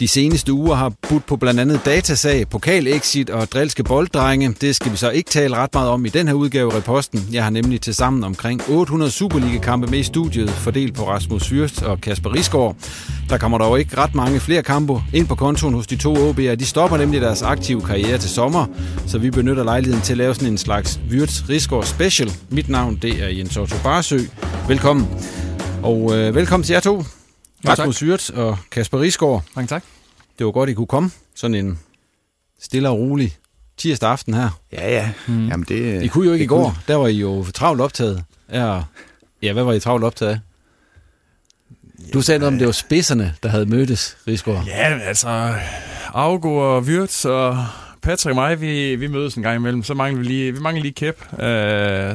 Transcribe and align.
De 0.00 0.08
seneste 0.08 0.52
uger 0.52 0.74
har 0.74 0.92
budt 1.08 1.26
på 1.26 1.36
blandt 1.36 1.60
andet 1.60 1.80
datasag, 1.84 2.48
pokalexit 2.48 3.30
og 3.30 3.52
drilske 3.52 3.84
bolddrenge. 3.84 4.54
Det 4.60 4.76
skal 4.76 4.92
vi 4.92 4.96
så 4.96 5.10
ikke 5.10 5.30
tale 5.30 5.56
ret 5.56 5.74
meget 5.74 5.88
om 5.88 6.06
i 6.06 6.08
den 6.08 6.28
her 6.28 6.34
udgave 6.34 6.72
af 6.72 6.76
Reposten. 6.76 7.28
Jeg 7.32 7.42
har 7.42 7.50
nemlig 7.50 7.80
til 7.80 7.94
sammen 7.94 8.24
omkring 8.24 8.62
800 8.68 9.12
Superliga-kampe 9.12 9.86
med 9.86 9.98
i 9.98 10.02
studiet, 10.02 10.50
fordelt 10.50 10.94
på 10.94 11.08
Rasmus 11.08 11.48
Fyrst 11.48 11.82
og 11.82 12.00
Kasper 12.00 12.34
Risgaard. 12.34 12.76
Der 13.30 13.38
kommer 13.38 13.58
dog 13.58 13.78
ikke 13.78 13.96
ret 13.98 14.14
mange 14.14 14.40
flere 14.40 14.62
kampe 14.62 15.00
ind 15.14 15.26
på 15.26 15.34
kontoen 15.34 15.74
hos 15.74 15.86
de 15.86 15.96
to 15.96 16.30
OB'er. 16.30 16.54
De 16.54 16.66
stopper 16.66 16.96
nemlig 16.96 17.20
deres 17.20 17.42
aktive 17.42 17.82
karriere 17.82 18.18
til 18.18 18.30
sommer, 18.30 18.66
så 19.06 19.18
vi 19.18 19.30
benytter 19.30 19.64
lejligheden 19.64 20.02
til 20.02 20.12
at 20.12 20.18
lave 20.18 20.34
sådan 20.34 20.48
en 20.48 20.58
slags 20.58 21.00
Wirtz 21.10 21.42
Risgaard 21.48 21.84
Special. 21.84 22.32
Mit 22.50 22.68
navn 22.68 22.98
det 23.02 23.22
er 23.22 23.28
Jens 23.28 23.56
Otto 23.56 23.76
Barsø. 23.82 24.18
Velkommen. 24.68 25.08
Og 25.82 26.16
øh, 26.16 26.34
velkommen 26.34 26.64
til 26.64 26.72
jer 26.72 26.80
to. 26.80 27.15
Rasmus 27.68 27.96
Syrt 27.96 28.30
og 28.30 28.58
Kasper 28.70 29.00
Risgaard. 29.00 29.44
Mange 29.56 29.68
tak. 29.68 29.84
Det 30.38 30.46
var 30.46 30.52
godt, 30.52 30.70
I 30.70 30.74
kunne 30.74 30.86
komme. 30.86 31.10
Sådan 31.34 31.54
en 31.54 31.78
stille 32.60 32.88
og 32.88 32.98
rolig 32.98 33.36
tirsdag 33.76 34.10
aften 34.10 34.34
her. 34.34 34.60
Ja, 34.72 34.90
ja. 34.90 35.10
Mm. 35.28 35.48
Jamen, 35.48 35.66
det, 35.68 36.02
I 36.02 36.06
kunne 36.06 36.26
jo 36.26 36.32
ikke 36.32 36.44
i 36.44 36.48
går. 36.48 36.78
Der 36.88 36.94
var 36.96 37.06
I 37.06 37.16
jo 37.16 37.46
travlt 37.54 37.80
optaget. 37.80 38.24
Ja, 38.52 38.80
ja 39.42 39.52
hvad 39.52 39.62
var 39.62 39.72
I 39.72 39.80
travlt 39.80 40.04
optaget 40.04 40.30
af? 40.30 40.38
Du 42.12 42.22
sagde 42.22 42.38
noget 42.38 42.52
om, 42.52 42.58
det 42.58 42.66
var 42.66 42.72
spidserne, 42.72 43.34
der 43.42 43.48
havde 43.48 43.66
mødtes, 43.66 44.16
Rigsgaard. 44.28 44.64
Ja, 44.66 44.98
altså, 44.98 45.54
Augo 46.12 46.56
og 46.56 46.82
Wirtz 46.82 47.24
og 47.24 47.58
Patrick 48.02 48.30
og 48.30 48.34
mig, 48.34 48.60
vi, 48.60 48.96
vi 48.96 49.06
mødes 49.06 49.34
en 49.34 49.42
gang 49.42 49.56
imellem. 49.56 49.82
Så 49.82 49.94
mangler 49.94 50.18
vi 50.18 50.28
lige, 50.28 50.52
vi 50.52 50.60
mangler 50.60 50.82
lige 50.82 50.94
kæp. 50.94 51.22
Uh, 51.32 51.38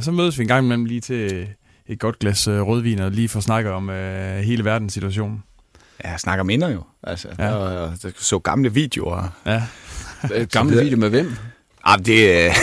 så 0.04 0.09
mødes 0.14 0.38
vi 0.38 0.42
en 0.42 0.48
gang 0.48 0.66
imellem 0.66 0.86
lige 0.86 1.02
til 1.02 1.48
et 1.88 2.00
godt 2.00 2.20
glas 2.20 2.48
uh, 2.48 2.54
rødvin 2.54 3.00
og 3.00 3.12
lige 3.12 3.30
for 3.30 3.38
at 3.38 3.44
snakke 3.44 3.72
om 3.72 3.90
uh, 3.90 3.96
hele 4.36 4.66
verdens 4.66 4.94
situation. 4.94 5.44
Ja, 6.03 6.17
snakker 6.17 6.44
minder 6.44 6.69
jo. 6.69 6.84
Altså, 7.03 7.28
ja. 7.39 7.44
der, 7.44 7.56
var, 7.56 7.97
der 8.03 8.12
så 8.17 8.39
gamle 8.39 8.73
videoer. 8.73 9.28
Ja. 9.45 9.63
Gamle 10.51 10.81
video 10.81 10.97
med 10.97 11.09
hvem? 11.09 11.35
Ah, 11.84 12.00
det, 12.06 12.29
øh, 12.29 12.53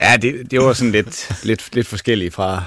ja, 0.00 0.16
det, 0.22 0.50
det 0.50 0.60
var 0.60 0.72
sådan 0.72 0.92
lidt, 0.92 1.44
lidt, 1.44 1.74
lidt 1.74 1.86
forskelligt 1.86 2.34
fra 2.34 2.62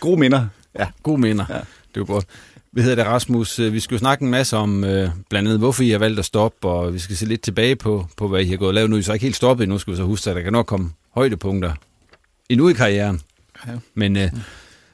gode 0.00 0.20
minder. 0.20 0.46
Ja. 0.78 0.86
Gode 1.02 1.20
minder. 1.20 1.44
Ja. 1.48 1.58
Det 1.94 2.00
var 2.00 2.04
godt. 2.04 2.24
Hvad 2.72 2.84
hedder 2.84 3.04
det, 3.04 3.06
Rasmus? 3.06 3.58
Vi 3.58 3.80
skal 3.80 3.94
jo 3.94 3.98
snakke 3.98 4.24
en 4.24 4.30
masse 4.30 4.56
om 4.56 4.84
øh, 4.84 5.10
blandt 5.30 5.48
andet, 5.48 5.58
hvorfor 5.58 5.82
I 5.82 5.90
har 5.90 5.98
valgt 5.98 6.18
at 6.18 6.24
stoppe, 6.24 6.68
og 6.68 6.94
vi 6.94 6.98
skal 6.98 7.16
se 7.16 7.26
lidt 7.26 7.40
tilbage 7.40 7.76
på, 7.76 8.06
på 8.16 8.28
hvad 8.28 8.40
I 8.40 8.50
har 8.50 8.56
gået 8.56 8.68
og 8.68 8.74
lavet. 8.74 8.90
Nu 8.90 8.96
er 8.96 9.00
I 9.00 9.02
så 9.02 9.12
ikke 9.12 9.24
helt 9.24 9.36
stoppet, 9.36 9.68
nu 9.68 9.78
skal 9.78 9.92
vi 9.92 9.96
så 9.96 10.02
huske, 10.02 10.30
at 10.30 10.36
der 10.36 10.42
kan 10.42 10.52
nok 10.52 10.66
komme 10.66 10.90
højdepunkter 11.14 11.72
endnu 12.48 12.68
i 12.68 12.72
karrieren. 12.72 13.20
Ja. 13.66 13.72
Men 13.94 14.16
øh, 14.16 14.30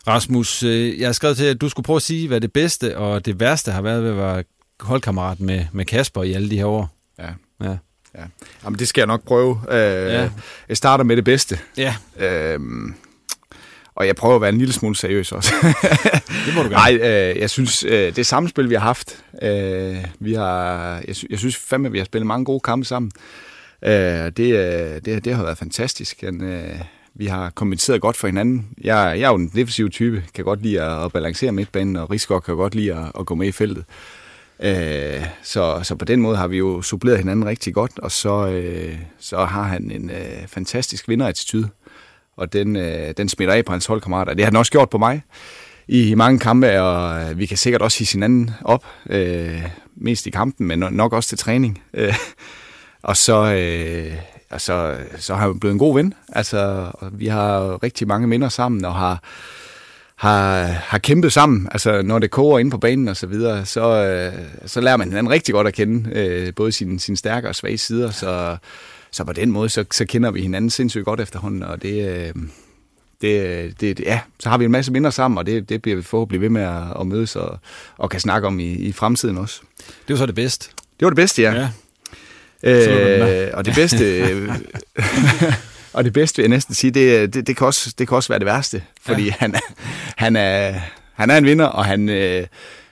Rasmus, 0.07 0.63
øh, 0.63 1.01
jeg 1.01 1.09
har 1.09 1.13
skrevet 1.13 1.37
til, 1.37 1.45
at 1.45 1.61
du 1.61 1.69
skulle 1.69 1.85
prøve 1.85 1.97
at 1.97 2.03
sige, 2.03 2.29
hvad 2.29 2.41
det 2.41 2.53
bedste 2.53 2.99
og 2.99 3.25
det 3.27 3.41
værste 3.41 3.73
har 3.73 3.83
været 3.83 4.03
ved 4.03 4.11
at 4.11 4.17
være 4.17 4.45
holdkammerat 4.81 5.41
med, 5.41 5.65
med 5.73 5.85
Kasper 5.85 6.23
i 6.23 6.33
alle 6.33 6.51
de 6.51 6.57
her 6.57 6.65
år. 6.67 6.91
Ja. 7.19 7.29
ja. 7.65 7.77
ja. 8.15 8.25
Jamen, 8.65 8.79
det 8.79 8.89
skal 8.89 9.01
jeg 9.01 9.07
nok 9.07 9.25
prøve. 9.25 9.61
Øh, 9.71 10.13
ja. 10.13 10.31
Jeg 10.69 10.77
starter 10.77 11.05
med 11.05 11.17
det 11.17 11.25
bedste. 11.25 11.59
Ja. 11.77 11.95
Øhm, 12.19 12.95
og 13.95 14.07
jeg 14.07 14.17
prøver 14.17 14.35
at 14.35 14.41
være 14.41 14.51
en 14.51 14.59
lille 14.59 14.73
smule 14.75 14.97
seriøs 14.97 15.33
også. 15.33 15.53
det 16.47 16.55
må 16.55 16.63
du 16.63 16.69
gerne. 16.69 16.71
Nej, 16.71 16.95
øh, 16.95 17.39
jeg 17.41 17.51
synes, 17.51 17.85
øh, 17.85 18.17
det 18.17 18.27
samspil, 18.27 18.69
vi 18.71 18.75
har 18.75 18.81
haft, 18.81 19.25
øh, 19.43 19.97
vi 20.21 20.35
har, 20.35 21.03
jeg, 21.09 21.17
sy- 21.17 21.25
jeg 21.31 21.39
synes 21.39 21.57
fandme, 21.57 21.89
at 21.89 21.93
vi 21.93 21.99
har 21.99 22.05
spillet 22.05 22.27
mange 22.27 22.45
gode 22.45 22.61
kampe 22.61 22.87
sammen. 22.87 23.13
Øh, 23.85 23.93
det, 23.93 24.39
øh, 24.39 25.01
det, 25.05 25.25
det 25.25 25.35
har 25.35 25.43
været 25.43 25.59
fantastisk. 25.59 26.25
En, 26.25 26.45
øh, 26.45 26.79
vi 27.15 27.27
har 27.27 27.51
kompenseret 27.51 28.01
godt 28.01 28.17
for 28.17 28.27
hinanden. 28.27 28.67
Jeg, 28.85 29.15
jeg 29.19 29.27
er 29.27 29.29
jo 29.29 29.35
en 29.35 29.49
defensiv 29.49 29.91
type, 29.91 30.25
kan 30.35 30.45
godt 30.45 30.63
lide 30.63 30.83
at, 30.83 31.05
at 31.05 31.13
balancere 31.13 31.53
midtbanen, 31.53 31.97
og 31.97 32.11
Rigsgaard 32.11 32.43
kan 32.43 32.57
godt 32.57 32.75
lide 32.75 32.95
at, 32.95 33.13
at 33.21 33.27
gå 33.27 33.35
med 33.35 33.49
i 33.49 33.53
feltet. 33.53 33.85
Øh, 34.61 35.25
så, 35.43 35.81
så 35.83 35.95
på 35.97 36.05
den 36.05 36.21
måde 36.21 36.37
har 36.37 36.47
vi 36.47 36.59
jo 36.59 36.83
suppleret 36.83 37.19
hinanden 37.19 37.47
rigtig 37.47 37.75
godt, 37.75 37.99
og 37.99 38.13
så, 38.13 38.49
øh, 38.49 38.99
så 39.19 39.45
har 39.45 39.63
han 39.63 39.91
en 39.91 40.11
øh, 40.11 40.47
fantastisk 40.47 41.09
vinderattitude, 41.09 41.69
og 42.37 42.53
den, 42.53 42.77
øh, 42.77 43.15
den 43.17 43.29
smitter 43.29 43.55
af 43.55 43.65
på 43.65 43.73
hans 43.73 43.87
holdkammerater. 43.87 44.35
Det 44.35 44.45
har 44.45 44.51
den 44.51 44.57
også 44.57 44.73
gjort 44.73 44.91
på 44.91 44.99
mig 44.99 45.23
i, 45.89 46.11
i 46.11 46.15
mange 46.15 46.39
kampe, 46.39 46.83
og 46.83 47.23
øh, 47.31 47.39
vi 47.39 47.47
kan 47.47 47.57
sikkert 47.57 47.83
også 47.83 47.99
hisse 47.99 48.15
hinanden 48.15 48.51
op, 48.65 48.87
øh, 49.11 49.63
mest 49.97 50.27
i 50.27 50.31
kampen, 50.31 50.67
men 50.67 50.79
nok 50.79 51.13
også 51.13 51.29
til 51.29 51.39
træning. 51.39 51.83
Øh, 51.95 52.15
og 53.03 53.17
så, 53.17 53.55
øh, 53.55 54.15
altså, 54.53 54.97
så 55.19 55.35
har 55.35 55.49
vi 55.49 55.59
blevet 55.59 55.73
en 55.73 55.79
god 55.79 55.95
ven. 55.95 56.15
Altså, 56.29 56.91
vi 57.13 57.27
har 57.27 57.83
rigtig 57.83 58.09
mange 58.09 58.27
minder 58.27 58.49
sammen, 58.49 58.85
og 58.85 58.95
har, 58.95 59.23
har, 60.17 60.63
har 60.65 60.99
kæmpet 60.99 61.33
sammen. 61.33 61.69
Altså, 61.73 62.03
når 62.03 62.19
det 62.19 62.31
koger 62.31 62.59
ind 62.59 62.71
på 62.71 62.79
banen 62.79 63.09
og 63.09 63.17
så 63.17 63.27
videre, 63.27 63.67
så, 63.67 64.05
øh, 64.05 64.33
så 64.67 64.81
lærer 64.81 64.97
man 64.97 65.09
hinanden 65.09 65.33
rigtig 65.33 65.55
godt 65.55 65.67
at 65.67 65.75
kende, 65.75 66.11
øh, 66.19 66.55
både 66.55 66.73
sine, 66.73 67.01
sine 67.01 67.17
stærke 67.17 67.49
og 67.49 67.55
svage 67.55 67.79
sider. 67.79 68.11
Så, 68.11 68.57
så 69.11 69.25
på 69.25 69.33
den 69.33 69.51
måde, 69.51 69.69
så, 69.69 69.85
så 69.91 70.05
kender 70.05 70.31
vi 70.31 70.43
hinanden 70.43 70.71
sindssygt 70.71 71.05
godt 71.05 71.21
efterhånden, 71.21 71.63
og 71.63 71.83
det... 71.83 72.09
Øh, 72.09 72.35
det, 73.23 73.81
det, 73.81 74.01
ja, 74.01 74.21
så 74.39 74.49
har 74.49 74.59
vi 74.59 74.65
en 74.65 74.71
masse 74.71 74.93
minder 74.93 75.11
sammen, 75.11 75.39
og 75.39 75.47
det, 75.47 75.69
det 75.69 75.83
bliver 75.83 75.97
vi 75.97 76.03
forhåbentlig 76.03 76.41
ved 76.41 76.49
med 76.49 76.63
at, 76.63 77.01
at 77.01 77.07
mødes 77.07 77.37
og, 77.37 77.59
og 77.99 78.11
kan 78.11 78.21
snakke 78.21 78.47
om 78.47 78.61
i, 78.61 78.73
i 78.73 78.93
fremtiden 78.93 79.39
også. 79.39 79.61
Det 79.79 80.09
var 80.09 80.17
så 80.17 80.27
det 80.27 80.35
bedste. 80.35 80.71
Det 81.01 81.05
var 81.05 81.11
det 81.11 81.17
bedste, 81.17 81.43
ja. 81.43 81.53
ja. 81.53 81.69
Øh, 82.63 83.49
og 83.53 83.65
det 83.65 83.75
bedste... 83.75 84.25
og 85.93 86.05
det 86.05 86.13
bedste 86.13 86.37
vil 86.37 86.43
jeg 86.43 86.49
næsten 86.49 86.75
sige, 86.75 86.91
det, 86.91 87.35
det, 87.35 87.47
det, 87.47 87.57
kan, 87.57 87.67
også, 87.67 87.95
det 87.99 88.09
kan 88.09 88.17
også 88.17 88.29
være 88.29 88.39
det 88.39 88.47
værste, 88.47 88.83
fordi 89.03 89.25
ja. 89.25 89.35
han, 89.39 89.55
han, 90.17 90.37
er, 90.37 90.75
han 91.15 91.31
er 91.31 91.37
en 91.37 91.45
vinder, 91.45 91.67
og 91.67 91.85
han, 91.85 92.09
øh, 92.09 92.47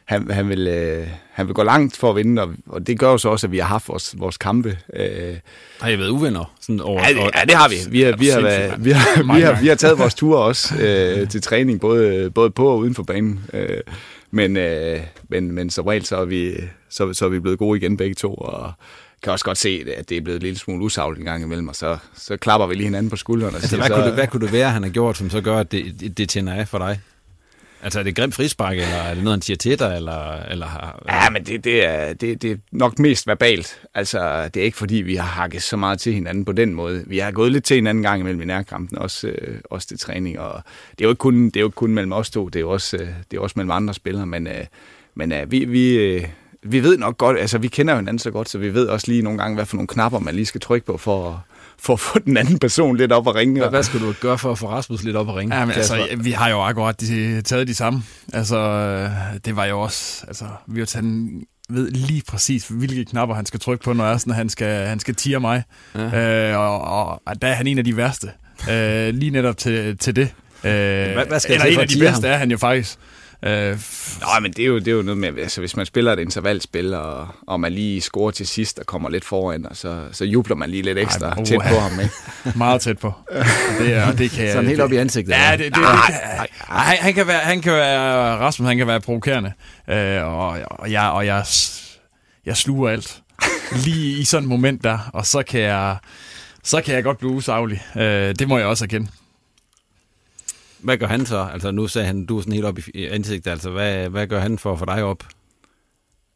han, 0.04 0.30
han, 0.30 0.48
vil, 0.48 0.66
øh, 0.66 1.06
han 1.32 1.46
vil 1.46 1.54
gå 1.54 1.62
langt 1.62 1.96
for 1.96 2.10
at 2.10 2.16
vinde, 2.16 2.42
og, 2.42 2.48
og 2.66 2.86
det 2.86 2.98
gør 2.98 3.10
jo 3.10 3.18
så 3.18 3.28
også, 3.28 3.46
at 3.46 3.52
vi 3.52 3.58
har 3.58 3.66
haft 3.66 3.88
vores, 3.88 4.14
vores 4.18 4.36
kampe. 4.36 4.78
Øh, 4.96 5.36
har 5.80 5.88
I 5.88 5.98
været 5.98 6.08
uvenner? 6.08 6.54
Sådan 6.60 6.80
over, 6.80 7.02
ja, 7.02 7.08
det, 7.08 7.30
ja, 7.34 7.44
det 7.44 7.54
har 7.54 7.68
vi. 7.68 7.74
Vi 7.90 8.00
har, 8.00 8.16
vi 8.16 8.28
har, 8.28 8.40
været, 8.40 8.84
vi 8.84 8.90
har, 8.90 9.34
vi 9.34 9.40
har, 9.40 9.60
vi 9.60 9.68
har 9.68 9.74
taget 9.74 9.98
vores 9.98 10.14
ture 10.20 10.38
også 10.38 10.74
øh, 10.80 11.28
til 11.28 11.42
træning, 11.42 11.80
både, 11.80 12.30
både 12.30 12.50
på 12.50 12.68
og 12.68 12.78
uden 12.78 12.94
for 12.94 13.02
banen. 13.02 13.40
Øh, 13.52 13.80
men, 14.30 14.56
øh, 14.56 15.00
men, 15.28 15.52
men 15.52 15.70
som 15.70 15.86
regel, 15.86 16.04
så 16.04 16.16
er, 16.16 16.24
vi, 16.24 16.54
så, 16.90 17.12
så 17.12 17.24
er 17.24 17.28
vi 17.28 17.40
blevet 17.40 17.58
gode 17.58 17.78
igen 17.78 17.96
begge 17.96 18.14
to, 18.14 18.34
og 18.34 18.72
kan 19.22 19.32
også 19.32 19.44
godt 19.44 19.58
se, 19.58 19.84
at 19.96 20.08
det 20.08 20.16
er 20.16 20.20
blevet 20.20 20.36
en 20.36 20.42
lille 20.42 20.58
smule 20.58 20.84
usagligt 20.84 21.18
en 21.18 21.24
gang 21.24 21.42
imellem, 21.42 21.68
og 21.68 21.76
så, 21.76 21.98
så 22.14 22.36
klapper 22.36 22.66
vi 22.66 22.74
lige 22.74 22.84
hinanden 22.84 23.10
på 23.10 23.16
skuldrene. 23.16 23.48
Og 23.48 23.54
Altså, 23.54 23.68
siger 23.68 23.80
hvad, 23.80 23.88
så, 23.88 23.94
kunne 23.94 24.06
det, 24.06 24.14
hvad 24.14 24.26
kunne 24.26 24.46
det 24.46 24.52
være, 24.52 24.70
han 24.70 24.82
har 24.82 24.90
gjort, 24.90 25.16
som 25.16 25.30
så 25.30 25.40
gør, 25.40 25.58
at 25.58 25.72
det, 25.72 26.00
det, 26.00 26.18
det 26.18 26.28
tænder 26.28 26.54
af 26.54 26.68
for 26.68 26.78
dig? 26.78 27.00
Altså, 27.82 27.98
er 27.98 28.02
det 28.02 28.16
grimt 28.16 28.34
frispark, 28.34 28.72
eller 28.76 28.96
er 28.96 29.14
det 29.14 29.24
noget, 29.24 29.36
han 29.36 29.42
siger 29.42 29.56
til 29.56 29.78
dig, 29.78 29.96
eller... 29.96 30.42
eller 30.42 30.66
har, 30.66 31.02
Ja, 31.08 31.30
men 31.30 31.44
det, 31.44 31.64
det, 31.64 31.86
er, 31.86 32.12
det, 32.12 32.42
det 32.42 32.50
er 32.50 32.56
nok 32.72 32.98
mest 32.98 33.26
verbalt. 33.26 33.80
Altså, 33.94 34.48
det 34.54 34.60
er 34.60 34.64
ikke 34.64 34.76
fordi, 34.76 34.94
vi 34.94 35.14
har 35.14 35.26
hakket 35.26 35.62
så 35.62 35.76
meget 35.76 36.00
til 36.00 36.12
hinanden 36.12 36.44
på 36.44 36.52
den 36.52 36.74
måde. 36.74 37.04
Vi 37.06 37.18
har 37.18 37.30
gået 37.30 37.52
lidt 37.52 37.64
til 37.64 37.74
hinanden 37.74 38.02
gang 38.02 38.20
imellem 38.20 38.42
i 38.42 38.44
nærkampen, 38.44 38.98
også, 38.98 39.28
øh, 39.28 39.58
også 39.64 39.88
til 39.88 39.98
træning. 39.98 40.38
Og 40.40 40.62
det 40.90 41.00
er 41.00 41.04
jo 41.04 41.10
ikke 41.10 41.18
kun, 41.18 41.44
det 41.44 41.56
er 41.56 41.60
jo 41.60 41.66
ikke 41.66 41.76
kun 41.76 41.90
mellem 41.90 42.12
os 42.12 42.30
to, 42.30 42.48
det 42.48 42.56
er 42.56 42.60
jo 42.60 42.70
også, 42.70 42.96
øh, 42.96 43.08
det 43.30 43.36
er 43.36 43.40
også 43.40 43.54
mellem 43.56 43.70
andre 43.70 43.94
spillere. 43.94 44.26
Men, 44.26 44.46
øh, 44.46 44.64
men 45.14 45.32
øh, 45.32 45.50
vi, 45.50 45.64
vi, 45.64 45.96
øh, 45.96 46.24
vi 46.62 46.82
ved 46.82 46.98
nok 46.98 47.18
godt, 47.18 47.38
altså 47.38 47.58
vi 47.58 47.68
kender 47.68 47.94
jo 47.94 47.98
hinanden 47.98 48.18
så 48.18 48.30
godt, 48.30 48.48
så 48.48 48.58
vi 48.58 48.74
ved 48.74 48.86
også 48.86 49.06
lige 49.10 49.22
nogle 49.22 49.38
gange, 49.38 49.54
hvad 49.54 49.66
for 49.66 49.76
nogle 49.76 49.88
knapper 49.88 50.18
man 50.18 50.34
lige 50.34 50.46
skal 50.46 50.60
trykke 50.60 50.86
på 50.86 50.96
for, 50.96 51.28
at- 51.30 51.36
for 51.82 51.92
at 51.92 52.00
få 52.00 52.18
den 52.18 52.36
anden 52.36 52.58
person 52.58 52.96
lidt 52.96 53.12
op 53.12 53.26
og 53.26 53.34
ringe. 53.34 53.60
hvad, 53.60 53.70
hvad 53.70 53.82
skal 53.82 54.00
du 54.00 54.14
gøre 54.20 54.38
for 54.38 54.52
at 54.52 54.58
få 54.58 54.68
Rasmus 54.70 55.02
lidt 55.02 55.16
op 55.16 55.28
og 55.28 55.36
ringe? 55.36 55.56
Ja, 55.58 55.64
men 55.64 55.74
altså, 55.74 55.96
Kasper? 55.96 56.22
vi 56.22 56.30
har 56.30 56.48
jo 56.48 56.60
akkurat 56.62 57.00
de, 57.00 57.42
taget 57.42 57.68
de 57.68 57.74
samme. 57.74 58.02
Altså, 58.32 58.56
øh, 58.58 59.10
det 59.44 59.56
var 59.56 59.64
jo 59.64 59.80
også... 59.80 60.24
Altså, 60.28 60.44
vi 60.66 60.80
har 60.80 60.86
taget 60.86 61.30
ved 61.70 61.90
lige 61.90 62.22
præcis, 62.28 62.68
hvilke 62.68 63.04
knapper 63.04 63.34
han 63.34 63.46
skal 63.46 63.60
trykke 63.60 63.84
på, 63.84 63.92
når 63.92 64.16
sådan, 64.16 64.34
han 64.34 64.48
skal, 64.48 64.86
han 64.86 65.00
skal 65.00 65.14
tire 65.14 65.40
mig. 65.40 65.62
Ja. 65.94 66.50
Øh, 66.52 66.58
og, 66.58 66.80
og, 66.80 67.22
og 67.26 67.42
der 67.42 67.48
er 67.48 67.54
han 67.54 67.66
en 67.66 67.78
af 67.78 67.84
de 67.84 67.96
værste. 67.96 68.30
Øh, 68.70 69.14
lige 69.14 69.30
netop 69.30 69.56
til, 69.56 69.98
til 69.98 70.16
det. 70.16 70.22
Øh, 70.64 70.70
hvad 71.28 71.40
skal 71.40 71.54
eller 71.54 71.66
en 71.66 71.78
af 71.78 71.82
at 71.82 71.90
de 71.90 71.98
bedste 71.98 72.26
ham? 72.28 72.34
er 72.34 72.36
han 72.36 72.50
jo 72.50 72.58
faktisk. 72.58 72.98
Øh, 73.42 73.78
Nå, 74.20 74.26
men 74.42 74.52
det 74.52 74.62
er 74.62 74.66
jo, 74.66 74.78
det 74.78 74.88
er 74.88 74.92
jo 74.92 75.02
noget 75.02 75.18
med, 75.18 75.38
altså 75.38 75.60
hvis 75.60 75.76
man 75.76 75.86
spiller 75.86 76.12
et 76.12 76.18
intervalspil, 76.18 76.94
og, 76.94 77.28
og 77.46 77.60
man 77.60 77.72
lige 77.72 78.00
scorer 78.00 78.30
til 78.30 78.46
sidst 78.46 78.78
og 78.78 78.86
kommer 78.86 79.08
lidt 79.10 79.24
foran, 79.24 79.66
og 79.66 79.76
så, 79.76 80.04
så 80.12 80.24
jubler 80.24 80.56
man 80.56 80.70
lige 80.70 80.82
lidt 80.82 80.98
ekstra 80.98 81.28
Ej, 81.28 81.44
tæt 81.44 81.58
på 81.58 81.78
ham, 81.78 82.00
ikke? 82.00 82.14
meget 82.58 82.80
tæt 82.80 82.98
på. 82.98 83.12
Det, 83.78 83.92
er, 83.92 84.12
det 84.12 84.30
kan 84.30 84.44
jeg, 84.44 84.52
Sådan 84.52 84.66
helt 84.66 84.76
det, 84.76 84.84
op 84.84 84.92
i 84.92 84.96
ansigtet? 84.96 85.32
Ja, 85.32 85.52
det, 85.52 85.58
det, 85.58 85.74
det, 85.74 85.74
det 85.74 86.50
han, 86.60 86.96
han, 87.00 87.14
kan 87.14 87.26
være, 87.26 87.40
han 87.40 87.60
kan 87.60 87.72
være, 87.72 88.36
Rasmus, 88.36 88.68
han 88.68 88.76
kan 88.76 88.86
være 88.86 89.00
provokerende. 89.00 89.52
Øh, 89.90 90.24
og, 90.24 90.58
og, 90.64 90.92
jeg, 90.92 91.02
og 91.10 91.26
jeg, 91.26 91.44
jeg 92.46 92.56
sluger 92.56 92.90
alt. 92.90 93.22
Lige 93.84 94.20
i 94.20 94.24
sådan 94.24 94.44
et 94.44 94.48
moment 94.48 94.84
der, 94.84 95.10
og 95.12 95.26
så 95.26 95.42
kan 95.42 95.60
jeg, 95.60 95.96
så 96.64 96.80
kan 96.80 96.94
jeg 96.94 97.04
godt 97.04 97.18
blive 97.18 97.32
usaglig. 97.32 97.82
Øh, 97.96 98.34
det 98.38 98.48
må 98.48 98.58
jeg 98.58 98.66
også 98.66 98.84
erkende. 98.84 99.08
Hvad 100.82 100.98
gør 100.98 101.06
han 101.06 101.26
så? 101.26 101.48
Altså, 101.52 101.70
nu 101.70 101.86
sagde 101.86 102.06
han, 102.06 102.26
du 102.26 102.36
er 102.36 102.40
sådan 102.40 102.52
helt 102.52 102.66
op 102.66 102.78
i 102.94 103.06
ansigtet. 103.06 103.50
Altså, 103.50 103.70
hvad, 103.70 104.08
hvad 104.08 104.26
gør 104.26 104.40
han 104.40 104.58
for 104.58 104.72
at 104.72 104.78
få 104.78 104.84
dig 104.84 105.02
op 105.02 105.24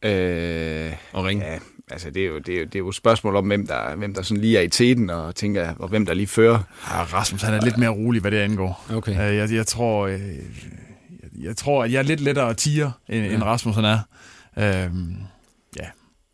Øh, 0.03 0.93
og 1.13 1.25
ringe? 1.25 1.45
ja, 1.45 1.59
altså 1.91 2.11
det 2.11 2.23
er, 2.23 2.27
jo, 2.27 2.39
det, 2.39 2.55
er 2.55 2.59
jo, 2.59 2.65
det 2.65 2.75
er 2.75 2.79
jo 2.79 2.89
et 2.89 2.95
spørgsmål 2.95 3.37
om, 3.37 3.47
hvem 3.47 3.67
der, 3.67 3.97
hvem 3.97 4.15
der 4.15 4.23
sådan 4.23 4.41
lige 4.41 4.59
er 4.59 4.63
i 4.63 4.69
teten, 4.69 5.11
og 5.11 5.35
tænker, 5.35 5.75
og 5.79 5.89
hvem 5.89 6.07
der 6.07 6.15
lige 6.15 6.27
fører. 6.27 6.59
Ja, 6.89 7.03
Rasmus, 7.03 7.43
han 7.43 7.55
er 7.55 7.61
lidt 7.65 7.79
mere 7.79 7.91
rolig, 7.91 8.21
hvad 8.21 8.31
det 8.31 8.37
angår. 8.37 8.87
Okay. 8.93 9.31
Øh, 9.31 9.37
jeg, 9.37 9.53
jeg, 9.53 9.67
tror, 9.67 10.07
øh, 10.07 10.21
jeg, 10.21 11.45
jeg 11.45 11.57
tror, 11.57 11.85
at 11.85 11.93
jeg 11.93 11.99
er 11.99 12.03
lidt 12.03 12.21
lettere 12.21 12.51
at 12.51 12.57
tire, 12.57 12.93
end, 13.09 13.27
ja. 13.27 13.35
end 13.35 13.43
Rasmus 13.43 13.75
han 13.75 13.85
er. 13.85 13.99
Øh, 14.57 14.91
ja, 15.77 15.87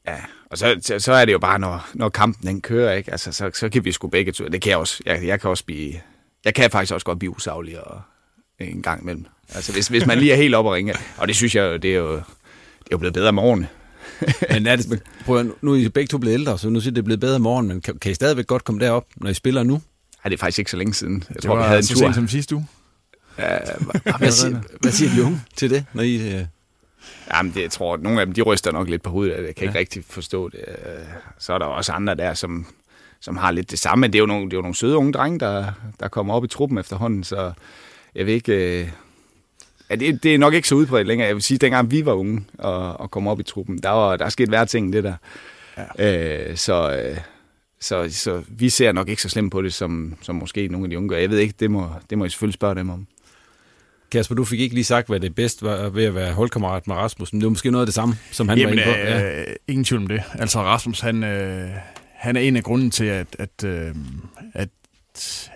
Ja, 0.06 0.16
og 0.50 0.58
så, 0.58 0.78
så, 0.82 0.98
så 0.98 1.12
er 1.12 1.24
det 1.24 1.32
jo 1.32 1.38
bare, 1.38 1.58
når, 1.58 1.88
når 1.94 2.08
kampen 2.08 2.48
den 2.48 2.60
kører, 2.60 2.92
ikke? 2.92 3.10
Altså, 3.10 3.32
så, 3.32 3.50
så 3.54 3.68
kan 3.68 3.84
vi 3.84 3.92
sgu 3.92 4.08
begge 4.08 4.32
to. 4.32 4.48
Det 4.48 4.62
kan 4.62 4.70
jeg 4.70 4.78
også. 4.78 5.02
Jeg, 5.06 5.26
jeg 5.26 5.40
kan 5.40 5.50
også 5.50 5.64
blive... 5.64 5.94
Jeg 6.44 6.54
kan 6.54 6.70
faktisk 6.70 6.94
også 6.94 7.04
godt 7.06 7.18
blive 7.18 7.36
usaglig 7.36 7.80
og, 7.86 8.00
en 8.58 8.82
gang 8.82 9.02
imellem. 9.02 9.26
Altså, 9.54 9.72
hvis, 9.72 9.88
hvis 9.88 10.06
man 10.06 10.18
lige 10.18 10.32
er 10.32 10.36
helt 10.36 10.54
op 10.54 10.66
og 10.66 10.72
ringe. 10.72 10.94
Og 11.16 11.28
det 11.28 11.36
synes 11.36 11.54
jeg 11.54 11.62
jo, 11.62 11.76
det 11.76 11.90
er 11.94 11.98
jo, 11.98 12.12
det 12.14 12.20
er 12.86 12.92
jo 12.92 12.98
blevet 12.98 13.14
bedre 13.14 13.28
om 13.28 13.34
morgenen. 13.34 13.66
Men 14.52 14.66
er 14.66 14.76
det, 14.76 15.02
prøv, 15.24 15.38
at- 15.38 15.46
nu 15.62 15.72
er 15.72 15.76
I 15.76 15.88
begge 15.88 16.08
to 16.08 16.18
blevet 16.18 16.34
ældre, 16.34 16.58
så 16.58 16.68
nu 16.70 16.80
siger 16.80 16.92
det 16.94 17.00
er 17.00 17.04
blevet 17.04 17.20
bedre 17.20 17.34
om 17.34 17.40
morgenen, 17.40 17.68
men 17.68 17.80
kan, 17.80 17.98
kan 17.98 18.10
I 18.10 18.14
stadigvæk 18.14 18.46
godt 18.46 18.64
komme 18.64 18.84
derop, 18.84 19.06
når 19.16 19.30
I 19.30 19.34
spiller 19.34 19.62
nu? 19.62 19.74
Ej, 19.74 20.28
det 20.28 20.32
er 20.32 20.38
faktisk 20.38 20.58
ikke 20.58 20.70
så 20.70 20.76
længe 20.76 20.94
siden. 20.94 21.24
Jeg 21.28 21.34
det 21.36 21.44
tror, 21.44 21.56
var 21.56 21.62
vi 21.62 21.68
havde 21.68 21.78
en 21.80 21.86
tur. 21.86 21.96
sent 21.96 22.14
som 22.14 22.28
sidste 22.28 22.54
uge. 22.54 22.66
Hvad 24.18 24.30
siger, 24.30 24.60
hvad 24.80 24.92
siger 24.92 25.14
de 25.14 25.22
unge 25.24 25.40
til 25.56 25.70
det, 25.70 25.84
når 25.94 26.02
I... 26.02 26.34
Øh, 26.34 26.44
Jamen, 27.34 27.52
det, 27.54 27.62
jeg 27.62 27.70
tror, 27.70 27.94
at 27.94 28.00
nogle 28.02 28.20
af 28.20 28.26
dem, 28.26 28.34
de 28.34 28.42
ryster 28.42 28.72
nok 28.72 28.88
lidt 28.88 29.02
på 29.02 29.10
hovedet. 29.10 29.32
af 29.32 29.38
det. 29.40 29.46
Jeg 29.46 29.54
kan 29.54 29.64
Ja. 29.64 29.68
ikke 29.70 29.78
rigtig 29.78 30.04
forstå 30.08 30.48
det. 30.48 30.58
Øh, 30.68 30.74
Så 31.38 31.52
er 31.52 31.58
der 31.58 31.66
også 31.66 31.92
andre 31.92 32.14
der, 32.14 32.34
som, 32.34 32.66
som 33.20 33.36
har 33.36 33.50
lidt 33.50 33.70
det 33.70 33.78
samme. 33.78 34.00
Men 34.00 34.12
det 34.12 34.18
er 34.18 34.20
jo 34.20 34.26
nogle, 34.26 34.44
det 34.44 34.52
er 34.52 34.56
jo 34.56 34.62
nogle 34.62 34.74
søde 34.76 34.96
unge 34.96 35.12
drenge, 35.12 35.38
der, 35.38 35.72
der 36.00 36.08
kommer 36.08 36.34
op 36.34 36.44
i 36.44 36.48
truppen 36.48 36.78
efterhånden. 36.78 37.24
Så 37.24 37.52
jeg 38.14 38.26
ved 38.26 38.34
ikke... 38.34 38.80
øh, 38.80 38.88
Ja, 39.90 39.94
det, 39.94 40.22
det 40.22 40.34
er 40.34 40.38
nok 40.38 40.54
ikke 40.54 40.68
så 40.68 40.74
udbredt 40.74 41.06
længere. 41.06 41.26
Jeg 41.26 41.34
vil 41.34 41.42
sige, 41.42 41.56
at 41.56 41.60
dengang 41.60 41.90
vi 41.90 42.06
var 42.06 42.12
unge 42.12 42.44
og, 42.58 43.00
og 43.00 43.10
kom 43.10 43.26
op 43.28 43.40
i 43.40 43.42
truppen, 43.42 43.78
der, 43.78 43.90
var, 43.90 44.16
der 44.16 44.24
er 44.24 44.28
sket 44.28 44.50
værre 44.50 44.66
ting 44.66 44.86
end 44.86 44.92
det 44.92 45.04
der. 45.04 45.14
Ja. 45.98 46.48
Øh, 46.48 46.56
så, 46.56 46.92
øh, 46.92 47.16
så, 47.80 48.08
så 48.10 48.42
vi 48.48 48.68
ser 48.68 48.92
nok 48.92 49.08
ikke 49.08 49.22
så 49.22 49.28
slemt 49.28 49.52
på 49.52 49.62
det, 49.62 49.74
som, 49.74 50.14
som 50.22 50.34
måske 50.34 50.68
nogle 50.68 50.84
af 50.84 50.90
de 50.90 50.96
unge 50.96 51.08
gør. 51.08 51.16
Jeg 51.16 51.30
ved 51.30 51.38
ikke, 51.38 51.54
det 51.60 51.70
må, 51.70 51.88
det 52.10 52.18
må 52.18 52.24
I 52.24 52.28
selvfølgelig 52.28 52.54
spørge 52.54 52.74
dem 52.74 52.90
om. 52.90 53.06
Kasper, 54.12 54.34
du 54.34 54.44
fik 54.44 54.60
ikke 54.60 54.74
lige 54.74 54.84
sagt, 54.84 55.08
hvad 55.08 55.20
det 55.20 55.34
bedste 55.34 55.62
var 55.62 55.88
ved 55.88 56.04
at 56.04 56.14
være 56.14 56.32
holdkammerat 56.32 56.86
med 56.86 56.96
Rasmus, 56.96 57.32
men 57.32 57.40
det 57.40 57.46
var 57.46 57.50
måske 57.50 57.70
noget 57.70 57.82
af 57.82 57.86
det 57.86 57.94
samme, 57.94 58.14
som 58.30 58.48
han 58.48 58.58
Jamen, 58.58 58.76
var 58.76 58.82
inde 58.82 58.92
på. 58.94 58.98
Ja. 58.98 59.40
øh, 59.40 59.46
ingen 59.68 59.84
tvivl 59.84 60.02
om 60.02 60.08
det. 60.08 60.22
Altså 60.34 60.62
Rasmus, 60.62 61.00
han, 61.00 61.24
øh, 61.24 61.70
han 62.20 62.36
er 62.36 62.40
en 62.40 62.56
af 62.56 62.62
grunden 62.62 62.90
til, 62.90 63.04
at, 63.04 63.26
at, 63.38 63.64
øh, 63.64 63.94
at, 64.54 64.68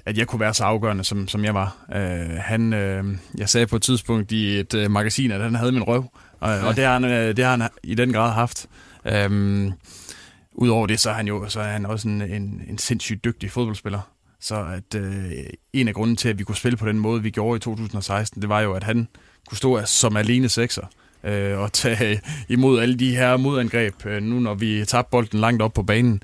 at 0.06 0.18
jeg 0.18 0.26
kunne 0.26 0.40
være 0.40 0.54
så 0.54 0.64
afgørende, 0.64 1.04
som, 1.04 1.28
som 1.28 1.44
jeg 1.44 1.54
var. 1.54 1.76
Øh, 1.94 2.36
han, 2.38 2.72
øh, 2.72 3.04
jeg 3.38 3.48
sagde 3.48 3.66
på 3.66 3.76
et 3.76 3.82
tidspunkt 3.82 4.32
i 4.32 4.58
et 4.60 4.74
øh, 4.74 4.90
magasin, 4.90 5.30
at 5.30 5.40
han 5.40 5.54
havde 5.54 5.72
min 5.72 5.82
røv, 5.82 6.04
og, 6.40 6.50
ja. 6.50 6.66
og 6.66 6.76
det, 6.76 6.84
har 6.84 6.92
han, 6.92 7.04
øh, 7.04 7.36
det 7.36 7.44
har 7.44 7.56
han 7.56 7.68
i 7.82 7.94
den 7.94 8.12
grad 8.12 8.32
haft. 8.32 8.66
Øh, 9.04 9.72
Udover 10.56 10.86
det, 10.86 11.00
så 11.00 11.10
er 11.10 11.14
han 11.14 11.26
jo 11.26 11.48
så 11.48 11.60
er 11.60 11.72
han 11.72 11.86
også 11.86 12.08
en, 12.08 12.22
en, 12.22 12.62
en 12.68 12.78
sindssygt 12.78 13.24
dygtig 13.24 13.50
fodboldspiller. 13.50 14.00
Så 14.40 14.64
at 14.64 15.00
øh, 15.00 15.32
en 15.72 15.88
af 15.88 15.94
grunden 15.94 16.16
til, 16.16 16.28
at 16.28 16.38
vi 16.38 16.44
kunne 16.44 16.56
spille 16.56 16.76
på 16.76 16.88
den 16.88 16.98
måde, 16.98 17.22
vi 17.22 17.30
gjorde 17.30 17.56
i 17.56 17.60
2016, 17.60 18.42
det 18.42 18.48
var 18.48 18.60
jo, 18.60 18.72
at 18.72 18.84
han 18.84 19.08
kunne 19.48 19.58
stå 19.58 19.84
som 19.84 20.16
alene 20.16 20.48
sekser 20.48 20.86
øh, 21.24 21.58
og 21.58 21.72
tage 21.72 22.20
imod 22.48 22.80
alle 22.80 22.94
de 22.94 23.16
her 23.16 23.36
modangreb, 23.36 24.06
øh, 24.06 24.22
nu 24.22 24.40
når 24.40 24.54
vi 24.54 24.84
tabte 24.84 25.10
bolden 25.10 25.40
langt 25.40 25.62
op 25.62 25.72
på 25.72 25.82
banen. 25.82 26.22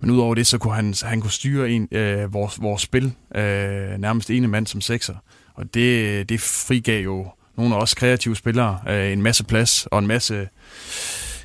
Men 0.00 0.10
udover 0.10 0.34
det, 0.34 0.46
så 0.46 0.58
kunne 0.58 0.74
han, 0.74 0.94
han 1.02 1.20
kunne 1.20 1.30
styre 1.30 1.70
en, 1.70 1.88
øh, 1.92 2.32
vores, 2.32 2.62
vores 2.62 2.82
spil 2.82 3.12
øh, 3.34 3.98
nærmest 3.98 4.30
ene 4.30 4.48
mand 4.48 4.66
som 4.66 4.80
sekser. 4.80 5.14
Og 5.54 5.74
det, 5.74 6.28
det 6.28 6.40
frigav 6.40 7.04
jo 7.04 7.26
nogle 7.56 7.74
af 7.74 7.80
os 7.80 7.94
kreative 7.94 8.36
spillere 8.36 8.78
øh, 8.88 9.12
en 9.12 9.22
masse 9.22 9.44
plads 9.44 9.86
og 9.86 9.98
en 9.98 10.06
masse, 10.06 10.48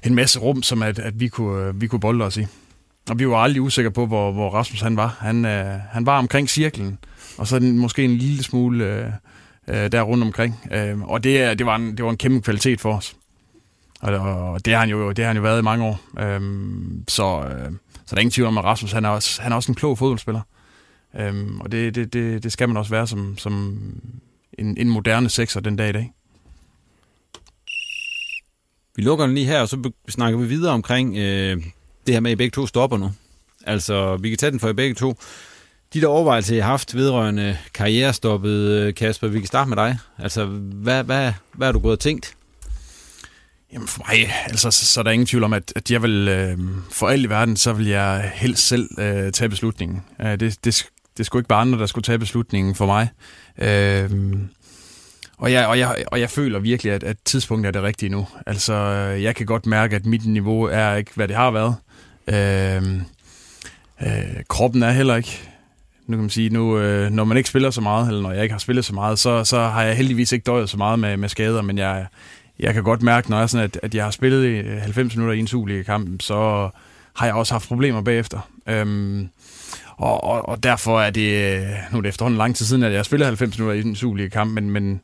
en 0.06 0.16
masse 0.16 0.40
rum, 0.40 0.64
som 0.64 0.84
at, 0.84 1.00
at 1.00 1.20
vi, 1.20 1.28
kunne, 1.28 1.68
øh, 1.68 1.82
vi 1.82 1.88
kunne 1.88 2.00
bolde 2.00 2.26
os 2.26 2.38
i. 2.38 2.46
Og 3.10 3.20
vi 3.20 3.28
var 3.28 3.38
aldrig 3.38 3.62
usikre 3.62 3.92
på, 3.92 4.06
hvor, 4.06 4.32
hvor 4.32 4.50
Rasmus 4.50 4.82
han 4.82 4.98
var. 4.98 5.18
Han, 5.20 5.46
øh, 5.46 5.80
han 5.92 6.06
var 6.06 6.18
omkring 6.18 6.50
cirklen, 6.50 6.98
og 7.38 7.48
så 7.48 7.60
den, 7.60 7.78
måske 7.78 8.04
en 8.04 8.16
lille 8.16 8.44
smule 8.44 8.86
øh, 8.86 9.06
øh, 9.68 9.92
der 9.92 10.02
rundt 10.02 10.24
omkring. 10.24 10.60
Øh, 10.72 11.02
og 11.02 11.24
det, 11.24 11.42
er- 11.42 11.54
det, 11.54 11.66
var 11.66 11.76
en, 11.76 11.98
det 11.98 12.06
var 12.06 12.12
en 12.12 12.18
kæmpe 12.18 12.42
kvalitet 12.42 12.82
for 12.82 12.94
os. 12.98 13.16
Og, 14.02 14.14
og 14.20 14.66
det, 14.66 14.74
har 14.74 14.80
han 14.80 14.90
jo, 14.90 15.10
det 15.12 15.18
har 15.26 15.28
han 15.30 15.36
jo 15.38 15.42
været 15.44 15.60
i 15.60 15.64
mange 15.64 15.86
år. 15.86 16.02
Øh, 16.20 16.42
så, 17.08 17.42
øh, 17.44 17.72
så 18.06 18.10
der 18.10 18.16
er 18.16 18.22
ingen 18.22 18.32
tvivl 18.32 18.48
om, 18.48 18.58
at 18.58 18.64
Rasmus 18.64 18.92
han 18.92 19.06
er 19.06 19.10
også, 19.10 19.42
han 19.42 19.52
er 19.52 19.56
også 19.56 19.72
en 19.72 19.76
klog 19.76 19.98
fodboldspiller. 19.98 20.42
Øh, 21.20 21.58
og 21.60 21.72
det, 21.72 21.96
det, 21.96 22.14
det, 22.14 22.44
det 22.44 22.52
skal 22.52 22.70
man 22.70 22.78
også 22.78 22.92
være 22.92 23.08
som, 23.08 23.38
som 23.38 23.84
en, 24.60 24.78
en 24.78 24.90
moderne 24.90 25.30
sekser 25.30 25.60
den 25.60 25.76
dag 25.76 25.90
i 25.90 25.92
dag. 25.92 26.12
Vi 28.96 29.02
lukker 29.04 29.26
den 29.26 29.36
lige 29.36 29.48
her, 29.48 29.62
og 29.62 29.70
så 29.70 29.92
snakker 30.10 30.40
vi 30.40 30.48
videre 30.48 30.74
omkring 30.74 31.18
øh, 31.18 31.64
det 32.08 32.14
her 32.14 32.20
med, 32.20 32.32
at 32.32 32.36
I 32.36 32.38
begge 32.38 32.52
to 32.56 32.68
stopper 32.68 32.98
nu. 32.98 33.12
Altså, 33.66 34.18
vi 34.18 34.30
kan 34.30 34.38
tage 34.38 34.52
den 34.52 34.60
for 34.60 34.70
I 34.70 34.74
begge 34.74 34.96
to. 34.96 35.14
De 35.96 36.02
der 36.02 36.08
overvejelser, 36.08 36.56
I 36.56 36.60
har 36.60 36.68
haft 36.68 36.96
vedrørende 36.96 37.58
karrierestoppet, 37.74 38.50
øh, 38.50 38.94
Kasper, 38.94 39.28
vi 39.28 39.40
kan 39.40 39.48
starte 39.48 39.70
med 39.70 39.78
dig. 39.78 39.98
Altså, 40.20 40.46
hvad, 40.46 41.04
hvad, 41.04 41.34
hvad 41.54 41.68
har 41.68 41.72
du 41.72 41.80
gået 41.80 41.92
og 41.92 42.00
tænkt? 42.00 42.34
Jamen 43.74 43.88
for 43.88 44.06
mig, 44.08 44.34
altså, 44.46 44.72
så, 44.72 44.86
så 44.86 45.00
er 45.00 45.04
der 45.04 45.12
ingen 45.12 45.26
tvivl 45.26 45.44
om, 45.44 45.54
at, 45.54 45.74
at 45.76 45.92
jeg 45.92 46.04
vil, 46.04 46.28
øh, 46.28 46.60
for 46.92 47.08
alt 47.08 47.26
i 47.26 47.30
verden, 47.30 47.58
så 47.58 47.74
vil 47.74 47.88
jeg 47.88 48.32
helst 48.36 48.68
selv 48.68 48.90
øh, 49.00 49.32
tage 49.32 49.50
beslutningen. 49.50 50.04
Øh, 50.22 50.40
det, 50.40 50.66
det, 50.66 50.86
det 51.18 51.26
skulle 51.26 51.40
ikke 51.40 51.48
bare 51.48 51.62
andre, 51.62 51.80
der 51.80 51.86
skulle 51.86 52.04
tage 52.04 52.20
beslutningen 52.20 52.76
for 52.76 52.86
mig. 52.86 53.10
Øh, 53.58 54.10
og, 55.38 55.52
jeg, 55.52 55.68
og, 55.68 55.80
jeg, 55.80 56.06
og 56.08 56.20
jeg 56.20 56.30
føler 56.30 56.60
virkelig, 56.60 56.94
at, 56.94 57.04
at 57.04 57.18
tidspunktet 57.26 57.68
er 57.68 57.72
det 57.72 57.84
rigtige 57.84 58.10
nu. 58.10 58.28
Altså, 58.46 58.74
øh, 58.74 59.24
jeg 59.24 59.36
kan 59.36 59.46
godt 59.46 59.66
mærke, 59.66 59.96
at 59.96 60.06
mit 60.06 60.26
niveau 60.26 60.64
er 60.64 60.96
ikke, 60.96 61.12
hvad 61.16 61.28
det 61.28 61.36
har 61.36 61.52
været. 61.52 61.76
Øh, 62.28 63.02
øh, 64.02 64.44
kroppen 64.50 64.84
er 64.84 64.92
heller 64.92 65.16
ikke 65.16 65.55
nu 66.08 66.18
kan 66.18 66.22
man 66.22 66.30
sige, 66.30 66.50
nu, 66.50 66.78
øh, 66.78 67.12
når 67.12 67.24
man 67.24 67.38
ikke 67.38 67.50
spiller 67.50 67.70
så 67.70 67.82
meget, 67.82 68.08
eller 68.08 68.22
når 68.22 68.32
jeg 68.32 68.44
ikke 68.44 68.54
har 68.54 68.60
spillet 68.60 68.86
så 68.86 68.94
meget, 68.94 69.20
så, 69.20 69.44
så 69.44 69.60
har 69.60 69.84
jeg 69.84 69.98
heldigvis 69.98 70.32
ikke 70.32 70.44
døjet 70.44 70.70
så 70.70 70.78
meget 70.78 71.00
med, 71.00 71.18
med 71.18 71.30
skader, 71.30 71.62
men 71.62 71.78
jeg, 71.78 72.06
jeg 72.60 72.74
kan 72.74 72.84
godt 72.84 73.02
mærke, 73.02 73.30
når 73.30 73.40
jeg, 73.40 73.50
sådan, 73.50 73.64
at, 73.64 73.80
at 73.84 73.96
jeg 73.96 74.04
har 74.04 74.12
spillet 74.12 74.46
i 74.46 74.48
øh, 74.48 74.82
90 74.82 75.16
minutter 75.16 75.36
i 75.36 75.40
en 75.40 75.48
Superliga-kamp, 75.48 76.22
så 76.22 76.70
har 77.16 77.26
jeg 77.26 77.36
også 77.36 77.54
haft 77.54 77.68
problemer 77.68 78.02
bagefter. 78.02 78.50
Øhm, 78.68 79.30
og, 79.98 80.24
og, 80.24 80.50
og 80.50 80.64
derfor 80.64 81.02
er 81.02 81.10
det, 81.10 81.58
øh, 81.58 81.68
nu 81.92 81.98
er 81.98 82.02
det 82.02 82.10
efterhånden 82.10 82.38
lang 82.38 82.56
tid 82.56 82.66
siden, 82.66 82.84
at 82.84 82.92
jeg 82.92 82.98
har 82.98 83.04
spillet 83.04 83.28
90 83.28 83.60
minutter 83.60 83.84
i 83.84 83.88
en 83.88 83.96
Superliga-kamp, 83.96 84.52
men, 84.52 84.70
men, 84.70 85.02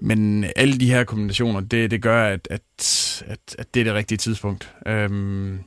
men 0.00 0.44
alle 0.56 0.78
de 0.78 0.90
her 0.90 1.04
kombinationer, 1.04 1.60
det, 1.60 1.90
det 1.90 2.02
gør, 2.02 2.24
at, 2.24 2.48
at, 2.50 2.62
at, 3.26 3.56
at 3.58 3.74
det 3.74 3.80
er 3.80 3.84
det 3.84 3.94
rigtige 3.94 4.18
tidspunkt. 4.18 4.72
Øhm, 4.86 5.58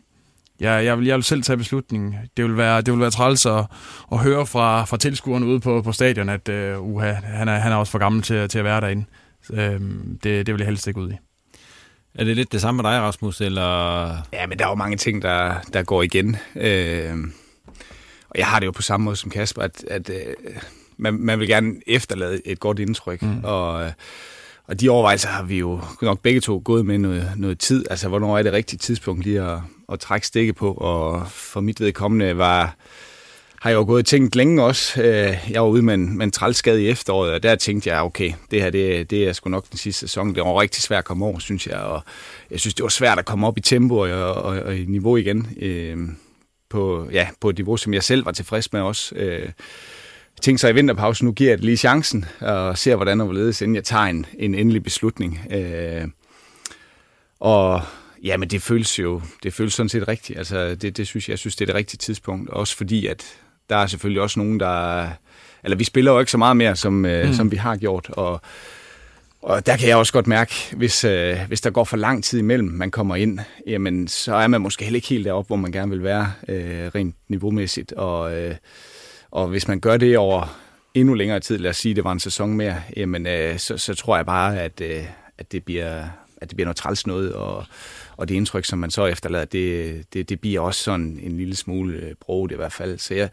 jeg, 0.59 0.85
jeg, 0.85 0.97
vil, 0.97 1.05
jeg 1.05 1.15
vil 1.15 1.23
selv 1.23 1.43
tage 1.43 1.57
beslutningen. 1.57 2.15
Det 2.37 2.45
vil 2.45 2.57
være, 2.57 2.81
det 2.81 2.93
vil 2.93 3.01
være 3.01 3.11
træls 3.11 3.45
at, 3.45 3.65
at 4.11 4.17
høre 4.17 4.45
fra, 4.45 4.85
fra 4.85 4.97
tilskuerne 4.97 5.45
ude 5.45 5.59
på, 5.59 5.81
på 5.81 5.91
stadion, 5.91 6.29
at 6.29 6.49
uh, 6.49 6.93
uha, 6.93 7.11
han, 7.11 7.47
er, 7.47 7.59
han 7.59 7.71
er 7.71 7.75
også 7.75 7.91
for 7.91 7.99
gammel 7.99 8.21
til, 8.21 8.49
til 8.49 8.59
at 8.59 8.65
være 8.65 8.81
derinde. 8.81 9.05
Uh, 9.49 9.57
det, 10.23 10.23
det 10.23 10.47
vil 10.47 10.57
jeg 10.57 10.67
helst 10.67 10.87
ikke 10.87 10.99
ud 10.99 11.11
i. 11.11 11.15
Er 12.15 12.23
det 12.23 12.35
lidt 12.35 12.51
det 12.51 12.61
samme 12.61 12.81
med 12.83 12.91
dig, 12.91 13.01
Rasmus? 13.01 13.41
Eller? 13.41 14.07
Ja, 14.33 14.47
men 14.47 14.59
der 14.59 14.65
er 14.65 14.69
jo 14.69 14.75
mange 14.75 14.97
ting, 14.97 15.21
der, 15.21 15.55
der 15.73 15.83
går 15.83 16.03
igen. 16.03 16.37
Øh, 16.55 17.13
og 18.29 18.37
jeg 18.37 18.47
har 18.47 18.59
det 18.59 18.65
jo 18.65 18.71
på 18.71 18.81
samme 18.81 19.03
måde 19.03 19.15
som 19.15 19.29
Kasper, 19.31 19.61
at, 19.61 19.83
at 19.87 20.09
øh, 20.09 20.33
man, 20.97 21.13
man 21.13 21.39
vil 21.39 21.47
gerne 21.47 21.73
efterlade 21.87 22.41
et 22.45 22.59
godt 22.59 22.79
indtryk. 22.79 23.21
Mm. 23.21 23.43
Og, 23.43 23.91
og 24.67 24.81
de 24.81 24.89
overvejelser 24.89 25.29
har 25.29 25.43
vi 25.43 25.59
jo 25.59 25.81
nok 26.01 26.21
begge 26.21 26.41
to 26.41 26.61
gået 26.65 26.85
med 26.85 26.97
noget, 26.97 27.31
noget 27.35 27.59
tid. 27.59 27.85
Altså, 27.89 28.07
hvornår 28.07 28.37
er 28.37 28.43
det 28.43 28.53
rigtige 28.53 28.77
tidspunkt 28.77 29.23
lige 29.23 29.41
at, 29.41 29.59
at 29.91 30.00
trække 30.00 30.27
stikke 30.27 30.53
på? 30.53 30.74
Og 30.74 31.27
for 31.27 31.62
mit 31.62 31.82
vedkommende 31.82 32.38
var 32.38 32.75
har 33.62 33.70
jeg 33.70 33.77
jo 33.77 33.86
gået 33.86 34.00
og 34.00 34.06
tænkt 34.06 34.36
længe 34.36 34.63
også. 34.63 35.01
Øh, 35.01 35.51
jeg 35.51 35.62
var 35.62 35.67
ude 35.67 35.82
med 35.82 35.94
en, 35.94 36.17
med 36.17 36.25
en 36.25 36.32
trælskade 36.32 36.84
i 36.84 36.89
efteråret, 36.89 37.34
og 37.34 37.44
der 37.44 37.56
tænkte 37.56 37.89
jeg, 37.89 38.01
okay, 38.01 38.34
det 38.51 38.62
her 38.62 38.70
det, 38.70 39.10
det 39.10 39.27
er 39.27 39.34
sgu 39.34 39.50
nok 39.50 39.70
den 39.70 39.77
sidste 39.77 40.00
sæson. 40.00 40.36
Det 40.36 40.44
var 40.44 40.62
rigtig 40.62 40.84
svært 40.84 41.00
at 41.00 41.06
komme 41.06 41.25
over, 41.25 41.39
synes 41.39 41.67
jeg. 41.67 41.77
Og 41.77 42.01
jeg 42.51 42.60
synes, 42.60 42.74
det 42.74 42.84
var 42.84 42.89
svært 42.89 43.20
at 43.20 43.25
komme 43.25 43.48
op 43.48 43.58
i 43.58 43.62
tempo 43.62 43.98
og, 43.98 44.10
og, 44.34 44.60
og 44.60 44.75
i 44.77 44.86
niveau 44.86 45.17
igen. 45.17 45.48
Øh, 45.62 45.98
på, 46.70 47.10
ja, 47.12 47.27
på 47.41 47.50
et 47.50 47.58
niveau, 47.58 47.77
som 47.77 47.94
jeg 47.94 48.03
selv 48.03 48.25
var 48.25 48.32
tilfreds 48.32 48.74
med 48.74 48.82
også. 48.82 49.15
Øh, 49.15 49.50
tænkte 50.41 50.62
så 50.62 50.67
i 50.67 50.74
vinterpausen, 50.74 51.25
nu 51.25 51.32
giver 51.32 51.50
jeg 51.50 51.58
det 51.58 51.65
lige 51.65 51.77
chancen, 51.77 52.25
og 52.39 52.77
ser, 52.77 52.96
hvordan 52.96 53.22
og 53.22 53.25
hvorledes, 53.25 53.62
inden 53.62 53.75
jeg 53.75 53.84
tager 53.84 54.03
en, 54.03 54.25
en 54.39 54.56
endelig 54.56 54.84
beslutning. 54.84 55.39
Øh, 55.51 56.08
og 57.39 57.82
ja, 58.24 58.38
men 58.38 58.50
det 58.50 58.62
føles 58.62 59.00
jo, 59.00 59.21
det 59.43 59.53
føles 59.53 59.74
sådan 59.74 59.89
set 59.89 60.07
rigtigt. 60.07 60.38
Altså, 60.38 60.75
det, 60.75 60.97
det 60.97 61.07
synes 61.07 61.27
jeg, 61.27 61.31
jeg 61.31 61.39
synes, 61.39 61.55
det 61.55 61.62
er 61.62 61.65
det 61.65 61.75
rigtige 61.75 61.97
tidspunkt. 61.97 62.50
Også 62.50 62.77
fordi, 62.77 63.07
at 63.07 63.25
der 63.69 63.75
er 63.75 63.88
selvfølgelig 63.88 64.21
også 64.21 64.39
nogen, 64.39 64.59
der... 64.59 65.07
Eller 65.63 65.77
vi 65.77 65.83
spiller 65.83 66.12
jo 66.12 66.19
ikke 66.19 66.31
så 66.31 66.38
meget 66.38 66.57
mere, 66.57 66.75
som, 66.75 67.05
øh, 67.05 67.27
mm. 67.27 67.33
som 67.33 67.51
vi 67.51 67.55
har 67.55 67.77
gjort, 67.77 68.09
og, 68.09 68.41
og 69.41 69.65
der 69.65 69.77
kan 69.77 69.89
jeg 69.89 69.97
også 69.97 70.13
godt 70.13 70.27
mærke, 70.27 70.53
hvis, 70.77 71.03
øh, 71.03 71.38
hvis 71.47 71.62
der 71.62 71.69
går 71.69 71.83
for 71.83 71.97
lang 71.97 72.24
tid 72.24 72.39
imellem, 72.39 72.67
man 72.67 72.91
kommer 72.91 73.15
ind, 73.15 73.39
jamen, 73.67 74.07
så 74.07 74.36
er 74.36 74.47
man 74.47 74.62
måske 74.62 74.83
heller 74.83 74.97
ikke 74.97 75.07
helt 75.07 75.25
deroppe, 75.25 75.47
hvor 75.47 75.55
man 75.55 75.71
gerne 75.71 75.91
vil 75.91 76.03
være 76.03 76.31
øh, 76.47 76.91
rent 76.95 77.15
niveaumæssigt. 77.27 77.91
Og, 77.91 78.36
øh, 78.36 78.55
og 79.31 79.47
hvis 79.47 79.67
man 79.67 79.79
gør 79.79 79.97
det 79.97 80.17
over 80.17 80.59
endnu 80.93 81.13
længere 81.13 81.39
tid, 81.39 81.57
lad 81.57 81.69
os 81.69 81.77
sige, 81.77 81.95
det 81.95 82.03
var 82.03 82.12
en 82.12 82.19
sæson 82.19 82.53
mere, 82.53 82.81
jamen, 82.97 83.27
øh, 83.27 83.59
så, 83.59 83.77
så 83.77 83.95
tror 83.95 84.15
jeg 84.15 84.25
bare, 84.25 84.62
at, 84.62 84.81
øh, 84.81 85.03
at, 85.38 85.51
det 85.51 85.63
bliver, 85.63 86.03
at 86.41 86.50
det 86.50 86.55
bliver 86.55 86.65
noget 86.65 86.77
træls 86.77 87.07
noget, 87.07 87.33
og, 87.33 87.65
og 88.17 88.29
det 88.29 88.36
indtryk, 88.36 88.65
som 88.65 88.79
man 88.79 88.91
så 88.91 89.05
efterlader, 89.05 89.45
det, 89.45 90.13
det, 90.13 90.29
det 90.29 90.39
bliver 90.39 90.62
også 90.62 90.83
sådan 90.83 91.19
en 91.24 91.38
lille 91.38 91.55
smule 91.55 91.97
øh, 91.97 92.13
broget 92.19 92.51
i 92.51 92.55
hvert 92.55 92.74
fald. 92.74 92.97
Så 92.97 93.13
jeg, 93.13 93.29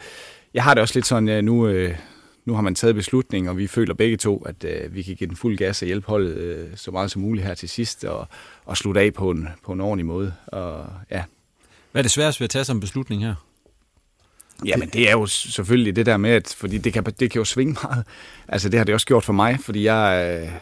jeg 0.54 0.62
har 0.62 0.74
det 0.74 0.80
også 0.80 0.94
lidt 0.94 1.06
sådan, 1.06 1.28
at 1.28 1.44
nu, 1.44 1.66
øh, 1.66 1.96
nu 2.44 2.54
har 2.54 2.62
man 2.62 2.74
taget 2.74 2.94
beslutning, 2.94 3.50
og 3.50 3.58
vi 3.58 3.66
føler 3.66 3.94
begge 3.94 4.16
to, 4.16 4.46
at 4.46 4.64
øh, 4.64 4.94
vi 4.94 5.02
kan 5.02 5.16
give 5.16 5.28
den 5.28 5.36
fuld 5.36 5.58
gas 5.58 5.82
og 5.82 5.86
hjælpe 5.86 6.06
holdet 6.06 6.36
øh, 6.36 6.68
så 6.76 6.90
meget 6.90 7.10
som 7.10 7.22
muligt 7.22 7.46
her 7.46 7.54
til 7.54 7.68
sidst, 7.68 8.04
og, 8.04 8.28
og 8.64 8.76
slutte 8.76 9.00
af 9.00 9.14
på 9.14 9.30
en, 9.30 9.48
på 9.64 9.72
en 9.72 9.80
ordentlig 9.80 10.06
måde. 10.06 10.34
Og, 10.46 10.86
ja. 11.10 11.24
Hvad 11.92 12.00
er 12.00 12.02
det 12.02 12.10
sværeste 12.10 12.40
ved 12.40 12.44
at 12.44 12.50
tage 12.50 12.74
en 12.74 12.80
beslutning 12.80 13.24
her? 13.24 13.34
Jamen, 14.66 14.88
det 14.88 15.08
er 15.08 15.12
jo 15.12 15.26
selvfølgelig 15.26 15.96
det 15.96 16.06
der 16.06 16.16
med, 16.16 16.30
at 16.30 16.54
fordi 16.58 16.78
det 16.78 16.92
kan, 16.92 17.04
det 17.04 17.30
kan 17.30 17.38
jo 17.38 17.44
svinge 17.44 17.76
meget. 17.82 18.04
Altså, 18.48 18.68
det 18.68 18.78
har 18.78 18.84
det 18.84 18.94
også 18.94 19.06
gjort 19.06 19.24
for 19.24 19.32
mig, 19.32 19.58
fordi 19.60 19.84
jeg... 19.84 20.40
Øh, 20.42 20.52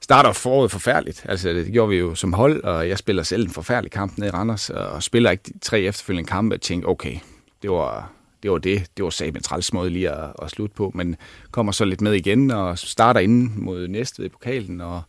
starter 0.00 0.32
foråret 0.32 0.70
forfærdeligt. 0.70 1.26
Altså, 1.28 1.48
det 1.48 1.72
gjorde 1.72 1.90
vi 1.90 1.96
jo 1.96 2.14
som 2.14 2.32
hold, 2.32 2.64
og 2.64 2.88
jeg 2.88 2.98
spiller 2.98 3.22
selv 3.22 3.44
en 3.44 3.50
forfærdelig 3.50 3.92
kamp 3.92 4.18
nede 4.18 4.28
i 4.28 4.30
Randers, 4.30 4.70
og 4.70 5.02
spiller 5.02 5.30
ikke 5.30 5.42
de 5.46 5.58
tre 5.58 5.80
efterfølgende 5.80 6.28
kampe, 6.28 6.54
og 6.54 6.60
tænkte, 6.60 6.86
okay, 6.86 7.18
det 7.62 7.70
var, 7.70 8.12
det 8.42 8.50
var 8.50 8.58
det. 8.58 8.86
Det 8.96 9.04
var 9.04 9.10
sabent 9.10 9.44
træls 9.44 9.72
måde 9.72 9.90
lige 9.90 10.10
at, 10.10 10.32
at 10.42 10.50
slutte 10.50 10.76
på, 10.76 10.92
men 10.94 11.16
kommer 11.50 11.72
så 11.72 11.84
lidt 11.84 12.00
med 12.00 12.12
igen, 12.12 12.50
og 12.50 12.78
starter 12.78 13.20
inden 13.20 13.52
mod 13.56 13.88
næste 13.88 14.24
i 14.24 14.28
pokalen, 14.28 14.80
og, 14.80 15.02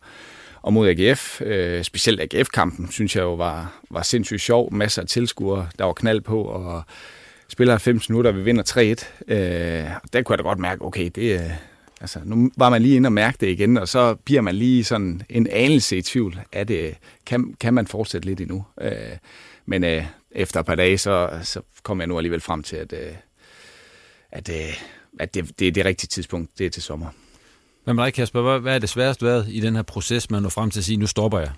og 0.62 0.72
mod 0.72 0.88
AGF. 0.88 1.40
Øh, 1.40 1.84
specielt 1.84 2.20
AGF-kampen, 2.20 2.90
synes 2.90 3.16
jeg 3.16 3.22
jo 3.22 3.34
var, 3.34 3.80
var 3.90 4.02
sindssygt 4.02 4.40
sjov. 4.40 4.74
Masser 4.74 5.02
af 5.02 5.08
tilskuere, 5.08 5.68
der 5.78 5.84
var 5.84 5.92
knald 5.92 6.20
på, 6.20 6.42
og 6.42 6.82
spiller 7.48 7.74
90 7.74 8.08
minutter, 8.08 8.32
vi 8.32 8.42
vinder 8.42 8.62
3-1. 9.28 9.32
Øh, 9.34 9.38
der 10.12 10.22
kunne 10.22 10.32
jeg 10.32 10.38
da 10.38 10.42
godt 10.42 10.58
mærke, 10.58 10.84
okay, 10.84 11.10
det, 11.14 11.34
øh, 11.34 11.50
Altså, 12.00 12.20
nu 12.24 12.50
var 12.56 12.70
man 12.70 12.82
lige 12.82 12.96
inde 12.96 13.06
og 13.06 13.12
mærke 13.12 13.36
det 13.40 13.46
igen, 13.46 13.76
og 13.76 13.88
så 13.88 14.14
bliver 14.14 14.40
man 14.40 14.54
lige 14.54 14.84
sådan 14.84 15.22
en 15.28 15.46
anelse 15.46 15.96
i 15.96 16.02
tvivl. 16.02 16.40
Er 16.52 16.64
det, 16.64 16.94
kan, 17.26 17.54
kan 17.60 17.74
man 17.74 17.86
fortsætte 17.86 18.26
lidt 18.26 18.40
endnu? 18.40 18.64
Øh, 18.80 18.92
men 19.66 19.84
øh, 19.84 20.04
efter 20.30 20.60
et 20.60 20.66
par 20.66 20.74
dage, 20.74 20.98
så, 20.98 21.40
så 21.42 21.60
kom 21.82 22.00
jeg 22.00 22.06
nu 22.06 22.18
alligevel 22.18 22.40
frem 22.40 22.62
til, 22.62 22.76
at, 22.76 22.92
øh, 22.92 23.12
at, 24.30 24.48
øh, 24.48 24.82
at 25.18 25.34
det, 25.34 25.58
det 25.58 25.68
er 25.68 25.72
det 25.72 25.84
rigtige 25.84 26.08
tidspunkt. 26.08 26.58
Det 26.58 26.66
er 26.66 26.70
til 26.70 26.82
sommer. 26.82 27.06
Men 27.86 27.96
dig, 27.96 28.14
Kasper, 28.14 28.42
hvad, 28.42 28.60
hvad 28.60 28.74
er 28.74 28.78
det 28.78 28.88
sværeste 28.88 29.26
været 29.26 29.46
i 29.48 29.60
den 29.60 29.76
her 29.76 29.82
proces, 29.82 30.30
man 30.30 30.42
når 30.42 30.48
frem 30.48 30.70
til 30.70 30.80
at 30.80 30.84
sige, 30.84 30.96
nu 30.96 31.06
stopper 31.06 31.38
jeg? 31.38 31.50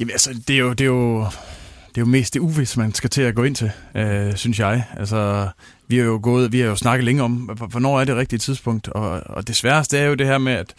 Jamen 0.00 0.10
altså, 0.10 0.42
det 0.48 0.56
er 0.56 0.60
jo, 0.60 0.70
det 0.70 0.80
er 0.80 0.84
jo 0.84 1.26
det 1.96 2.02
er 2.02 2.06
jo 2.06 2.10
mest 2.10 2.34
det 2.34 2.40
uvis, 2.40 2.76
man 2.76 2.94
skal 2.94 3.10
til 3.10 3.22
at 3.22 3.34
gå 3.34 3.42
ind 3.42 3.54
til, 3.54 3.70
øh, 3.94 4.34
synes 4.34 4.58
jeg. 4.58 4.84
Altså, 4.96 5.48
vi 5.88 5.96
har 5.96 6.04
jo 6.04 6.20
gået, 6.22 6.52
vi 6.52 6.60
har 6.60 6.66
jo 6.66 6.76
snakket 6.76 7.04
længe 7.04 7.22
om, 7.22 7.32
hvornår 7.70 8.00
er 8.00 8.04
det 8.04 8.16
rigtige 8.16 8.38
tidspunkt, 8.38 8.88
og, 8.88 9.22
og 9.26 9.46
det 9.46 9.56
sværeste 9.56 9.98
er 9.98 10.04
jo 10.04 10.14
det 10.14 10.26
her 10.26 10.38
med, 10.38 10.52
at, 10.52 10.74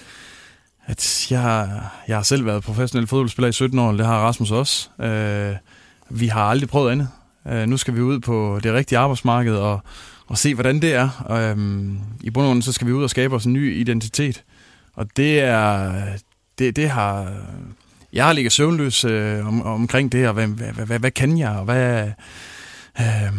at 0.85 1.27
jeg, 1.31 1.41
har, 1.41 1.93
jeg 2.07 2.15
har 2.15 2.23
selv 2.23 2.45
været 2.45 2.63
professionel 2.63 3.07
fodboldspiller 3.07 3.49
i 3.49 3.51
17 3.51 3.79
år, 3.79 3.91
det 3.91 4.05
har 4.05 4.19
Rasmus 4.19 4.51
også. 4.51 4.89
Øh, 5.01 5.55
vi 6.09 6.27
har 6.27 6.43
aldrig 6.43 6.69
prøvet 6.69 6.91
andet. 6.91 7.09
Øh, 7.47 7.67
nu 7.67 7.77
skal 7.77 7.95
vi 7.95 8.01
ud 8.01 8.19
på 8.19 8.59
det 8.63 8.73
rigtige 8.73 8.99
arbejdsmarked 8.99 9.55
og, 9.55 9.79
og 10.27 10.37
se, 10.37 10.53
hvordan 10.53 10.81
det 10.81 10.93
er. 10.93 11.09
Og, 11.25 11.41
øhm, 11.41 11.99
I 12.21 12.29
bund 12.29 12.45
og 12.45 12.49
grund, 12.49 12.61
så 12.61 12.71
skal 12.71 12.87
vi 12.87 12.93
ud 12.93 13.03
og 13.03 13.09
skabe 13.09 13.35
os 13.35 13.45
en 13.45 13.53
ny 13.53 13.79
identitet. 13.79 14.43
Og 14.93 15.07
det 15.17 15.39
er, 15.39 15.93
det, 16.59 16.75
det 16.75 16.89
har 16.89 17.33
jeg 18.13 18.25
har 18.25 18.33
ligget 18.33 18.51
søvnløs 18.51 19.05
øh, 19.05 19.47
om, 19.47 19.61
omkring 19.61 20.11
det, 20.11 20.27
og 20.27 20.33
hvad, 20.33 20.47
hvad, 20.47 20.85
hvad, 20.85 20.99
hvad 20.99 21.11
kan 21.11 21.37
jeg, 21.37 21.49
og 21.49 21.65
hvad, 21.65 22.11
øh, 22.99 23.33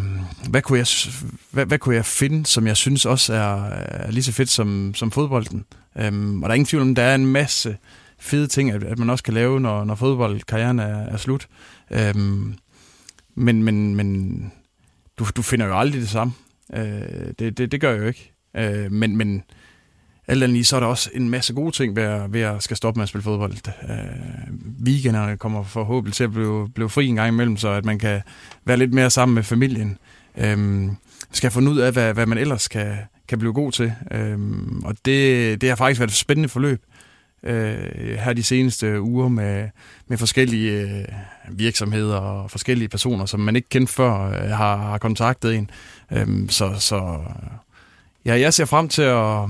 hvad, 0.50 0.62
kunne 0.62 0.78
jeg, 0.78 0.87
hvad, 1.50 1.66
hvad 1.66 1.78
kunne 1.78 1.94
jeg 1.94 2.04
finde, 2.04 2.46
som 2.46 2.66
jeg 2.66 2.76
synes 2.76 3.06
også 3.06 3.34
er, 3.34 3.64
er 3.70 4.10
lige 4.10 4.22
så 4.22 4.32
fedt 4.32 4.48
som, 4.48 4.94
som 4.94 5.10
fodbolden. 5.10 5.64
Øh, 5.98 6.34
og 6.34 6.42
der 6.42 6.48
er 6.48 6.54
ingen 6.54 6.66
tvivl 6.66 6.82
om, 6.82 6.94
der 6.94 7.02
er 7.02 7.14
en 7.14 7.26
masse 7.26 7.76
fede 8.18 8.46
ting, 8.46 8.70
at, 8.70 8.84
at 8.84 8.98
man 8.98 9.10
også 9.10 9.25
kan 9.25 9.34
lave, 9.34 9.60
når, 9.60 9.84
når 9.84 9.94
fodboldkarrieren 9.94 10.78
er, 10.78 11.06
er 11.06 11.16
slut. 11.16 11.48
Øh, 11.90 12.14
men, 13.34 13.62
men, 13.62 13.94
men 13.94 14.52
du, 15.18 15.26
du 15.37 15.42
finder 15.42 15.66
jo 15.66 15.78
aldrig 15.78 16.00
det 16.00 16.08
samme. 16.08 16.32
Øh, 16.75 17.32
det, 17.38 17.58
det, 17.58 17.72
det 17.72 17.80
gør 17.80 17.90
jeg 17.90 18.00
jo 18.00 18.06
ikke. 18.06 18.32
Øh, 18.56 18.92
men, 18.92 19.16
men 19.16 19.42
alt 20.28 20.42
andet 20.42 20.54
lige, 20.54 20.64
så 20.64 20.76
er 20.76 20.80
der 20.80 20.87
også 20.87 21.11
en 21.14 21.30
masse 21.30 21.54
gode 21.54 21.70
ting 21.73 21.97
ved 21.97 22.02
at, 22.02 22.32
ved 22.32 22.40
at 22.40 22.62
skal 22.62 22.76
stoppe 22.76 22.99
med 22.99 23.02
at 23.02 23.08
spille 23.08 23.23
fodbold. 23.23 23.54
Øh, 23.90 24.87
weekenderne 24.87 25.37
kommer 25.37 25.62
forhåbentlig 25.62 26.14
til 26.14 26.25
at 26.25 26.32
blive, 26.32 26.68
blive 26.75 26.90
fri 26.90 27.06
en 27.06 27.14
gang 27.14 27.28
imellem, 27.28 27.56
så 27.56 27.68
at 27.68 27.85
man 27.85 27.99
kan 27.99 28.20
være 28.64 28.76
lidt 28.76 28.94
mere 28.94 29.11
sammen 29.11 29.35
med 29.35 29.42
familien. 29.42 29.99
Øh, 30.37 30.88
skal 31.32 31.50
finde 31.50 31.70
ud 31.70 31.78
af, 31.78 31.92
hvad, 31.92 32.14
hvad 32.14 32.26
man 32.26 32.38
ellers 32.38 32.68
kan, 32.68 32.97
kan 33.28 33.38
blive 33.38 33.52
god 33.52 33.73
til. 33.73 33.92
Øh, 34.11 34.38
og 34.85 34.97
det, 35.04 35.61
det 35.61 35.68
har 35.68 35.76
faktisk 35.76 36.00
været 36.00 36.11
et 36.11 36.16
spændende 36.16 36.49
forløb 36.49 36.82
øh, 37.42 38.18
her 38.18 38.32
de 38.32 38.42
seneste 38.42 39.00
uger 39.00 39.28
med, 39.28 39.68
med 40.08 40.18
forskellige 40.18 40.80
øh, 40.80 41.04
virksomheder 41.58 42.16
og 42.16 42.50
forskellige 42.50 42.88
personer, 42.88 43.26
som 43.26 43.40
man 43.40 43.56
ikke 43.56 43.68
kendte 43.68 43.92
før, 43.92 44.42
øh, 44.42 44.50
har, 44.50 44.76
har 44.76 44.99
kontaktet 44.99 45.54
en. 45.54 45.70
Øh, 46.12 46.49
så, 46.49 46.75
så 46.78 47.18
ja, 48.25 48.40
jeg 48.40 48.54
ser 48.54 48.64
frem 48.64 48.88
til 48.88 49.02
at 49.02 49.49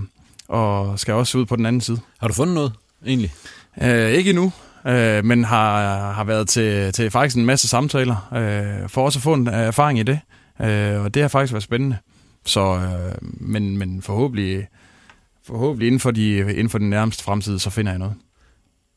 og 0.48 0.98
skal 0.98 1.14
også 1.14 1.38
ud 1.38 1.46
på 1.46 1.56
den 1.56 1.66
anden 1.66 1.80
side. 1.80 2.00
Har 2.18 2.28
du 2.28 2.34
fundet 2.34 2.54
noget, 2.54 2.72
egentlig? 3.06 3.32
Øh, 3.82 4.10
ikke 4.10 4.30
endnu, 4.30 4.52
øh, 4.86 5.24
men 5.24 5.44
har, 5.44 5.98
har 6.12 6.24
været 6.24 6.48
til, 6.48 6.92
til 6.92 7.10
faktisk 7.10 7.36
en 7.36 7.46
masse 7.46 7.68
samtaler, 7.68 8.28
øh, 8.34 8.88
for 8.88 9.04
også 9.04 9.18
at 9.18 9.22
få 9.22 9.34
en 9.34 9.46
erfaring 9.46 9.98
i 9.98 10.02
det, 10.02 10.20
øh, 10.60 11.04
og 11.04 11.14
det 11.14 11.22
har 11.22 11.28
faktisk 11.28 11.52
været 11.52 11.62
spændende. 11.62 11.96
Så, 12.46 12.74
øh, 12.74 13.14
men, 13.22 13.78
men 13.78 14.02
forhåbentlig, 14.02 14.66
forhåbentlig 15.46 15.86
inden 15.86 16.00
for, 16.00 16.10
de, 16.10 16.38
inden 16.38 16.68
for 16.68 16.78
den 16.78 16.90
nærmeste 16.90 17.24
fremtid, 17.24 17.58
så 17.58 17.70
finder 17.70 17.92
jeg 17.92 17.98
noget. 17.98 18.14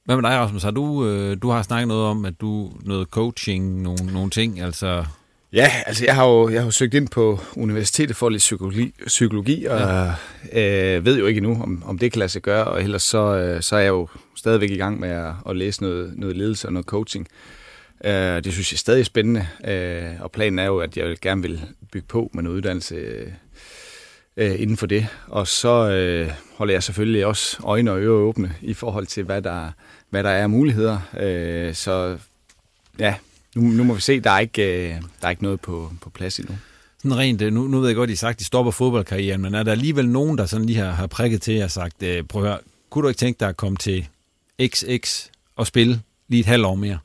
Hvad 0.06 0.16
med 0.16 0.24
dig, 0.24 0.40
Rasmus? 0.40 0.64
Har 0.64 0.72
du, 0.72 1.06
øh, 1.06 1.38
du 1.42 1.50
har 1.50 1.62
snakket 1.62 1.88
noget 1.88 2.06
om, 2.06 2.26
at 2.26 2.42
du 2.42 2.72
noget 2.82 3.08
coaching, 3.08 3.82
nogle, 3.82 4.06
nogle 4.14 4.30
ting, 4.30 4.62
altså 4.62 5.06
Ja, 5.54 5.72
altså 5.86 6.06
jeg 6.06 6.16
har 6.16 6.28
jo 6.28 6.50
jeg 6.50 6.60
har 6.62 6.66
jo 6.66 6.72
søgt 6.72 6.94
ind 6.94 7.08
på 7.08 7.40
universitetet 7.56 8.16
for 8.16 8.30
lidt 8.30 8.40
psykologi, 8.40 8.94
psykologi 9.06 9.66
og 9.66 9.80
ja. 9.80 10.96
øh, 10.98 11.06
ved 11.06 11.20
jo 11.20 11.26
ikke 11.26 11.38
endnu, 11.38 11.64
om, 11.64 11.84
om 11.86 11.98
det 11.98 12.12
kan 12.12 12.20
lade 12.20 12.30
sig 12.30 12.42
gøre, 12.42 12.66
og 12.66 12.84
ellers 12.84 13.04
så, 13.04 13.36
øh, 13.36 13.62
så 13.62 13.76
er 13.76 13.80
jeg 13.80 13.90
jo 13.90 14.08
stadigvæk 14.36 14.72
i 14.72 14.78
gang 14.78 15.00
med 15.00 15.10
at, 15.10 15.34
at 15.50 15.56
læse 15.56 15.82
noget, 15.82 16.14
noget 16.18 16.38
ledelse 16.38 16.68
og 16.68 16.74
noget 16.74 16.86
coaching. 16.86 17.28
Øh, 18.06 18.44
det 18.44 18.54
synes 18.54 18.72
jeg 18.72 18.76
er 18.76 18.80
stadig 18.80 19.06
spændende, 19.06 19.48
øh, 19.68 20.22
og 20.22 20.32
planen 20.32 20.60
er 20.60 20.66
jo, 20.66 20.80
at 20.80 20.98
jeg 20.98 21.18
gerne 21.22 21.42
vil 21.42 21.62
bygge 21.92 22.08
på 22.08 22.30
med 22.34 22.44
noget 22.44 22.56
uddannelse 22.56 22.96
øh, 24.38 24.62
inden 24.62 24.78
for 24.78 24.86
det. 24.86 25.08
Og 25.28 25.48
så 25.48 25.90
øh, 25.90 26.32
holder 26.56 26.74
jeg 26.74 26.84
selvfølgelig 26.84 27.26
også 27.26 27.58
øjne 27.64 27.92
og 27.92 28.02
ører 28.02 28.12
åbne 28.12 28.56
i 28.62 28.74
forhold 28.74 29.06
til, 29.06 29.24
hvad 29.24 29.42
der, 29.42 29.72
hvad 30.10 30.24
der 30.24 30.30
er 30.30 30.48
muligheder. 30.48 31.00
Øh, 31.20 31.74
så 31.74 32.18
ja, 33.00 33.16
nu, 33.56 33.62
nu 33.62 33.84
må 33.84 33.94
vi 33.94 34.02
se, 34.02 34.20
der 34.20 34.32
er 34.32 34.40
ikke, 34.40 34.90
øh, 34.90 34.96
der 35.22 35.26
er 35.26 35.30
ikke 35.30 35.44
noget 35.44 35.62
på, 35.62 35.92
på 36.02 36.10
plads 36.10 36.40
endnu. 36.40 36.56
Sådan 36.98 37.18
rent, 37.18 37.42
øh, 37.42 37.54
nu, 37.54 37.68
nu 37.68 37.80
ved 37.80 37.88
jeg 37.88 37.96
godt, 37.96 38.10
I 38.10 38.16
sagt, 38.16 38.36
at 38.36 38.42
I 38.42 38.44
stopper 38.44 38.72
fodboldkarrieren, 38.72 39.42
men 39.42 39.56
er 39.56 39.64
der 39.64 39.72
alligevel 39.72 40.10
nogen, 40.10 40.38
der 40.38 40.46
sådan 40.46 40.66
lige 40.66 40.80
har, 40.80 40.92
har 40.92 41.08
prikket 41.08 41.42
til 41.42 41.54
jer 41.54 41.64
og 41.64 41.72
sagt, 41.72 42.04
øh, 42.04 42.24
prøv 42.24 42.44
at 42.44 42.50
høre, 42.50 42.60
kunne 42.90 43.04
du 43.04 43.08
ikke 43.08 43.20
tænke 43.20 43.40
dig 43.40 43.50
at 43.50 43.58
komme 43.58 43.78
til 43.78 44.08
XX 44.68 45.28
og 45.56 45.68
spille 45.68 46.02
lige 46.28 46.40
et 46.40 46.46
halvt 46.46 46.66
år 46.66 46.76
mere? 46.76 46.98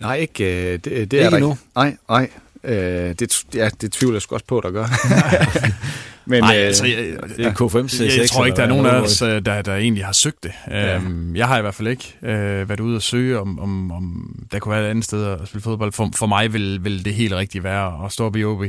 Nej, 0.00 0.16
ikke, 0.16 0.72
det, 0.72 0.84
det 0.84 1.02
Ikke 1.02 1.18
er 1.18 1.30
der 1.30 1.36
endnu? 1.36 1.50
ikke. 1.50 1.62
Nej, 1.74 1.96
nej. 2.08 2.30
Øh, 2.64 3.14
det, 3.18 3.44
ja, 3.54 3.70
det 3.80 3.92
tvivler 3.92 4.14
jeg 4.16 4.22
sgu 4.22 4.34
også 4.34 4.46
på, 4.46 4.60
der 4.60 4.70
gør. 4.70 4.86
Men, 6.26 6.42
Nej, 6.42 6.56
øh, 6.58 6.66
altså, 6.66 6.86
jeg, 6.86 7.16
Det 7.36 7.46
er 7.46 7.52
KFM 7.52 7.86
C6. 7.86 8.20
jeg, 8.20 8.28
tror 8.28 8.46
ikke, 8.46 8.56
der 8.56 8.62
er 8.62 8.68
nogen 8.68 8.86
af 8.86 9.00
os, 9.00 9.22
øh, 9.22 9.44
der, 9.44 9.62
der 9.62 9.76
egentlig 9.76 10.04
har 10.04 10.12
søgt 10.12 10.42
det. 10.42 10.52
Ja. 10.70 10.96
Øhm, 10.96 11.36
jeg 11.36 11.48
har 11.48 11.58
i 11.58 11.60
hvert 11.60 11.74
fald 11.74 11.88
ikke 11.88 12.16
øh, 12.22 12.68
været 12.68 12.80
ude 12.80 12.96
og 12.96 13.02
søge, 13.02 13.40
om, 13.40 13.58
om, 13.58 13.92
om 13.92 14.34
der 14.52 14.58
kunne 14.58 14.74
være 14.74 14.84
et 14.84 14.90
andet 14.90 15.04
sted 15.04 15.26
at 15.26 15.48
spille 15.48 15.62
fodbold. 15.62 15.92
For, 15.92 16.10
for 16.14 16.26
mig 16.26 16.52
vil, 16.52 16.84
vil 16.84 17.04
det 17.04 17.14
helt 17.14 17.32
rigtige 17.34 17.64
være 17.64 18.04
at 18.04 18.12
stå 18.12 18.26
op 18.26 18.36
i 18.36 18.44
OB. 18.44 18.64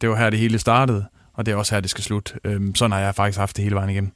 Det 0.00 0.08
var 0.08 0.16
her, 0.16 0.30
det 0.30 0.38
hele 0.38 0.58
startede, 0.58 1.04
og 1.34 1.46
det 1.46 1.52
er 1.52 1.56
også 1.56 1.74
her, 1.74 1.80
det 1.80 1.90
skal 1.90 2.04
slutte. 2.04 2.32
Øhm, 2.44 2.74
sådan 2.74 2.92
har 2.92 2.98
jeg 3.00 3.14
faktisk 3.14 3.38
haft 3.38 3.56
det 3.56 3.62
hele 3.62 3.74
vejen 3.76 3.90
igennem. 3.90 4.12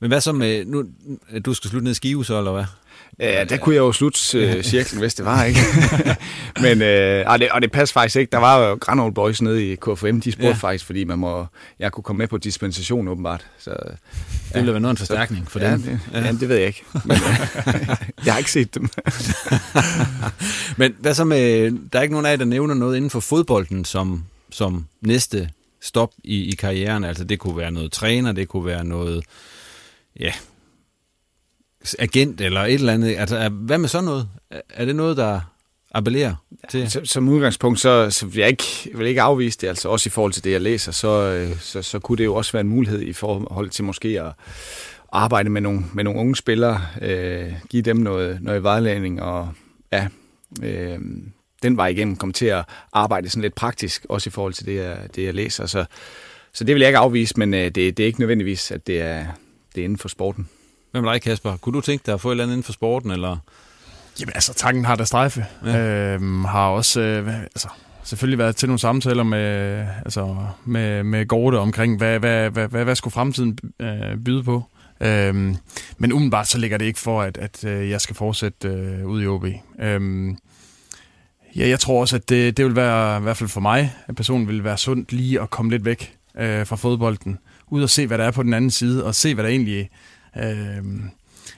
Men 0.00 0.10
hvad 0.10 0.20
så 0.20 0.32
med, 0.32 0.64
nu, 0.64 0.84
du 1.44 1.54
skal 1.54 1.70
slutte 1.70 1.84
ned 1.84 1.92
i 1.92 1.94
Skive 1.94 2.24
så, 2.24 2.38
eller 2.38 2.52
hvad? 2.52 2.64
Ja, 3.18 3.44
der 3.44 3.56
kunne 3.56 3.74
jeg 3.74 3.80
jo 3.80 3.92
slutte 3.92 4.38
øh, 4.38 4.62
cirklen, 4.62 5.00
hvis 5.00 5.14
det 5.14 5.24
var, 5.24 5.44
ikke? 5.44 5.60
Men, 6.62 6.82
øh, 6.82 7.24
og, 7.26 7.38
det, 7.38 7.50
og 7.50 7.62
det 7.62 7.72
passer 7.72 7.92
faktisk 7.92 8.16
ikke. 8.16 8.30
Der 8.30 8.38
var 8.38 8.58
jo 8.66 8.74
Grand 8.74 9.00
Old 9.00 9.14
Boys 9.14 9.42
nede 9.42 9.72
i 9.72 9.74
KFM, 9.76 10.20
de 10.20 10.32
spurgte 10.32 10.42
Ja. 10.42 10.48
ja. 10.48 10.54
faktisk, 10.54 10.86
fordi 10.86 11.04
man 11.04 11.18
må, 11.18 11.46
jeg 11.78 11.92
kunne 11.92 12.04
komme 12.04 12.18
med 12.18 12.28
på 12.28 12.38
dispensation 12.38 13.08
åbenbart. 13.08 13.46
Så, 13.58 13.70
Det 13.70 14.54
ville 14.54 14.72
være 14.72 14.80
noget 14.80 14.92
en 14.92 14.96
forstærkning 14.98 15.50
for 15.50 15.60
ja, 15.60 15.72
dem. 15.72 15.82
det, 15.82 16.00
ja. 16.12 16.32
det 16.32 16.48
ved 16.48 16.56
jeg 16.56 16.66
ikke. 16.66 16.84
Men, 17.04 17.16
øh, 17.16 17.96
jeg 18.26 18.32
har 18.34 18.38
ikke 18.38 18.50
set 18.52 18.74
dem. 18.74 18.88
Men 20.76 20.94
hvad 20.98 21.14
så 21.14 21.24
med, 21.24 21.70
der 21.92 21.98
er 21.98 22.02
ikke 22.02 22.14
nogen 22.14 22.26
af 22.26 22.30
jer, 22.30 22.36
der 22.36 22.44
nævner 22.44 22.74
noget 22.74 22.96
inden 22.96 23.10
for 23.10 23.20
fodbolden 23.20 23.84
som, 23.84 24.24
som 24.50 24.86
næste 25.00 25.50
stop 25.82 26.10
i, 26.24 26.44
i 26.44 26.54
karrieren? 26.54 27.04
Altså 27.04 27.24
det 27.24 27.38
kunne 27.38 27.56
være 27.56 27.70
noget 27.70 27.92
træner, 27.92 28.32
det 28.32 28.48
kunne 28.48 28.66
være 28.66 28.84
noget, 28.84 29.24
ja, 30.20 30.32
agent 31.98 32.40
eller 32.40 32.60
et 32.60 32.74
eller 32.74 32.92
andet. 32.92 33.16
Altså 33.16 33.48
hvad 33.48 33.78
med 33.78 33.88
sådan 33.88 34.04
noget? 34.04 34.28
Er- 34.70 34.84
det 34.84 34.96
noget, 34.96 35.16
der 35.16 35.40
appellerer 35.94 36.34
til? 36.70 36.90
Som, 36.90 37.04
som 37.04 37.28
udgangspunkt, 37.28 37.80
så, 37.80 38.10
så 38.10 38.26
vil 38.26 38.38
jeg 38.38 38.48
ikke, 38.48 38.64
jeg 38.90 38.98
vil 38.98 39.06
ikke 39.06 39.22
afvise 39.22 39.58
det, 39.60 39.66
altså 39.68 39.88
også 39.88 40.08
i 40.08 40.10
forhold 40.10 40.32
til 40.32 40.44
det, 40.44 40.50
jeg 40.50 40.60
læser, 40.60 40.92
så, 40.92 41.08
øh, 41.08 41.56
så, 41.60 41.82
så 41.82 41.98
kunne 41.98 42.18
det 42.18 42.24
jo 42.24 42.34
også 42.34 42.52
være 42.52 42.60
en 42.60 42.68
mulighed 42.68 43.02
i 43.02 43.12
forhold 43.12 43.70
til 43.70 43.84
måske 43.84 44.20
at 44.22 44.32
arbejde 45.12 45.50
med 45.50 45.60
nogle, 45.60 45.82
med 45.92 46.04
nogle 46.04 46.20
unge 46.20 46.36
spillere, 46.36 46.80
øh, 47.02 47.52
give 47.68 47.82
dem 47.82 47.96
noget, 47.96 48.42
noget 48.42 48.62
vejledning, 48.62 49.22
og 49.22 49.48
ja, 49.92 50.06
øh, 50.62 50.98
den 51.62 51.76
vej 51.76 51.86
igennem 51.86 52.16
komme 52.16 52.32
til 52.32 52.46
at 52.46 52.64
arbejde 52.92 53.28
sådan 53.28 53.42
lidt 53.42 53.54
praktisk, 53.54 54.06
også 54.08 54.28
i 54.28 54.30
forhold 54.30 54.52
til 54.52 54.66
det, 54.66 54.76
jeg, 54.76 54.98
det, 55.14 55.24
jeg 55.24 55.34
læser. 55.34 55.66
Så, 55.66 55.84
så 56.52 56.64
det 56.64 56.74
vil 56.74 56.80
jeg 56.80 56.88
ikke 56.88 56.98
afvise, 56.98 57.34
men 57.36 57.54
øh, 57.54 57.64
det, 57.64 57.74
det 57.74 58.00
er 58.00 58.06
ikke 58.06 58.20
nødvendigvis, 58.20 58.70
at 58.70 58.86
det 58.86 59.00
er, 59.00 59.26
det 59.74 59.80
er 59.80 59.84
inden 59.84 59.98
for 59.98 60.08
sporten. 60.08 60.48
Hvad 60.90 61.02
med 61.02 61.12
dig, 61.12 61.22
Kasper? 61.22 61.56
Kunne 61.56 61.72
du 61.72 61.80
tænke 61.80 62.02
dig 62.06 62.14
at 62.14 62.20
få 62.20 62.28
et 62.28 62.32
eller 62.32 62.44
andet 62.44 62.54
inden 62.54 62.64
for 62.64 62.72
sporten? 62.72 63.10
Eller? 63.10 63.36
Jamen 64.20 64.32
altså, 64.34 64.54
tanken 64.54 64.84
har 64.84 64.96
der 64.96 65.04
strejfe. 65.04 65.46
Ja. 65.64 65.78
Øhm, 65.78 66.44
har 66.44 66.68
også 66.68 67.00
øh, 67.00 67.40
altså, 67.40 67.68
selvfølgelig 68.04 68.38
været 68.38 68.56
til 68.56 68.68
nogle 68.68 68.78
samtaler 68.78 69.22
med, 69.22 69.86
altså, 70.04 70.36
med, 70.64 71.02
med 71.02 71.26
Gorte 71.26 71.58
omkring, 71.58 71.96
hvad, 71.96 72.18
hvad, 72.18 72.50
hvad, 72.50 72.68
hvad, 72.68 72.84
hvad 72.84 72.94
skulle 72.94 73.12
fremtiden 73.12 73.58
øh, 73.80 74.16
byde 74.24 74.42
på. 74.42 74.64
Øhm, 75.00 75.56
men 75.98 76.12
umiddelbart 76.12 76.48
så 76.48 76.58
ligger 76.58 76.78
det 76.78 76.84
ikke 76.84 76.98
for, 76.98 77.22
at, 77.22 77.38
at 77.38 77.64
øh, 77.64 77.90
jeg 77.90 78.00
skal 78.00 78.16
fortsætte 78.16 78.68
øh, 78.68 79.06
ud 79.06 79.22
i 79.22 79.26
OB. 79.26 79.44
Øhm, 79.80 80.38
ja, 81.56 81.68
jeg 81.68 81.80
tror 81.80 82.00
også, 82.00 82.16
at 82.16 82.28
det, 82.28 82.56
det 82.56 82.64
vil 82.64 82.76
være, 82.76 83.18
i 83.18 83.22
hvert 83.22 83.36
fald 83.36 83.48
for 83.48 83.60
mig, 83.60 83.94
at 84.06 84.16
personen 84.16 84.48
vil 84.48 84.64
være 84.64 84.78
sundt 84.78 85.12
lige 85.12 85.40
at 85.40 85.50
komme 85.50 85.70
lidt 85.70 85.84
væk 85.84 86.16
øh, 86.38 86.66
fra 86.66 86.76
fodbolden. 86.76 87.38
Ud 87.68 87.82
og 87.82 87.90
se, 87.90 88.06
hvad 88.06 88.18
der 88.18 88.24
er 88.24 88.30
på 88.30 88.42
den 88.42 88.54
anden 88.54 88.70
side, 88.70 89.04
og 89.04 89.14
se, 89.14 89.34
hvad 89.34 89.44
der 89.44 89.50
egentlig... 89.50 89.90
Øh, 90.36 90.84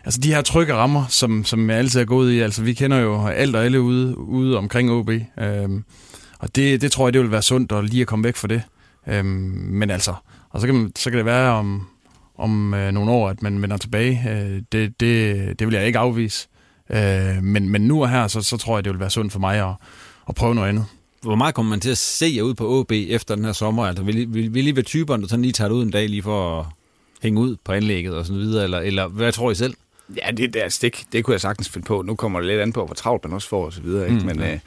Altså 0.04 0.20
de 0.20 0.34
her 0.34 0.42
trygge 0.42 0.74
rammer, 0.74 1.06
som, 1.08 1.44
som 1.44 1.70
jeg 1.70 1.78
altid 1.78 2.00
er 2.00 2.04
gået 2.04 2.32
i, 2.32 2.40
altså 2.40 2.62
vi 2.62 2.74
kender 2.74 2.98
jo 2.98 3.26
alt 3.26 3.56
og 3.56 3.64
alle 3.64 3.80
ude, 3.80 4.18
ude 4.18 4.58
omkring 4.58 4.90
OB, 4.90 5.10
øh, 5.10 5.68
og 6.38 6.56
det, 6.56 6.80
det 6.80 6.92
tror 6.92 7.06
jeg, 7.06 7.12
det 7.12 7.20
vil 7.20 7.30
være 7.30 7.42
sundt 7.42 7.72
at 7.72 7.84
lige 7.84 8.00
at 8.00 8.06
komme 8.06 8.24
væk 8.24 8.36
fra 8.36 8.48
det. 8.48 8.62
Øh, 9.08 9.24
men 9.24 9.90
altså, 9.90 10.14
og 10.50 10.60
så 10.60 10.66
kan, 10.66 10.76
man, 10.76 10.92
så 10.96 11.10
kan 11.10 11.16
det 11.16 11.26
være 11.26 11.52
om, 11.52 11.86
om 12.38 12.74
øh, 12.74 12.92
nogle 12.92 13.10
år, 13.10 13.28
at 13.28 13.42
man 13.42 13.62
vender 13.62 13.76
tilbage. 13.76 14.22
Øh, 14.28 14.62
det, 14.72 15.00
det, 15.00 15.58
det 15.58 15.66
vil 15.66 15.74
jeg 15.74 15.86
ikke 15.86 15.98
afvise. 15.98 16.48
Øh, 16.90 17.42
men, 17.42 17.68
men 17.68 17.82
nu 17.82 18.02
og 18.02 18.10
her, 18.10 18.26
så, 18.28 18.42
så 18.42 18.56
tror 18.56 18.76
jeg, 18.76 18.84
det 18.84 18.92
vil 18.92 19.00
være 19.00 19.10
sundt 19.10 19.32
for 19.32 19.40
mig 19.40 19.68
at, 19.68 19.74
at 20.28 20.34
prøve 20.34 20.54
noget 20.54 20.68
andet. 20.68 20.84
Hvor 21.22 21.34
meget 21.34 21.54
kommer 21.54 21.70
man 21.70 21.80
til 21.80 21.90
at 21.90 21.98
se 21.98 22.32
jer 22.36 22.42
ud 22.42 22.54
på 22.54 22.78
OB 22.78 22.92
efter 22.92 23.34
den 23.34 23.44
her 23.44 23.52
sommer? 23.52 23.86
Altså, 23.86 24.04
vil, 24.04 24.34
vil, 24.34 24.54
vil 24.54 24.66
I 24.66 24.76
være 24.76 24.82
typerne, 24.82 25.22
der 25.22 25.28
sådan 25.28 25.42
lige 25.42 25.52
tager 25.52 25.68
det 25.68 25.76
ud 25.76 25.82
en 25.82 25.90
dag 25.90 26.08
lige 26.08 26.22
for 26.22 26.60
at 26.60 26.66
hænge 27.22 27.40
ud 27.40 27.56
på 27.64 27.72
anlægget 27.72 28.14
og 28.14 28.26
sådan 28.26 28.40
videre? 28.40 28.64
Eller, 28.64 28.78
eller 28.78 29.08
hvad 29.08 29.32
tror 29.32 29.50
I 29.50 29.54
selv? 29.54 29.74
Ja, 30.16 30.30
det, 30.30 30.54
det, 30.54 30.60
altså, 30.60 30.78
det, 30.82 31.04
det 31.12 31.24
kunne 31.24 31.32
jeg 31.32 31.40
sagtens 31.40 31.68
finde 31.68 31.86
på. 31.86 32.02
Nu 32.02 32.14
kommer 32.14 32.38
det 32.40 32.46
lidt 32.48 32.60
an 32.60 32.72
på, 32.72 32.86
hvor 32.86 32.94
travlt 32.94 33.24
man 33.24 33.32
også 33.32 33.48
får 33.48 33.64
og 33.64 33.72
så 33.72 33.80
videre. 33.80 34.04
Ikke? 34.08 34.20
Mm, 34.20 34.26
Men 34.26 34.38
ja. 34.40 34.52
øh, 34.52 34.58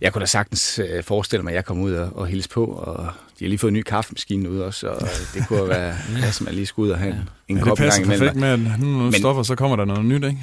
jeg 0.00 0.12
kunne 0.12 0.20
da 0.20 0.26
sagtens 0.26 0.78
øh, 0.78 1.02
forestille 1.04 1.42
mig, 1.42 1.50
at 1.50 1.54
jeg 1.54 1.64
kommer 1.64 1.84
ud 1.84 1.92
og, 1.92 2.10
og 2.14 2.26
hilse 2.26 2.48
på, 2.48 2.64
og 2.64 3.06
de 3.38 3.44
har 3.44 3.48
lige 3.48 3.58
fået 3.58 3.70
en 3.70 3.74
ny 3.74 3.82
kaffemaskine 3.82 4.50
ude 4.50 4.64
også, 4.64 4.88
og 4.88 5.00
det 5.34 5.48
kunne 5.48 5.68
være, 5.68 5.88
at 6.28 6.40
man 6.44 6.54
lige 6.54 6.66
skulle 6.66 6.86
ud 6.86 6.92
og 6.92 6.98
have 6.98 7.12
en, 7.14 7.20
en 7.48 7.56
Ja, 7.58 7.62
kop 7.64 7.76
det 7.78 7.84
passer 7.84 8.02
gang 8.04 8.18
perfekt 8.18 8.36
med, 8.36 8.48
at 8.48 8.80
nu 8.80 8.86
Men- 8.86 9.12
stopper, 9.12 9.42
så 9.42 9.54
kommer 9.54 9.76
der 9.76 9.84
noget 9.84 10.04
nyt, 10.04 10.24
ikke? 10.24 10.38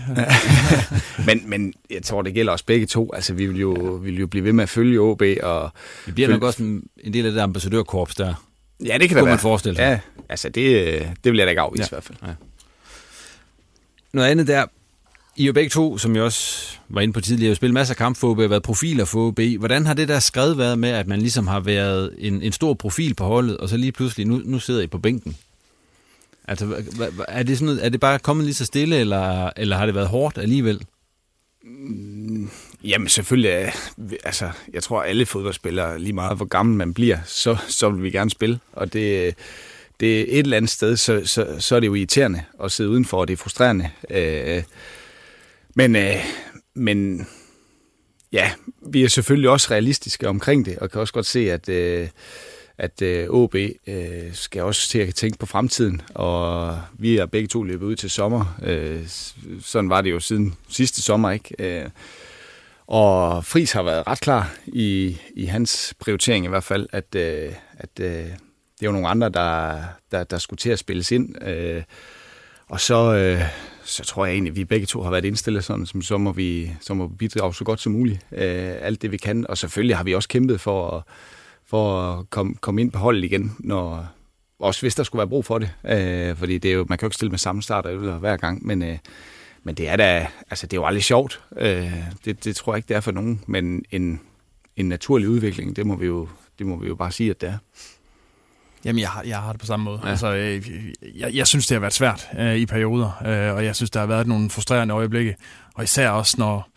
men, 1.27 1.41
men 1.49 1.73
jeg 1.89 2.03
tror, 2.03 2.21
det 2.21 2.33
gælder 2.33 2.53
os 2.53 2.63
begge 2.63 2.85
to. 2.85 3.11
Altså, 3.13 3.33
vi 3.33 3.45
vil 3.45 3.59
jo, 3.59 3.71
vi 4.03 4.11
vil 4.11 4.19
jo 4.19 4.27
blive 4.27 4.43
ved 4.45 4.53
med 4.53 4.63
at 4.63 4.69
følge 4.69 4.99
OB, 4.99 5.21
og 5.43 5.71
Det 6.05 6.13
bliver 6.15 6.27
Føl- 6.27 6.33
nok 6.35 6.43
også 6.43 6.63
en, 6.63 6.83
en 7.03 7.13
del 7.13 7.25
af 7.25 7.31
det 7.31 7.39
ambassadørkorps 7.39 8.15
der. 8.15 8.33
Ja, 8.85 8.97
det 8.97 9.09
kan 9.09 9.15
da 9.17 9.21
man 9.23 9.29
være. 9.29 9.39
forestille 9.39 9.75
sig. 9.75 9.83
Ja, 9.83 9.99
altså, 10.29 10.49
det, 10.49 10.61
øh, 10.87 11.01
det 11.23 11.31
vil 11.31 11.37
jeg 11.37 11.45
da 11.47 11.49
ikke 11.49 11.61
afvise 11.61 11.81
Ja. 11.81 11.85
i 11.85 11.89
hvert 11.89 12.03
fald. 12.03 12.17
Noget 14.13 14.27
andet 14.29 14.47
der. 14.47 14.65
I 15.35 15.45
jo 15.45 15.53
begge 15.53 15.69
to, 15.69 15.97
som 15.97 16.15
jeg 16.15 16.23
også 16.23 16.65
var 16.89 17.01
inde 17.01 17.13
på 17.13 17.21
tidligere, 17.21 17.49
har 17.49 17.55
spillet 17.55 17.73
masser 17.73 17.93
af 17.93 17.97
kamp 17.97 18.17
for 18.17 18.29
OB, 18.31 18.37
været 18.37 18.63
profiler 18.63 19.05
for 19.05 19.27
OB. 19.27 19.39
Hvordan 19.59 19.85
har 19.85 19.93
det 19.93 20.07
der 20.07 20.19
skrevet 20.19 20.57
været 20.57 20.79
med, 20.79 20.89
at 20.89 21.07
man 21.07 21.19
ligesom 21.19 21.47
har 21.47 21.59
været 21.59 22.15
en, 22.17 22.41
en 22.41 22.51
stor 22.51 22.73
profil 22.73 23.13
på 23.13 23.23
holdet, 23.23 23.57
og 23.57 23.69
så 23.69 23.77
lige 23.77 23.91
pludselig, 23.91 24.27
nu, 24.27 24.41
nu 24.45 24.59
sidder 24.59 24.81
I 24.81 24.87
på 24.87 24.97
bænken? 24.97 25.37
Altså, 26.47 26.83
er 27.27 27.43
det, 27.43 27.57
sådan 27.57 27.65
noget, 27.65 27.85
er 27.85 27.89
det 27.89 27.99
bare 27.99 28.19
kommet 28.19 28.45
lige 28.45 28.53
så 28.55 28.65
stille, 28.65 28.97
eller, 28.97 29.49
eller 29.57 29.77
har 29.77 29.85
det 29.85 29.95
været 29.95 30.07
hårdt 30.07 30.37
alligevel? 30.37 30.81
Jamen 32.83 33.09
selvfølgelig, 33.09 33.71
altså 34.23 34.51
jeg 34.73 34.83
tror 34.83 35.01
alle 35.01 35.25
fodboldspillere, 35.25 35.99
lige 35.99 36.13
meget 36.13 36.37
hvor 36.37 36.45
gammel 36.45 36.77
man 36.77 36.93
bliver, 36.93 37.17
så, 37.25 37.57
så 37.67 37.89
vil 37.89 38.03
vi 38.03 38.11
gerne 38.11 38.29
spille. 38.29 38.59
Og 38.73 38.93
det, 38.93 39.35
det 39.99 40.19
er 40.19 40.25
et 40.27 40.39
eller 40.39 40.57
andet 40.57 40.71
sted, 40.71 40.97
så, 40.97 41.21
så, 41.25 41.55
så 41.59 41.75
er 41.75 41.79
det 41.79 41.87
jo 41.87 41.95
irriterende 41.95 42.43
at 42.63 42.71
sidde 42.71 42.89
udenfor, 42.89 43.17
og 43.17 43.27
det 43.27 43.33
er 43.33 43.37
frustrerende. 43.37 43.89
Øh, 44.09 44.63
men, 45.75 45.95
øh, 45.95 46.15
men 46.73 47.27
ja, 48.31 48.51
vi 48.81 49.03
er 49.03 49.07
selvfølgelig 49.07 49.49
også 49.49 49.67
realistiske 49.71 50.29
omkring 50.29 50.65
det, 50.65 50.79
og 50.79 50.91
kan 50.91 51.01
også 51.01 51.13
godt 51.13 51.25
se, 51.25 51.51
at, 51.51 51.69
øh, 51.69 52.07
at 52.77 53.01
øh, 53.01 53.29
OB 53.29 53.55
øh, 53.87 54.33
skal 54.33 54.61
også 54.61 54.89
til 54.89 54.99
at 54.99 55.15
tænke 55.15 55.37
på 55.37 55.45
fremtiden, 55.45 56.01
og 56.13 56.79
vi 56.93 57.17
er 57.17 57.25
begge 57.25 57.47
to 57.47 57.63
løbet 57.63 57.85
ud 57.85 57.95
til 57.95 58.09
sommer. 58.09 58.59
Øh, 58.63 59.01
sådan 59.61 59.89
var 59.89 60.01
det 60.01 60.11
jo 60.11 60.19
siden 60.19 60.55
sidste 60.69 61.01
sommer, 61.01 61.31
ikke? 61.31 61.55
Øh, 61.59 61.89
og 62.89 63.45
Fris 63.45 63.71
har 63.71 63.83
været 63.83 64.07
ret 64.07 64.19
klar 64.19 64.55
i, 64.67 65.17
i 65.35 65.45
hans 65.45 65.93
prioritering 65.99 66.45
i 66.45 66.47
hvert 66.47 66.63
fald, 66.63 66.87
at, 66.91 67.15
øh, 67.15 67.53
at 67.77 67.89
øh, 67.99 68.07
det 68.07 68.81
er 68.81 68.85
jo 68.85 68.91
nogle 68.91 69.07
andre, 69.07 69.29
der, 69.29 69.81
der, 70.11 70.23
der 70.23 70.37
skulle 70.37 70.57
til 70.57 70.69
at 70.69 70.79
spilles 70.79 71.11
ind. 71.11 71.43
Øh, 71.47 71.83
og 72.69 72.79
så, 72.79 73.13
øh, 73.15 73.41
så 73.83 74.03
tror 74.03 74.25
jeg 74.25 74.33
egentlig, 74.33 74.51
at 74.51 74.55
vi 74.55 74.65
begge 74.65 74.85
to 74.85 75.01
har 75.01 75.11
været 75.11 75.25
indstillet 75.25 75.63
sådan, 75.63 75.85
som 75.85 76.01
så 76.01 76.17
må 76.17 76.31
vi, 76.31 76.71
så 76.81 76.93
må 76.93 77.07
vi 77.07 77.15
bidrage 77.15 77.53
så 77.53 77.63
godt 77.63 77.79
som 77.79 77.91
muligt. 77.91 78.19
Øh, 78.31 78.73
alt 78.81 79.01
det 79.01 79.11
vi 79.11 79.17
kan. 79.17 79.45
Og 79.49 79.57
selvfølgelig 79.57 79.97
har 79.97 80.03
vi 80.03 80.15
også 80.15 80.29
kæmpet 80.29 80.61
for 80.61 80.89
at, 80.89 81.03
for 81.65 82.01
at 82.01 82.29
komme, 82.29 82.55
komme 82.55 82.81
ind 82.81 82.91
på 82.91 82.99
holdet 82.99 83.23
igen, 83.23 83.55
når, 83.59 84.07
også 84.59 84.81
hvis 84.81 84.95
der 84.95 85.03
skulle 85.03 85.19
være 85.19 85.29
brug 85.29 85.45
for 85.45 85.57
det. 85.57 85.71
Øh, 85.85 86.37
fordi 86.37 86.57
det 86.57 86.71
er 86.71 86.75
jo, 86.75 86.85
man 86.89 86.97
kan 86.97 87.05
jo 87.05 87.07
ikke 87.07 87.15
stille 87.15 87.31
med 87.31 87.39
samme 87.39 87.61
starter 87.61 88.17
hver 88.17 88.37
gang, 88.37 88.65
men, 88.65 88.83
øh, 88.83 88.97
men 89.69 89.75
det 89.75 89.89
er 89.89 89.95
da, 89.95 90.27
altså 90.49 90.67
det 90.67 90.77
er 90.77 90.81
jo 90.81 90.85
aldrig 90.85 91.03
sjovt. 91.03 91.41
Øh, 91.57 91.93
det, 92.25 92.43
det 92.43 92.55
tror 92.55 92.73
jeg 92.73 92.77
ikke, 92.77 92.87
det 92.87 92.95
er 92.95 93.01
for 93.01 93.11
nogen, 93.11 93.43
men 93.47 93.85
en, 93.91 94.21
en 94.75 94.89
naturlig 94.89 95.29
udvikling, 95.29 95.75
det 95.75 95.85
må 95.85 95.95
vi 95.95 96.05
jo, 96.05 96.27
det 96.59 96.67
må 96.67 96.75
vi 96.75 96.87
jo 96.87 96.95
bare 96.95 97.11
sige, 97.11 97.29
at 97.29 97.41
det 97.41 97.49
er. 97.49 97.57
Jamen, 98.85 98.99
jeg 98.99 99.09
har, 99.09 99.23
jeg 99.23 99.37
har 99.37 99.51
det 99.51 99.59
på 99.59 99.65
samme 99.65 99.83
måde. 99.83 99.99
Ja. 100.03 100.09
Altså, 100.09 100.33
øh, 100.33 100.69
jeg, 101.15 101.35
jeg 101.35 101.47
synes, 101.47 101.67
det 101.67 101.75
har 101.75 101.79
været 101.79 101.93
svært 101.93 102.29
øh, 102.39 102.55
i 102.55 102.65
perioder, 102.65 103.21
øh, 103.25 103.55
og 103.55 103.65
jeg 103.65 103.75
synes, 103.75 103.89
der 103.89 103.99
har 103.99 104.07
været 104.07 104.27
nogle 104.27 104.49
frustrerende 104.49 104.93
øjeblikke. 104.93 105.35
Og 105.75 105.83
især 105.83 106.09
også, 106.09 106.35
når, 106.37 106.69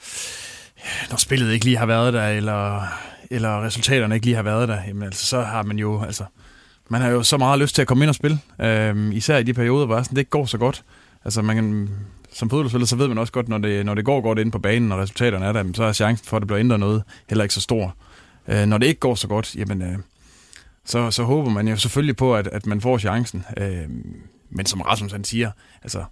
når 1.11 1.17
spillet 1.17 1.53
ikke 1.53 1.65
lige 1.65 1.77
har 1.77 1.87
været 1.87 2.13
der, 2.13 2.29
eller, 2.29 2.83
eller 3.31 3.65
resultaterne 3.65 4.15
ikke 4.15 4.27
lige 4.27 4.37
har 4.37 4.43
været 4.43 4.69
der, 4.69 4.79
jamen, 4.87 5.03
altså, 5.03 5.27
så 5.27 5.41
har 5.41 5.63
man 5.63 5.79
jo... 5.79 6.03
Altså, 6.03 6.25
man 6.89 7.01
har 7.01 7.09
jo 7.09 7.23
så 7.23 7.37
meget 7.37 7.59
lyst 7.59 7.75
til 7.75 7.83
at 7.83 7.89
komme 7.89 8.05
ind 8.05 8.09
og 8.09 8.15
spille. 8.15 8.39
Øh, 8.61 9.15
især 9.15 9.39
i 9.39 9.43
de 9.43 9.55
perioder, 9.55 9.87
hvor 9.87 10.03
sådan, 10.03 10.15
det 10.15 10.21
ikke 10.21 10.31
går 10.31 10.47
så 10.47 10.59
godt. 10.59 10.85
Altså, 11.25 11.43
man 11.43 11.57
kan, 11.57 11.89
som 12.33 12.51
fodboldspiller, 12.51 12.87
så 12.87 12.97
ved 12.97 13.09
man 13.09 13.19
også 13.19 13.33
godt, 13.33 13.49
når 13.49 13.59
det, 13.59 13.87
når 13.87 13.95
det 13.95 14.05
går 14.05 14.21
godt 14.21 14.39
ind 14.39 14.53
på 14.53 14.59
banen, 14.59 14.93
og 14.93 14.99
resultaterne 14.99 15.47
er 15.47 15.53
der, 15.53 15.65
så 15.75 15.85
er 15.85 15.93
chancen 15.93 16.27
for, 16.27 16.37
at 16.37 16.41
det 16.41 16.47
bliver 16.47 16.61
ændret 16.61 16.81
noget 16.81 17.03
heller 17.29 17.45
ikke 17.45 17.55
så 17.55 17.61
stor. 17.61 17.97
Øh, 18.49 18.67
når 18.67 18.79
det 18.79 18.87
ikke 18.87 19.01
går 19.01 19.15
så 19.15 19.29
godt, 19.29 19.57
jamen, 19.57 19.83
øh, 19.83 19.99
så, 20.85 21.11
så 21.11 21.23
håber 21.23 21.51
man 21.51 21.69
jo 21.69 21.77
selvfølgelig 21.77 22.17
på, 22.17 22.37
at, 22.37 22.47
at 22.47 22.67
man 22.67 22.81
får 22.81 22.99
chancen. 22.99 23.45
Øh, 23.57 23.89
men 24.51 24.67
som 24.67 24.81
Rasmus 24.81 25.13
han 25.13 25.25
siger, 25.25 25.51
altså, 25.83 26.05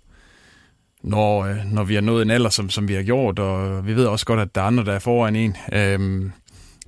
når, 1.03 1.45
øh, 1.45 1.57
når 1.65 1.85
vi 1.85 1.95
har 1.95 2.01
nået 2.01 2.23
en 2.23 2.31
alder, 2.31 2.51
som, 2.51 2.71
som 2.71 2.89
vi 2.89 2.95
har 2.95 3.03
gjort, 3.03 3.39
og 3.39 3.87
vi 3.87 3.97
ved 3.97 4.07
også 4.07 4.27
godt, 4.27 4.41
at 4.41 4.55
der 4.55 4.61
er 4.61 4.65
andre, 4.67 4.85
der 4.85 4.93
er 4.93 4.99
foran 4.99 5.37
en, 5.37 5.57
øh, 5.73 6.31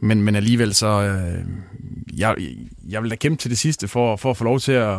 men, 0.03 0.23
men 0.23 0.37
alligevel 0.37 0.75
så, 0.75 0.87
øh, 0.87 1.45
jeg, 2.17 2.37
jeg 2.88 3.03
vil 3.03 3.11
da 3.11 3.17
kæmpe 3.17 3.43
til 3.43 3.51
det 3.51 3.59
sidste 3.59 3.88
for, 3.88 4.17
for 4.17 4.31
at 4.31 4.37
få 4.37 4.45
lov 4.45 4.61
til 4.61 4.73
at, 4.73 4.99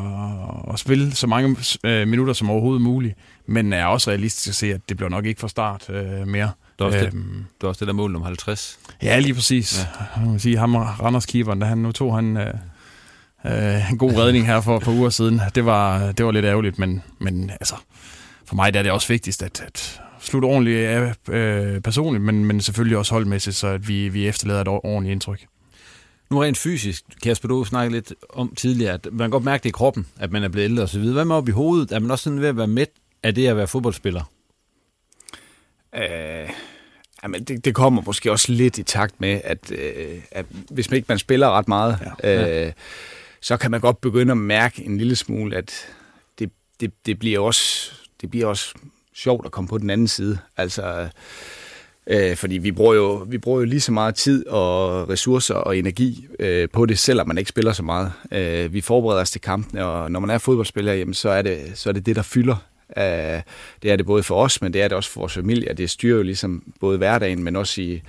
at 0.73 0.79
spille 0.79 1.15
så 1.15 1.27
mange 1.27 1.57
øh, 1.83 2.07
minutter 2.07 2.33
som 2.33 2.49
overhovedet 2.49 2.81
muligt, 2.81 3.15
men 3.45 3.73
er 3.73 3.85
også 3.85 4.09
realistisk 4.09 4.47
at 4.47 4.55
se, 4.55 4.73
at 4.73 4.81
det 4.89 4.97
bliver 4.97 5.09
nok 5.09 5.25
ikke 5.25 5.39
for 5.39 5.47
start 5.47 5.89
øh, 5.89 6.27
mere. 6.27 6.51
Det 6.79 6.81
er, 6.81 6.85
også 6.85 6.99
det, 6.99 7.07
øhm, 7.07 7.45
det 7.57 7.63
er 7.63 7.67
også 7.67 7.79
det 7.79 7.87
der 7.87 7.93
mål 7.93 8.15
om 8.15 8.21
50. 8.21 8.79
Ja, 9.03 9.19
lige 9.19 9.33
præcis. 9.33 9.87
Ja. 10.15 10.19
Man 10.21 10.31
kan 10.31 10.39
sige, 10.39 10.57
ham 10.57 10.75
Randers 10.75 11.25
keeperen, 11.25 11.59
da 11.59 11.65
han 11.65 11.77
nu 11.77 11.91
tog 11.91 12.15
han 12.15 12.37
øh, 12.37 12.53
øh, 13.45 13.91
en 13.91 13.97
god 13.97 14.13
redning 14.13 14.45
her 14.45 14.61
for 14.61 14.77
et 14.77 14.83
par 14.83 14.91
uger 14.91 15.09
siden. 15.09 15.41
Det 15.55 15.65
var, 15.65 16.11
det 16.11 16.25
var 16.25 16.31
lidt 16.31 16.45
ærgerligt, 16.45 16.79
men, 16.79 17.03
men 17.19 17.49
altså, 17.49 17.75
for 18.45 18.55
mig 18.55 18.73
der 18.73 18.79
er 18.79 18.83
det 18.83 18.91
også 18.91 19.07
vigtigst, 19.07 19.43
at, 19.43 19.61
at 19.61 20.01
slutte 20.23 20.45
ordentligt 20.45 20.79
af 20.79 21.13
øh, 21.29 21.81
personligt, 21.81 22.23
men, 22.23 22.45
men 22.45 22.61
selvfølgelig 22.61 22.97
også 22.97 23.13
holdmæssigt, 23.13 23.55
så 23.55 23.67
at 23.67 23.87
vi, 23.87 24.09
vi 24.09 24.27
efterlader 24.27 24.61
et 24.61 24.67
ordentligt 24.67 25.11
indtryk. 25.11 25.45
Nu 26.29 26.39
rent 26.39 26.57
fysisk, 26.57 27.03
Kasper, 27.23 27.47
du 27.47 27.63
snakkede 27.63 27.93
lidt 27.93 28.13
om 28.29 28.55
tidligere, 28.55 28.93
at 28.93 29.07
man 29.11 29.19
kan 29.19 29.29
godt 29.29 29.43
mærke 29.43 29.63
det 29.63 29.69
i 29.69 29.71
kroppen, 29.71 30.07
at 30.19 30.31
man 30.31 30.43
er 30.43 30.47
blevet 30.47 30.65
ældre 30.65 30.83
osv. 30.83 31.11
Hvad 31.11 31.25
med 31.25 31.35
op 31.35 31.47
i 31.47 31.51
hovedet? 31.51 31.91
Er 31.91 31.99
man 31.99 32.11
også 32.11 32.23
sådan 32.23 32.41
ved 32.41 32.47
at 32.47 32.57
være 32.57 32.67
med 32.67 32.85
af 33.23 33.35
det 33.35 33.47
at 33.47 33.57
være 33.57 33.67
fodboldspiller? 33.67 34.23
Øh, 35.95 36.49
jamen 37.23 37.43
det, 37.43 37.65
det 37.65 37.75
kommer 37.75 38.01
måske 38.05 38.31
også 38.31 38.51
lidt 38.51 38.77
i 38.77 38.83
takt 38.83 39.21
med, 39.21 39.41
at, 39.43 39.71
øh, 39.71 40.21
at 40.31 40.45
hvis 40.69 40.89
man 40.89 40.95
ikke 40.95 41.05
man 41.09 41.19
spiller 41.19 41.57
ret 41.57 41.67
meget, 41.67 41.99
ja. 42.23 42.65
øh, 42.65 42.71
så 43.41 43.57
kan 43.57 43.71
man 43.71 43.81
godt 43.81 44.01
begynde 44.01 44.31
at 44.31 44.37
mærke 44.37 44.85
en 44.85 44.97
lille 44.97 45.15
smule, 45.15 45.57
at 45.57 45.71
det, 46.39 46.51
det, 46.79 46.91
det 47.05 47.19
bliver 47.19 47.39
også 47.39 47.91
det 48.21 48.29
bliver 48.31 48.47
også 48.47 48.75
sjovt 49.15 49.45
at 49.45 49.51
komme 49.51 49.67
på 49.67 49.77
den 49.77 49.89
anden 49.89 50.07
side. 50.07 50.37
Altså, 50.57 51.07
øh, 52.07 52.35
fordi 52.35 52.57
vi 52.57 52.71
bruger, 52.71 52.93
jo, 52.93 53.25
vi 53.27 53.37
bruger 53.37 53.59
jo 53.59 53.65
lige 53.65 53.81
så 53.81 53.91
meget 53.91 54.15
tid 54.15 54.47
og 54.47 55.09
ressourcer 55.09 55.55
og 55.55 55.77
energi 55.77 56.27
øh, 56.39 56.69
på 56.73 56.85
det, 56.85 56.99
selvom 56.99 57.27
man 57.27 57.37
ikke 57.37 57.49
spiller 57.49 57.73
så 57.73 57.83
meget. 57.83 58.11
Øh, 58.31 58.73
vi 58.73 58.81
forbereder 58.81 59.21
os 59.21 59.31
til 59.31 59.41
kampene, 59.41 59.85
og 59.85 60.11
når 60.11 60.19
man 60.19 60.29
er 60.29 60.37
fodboldspiller, 60.37 60.93
jamen, 60.93 61.13
så, 61.13 61.29
er 61.29 61.41
det, 61.41 61.71
så 61.75 61.89
er 61.89 61.93
det 61.93 62.05
det, 62.05 62.15
der 62.15 62.21
fylder. 62.21 62.55
Øh, 62.97 63.41
det 63.83 63.91
er 63.91 63.95
det 63.95 64.05
både 64.05 64.23
for 64.23 64.35
os, 64.35 64.61
men 64.61 64.73
det 64.73 64.81
er 64.81 64.87
det 64.87 64.97
også 64.97 65.09
for 65.09 65.19
vores 65.19 65.33
familie. 65.33 65.73
Det 65.73 65.89
styrer 65.89 66.17
jo 66.17 66.23
ligesom 66.23 66.63
både 66.79 66.97
hverdagen, 66.97 67.43
men 67.43 67.55
også 67.55 67.81
i, 67.81 68.01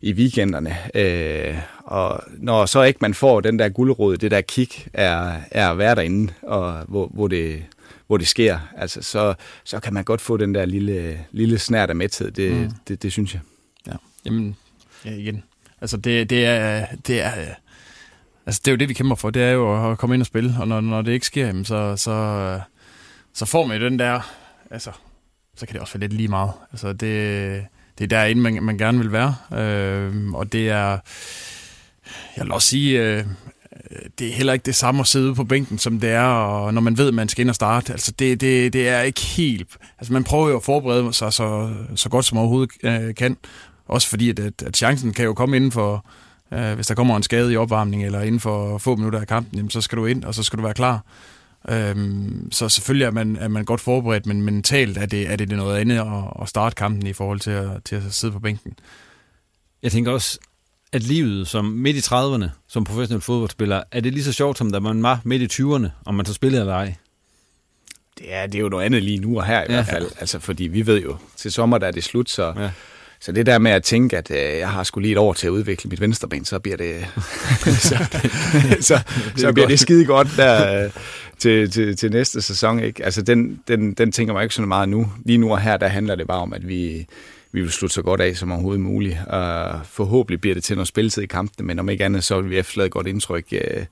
i 0.00 0.12
weekenderne. 0.12 0.76
Øh, 0.94 1.56
og 1.84 2.20
når 2.38 2.66
så 2.66 2.82
ikke 2.82 2.98
man 3.00 3.14
får 3.14 3.40
den 3.40 3.58
der 3.58 3.68
guldrod, 3.68 4.16
det 4.16 4.30
der 4.30 4.40
kick, 4.40 4.88
er, 4.92 5.32
er 5.50 5.70
at 5.70 5.78
være 5.78 5.94
derinde, 5.94 6.32
og 6.42 6.80
hvor, 6.88 7.10
hvor, 7.14 7.28
det, 7.28 7.62
hvor 8.06 8.16
det 8.16 8.28
sker, 8.28 8.58
altså, 8.76 9.02
så, 9.02 9.34
så 9.64 9.80
kan 9.80 9.94
man 9.94 10.04
godt 10.04 10.20
få 10.20 10.36
den 10.36 10.54
der 10.54 10.64
lille, 10.64 11.24
lille 11.32 11.58
snært 11.58 11.90
af 11.90 11.96
mæthed. 11.96 12.30
Det, 12.30 12.52
mm. 12.52 12.68
det, 12.68 12.88
det, 12.88 13.02
det 13.02 13.12
synes 13.12 13.34
jeg. 13.34 13.42
Ja, 13.86 13.92
jamen, 14.24 14.56
ja, 15.04 15.10
igen. 15.10 15.42
Altså, 15.80 15.96
det, 15.96 16.30
det 16.30 16.46
er... 16.46 16.86
Det 17.06 17.20
er 17.20 17.54
Altså, 18.46 18.60
det 18.64 18.70
er 18.70 18.72
jo 18.72 18.76
det, 18.76 18.88
vi 18.88 18.94
kæmper 18.94 19.14
for. 19.14 19.30
Det 19.30 19.42
er 19.42 19.50
jo 19.50 19.90
at 19.92 19.98
komme 19.98 20.14
ind 20.14 20.22
og 20.22 20.26
spille. 20.26 20.54
Og 20.60 20.68
når, 20.68 20.80
når 20.80 21.02
det 21.02 21.12
ikke 21.12 21.26
sker, 21.26 21.46
jamen, 21.46 21.64
så, 21.64 21.96
så, 21.96 22.60
så 23.34 23.46
får 23.46 23.66
man 23.66 23.80
jo 23.80 23.88
den 23.88 23.98
der... 23.98 24.20
Altså, 24.70 24.90
så 25.56 25.66
kan 25.66 25.72
det 25.72 25.80
også 25.80 25.94
være 25.94 26.00
lidt 26.00 26.12
lige 26.12 26.28
meget. 26.28 26.52
Altså, 26.72 26.92
det, 26.92 27.66
det 27.98 28.04
er 28.04 28.08
derinde, 28.08 28.42
man, 28.42 28.62
man 28.62 28.78
gerne 28.78 28.98
vil 28.98 29.12
være. 29.12 29.34
Øh, 29.52 30.32
og 30.32 30.52
det 30.52 30.70
er... 30.70 30.98
Jeg 32.36 32.44
vil 32.44 32.52
også 32.52 32.68
sige, 32.68 33.02
øh, 33.02 33.24
Øh, 33.94 34.10
det 34.18 34.28
er 34.28 34.32
heller 34.32 34.52
ikke 34.52 34.66
det 34.66 34.74
samme 34.74 35.00
at 35.00 35.06
sidde 35.06 35.34
på 35.34 35.44
bænken, 35.44 35.78
som 35.78 36.00
det 36.00 36.10
er, 36.10 36.24
og 36.24 36.74
når 36.74 36.80
man 36.80 36.98
ved, 36.98 37.08
at 37.08 37.14
man 37.14 37.28
skal 37.28 37.42
ind 37.42 37.48
og 37.48 37.54
starte. 37.54 37.92
Altså, 37.92 38.12
det, 38.18 38.40
det, 38.40 38.72
det 38.72 38.88
er 38.88 39.00
ikke 39.00 39.20
helt... 39.20 39.76
Altså, 39.98 40.12
man 40.12 40.24
prøver 40.24 40.48
jo 40.48 40.56
at 40.56 40.62
forberede 40.62 41.12
sig 41.12 41.32
så, 41.32 41.74
så 41.96 42.08
godt 42.08 42.24
som 42.24 42.38
overhovedet 42.38 42.70
øh, 42.82 43.14
kan. 43.14 43.36
Også 43.86 44.08
fordi, 44.08 44.30
at, 44.30 44.38
at, 44.38 44.62
at 44.62 44.76
chancen 44.76 45.12
kan 45.12 45.24
jo 45.24 45.34
komme 45.34 45.56
inden 45.56 45.72
for... 45.72 46.06
Øh, 46.52 46.74
hvis 46.74 46.86
der 46.86 46.94
kommer 46.94 47.16
en 47.16 47.22
skade 47.22 47.52
i 47.52 47.56
opvarmning, 47.56 48.04
eller 48.04 48.20
inden 48.20 48.40
for 48.40 48.78
få 48.78 48.96
minutter 48.96 49.20
af 49.20 49.26
kampen, 49.26 49.56
jamen, 49.56 49.70
så 49.70 49.80
skal 49.80 49.98
du 49.98 50.06
ind, 50.06 50.24
og 50.24 50.34
så 50.34 50.42
skal 50.42 50.56
du 50.58 50.62
være 50.62 50.74
klar. 50.74 51.04
Øhm, 51.68 52.48
så 52.52 52.68
selvfølgelig 52.68 53.04
er 53.04 53.10
man, 53.10 53.36
er 53.36 53.48
man 53.48 53.64
godt 53.64 53.80
forberedt, 53.80 54.26
men 54.26 54.42
mentalt 54.42 54.98
er 54.98 55.06
det, 55.06 55.30
er 55.30 55.36
det 55.36 55.48
noget 55.48 55.78
andet 55.78 55.98
at, 55.98 56.42
at 56.42 56.48
starte 56.48 56.74
kampen 56.74 57.06
i 57.06 57.12
forhold 57.12 57.40
til 57.40 57.50
at, 57.50 57.84
til 57.84 57.96
at 57.96 58.02
sidde 58.10 58.32
på 58.32 58.38
bænken. 58.38 58.72
Jeg 59.82 59.92
tænker 59.92 60.12
også, 60.12 60.38
at 60.94 61.02
livet 61.02 61.48
som 61.48 61.64
midt 61.64 61.96
i 61.96 62.00
30'erne, 62.00 62.48
som 62.68 62.84
professionel 62.84 63.20
fodboldspiller, 63.20 63.82
er 63.92 64.00
det 64.00 64.12
lige 64.12 64.24
så 64.24 64.32
sjovt, 64.32 64.58
som 64.58 64.72
da 64.72 64.80
man 64.80 65.02
var 65.02 65.20
midt 65.24 65.42
i 65.42 65.62
20'erne, 65.62 65.88
om 66.04 66.14
man 66.14 66.26
så 66.26 66.34
spillede 66.34 66.60
eller 66.62 66.74
ej? 66.74 66.94
Det 68.18 68.26
er, 68.34 68.46
det 68.46 68.54
er 68.54 68.62
jo 68.62 68.68
noget 68.68 68.84
andet 68.84 69.02
lige 69.02 69.18
nu 69.18 69.38
og 69.38 69.46
her 69.46 69.60
i 69.60 69.64
ja. 69.68 69.72
hvert 69.72 69.86
fald. 69.86 70.10
Altså, 70.20 70.38
fordi 70.38 70.64
vi 70.64 70.86
ved 70.86 71.02
jo, 71.02 71.16
til 71.36 71.52
sommer 71.52 71.78
der 71.78 71.86
er 71.86 71.90
det 71.90 72.04
slut, 72.04 72.30
så, 72.30 72.52
ja. 72.56 72.70
så 73.20 73.32
det 73.32 73.46
der 73.46 73.58
med 73.58 73.70
at 73.70 73.82
tænke, 73.82 74.18
at 74.18 74.30
øh, 74.30 74.58
jeg 74.58 74.70
har 74.70 74.82
skulle 74.82 75.02
lige 75.02 75.12
et 75.12 75.18
år 75.18 75.32
til 75.32 75.46
at 75.46 75.50
udvikle 75.50 75.88
mit 75.88 76.00
venstreben, 76.00 76.44
så 76.44 76.58
bliver 76.58 76.76
det, 76.76 77.06
så, 77.88 78.20
så, 78.88 79.00
så 79.36 79.52
bliver 79.52 79.68
det 79.68 79.80
skide 79.80 80.04
godt 80.04 80.28
der, 80.36 80.84
øh, 80.84 80.90
til, 81.38 81.70
til, 81.70 81.96
til 81.96 82.10
næste 82.10 82.42
sæson. 82.42 82.80
Ikke? 82.80 83.04
Altså, 83.04 83.22
den, 83.22 83.60
den, 83.68 83.94
den 83.94 84.12
tænker 84.12 84.34
man 84.34 84.42
ikke 84.42 84.54
så 84.54 84.62
meget 84.62 84.88
nu. 84.88 85.12
Lige 85.24 85.38
nu 85.38 85.52
og 85.52 85.60
her, 85.60 85.76
der 85.76 85.88
handler 85.88 86.14
det 86.14 86.26
bare 86.26 86.40
om, 86.40 86.52
at 86.52 86.68
vi, 86.68 87.06
vi 87.54 87.60
vil 87.60 87.70
slutte 87.70 87.94
så 87.94 88.02
godt 88.02 88.20
af 88.20 88.36
som 88.36 88.52
overhovedet 88.52 88.80
muligt. 88.80 89.18
Og 89.26 89.80
forhåbentlig 89.86 90.40
bliver 90.40 90.54
det 90.54 90.64
til 90.64 90.76
noget 90.76 90.88
spilletid 90.88 91.22
i 91.22 91.26
kampene, 91.26 91.66
men 91.66 91.78
om 91.78 91.88
ikke 91.88 92.04
andet, 92.04 92.24
så 92.24 92.40
vil 92.40 92.50
vi 92.50 92.58
efterlade 92.58 92.86
et 92.86 92.92
godt 92.92 93.06
indtryk 93.06 93.46
øh, 93.52 93.86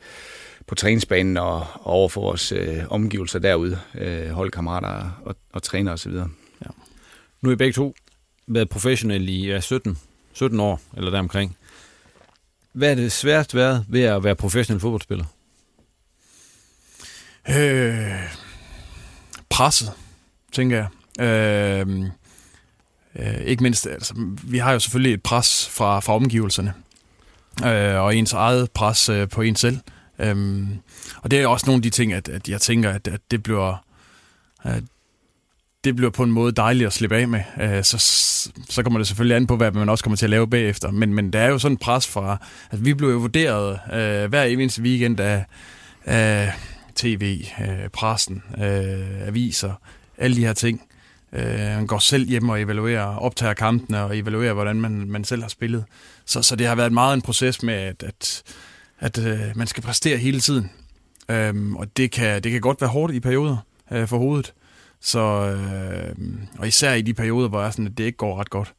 på 0.67 0.75
træningsbanen 0.75 1.37
og, 1.37 1.67
og 1.75 1.87
over 1.87 2.09
for 2.09 2.21
vores 2.21 2.53
øh, 2.53 2.79
omgivelser 2.89 3.39
derude, 3.39 3.79
øh, 3.95 4.29
holdkammerater 4.29 5.21
og, 5.25 5.37
og 5.53 5.63
træner 5.63 5.93
osv. 5.93 6.13
Ja. 6.13 6.67
Nu 7.43 7.49
er 7.49 7.53
I 7.53 7.57
begge 7.57 7.73
to 7.73 7.95
været 8.47 8.69
professionelle 8.69 9.33
i 9.33 9.47
ja, 9.47 9.61
17, 9.61 9.99
17 10.33 10.61
år, 10.61 10.81
eller 10.97 11.11
deromkring. 11.11 11.57
Hvad 12.73 12.91
er 12.91 12.95
det 12.95 13.13
sværest 13.13 13.55
været 13.55 13.85
ved 13.89 14.03
at 14.03 14.25
være 14.25 14.37
professionel 14.37 14.81
fodboldspiller? 14.81 15.25
Øh, 17.49 18.13
presset, 19.51 19.93
tænker 20.53 20.77
jeg. 20.77 20.89
Øh, 21.27 22.07
øh, 23.17 23.41
ikke 23.41 23.63
mindst, 23.63 23.87
altså, 23.87 24.15
vi 24.43 24.59
har 24.59 24.73
jo 24.73 24.79
selvfølgelig 24.79 25.15
et 25.15 25.23
pres 25.23 25.69
fra, 25.69 26.01
fra 26.01 26.15
omgivelserne, 26.15 26.75
øh, 27.65 28.01
og 28.01 28.17
ens 28.17 28.33
eget 28.33 28.71
pres 28.71 29.09
øh, 29.09 29.29
på 29.29 29.43
en 29.43 29.57
selv. 29.57 29.79
Øhm, 30.19 30.69
og 31.17 31.31
det 31.31 31.41
er 31.41 31.47
også 31.47 31.67
nogle 31.67 31.79
af 31.79 31.83
de 31.83 31.91
ting, 31.91 32.13
at, 32.13 32.29
at 32.29 32.49
jeg 32.49 32.61
tænker, 32.61 32.91
at, 32.91 33.09
at 33.09 33.21
det 33.31 33.43
bliver... 33.43 33.85
At 34.63 34.83
det 35.85 35.97
bliver 35.97 36.11
på 36.11 36.23
en 36.23 36.33
måde 36.33 36.53
dejligt 36.53 36.87
at 36.87 36.93
slippe 36.93 37.17
af 37.17 37.29
med. 37.29 37.41
Øh, 37.61 37.85
så, 37.85 37.99
så 38.69 38.83
kommer 38.83 38.99
det 38.99 39.07
selvfølgelig 39.07 39.37
an 39.37 39.47
på, 39.47 39.57
hvad 39.57 39.71
man 39.71 39.89
også 39.89 40.05
kommer 40.05 40.17
til 40.17 40.27
at 40.27 40.31
lave 40.31 40.51
bagefter. 40.51 40.91
Men, 40.91 41.15
men 41.15 41.33
der 41.33 41.39
er 41.41 41.49
jo 41.49 41.59
sådan 41.59 41.73
et 41.73 41.81
pres 41.81 42.07
fra... 42.07 42.39
Altså, 42.71 42.85
vi 42.85 42.95
blev 42.95 43.11
jo 43.11 43.17
vurderet 43.17 43.81
øh, 43.93 44.29
hver 44.29 44.43
eneste 44.43 44.83
weekend 44.83 45.21
af, 45.21 45.45
af 46.05 46.53
tv, 46.95 47.45
øh, 47.61 47.89
pressen, 47.93 48.43
øh, 48.59 49.27
aviser, 49.27 49.73
alle 50.19 50.37
de 50.37 50.47
her 50.47 50.53
ting. 50.53 50.83
Øh, 51.33 51.59
man 51.59 51.87
går 51.87 51.99
selv 51.99 52.29
hjem 52.29 52.49
og 52.49 52.61
evaluerer, 52.61 53.17
optager 53.17 53.55
kampene 53.55 54.03
og 54.03 54.19
evaluerer, 54.19 54.53
hvordan 54.53 54.81
man, 54.81 54.93
man 54.93 55.25
selv 55.25 55.43
har 55.43 55.49
spillet. 55.49 55.85
Så, 56.27 56.43
så 56.43 56.57
det 56.57 56.67
har 56.67 56.75
været 56.75 56.93
meget 56.93 57.15
en 57.15 57.23
proces 57.23 57.63
med, 57.63 57.75
at, 57.75 58.03
at, 58.03 58.43
at 58.99 59.19
øh, 59.19 59.41
man 59.55 59.67
skal 59.67 59.83
præstere 59.83 60.17
hele 60.17 60.41
tiden. 60.41 60.71
Øh, 61.29 61.73
og 61.73 61.97
det 61.97 62.11
kan, 62.11 62.43
det 62.43 62.53
kan 62.53 62.61
godt 62.61 62.81
være 62.81 62.91
hårdt 62.91 63.15
i 63.15 63.21
perioder 63.21 63.57
øh, 63.93 64.09
for 64.09 64.19
hovedet. 64.19 64.53
Så, 65.01 65.21
øh, 65.21 66.15
og 66.59 66.69
især 66.69 66.93
i 66.93 67.03
de 67.03 67.15
perioder, 67.15 67.49
hvor 67.49 67.63
jeg 67.63 67.73
sådan, 67.73 67.87
at 67.87 67.99
det 67.99 68.05
ikke 68.05 68.19
går 68.19 68.41
ret 68.41 68.51
godt. 68.51 68.75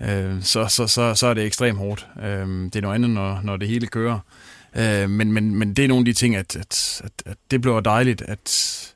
Øh, 0.00 0.42
så, 0.42 0.66
så, 0.68 0.86
så, 0.86 1.14
så 1.14 1.26
er 1.26 1.34
det 1.34 1.44
ekstremt 1.44 1.78
hårdt. 1.78 2.08
Øh, 2.22 2.48
det 2.48 2.76
er 2.76 2.80
noget 2.80 2.94
andet, 2.94 3.10
når, 3.10 3.40
når 3.42 3.56
det 3.56 3.68
hele 3.68 3.86
kører. 3.86 4.18
Øh, 4.76 5.10
men, 5.10 5.32
men, 5.32 5.54
men 5.54 5.74
det 5.74 5.84
er 5.84 5.88
nogle 5.88 6.00
af 6.00 6.04
de 6.04 6.12
ting, 6.12 6.36
at, 6.36 6.56
at, 6.56 7.02
at, 7.04 7.12
at 7.26 7.36
det 7.50 7.60
bliver 7.60 7.80
dejligt, 7.80 8.22
at, 8.22 8.94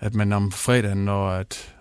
at 0.00 0.14
man 0.14 0.32
om 0.32 0.52
fredagen, 0.52 1.04
når 1.04 1.28
at 1.28 1.74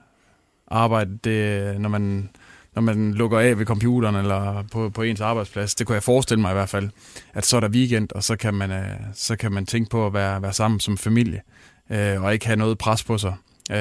arbejde, 0.71 1.17
det, 1.23 1.81
når 1.81 1.89
man 1.89 2.29
når 2.75 2.81
man 2.81 3.13
lukker 3.13 3.39
af 3.39 3.59
ved 3.59 3.65
computeren 3.65 4.15
eller 4.15 4.63
på, 4.71 4.89
på 4.89 5.01
ens 5.01 5.21
arbejdsplads. 5.21 5.75
Det 5.75 5.87
kunne 5.87 5.93
jeg 5.93 6.03
forestille 6.03 6.41
mig 6.41 6.51
i 6.51 6.53
hvert 6.53 6.69
fald, 6.69 6.89
at 7.33 7.45
så 7.45 7.55
er 7.55 7.59
der 7.59 7.69
weekend, 7.69 8.09
og 8.15 8.23
så 8.23 8.35
kan 8.35 8.53
man, 8.53 8.71
øh, 8.71 8.85
så 9.13 9.35
kan 9.35 9.51
man 9.51 9.65
tænke 9.65 9.89
på 9.89 10.05
at 10.05 10.13
være, 10.13 10.41
være 10.41 10.53
sammen 10.53 10.79
som 10.79 10.97
familie, 10.97 11.41
øh, 11.89 12.23
og 12.23 12.33
ikke 12.33 12.45
have 12.45 12.55
noget 12.55 12.77
pres 12.77 13.03
på 13.03 13.17
sig. 13.17 13.33
Øh, 13.71 13.77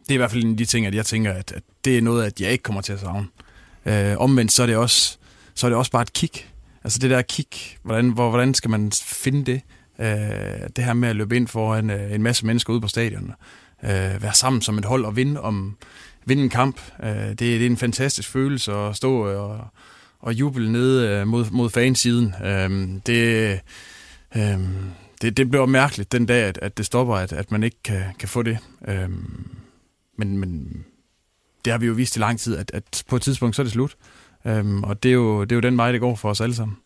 det 0.00 0.10
er 0.10 0.14
i 0.14 0.16
hvert 0.16 0.30
fald 0.30 0.44
en 0.44 0.50
af 0.50 0.56
de 0.56 0.64
ting, 0.64 0.86
at 0.86 0.94
jeg 0.94 1.06
tænker, 1.06 1.32
at, 1.32 1.52
at 1.52 1.62
det 1.84 1.98
er 1.98 2.02
noget, 2.02 2.24
at 2.24 2.40
jeg 2.40 2.52
ikke 2.52 2.62
kommer 2.62 2.82
til 2.82 2.92
at 2.92 3.00
savne. 3.00 3.26
Øh, 3.86 4.16
omvendt 4.18 4.52
så 4.52 4.62
er 4.62 4.66
det 4.66 4.76
også, 4.76 5.18
så 5.54 5.66
er 5.66 5.68
det 5.68 5.78
også 5.78 5.90
bare 5.90 6.02
et 6.02 6.12
kick. 6.12 6.48
Altså 6.84 6.98
det 6.98 7.10
der 7.10 7.22
kick, 7.22 7.78
hvordan, 7.82 8.10
hvor, 8.10 8.30
hvordan 8.30 8.54
skal 8.54 8.70
man 8.70 8.92
finde 9.04 9.44
det? 9.52 9.60
Øh, 9.98 10.68
det 10.76 10.84
her 10.84 10.92
med 10.92 11.08
at 11.08 11.16
løbe 11.16 11.36
ind 11.36 11.48
foran 11.48 11.90
øh, 11.90 12.14
en 12.14 12.22
masse 12.22 12.46
mennesker 12.46 12.72
ude 12.72 12.80
på 12.80 12.88
stadion 12.88 13.32
øh, 13.82 14.22
være 14.22 14.34
sammen 14.34 14.62
som 14.62 14.78
et 14.78 14.84
hold 14.84 15.04
og 15.04 15.16
vinde, 15.16 15.40
om, 15.40 15.76
vinde 16.24 16.42
en 16.42 16.48
kamp. 16.48 16.80
Øh, 17.02 17.28
det, 17.28 17.38
det 17.38 17.62
er 17.62 17.66
en 17.66 17.76
fantastisk 17.76 18.28
følelse 18.28 18.72
at 18.72 18.96
stå 18.96 19.28
øh, 19.28 19.40
og, 19.40 19.66
og 20.20 20.34
juble 20.34 20.72
nede 20.72 21.08
øh, 21.08 21.26
mod, 21.26 21.50
mod 21.50 21.70
fansiden. 21.70 22.34
Øh, 22.44 22.70
det, 23.06 23.60
øh, 24.36 24.58
det, 25.22 25.36
det 25.36 25.50
bliver 25.50 25.66
mærkeligt 25.66 26.12
den 26.12 26.26
dag, 26.26 26.44
at, 26.44 26.58
at 26.62 26.78
det 26.78 26.86
stopper, 26.86 27.14
at, 27.14 27.32
at 27.32 27.52
man 27.52 27.62
ikke 27.62 27.82
kan, 27.84 28.02
kan 28.18 28.28
få 28.28 28.42
det. 28.42 28.58
Øh, 28.88 29.08
men, 30.18 30.38
men 30.38 30.84
det 31.64 31.70
har 31.70 31.78
vi 31.78 31.86
jo 31.86 31.92
vist 31.92 32.16
i 32.16 32.18
lang 32.18 32.40
tid, 32.40 32.56
at, 32.56 32.70
at 32.74 33.04
på 33.08 33.16
et 33.16 33.22
tidspunkt 33.22 33.56
så 33.56 33.62
er 33.62 33.64
det 33.64 33.72
slut. 33.72 33.96
Øhm, 34.44 34.82
og 34.82 35.02
det 35.02 35.08
er, 35.08 35.12
jo, 35.12 35.44
det 35.44 35.52
er 35.52 35.56
jo 35.56 35.60
den 35.60 35.76
vej, 35.76 35.92
det 35.92 36.00
går 36.00 36.16
for 36.16 36.30
os 36.30 36.40
alle 36.40 36.54
sammen. 36.54 36.76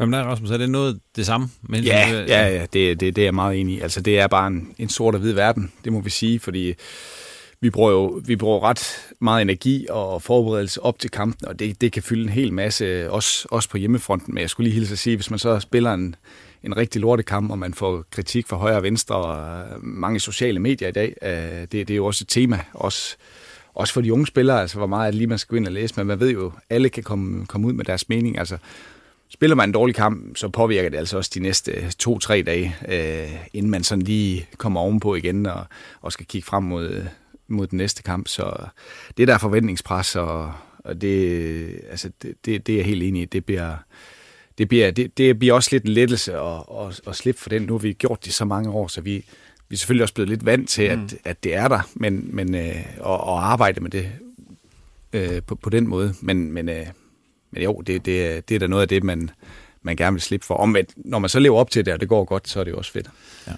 Jamen 0.00 0.12
der, 0.12 0.22
Rasmus, 0.22 0.50
er 0.50 0.56
det 0.56 0.70
noget 0.70 1.00
det 1.16 1.26
samme? 1.26 1.48
Men 1.62 1.84
ja, 1.84 2.10
ja, 2.10 2.48
ja, 2.48 2.66
det, 2.72 3.00
det, 3.00 3.16
det 3.16 3.18
er 3.18 3.26
jeg 3.26 3.34
meget 3.34 3.60
enig 3.60 3.76
i. 3.76 3.80
Altså, 3.80 4.00
det 4.00 4.18
er 4.18 4.26
bare 4.26 4.46
en, 4.46 4.74
en 4.78 4.88
sort 4.88 5.14
og 5.14 5.20
hvid 5.20 5.32
verden, 5.32 5.72
det 5.84 5.92
må 5.92 6.00
vi 6.00 6.10
sige, 6.10 6.40
fordi 6.40 6.74
vi 7.60 7.70
bruger 7.70 7.90
jo 7.90 8.20
vi 8.24 8.36
bruger 8.36 8.62
ret 8.62 9.06
meget 9.20 9.42
energi 9.42 9.86
og 9.90 10.22
forberedelse 10.22 10.82
op 10.82 10.98
til 10.98 11.10
kampen, 11.10 11.48
og 11.48 11.58
det, 11.58 11.80
det 11.80 11.92
kan 11.92 12.02
fylde 12.02 12.22
en 12.22 12.28
hel 12.28 12.52
masse, 12.52 13.10
også, 13.10 13.48
også 13.50 13.68
på 13.68 13.76
hjemmefronten. 13.78 14.34
Men 14.34 14.40
jeg 14.40 14.50
skulle 14.50 14.68
lige 14.68 14.74
hilse 14.74 14.92
at 14.92 14.98
sige, 14.98 15.16
hvis 15.16 15.30
man 15.30 15.38
så 15.38 15.60
spiller 15.60 15.94
en, 15.94 16.14
en 16.62 16.76
rigtig 16.76 17.00
lortekamp, 17.00 17.50
og 17.50 17.58
man 17.58 17.74
får 17.74 18.04
kritik 18.10 18.46
fra 18.46 18.56
højre 18.56 18.76
og 18.76 18.82
venstre, 18.82 19.16
og 19.16 19.66
mange 19.82 20.20
sociale 20.20 20.60
medier 20.60 20.88
i 20.88 20.92
dag, 20.92 21.14
det, 21.60 21.72
det 21.72 21.90
er 21.90 21.96
jo 21.96 22.06
også 22.06 22.24
et 22.24 22.28
tema, 22.28 22.60
også 22.74 23.16
også 23.74 23.94
for 23.94 24.00
de 24.00 24.12
unge 24.12 24.26
spillere, 24.26 24.60
altså 24.60 24.76
hvor 24.76 24.86
meget 24.86 25.06
er 25.06 25.10
det 25.10 25.18
lige, 25.18 25.26
man 25.26 25.38
skal 25.38 25.50
gå 25.50 25.56
ind 25.56 25.66
og 25.66 25.72
læse, 25.72 25.94
men 25.96 26.06
man 26.06 26.20
ved 26.20 26.30
jo, 26.30 26.52
alle 26.70 26.88
kan 26.88 27.02
komme, 27.02 27.46
komme 27.46 27.66
ud 27.66 27.72
med 27.72 27.84
deres 27.84 28.08
mening. 28.08 28.38
Altså, 28.38 28.58
spiller 29.30 29.56
man 29.56 29.68
en 29.68 29.72
dårlig 29.72 29.94
kamp, 29.94 30.36
så 30.36 30.48
påvirker 30.48 30.88
det 30.88 30.98
altså 30.98 31.16
også 31.16 31.30
de 31.34 31.40
næste 31.40 31.90
to-tre 31.98 32.42
dage, 32.42 32.76
øh, 32.88 33.34
inden 33.52 33.70
man 33.70 33.84
sådan 33.84 34.02
lige 34.02 34.48
kommer 34.56 34.80
ovenpå 34.80 35.14
igen 35.14 35.46
og, 35.46 35.64
og 36.00 36.12
skal 36.12 36.26
kigge 36.26 36.46
frem 36.46 36.62
mod, 36.62 37.06
mod 37.48 37.66
den 37.66 37.76
næste 37.76 38.02
kamp. 38.02 38.28
Så 38.28 38.56
det 39.16 39.28
der 39.28 39.34
er 39.34 39.38
forventningspres, 39.38 40.16
og, 40.16 40.52
og 40.78 41.00
det, 41.00 41.80
altså, 41.90 42.10
det, 42.22 42.34
det, 42.44 42.66
det 42.66 42.72
er 42.72 42.76
jeg 42.76 42.86
helt 42.86 43.02
enig 43.02 43.22
i, 43.22 43.24
det 43.24 43.44
bliver, 43.44 43.76
det 44.58 44.68
bliver, 44.68 44.90
det, 44.90 45.18
det 45.18 45.38
bliver 45.38 45.54
også 45.54 45.68
lidt 45.72 45.84
en 45.84 45.90
lettelse 45.90 46.34
at, 46.34 46.62
at, 46.80 47.00
at 47.06 47.16
slippe 47.16 47.40
for 47.40 47.48
den. 47.48 47.62
Nu 47.62 47.72
har 47.72 47.78
vi 47.78 47.92
gjort 47.92 48.24
det 48.24 48.34
så 48.34 48.44
mange 48.44 48.70
år, 48.70 48.88
så 48.88 49.00
vi, 49.00 49.24
vi 49.68 49.74
er 49.74 49.76
selvfølgelig 49.76 50.02
også 50.02 50.14
blevet 50.14 50.28
lidt 50.28 50.46
vant 50.46 50.68
til, 50.68 50.82
at, 50.82 50.98
mm. 50.98 51.08
at 51.24 51.44
det 51.44 51.54
er 51.54 51.68
der, 51.68 51.80
men, 51.94 52.28
men 52.32 52.54
øh, 52.54 52.84
og, 53.00 53.20
og 53.20 53.50
arbejde 53.50 53.80
med 53.80 53.90
det 53.90 54.12
øh, 55.12 55.42
på, 55.46 55.54
på 55.54 55.70
den 55.70 55.88
måde. 55.88 56.14
Men, 56.20 56.52
men, 56.52 56.68
øh, 56.68 56.86
men 57.50 57.62
jo, 57.62 57.82
det, 57.86 58.06
det, 58.06 58.48
det 58.48 58.54
er 58.54 58.58
da 58.58 58.66
noget 58.66 58.82
af 58.82 58.88
det, 58.88 59.04
man, 59.04 59.30
man 59.82 59.96
gerne 59.96 60.14
vil 60.14 60.22
slippe 60.22 60.46
for. 60.46 60.54
Om 60.54 60.76
at, 60.76 60.86
når 60.96 61.18
man 61.18 61.30
så 61.30 61.38
lever 61.38 61.58
op 61.58 61.70
til 61.70 61.86
det, 61.86 61.94
og 61.94 62.00
det 62.00 62.08
går 62.08 62.24
godt, 62.24 62.48
så 62.48 62.60
er 62.60 62.64
det 62.64 62.70
jo 62.70 62.76
også 62.76 62.92
fedt. 62.92 63.10
Ja. 63.46 63.52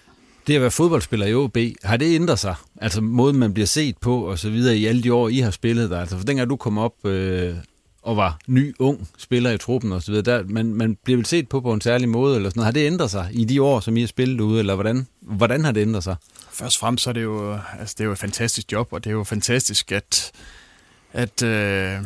Det 0.46 0.54
at 0.54 0.60
være 0.60 0.70
fodboldspiller 0.70 1.26
i 1.26 1.34
OB, 1.34 1.56
har 1.84 1.96
det 1.96 2.14
ændret 2.14 2.38
sig? 2.38 2.54
Altså 2.80 3.00
måden, 3.00 3.38
man 3.38 3.54
bliver 3.54 3.66
set 3.66 3.98
på 3.98 4.24
og 4.24 4.38
så 4.38 4.50
videre 4.50 4.76
i 4.76 4.86
alle 4.86 5.02
de 5.02 5.14
år, 5.14 5.28
I 5.28 5.38
har 5.38 5.50
spillet 5.50 5.90
der. 5.90 6.00
Altså 6.00 6.16
for 6.16 6.24
dengang 6.24 6.50
du 6.50 6.56
kom 6.56 6.78
op 6.78 7.06
øh, 7.06 7.54
og 8.02 8.16
var 8.16 8.38
ny, 8.46 8.74
ung 8.78 9.08
spiller 9.18 9.50
i 9.50 9.58
truppen 9.58 9.92
og 9.92 10.02
så 10.02 10.12
videre, 10.12 10.38
der, 10.38 10.44
man, 10.46 10.74
man 10.74 10.96
bliver 11.04 11.16
vel 11.16 11.26
set 11.26 11.48
på 11.48 11.60
på 11.60 11.72
en 11.72 11.80
særlig 11.80 12.08
måde 12.08 12.36
eller 12.36 12.50
sådan 12.50 12.58
noget. 12.58 12.66
Har 12.66 12.72
det 12.72 12.86
ændret 12.86 13.10
sig 13.10 13.28
i 13.32 13.44
de 13.44 13.62
år, 13.62 13.80
som 13.80 13.96
I 13.96 14.00
har 14.00 14.06
spillet 14.06 14.40
ude, 14.40 14.58
eller 14.58 14.74
hvordan, 14.74 15.06
hvordan 15.20 15.64
har 15.64 15.72
det 15.72 15.80
ændret 15.80 16.04
sig? 16.04 16.16
Først 16.52 16.76
og 16.76 16.80
fremmest 16.80 17.04
så 17.04 17.10
er 17.10 17.14
det 17.14 17.22
jo, 17.22 17.58
altså, 17.78 17.94
det 17.98 18.00
er 18.00 18.06
jo 18.06 18.12
et 18.12 18.18
fantastisk 18.18 18.72
job, 18.72 18.88
og 18.92 19.04
det 19.04 19.10
er 19.10 19.14
jo 19.14 19.24
fantastisk, 19.24 19.92
at, 19.92 20.32
at, 21.12 21.42
øh, 21.42 21.98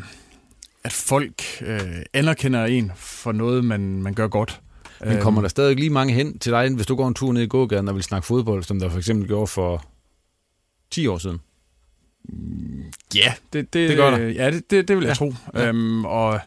at 0.85 0.92
folk 0.92 1.42
øh, 1.61 1.81
anerkender 2.12 2.64
en 2.64 2.92
for 2.97 3.33
noget, 3.33 3.64
man, 3.64 4.03
man 4.03 4.14
gør 4.14 4.29
godt. 4.29 4.61
Men 5.05 5.20
kommer 5.20 5.40
der 5.40 5.49
stadig 5.49 5.77
lige 5.77 5.90
mange 5.90 6.14
hen 6.14 6.38
til 6.38 6.53
dig, 6.53 6.70
hvis 6.75 6.87
du 6.87 6.97
går 6.97 7.09
en 7.09 7.14
tur 7.14 7.33
ned 7.33 7.42
i 7.42 7.47
gågaden 7.47 7.88
og 7.88 7.94
vil 7.94 8.03
snakke 8.03 8.27
fodbold, 8.27 8.62
som 8.62 8.81
der 8.81 8.88
for 8.88 8.99
eksempel 8.99 9.29
gjorde 9.29 9.47
for 9.47 9.85
10 10.90 11.07
år 11.07 11.18
siden? 11.18 11.40
Ja, 13.14 13.35
det, 13.53 13.73
det, 13.73 13.88
det 13.88 13.97
gør 13.97 14.11
der. 14.11 14.18
Ja, 14.18 14.51
det, 14.51 14.70
det, 14.70 14.88
det 14.88 14.97
vil 14.97 15.05
jeg 15.05 15.09
ja. 15.09 15.14
tro. 15.14 15.35
Ja. 15.55 15.68
Øhm, 15.68 16.05
og 16.05 16.40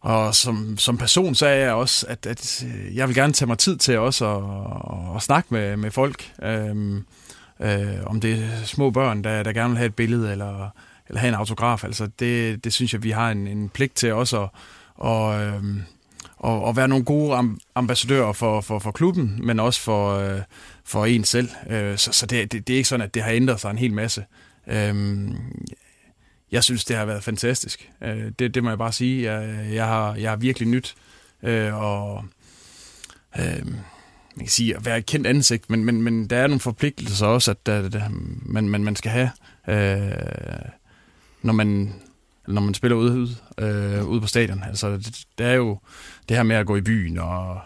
og 0.00 0.34
som, 0.34 0.78
som 0.78 0.98
person, 0.98 1.34
så 1.34 1.46
er 1.46 1.54
jeg 1.54 1.72
også, 1.72 2.06
at, 2.08 2.26
at 2.26 2.66
jeg 2.94 3.08
vil 3.08 3.16
gerne 3.16 3.32
tage 3.32 3.46
mig 3.46 3.58
tid 3.58 3.76
til 3.76 3.98
også 3.98 4.36
at, 4.36 5.16
at 5.16 5.22
snakke 5.22 5.54
med, 5.54 5.76
med 5.76 5.90
folk. 5.90 6.32
Øhm, 6.42 7.04
øh, 7.60 8.04
om 8.06 8.20
det 8.20 8.32
er 8.32 8.64
små 8.64 8.90
børn, 8.90 9.24
der, 9.24 9.42
der 9.42 9.52
gerne 9.52 9.70
vil 9.70 9.76
have 9.76 9.86
et 9.86 9.94
billede, 9.94 10.32
eller, 10.32 10.70
eller 11.14 11.20
have 11.20 11.28
en 11.28 11.34
autograf. 11.34 11.84
Altså 11.84 12.06
det, 12.06 12.64
det 12.64 12.72
synes 12.72 12.92
jeg, 12.92 13.02
vi 13.02 13.10
har 13.10 13.30
en, 13.30 13.46
en 13.46 13.68
pligt 13.68 13.94
til 13.94 14.12
også 14.12 14.42
at, 14.42 14.48
og, 14.94 15.40
øhm, 15.42 15.82
og, 16.36 16.64
og 16.64 16.76
være 16.76 16.88
nogle 16.88 17.04
gode 17.04 17.56
ambassadører 17.74 18.32
for, 18.32 18.60
for, 18.60 18.78
for 18.78 18.90
klubben, 18.90 19.40
men 19.42 19.60
også 19.60 19.80
for, 19.80 20.18
øh, 20.18 20.40
for 20.84 21.06
en 21.06 21.24
selv. 21.24 21.48
Øh, 21.70 21.98
så 21.98 22.12
så 22.12 22.26
det, 22.26 22.52
det, 22.52 22.66
det 22.66 22.72
er 22.72 22.76
ikke 22.76 22.88
sådan, 22.88 23.06
at 23.06 23.14
det 23.14 23.22
har 23.22 23.30
ændret 23.30 23.60
sig 23.60 23.70
en 23.70 23.78
hel 23.78 23.92
masse. 23.92 24.24
Øh, 24.66 25.26
jeg 26.52 26.64
synes, 26.64 26.84
det 26.84 26.96
har 26.96 27.04
været 27.04 27.24
fantastisk. 27.24 27.90
Øh, 28.02 28.32
det, 28.38 28.54
det 28.54 28.64
må 28.64 28.70
jeg 28.70 28.78
bare 28.78 28.92
sige. 28.92 29.32
Jeg, 29.32 29.66
jeg, 29.72 29.86
har, 29.86 30.14
jeg 30.14 30.30
har 30.30 30.36
virkelig 30.36 30.68
nyt. 30.68 30.94
Øh, 31.42 31.74
og 31.74 32.24
øh, 33.38 33.66
man 34.36 34.40
kan 34.40 34.48
sige 34.48 34.76
at 34.76 34.84
være 34.84 34.98
et 34.98 35.06
kendt 35.06 35.26
ansigt, 35.26 35.70
men, 35.70 35.84
men, 35.84 36.02
men 36.02 36.30
der 36.30 36.36
er 36.36 36.46
nogle 36.46 36.60
forpligtelser 36.60 37.26
også, 37.26 37.50
at 37.50 37.66
der, 37.66 37.88
der, 37.88 38.02
man, 38.42 38.68
man, 38.68 38.84
man 38.84 38.96
skal 38.96 39.10
have, 39.10 39.30
øh, 39.68 40.68
når 41.44 41.52
man 41.52 41.94
når 42.48 42.60
man 42.60 42.74
spiller 42.74 42.96
ude, 42.96 43.28
øh, 43.58 44.04
ude 44.04 44.20
på 44.20 44.26
stadion. 44.26 44.64
Altså, 44.68 44.90
det, 44.90 45.20
det 45.38 45.46
er 45.46 45.52
jo 45.52 45.78
det 46.28 46.36
her 46.36 46.44
med 46.44 46.56
at 46.56 46.66
gå 46.66 46.76
i 46.76 46.80
byen 46.80 47.18
og, 47.18 47.58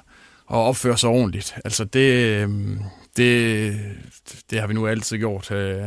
og 0.46 0.64
opføre 0.64 0.98
sig 0.98 1.10
ordentligt. 1.10 1.54
Altså, 1.64 1.84
det, 1.84 2.24
øh, 2.24 2.48
det, 3.16 3.76
det 4.50 4.60
har 4.60 4.66
vi 4.66 4.74
nu 4.74 4.86
altid 4.86 5.18
gjort. 5.18 5.50
Øh, 5.50 5.82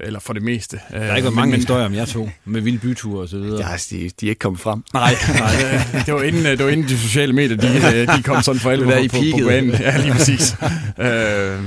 eller 0.00 0.20
for 0.20 0.32
det 0.32 0.42
meste. 0.42 0.80
Der 0.90 0.98
er 0.98 1.16
ikke 1.16 1.30
mange 1.30 1.50
men, 1.50 1.60
historier 1.60 1.86
om 1.86 1.94
jer 1.94 2.04
to, 2.04 2.28
med 2.44 2.60
vilde 2.60 2.78
byture 2.78 3.22
og 3.22 3.28
så 3.28 3.38
videre. 3.38 3.70
Ja, 3.70 3.76
de, 3.90 4.10
de 4.20 4.26
er 4.26 4.30
ikke 4.30 4.38
kommet 4.38 4.60
frem. 4.60 4.84
Nej, 4.94 5.14
nej 5.38 5.50
det, 5.92 6.06
det, 6.06 6.14
var 6.14 6.22
inden, 6.22 6.44
det 6.44 6.64
var 6.64 6.70
inden 6.70 6.88
de 6.88 6.98
sociale 6.98 7.32
medier, 7.32 7.56
de, 7.56 8.06
de 8.16 8.22
kom 8.22 8.42
sådan 8.42 8.60
for 8.60 8.70
alvor 8.70 8.90
på, 8.90 8.98
på, 9.10 9.38
på 9.40 9.46
banen. 9.46 9.70
Ja, 9.70 9.96
lige 9.96 10.12
præcis. 10.12 10.56
øh, 10.98 11.64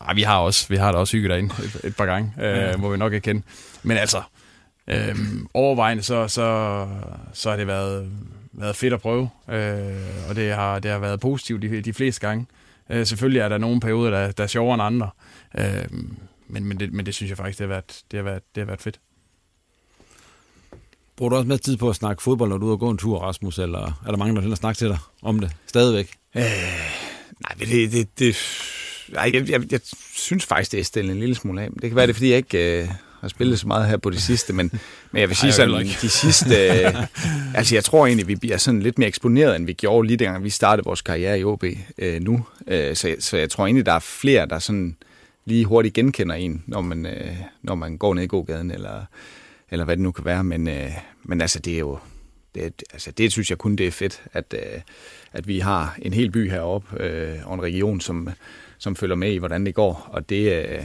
ej, 0.00 0.14
vi 0.14 0.22
har 0.22 0.36
også, 0.36 0.66
vi 0.68 0.76
har 0.76 0.92
da 0.92 0.98
også 0.98 1.16
hygget 1.16 1.30
derinde 1.30 1.54
et, 1.64 1.80
et 1.84 1.96
par 1.96 2.06
gange, 2.06 2.32
øh, 2.40 2.56
ja. 2.56 2.76
må 2.76 2.90
vi 2.90 2.96
nok 2.96 3.14
erkende. 3.14 3.42
Men 3.82 3.96
altså, 3.96 4.20
øh, 4.88 5.18
overvejende, 5.54 6.02
så, 6.02 6.28
så, 6.28 6.88
så 7.32 7.50
har 7.50 7.56
det 7.56 7.66
været, 7.66 8.10
været 8.52 8.76
fedt 8.76 8.94
at 8.94 9.00
prøve, 9.00 9.28
øh, 9.48 10.28
og 10.28 10.36
det 10.36 10.52
har, 10.52 10.78
det 10.78 10.90
har 10.90 10.98
været 10.98 11.20
positivt 11.20 11.62
de, 11.62 11.80
de 11.80 11.92
fleste 11.92 12.20
gange. 12.20 12.46
Øh, 12.90 13.06
selvfølgelig 13.06 13.40
er 13.40 13.48
der 13.48 13.58
nogle 13.58 13.80
perioder, 13.80 14.10
der, 14.10 14.32
der 14.32 14.42
er 14.42 14.48
sjovere 14.48 14.74
end 14.74 14.82
andre, 14.82 15.10
øh, 15.58 15.84
men, 16.48 16.64
men, 16.64 16.80
det, 16.80 16.92
men 16.92 17.06
det 17.06 17.14
synes 17.14 17.30
jeg 17.30 17.36
faktisk, 17.36 17.58
det 17.58 17.66
har 17.66 17.74
været, 17.74 18.02
det 18.10 18.16
har 18.18 18.24
været, 18.24 18.42
det 18.54 18.60
har 18.60 18.66
været 18.66 18.80
fedt. 18.80 19.00
Bruger 21.16 21.30
du 21.30 21.36
også 21.36 21.48
mere 21.48 21.58
tid 21.58 21.76
på 21.76 21.90
at 21.90 21.96
snakke 21.96 22.22
fodbold, 22.22 22.50
når 22.50 22.58
du 22.58 22.66
er 22.66 22.66
ude 22.66 22.74
og 22.74 22.80
gå 22.80 22.90
en 22.90 22.98
tur, 22.98 23.18
Rasmus, 23.18 23.58
eller 23.58 24.02
er 24.06 24.10
der 24.10 24.16
mange, 24.16 24.34
der 24.34 24.40
vil 24.40 24.56
snakke 24.56 24.78
til 24.78 24.88
dig 24.88 24.98
om 25.22 25.40
det 25.40 25.56
stadigvæk? 25.66 26.10
Øh, 26.36 26.42
nej, 27.40 27.54
det, 27.58 27.92
det, 27.92 28.18
det, 28.18 28.36
nej 29.08 29.30
jeg, 29.34 29.50
jeg, 29.50 29.72
jeg 29.72 29.80
synes 30.14 30.46
faktisk, 30.46 30.72
det 30.72 30.80
er 30.80 30.84
stillet 30.84 31.12
en 31.12 31.20
lille 31.20 31.34
smule 31.34 31.62
af. 31.62 31.70
Det 31.70 31.80
kan 31.80 31.96
være, 31.96 32.06
det 32.06 32.12
er, 32.12 32.14
fordi 32.14 32.28
jeg 32.28 32.36
ikke 32.36 32.82
øh, 32.82 32.88
har 33.24 33.28
spillet 33.28 33.60
så 33.60 33.66
meget 33.66 33.88
her 33.88 33.96
på 33.96 34.10
det 34.10 34.22
sidste, 34.22 34.52
men, 34.52 34.70
men 35.12 35.20
jeg 35.20 35.28
vil 35.28 35.36
sige 35.36 35.50
Ej, 35.50 35.56
sådan, 35.56 35.86
de 35.86 36.08
sidste... 36.08 36.54
Altså, 37.54 37.74
jeg 37.74 37.84
tror 37.84 38.06
egentlig, 38.06 38.28
vi 38.28 38.34
bliver 38.36 38.56
sådan 38.56 38.80
lidt 38.80 38.98
mere 38.98 39.08
eksponeret, 39.08 39.56
end 39.56 39.66
vi 39.66 39.72
gjorde 39.72 40.06
lige 40.06 40.16
dengang, 40.16 40.44
vi 40.44 40.50
startede 40.50 40.84
vores 40.84 41.02
karriere 41.02 41.40
i 41.40 41.44
OB 41.44 41.64
øh, 41.98 42.22
nu. 42.22 42.46
Øh, 42.66 42.96
så, 42.96 43.16
så 43.18 43.36
jeg 43.36 43.50
tror 43.50 43.66
egentlig, 43.66 43.86
der 43.86 43.92
er 43.92 43.98
flere, 43.98 44.46
der 44.46 44.58
sådan 44.58 44.96
lige 45.44 45.64
hurtigt 45.64 45.94
genkender 45.94 46.34
en, 46.34 46.62
når 46.66 46.80
man, 46.80 47.06
øh, 47.06 47.36
når 47.62 47.74
man 47.74 47.98
går 47.98 48.14
ned 48.14 48.22
i 48.22 48.26
gågaden, 48.26 48.70
eller, 48.70 49.04
eller 49.70 49.84
hvad 49.84 49.96
det 49.96 50.02
nu 50.02 50.12
kan 50.12 50.24
være. 50.24 50.44
Men, 50.44 50.68
øh, 50.68 50.90
men 51.22 51.40
altså, 51.40 51.58
det 51.58 51.74
er 51.74 51.78
jo, 51.78 51.98
det, 52.54 52.82
altså, 52.92 53.10
det 53.10 53.32
synes 53.32 53.50
jeg 53.50 53.58
kun, 53.58 53.76
det 53.76 53.86
er 53.86 53.90
fedt, 53.90 54.22
at, 54.32 54.54
øh, 54.54 54.80
at 55.32 55.48
vi 55.48 55.58
har 55.58 55.96
en 56.02 56.12
hel 56.12 56.30
by 56.30 56.50
heroppe, 56.50 57.02
øh, 57.02 57.38
og 57.44 57.54
en 57.54 57.62
region, 57.62 58.00
som, 58.00 58.28
som 58.78 58.96
følger 58.96 59.16
med 59.16 59.32
i, 59.32 59.36
hvordan 59.36 59.66
det 59.66 59.74
går. 59.74 60.08
Og 60.12 60.28
det, 60.28 60.52
øh, 60.52 60.84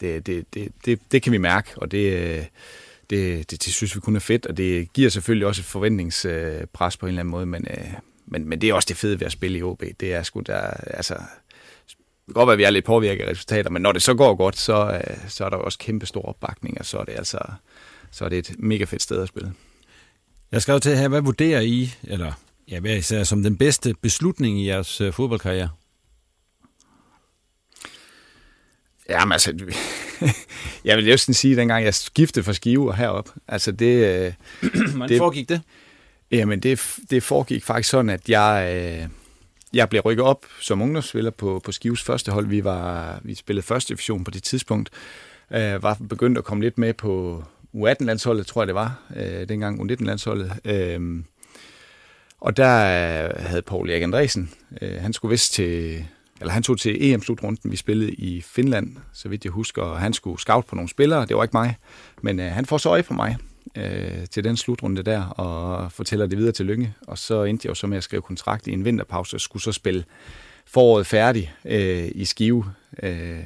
det, 0.00 0.26
det, 0.26 0.54
det, 0.54 0.72
det, 0.84 1.00
det 1.12 1.22
kan 1.22 1.32
vi 1.32 1.38
mærke, 1.38 1.70
og 1.76 1.90
det, 1.90 2.12
øh, 2.12 2.44
det, 3.10 3.50
det, 3.50 3.64
det 3.64 3.74
synes 3.74 3.94
vi 3.94 4.00
kun 4.00 4.16
er 4.16 4.20
fedt, 4.20 4.46
og 4.46 4.56
det 4.56 4.92
giver 4.92 5.10
selvfølgelig 5.10 5.46
også 5.46 5.60
et 5.60 5.66
forventningspres 5.66 6.96
på 6.96 7.06
en 7.06 7.08
eller 7.08 7.20
anden 7.20 7.30
måde, 7.30 7.46
men, 7.46 7.66
øh, 7.70 7.92
men, 8.26 8.48
men 8.48 8.60
det 8.60 8.68
er 8.68 8.74
også 8.74 8.86
det 8.86 8.96
fede 8.96 9.20
ved 9.20 9.26
at 9.26 9.32
spille 9.32 9.58
i 9.58 9.62
OB. 9.62 9.82
Det 10.00 10.14
er 10.14 10.22
sgu 10.22 10.40
der, 10.40 10.60
altså, 10.70 11.14
det 11.86 11.96
kan 12.26 12.34
godt 12.34 12.46
være, 12.46 12.52
at 12.52 12.58
vi 12.58 12.64
er 12.64 12.70
lidt 12.70 12.84
påvirket 12.84 13.24
af 13.24 13.30
resultater, 13.30 13.70
men 13.70 13.82
når 13.82 13.92
det 13.92 14.02
så 14.02 14.14
går 14.14 14.34
godt, 14.34 14.58
så, 14.58 15.00
øh, 15.08 15.16
så 15.28 15.44
er 15.44 15.48
der 15.48 15.56
også 15.56 15.78
kæmpe 15.78 16.06
stor 16.06 16.22
opbakning, 16.22 16.78
og 16.78 16.86
så 16.86 16.98
er 16.98 17.04
det 17.04 17.12
altså 17.12 17.38
så 18.10 18.24
er 18.24 18.28
det 18.28 18.38
et 18.38 18.54
mega 18.58 18.84
fedt 18.84 19.02
sted 19.02 19.22
at 19.22 19.28
spille. 19.28 19.52
Jeg 20.52 20.62
skal 20.62 20.72
jo 20.72 20.78
til 20.78 20.96
her, 20.96 21.08
hvad 21.08 21.20
vurderer 21.20 21.60
I, 21.60 21.94
eller 22.02 22.32
ja, 22.70 22.80
hvad 22.80 22.96
især 22.96 23.24
som 23.24 23.42
den 23.42 23.56
bedste 23.56 23.94
beslutning 24.02 24.60
i 24.60 24.68
jeres 24.68 25.02
fodboldkarriere? 25.12 25.68
Jamen 29.10 29.32
altså, 29.32 29.52
jeg 30.84 30.96
vil 30.96 31.08
jo 31.08 31.16
sådan 31.16 31.34
sige, 31.34 31.52
at 31.52 31.58
dengang 31.58 31.84
jeg 31.84 31.94
skiftede 31.94 32.44
fra 32.44 32.52
Skive 32.52 32.88
og 32.88 32.96
herop, 32.96 33.30
altså 33.48 33.72
det... 33.72 34.26
Øh, 34.26 34.32
Hvordan 34.94 35.08
det, 35.08 35.18
foregik 35.18 35.48
det? 35.48 35.60
Jamen 36.30 36.60
det, 36.60 36.96
det 37.10 37.22
foregik 37.22 37.64
faktisk 37.64 37.90
sådan, 37.90 38.10
at 38.10 38.28
jeg... 38.28 38.74
Øh, 38.76 39.08
jeg 39.72 39.88
blev 39.88 40.02
rykket 40.02 40.24
op 40.24 40.46
som 40.60 40.82
ungdomsspiller 40.82 41.30
på, 41.30 41.60
på 41.64 41.72
Skives 41.72 42.02
første 42.02 42.32
hold. 42.32 42.46
Vi, 42.46 42.64
var, 42.64 43.20
vi 43.22 43.34
spillede 43.34 43.66
første 43.66 43.88
division 43.88 44.24
på 44.24 44.30
det 44.30 44.42
tidspunkt. 44.42 44.90
Øh, 45.52 45.82
var 45.82 45.98
begyndt 46.08 46.38
at 46.38 46.44
komme 46.44 46.64
lidt 46.64 46.78
med 46.78 46.94
på 46.94 47.44
U18-landsholdet, 47.74 48.46
tror 48.46 48.62
jeg 48.62 48.66
det 48.66 48.74
var, 48.74 49.02
øh, 49.16 49.48
dengang 49.48 49.80
U19-landsholdet. 49.80 50.52
Øh, 50.64 51.22
og 52.40 52.56
der 52.56 52.76
øh, 53.24 53.46
havde 53.46 53.62
Paul 53.62 53.90
Erik 53.90 54.02
Andresen, 54.02 54.50
øh, 54.82 55.00
han 55.00 55.12
skulle 55.12 55.30
vist 55.30 55.52
til, 55.52 56.04
eller 56.40 56.52
han 56.52 56.62
tog 56.62 56.78
til 56.78 57.12
EM-slutrunden, 57.12 57.70
vi 57.70 57.76
spillede 57.76 58.12
i 58.12 58.40
Finland, 58.40 58.96
så 59.12 59.28
vidt 59.28 59.44
jeg 59.44 59.52
husker, 59.52 59.82
og 59.82 60.00
han 60.00 60.12
skulle 60.12 60.40
scout 60.40 60.66
på 60.66 60.74
nogle 60.74 60.88
spillere, 60.88 61.26
det 61.26 61.36
var 61.36 61.42
ikke 61.42 61.56
mig, 61.56 61.76
men 62.22 62.40
øh, 62.40 62.52
han 62.52 62.66
får 62.66 62.78
så 62.78 62.88
øje 62.88 63.02
på 63.02 63.14
mig 63.14 63.36
øh, 63.76 64.26
til 64.30 64.44
den 64.44 64.56
slutrunde 64.56 65.02
der, 65.02 65.24
og 65.24 65.92
fortæller 65.92 66.26
det 66.26 66.38
videre 66.38 66.52
til 66.52 66.66
Lynge, 66.66 66.94
og 67.06 67.18
så 67.18 67.44
endte 67.44 67.66
jeg 67.66 67.68
jo 67.70 67.74
så 67.74 67.86
med 67.86 67.96
at 67.96 68.04
skrive 68.04 68.22
kontrakt 68.22 68.66
i 68.66 68.72
en 68.72 68.84
vinterpause, 68.84 69.36
og 69.36 69.40
skulle 69.40 69.62
så 69.62 69.72
spille 69.72 70.04
foråret 70.66 71.06
færdig 71.06 71.52
øh, 71.64 72.08
i 72.14 72.24
Skive 72.24 72.64
øh, 73.02 73.38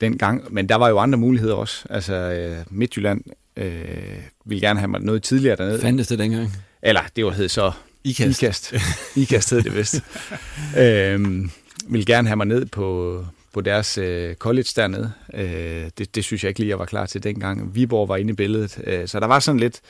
dengang, 0.00 0.54
men 0.54 0.68
der 0.68 0.74
var 0.74 0.88
jo 0.88 0.98
andre 0.98 1.18
muligheder 1.18 1.54
også, 1.54 1.84
altså 1.90 2.14
øh, 2.14 2.56
Midtjylland 2.70 3.24
øh, 3.56 4.22
ville 4.44 4.60
gerne 4.60 4.78
have 4.78 4.88
mig 4.88 5.00
noget 5.00 5.22
tidligere 5.22 5.56
dernede. 5.56 5.80
Fandtes 5.80 6.06
det 6.06 6.18
dengang? 6.18 6.52
Eller 6.82 7.00
det 7.16 7.24
var 7.24 7.30
hed 7.30 7.48
så 7.48 7.72
Ikast. 8.04 8.42
Ikast, 8.42 8.74
Ikast 9.16 9.50
hed 9.50 9.62
det 9.62 9.76
vist. 9.76 10.02
øhm, 10.78 11.50
vil 11.88 12.06
gerne 12.06 12.28
have 12.28 12.36
mig 12.36 12.46
ned 12.46 12.66
på, 12.66 13.24
på 13.52 13.60
deres 13.60 13.98
øh, 13.98 14.34
college 14.34 14.68
dernede. 14.76 15.12
Øh, 15.34 15.90
det, 15.98 16.14
det 16.14 16.24
synes 16.24 16.44
jeg 16.44 16.48
ikke 16.48 16.60
lige, 16.60 16.70
jeg 16.70 16.78
var 16.78 16.84
klar 16.84 17.06
til 17.06 17.22
dengang. 17.22 17.74
Viborg 17.74 18.08
var 18.08 18.16
inde 18.16 18.30
i 18.32 18.34
billedet. 18.34 18.80
Øh, 18.84 19.08
så 19.08 19.20
der 19.20 19.26
var 19.26 19.38
sådan 19.38 19.60
lidt, 19.60 19.80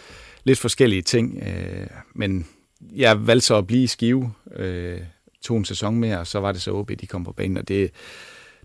lidt 0.44 0.58
forskellige 0.58 1.02
ting. 1.02 1.42
Øh, 1.42 1.86
men 2.14 2.46
jeg 2.94 3.26
valgte 3.26 3.46
så 3.46 3.56
at 3.56 3.66
blive 3.66 3.82
i 3.82 3.86
Skive. 3.86 4.32
Øh, 4.56 5.00
tog 5.42 5.56
en 5.56 5.64
sæson 5.64 5.96
mere, 5.96 6.18
og 6.18 6.26
så 6.26 6.40
var 6.40 6.52
det 6.52 6.62
så 6.62 6.72
OB, 6.72 6.90
de 7.00 7.06
kom 7.06 7.24
på 7.24 7.32
banen. 7.32 7.56
Og 7.56 7.68
det, 7.68 7.90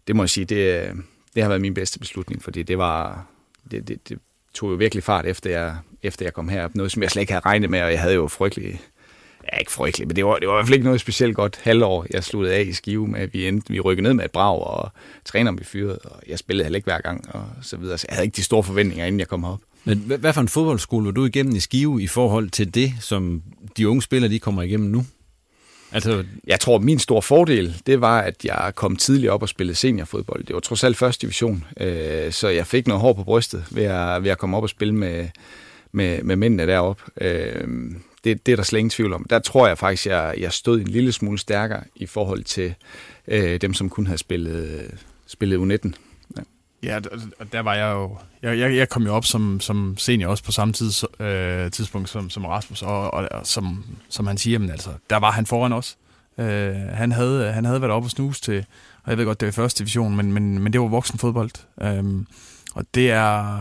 det 0.07 0.15
må 0.15 0.23
jeg 0.23 0.29
sige, 0.29 0.45
det, 0.45 0.81
øh, 0.81 0.95
det 1.35 1.43
har 1.43 1.49
været 1.49 1.61
min 1.61 1.73
bedste 1.73 1.99
beslutning, 1.99 2.43
fordi 2.43 2.63
det 2.63 2.77
var... 2.77 3.27
Det, 3.71 3.87
det, 3.87 4.09
det 4.09 4.19
tog 4.53 4.71
jo 4.71 4.75
virkelig 4.75 5.03
fart, 5.03 5.25
efter 5.25 5.49
jeg, 5.49 5.77
efter 6.03 6.25
jeg 6.25 6.33
kom 6.33 6.49
herop. 6.49 6.75
Noget, 6.75 6.91
som 6.91 7.01
jeg 7.01 7.11
slet 7.11 7.21
ikke 7.21 7.33
havde 7.33 7.45
regnet 7.45 7.69
med, 7.69 7.81
og 7.81 7.91
jeg 7.91 8.01
havde 8.01 8.13
jo 8.13 8.27
frygtelig 8.27 8.81
ja, 9.53 9.59
ikke 9.59 9.71
frygteligt, 9.71 10.07
men 10.07 10.15
det 10.15 10.25
var, 10.25 10.35
det 10.35 10.47
var 10.47 10.53
i 10.53 10.57
hvert 10.57 10.65
fald 10.65 10.73
ikke 10.73 10.85
noget 10.85 11.01
specielt 11.01 11.35
godt 11.35 11.59
halvår, 11.63 12.05
jeg 12.09 12.23
sluttede 12.23 12.55
af 12.55 12.61
i 12.61 12.73
Skive 12.73 13.07
med, 13.07 13.19
at 13.19 13.33
vi, 13.33 13.47
endte, 13.47 13.69
vi 13.69 13.79
rykkede 13.79 14.03
ned 14.03 14.13
med 14.13 14.25
et 14.25 14.31
brag, 14.31 14.63
og 14.63 14.91
træneren 15.25 15.55
blev 15.55 15.65
fyret, 15.65 15.97
og 16.03 16.21
jeg 16.27 16.39
spillede 16.39 16.63
heller 16.63 16.77
ikke 16.77 16.85
hver 16.85 17.01
gang, 17.01 17.25
og 17.29 17.45
så 17.61 17.77
videre. 17.77 17.97
Så 17.97 18.05
jeg 18.09 18.15
havde 18.15 18.25
ikke 18.25 18.35
de 18.35 18.43
store 18.43 18.63
forventninger, 18.63 19.05
inden 19.05 19.19
jeg 19.19 19.27
kom 19.27 19.43
herop. 19.43 19.59
Men 19.83 19.97
hvad, 19.97 20.17
hvad 20.17 20.33
for 20.33 20.41
en 20.41 20.47
fodboldskole 20.47 21.05
var 21.05 21.11
du 21.11 21.25
igennem 21.25 21.55
i 21.55 21.59
Skive 21.59 22.03
i 22.03 22.07
forhold 22.07 22.49
til 22.49 22.75
det, 22.75 22.93
som 22.99 23.41
de 23.77 23.89
unge 23.89 24.01
spillere, 24.01 24.31
de 24.31 24.39
kommer 24.39 24.61
igennem 24.61 24.89
nu? 24.89 25.05
Altså, 25.91 26.23
jeg 26.47 26.59
tror, 26.59 26.75
at 26.75 26.81
min 26.81 26.99
store 26.99 27.21
fordel, 27.21 27.81
det 27.85 28.01
var, 28.01 28.21
at 28.21 28.45
jeg 28.45 28.71
kom 28.75 28.95
tidligt 28.95 29.31
op 29.31 29.41
og 29.41 29.49
spillede 29.49 29.75
seniorfodbold. 29.75 30.43
Det 30.43 30.53
var 30.53 30.59
trods 30.59 30.83
alt 30.83 30.97
første 30.97 31.21
division, 31.21 31.63
øh, 31.79 32.31
så 32.31 32.47
jeg 32.47 32.67
fik 32.67 32.87
noget 32.87 33.01
hår 33.01 33.13
på 33.13 33.23
brystet 33.23 33.65
ved 33.71 33.83
at, 33.83 34.23
ved 34.23 34.31
at 34.31 34.37
komme 34.37 34.57
op 34.57 34.63
og 34.63 34.69
spille 34.69 34.95
med, 34.95 35.27
med, 35.91 36.23
med 36.23 36.35
mændene 36.35 36.67
deroppe. 36.67 37.03
Øh, 37.21 37.67
det, 38.23 38.45
det 38.45 38.51
er 38.51 38.55
der 38.55 38.63
slet 38.63 38.79
ingen 38.79 38.89
tvivl 38.89 39.13
om. 39.13 39.25
Der 39.29 39.39
tror 39.39 39.67
jeg 39.67 39.77
faktisk, 39.77 40.05
jeg, 40.07 40.35
jeg 40.37 40.51
stod 40.51 40.79
en 40.79 40.87
lille 40.87 41.11
smule 41.11 41.39
stærkere 41.39 41.83
i 41.95 42.05
forhold 42.05 42.43
til 42.43 42.75
øh, 43.27 43.61
dem, 43.61 43.73
som 43.73 43.89
kun 43.89 44.05
havde 44.05 44.17
spillet, 44.17 44.91
spillet 45.27 45.57
U19. 45.57 45.91
Ja. 46.37 46.41
Ja, 46.83 46.99
og 47.39 47.53
der 47.53 47.59
var 47.59 47.75
jeg 47.75 47.93
jo... 47.93 48.17
Jeg, 48.41 48.59
jeg, 48.59 48.75
jeg 48.75 48.89
kom 48.89 49.03
jo 49.03 49.13
op 49.13 49.25
som, 49.25 49.59
som 49.59 49.97
senior 49.97 50.29
også 50.29 50.43
på 50.43 50.51
samme 50.51 50.73
tids, 50.73 51.05
øh, 51.19 51.71
tidspunkt 51.71 52.09
som, 52.09 52.29
som 52.29 52.45
Rasmus, 52.45 52.81
og, 52.81 53.13
og, 53.13 53.27
og 53.31 53.47
som, 53.47 53.85
som 54.09 54.27
han 54.27 54.37
siger, 54.37 54.59
men 54.59 54.69
altså, 54.69 54.89
der 55.09 55.17
var 55.17 55.31
han 55.31 55.45
foran 55.45 55.73
os. 55.73 55.97
Øh, 56.37 56.75
han, 56.75 57.11
havde, 57.11 57.51
han 57.51 57.65
havde 57.65 57.81
været 57.81 57.93
oppe 57.93 58.05
og 58.05 58.11
snuse 58.11 58.41
til, 58.41 58.65
og 59.03 59.09
jeg 59.09 59.17
ved 59.17 59.25
godt, 59.25 59.39
det 59.39 59.45
var 59.45 59.51
i 59.51 59.53
første 59.53 59.79
division, 59.79 60.15
men, 60.15 60.33
men, 60.33 60.59
men 60.59 60.73
det 60.73 60.81
var 60.81 60.87
voksenfodbold. 60.87 61.51
Øh, 61.81 62.25
og 62.73 62.85
det 62.93 63.11
er 63.11 63.57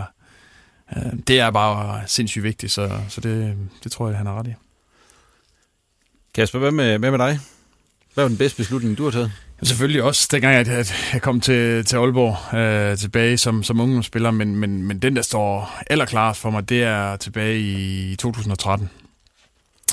øh, 0.96 1.12
det 1.26 1.40
er 1.40 1.50
bare 1.50 2.02
sindssygt 2.06 2.44
vigtigt, 2.44 2.72
så, 2.72 2.90
så 3.08 3.20
det, 3.20 3.56
det 3.84 3.92
tror 3.92 4.08
jeg, 4.08 4.16
han 4.16 4.26
har 4.26 4.38
ret 4.38 4.46
i. 4.46 4.54
Kasper, 6.34 6.58
hvad 6.58 6.70
med, 6.70 6.98
hvad 6.98 7.10
med 7.10 7.18
dig? 7.18 7.40
Hvad 8.14 8.24
var 8.24 8.28
den 8.28 8.38
bedste 8.38 8.56
beslutning, 8.56 8.98
du 8.98 9.04
har 9.04 9.10
taget? 9.10 9.32
Ja, 9.62 9.66
selvfølgelig 9.66 10.02
også, 10.02 10.28
dengang 10.30 10.56
at, 10.56 10.68
at 10.68 10.94
jeg 11.12 11.22
kom 11.22 11.40
til, 11.40 11.84
til 11.84 11.96
Aalborg 11.96 12.58
øh, 12.58 12.98
tilbage 12.98 13.38
som, 13.38 13.62
som 13.62 13.80
ungdomsspiller, 13.80 14.30
men, 14.30 14.56
men, 14.56 14.82
men 14.82 14.98
den, 14.98 15.16
der 15.16 15.22
står 15.22 15.78
allerklarest 15.90 16.40
for 16.40 16.50
mig, 16.50 16.68
det 16.68 16.82
er 16.82 17.16
tilbage 17.16 17.60
i 17.60 18.16
2013 18.16 18.90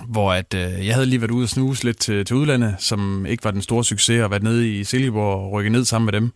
hvor 0.08 0.34
at, 0.34 0.54
øh, 0.54 0.88
jeg 0.88 0.94
havde 0.94 1.08
lige 1.08 1.22
været 1.22 1.32
ude 1.32 1.46
og 1.46 1.50
snuse 1.50 1.84
lidt 1.84 1.98
til, 1.98 2.26
til 2.26 2.36
udlandet, 2.36 2.76
som 2.80 3.26
ikke 3.26 3.44
var 3.44 3.52
den 3.52 3.62
store 3.62 3.84
succes, 3.84 4.22
og 4.22 4.32
været 4.32 4.44
nede 4.44 4.80
i 4.80 4.84
Silkeborg 4.84 5.40
og 5.46 5.52
rykket 5.52 5.72
ned 5.72 5.86
sammen 5.86 6.06
med 6.06 6.14
dem. 6.14 6.32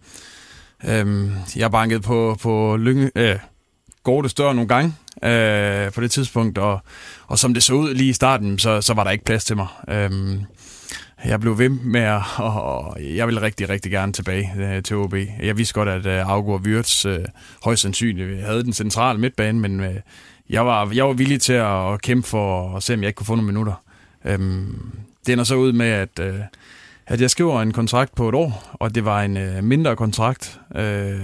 Øhm, 0.86 1.32
jeg 1.56 1.72
bankede 1.72 2.00
på, 2.00 2.38
på 2.42 2.78
Lynge, 2.78 3.12
øh, 3.16 3.36
gode 4.04 4.30
større 4.30 4.56
nogle 4.56 4.68
gange 4.68 4.94
øh, 5.24 5.92
på 5.92 6.02
det 6.02 6.12
tidspunkt, 6.12 6.58
og, 6.58 6.80
og 7.28 7.40
som 7.40 7.54
det 7.54 7.64
så 7.64 7.74
ud 7.74 7.94
lige 7.94 8.10
i 8.10 8.14
starten, 8.14 8.60
så, 8.60 8.82
så 8.82 8.94
var 8.94 9.04
der 9.04 9.12
ikke 9.12 9.26
plads 9.26 9.46
til 9.46 9.56
mig. 9.56 9.68
Øhm, 9.90 10.42
jeg 11.26 11.40
blev 11.40 11.60
ved 11.60 11.70
med 11.70 12.02
at, 12.02 12.22
og, 12.38 12.62
og 12.64 12.98
jeg 13.16 13.28
ville 13.28 13.42
rigtig, 13.42 13.70
rigtig 13.70 13.92
gerne 13.92 14.14
tilbage 14.14 14.52
øh, 14.60 14.84
til 14.84 14.96
OB. 14.96 15.14
Jeg 15.42 15.58
vidste 15.58 15.74
godt, 15.74 15.90
at 15.90 16.06
øh, 16.06 16.30
Augur 16.30 16.58
Wirtz 16.58 17.06
øh, 17.06 17.26
højst 17.64 17.82
sandsynligt 17.82 18.46
havde 18.46 18.64
den 18.64 18.74
centrale 18.74 19.20
midtbane, 19.20 19.60
men 19.60 19.80
øh, 19.80 19.96
jeg, 20.50 20.66
var, 20.66 20.92
jeg 20.94 21.08
var 21.08 21.14
villig 21.14 21.42
til 21.42 21.54
at, 21.54 21.94
at 21.94 22.02
kæmpe 22.02 22.28
for 22.28 22.76
at 22.76 22.84
se, 22.84 22.94
om 22.94 23.00
jeg 23.00 23.08
ikke 23.08 23.18
kunne 23.18 23.26
få 23.26 23.36
nogle 23.36 23.48
minutter. 23.48 23.74
Øhm, 24.26 24.92
det 25.26 25.34
ender 25.34 25.44
så 25.44 25.56
ud 25.56 25.72
med, 25.72 25.88
at, 25.88 26.20
øh, 26.20 26.40
at 27.08 27.22
jeg 27.22 27.30
skriver 27.30 27.62
en 27.62 27.74
kontrakt 27.74 28.16
på 28.16 28.30
et 28.30 28.36
år, 28.36 28.70
og 28.74 28.96
det 28.96 29.06
var 29.06 29.22
en 29.22 29.38
øh, 29.38 29.64
mindre 29.64 29.96
kontrakt. 29.96 30.60
Øh, 30.76 31.16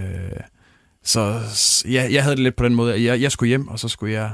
så 1.03 1.39
ja, 1.85 2.07
jeg 2.11 2.23
havde 2.23 2.35
det 2.35 2.43
lidt 2.43 2.55
på 2.55 2.63
den 2.63 2.75
måde, 2.75 2.93
at 2.93 3.03
jeg, 3.03 3.21
jeg 3.21 3.31
skulle 3.31 3.47
hjem, 3.47 3.67
og 3.67 3.79
så 3.79 3.87
skulle 3.87 4.13
jeg 4.13 4.31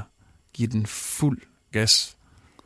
give 0.54 0.68
den 0.68 0.86
fuld 0.86 1.38
gas. 1.72 2.16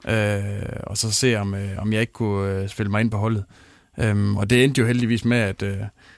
Øh, 0.08 0.72
og 0.82 0.96
så 0.96 1.12
se, 1.12 1.36
om, 1.36 1.54
øh, 1.54 1.70
om 1.78 1.92
jeg 1.92 2.00
ikke 2.00 2.12
kunne 2.12 2.52
øh, 2.52 2.68
spille 2.68 2.90
mig 2.90 3.00
ind 3.00 3.10
på 3.10 3.18
holdet. 3.18 3.44
Øhm, 3.98 4.36
og 4.36 4.50
det 4.50 4.64
endte 4.64 4.80
jo 4.80 4.86
heldigvis 4.86 5.24
med, 5.24 5.38
at 5.38 5.62
øh, 5.62 5.76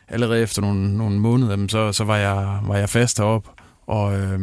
allerede 0.09 0.43
efter 0.43 0.63
nogle, 0.63 0.97
nogle 0.97 1.19
måneder, 1.19 1.67
så, 1.69 1.93
så 1.93 2.05
var, 2.05 2.17
jeg, 2.17 2.61
var 2.63 2.77
jeg 2.77 2.89
fast 2.89 3.19
heroppe. 3.19 3.51
Og, 3.87 4.19
øh, 4.19 4.41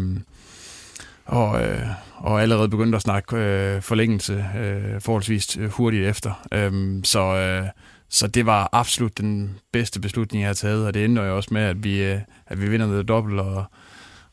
og, 1.26 1.64
øh, 1.64 1.88
og 2.16 2.42
allerede 2.42 2.70
begyndte 2.70 2.96
at 2.96 3.02
snakke 3.02 3.36
øh, 3.36 3.82
forlængelse 3.82 4.46
øh, 4.58 5.02
forholdsvis 5.02 5.58
hurtigt 5.70 6.06
efter. 6.06 6.48
Øh, 6.52 7.04
så, 7.04 7.36
øh, 7.36 7.68
så 8.10 8.28
det 8.28 8.46
var 8.46 8.70
absolut 8.72 9.18
den 9.18 9.60
bedste 9.72 10.00
beslutning, 10.00 10.42
jeg 10.42 10.50
har 10.50 10.54
taget, 10.54 10.86
og 10.86 10.94
det 10.94 11.06
ender 11.06 11.24
jo 11.24 11.36
også 11.36 11.50
med, 11.54 11.62
at 11.62 11.84
vi, 11.84 12.04
øh, 12.04 12.20
at 12.48 12.62
vi 12.62 12.70
vinder 12.70 12.98
det 12.98 13.08
dobbelt, 13.08 13.40
og, 13.40 13.66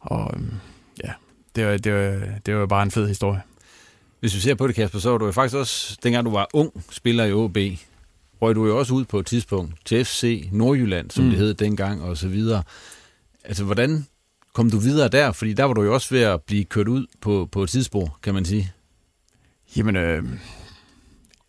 og 0.00 0.30
øhm, 0.36 0.54
ja, 1.04 1.12
det 1.56 1.66
var, 1.66 1.76
det, 1.76 1.92
var, 1.92 2.28
det 2.46 2.56
var 2.56 2.66
bare 2.66 2.82
en 2.82 2.90
fed 2.90 3.08
historie. 3.08 3.42
Hvis 4.20 4.34
vi 4.34 4.40
ser 4.40 4.54
på 4.54 4.66
det, 4.66 4.74
Kasper, 4.74 4.98
så 4.98 5.10
var 5.10 5.18
du 5.18 5.26
jo 5.26 5.32
faktisk 5.32 5.56
også, 5.56 5.98
dengang 6.02 6.26
du 6.26 6.30
var 6.30 6.48
ung 6.52 6.84
spiller 6.90 7.24
i 7.24 7.32
OB, 7.32 7.56
røg 8.42 8.54
du 8.54 8.66
jo 8.66 8.78
også 8.78 8.94
ud 8.94 9.04
på 9.04 9.18
et 9.18 9.26
tidspunkt 9.26 9.74
til 9.84 10.04
FC 10.04 10.48
Nordjylland, 10.52 11.10
som 11.10 11.24
mm. 11.24 11.30
det 11.30 11.38
hed 11.38 11.54
dengang, 11.54 12.02
og 12.02 12.16
så 12.16 12.28
videre. 12.28 12.62
Altså, 13.44 13.64
hvordan 13.64 14.06
kom 14.52 14.70
du 14.70 14.78
videre 14.78 15.08
der? 15.08 15.32
Fordi 15.32 15.52
der 15.52 15.64
var 15.64 15.74
du 15.74 15.82
jo 15.82 15.94
også 15.94 16.14
ved 16.14 16.22
at 16.22 16.42
blive 16.42 16.64
kørt 16.64 16.88
ud 16.88 17.06
på, 17.20 17.48
på 17.52 17.62
et 17.62 17.70
tidsspor, 17.70 18.18
kan 18.22 18.34
man 18.34 18.44
sige. 18.44 18.72
Jamen, 19.76 19.96
øh, 19.96 20.24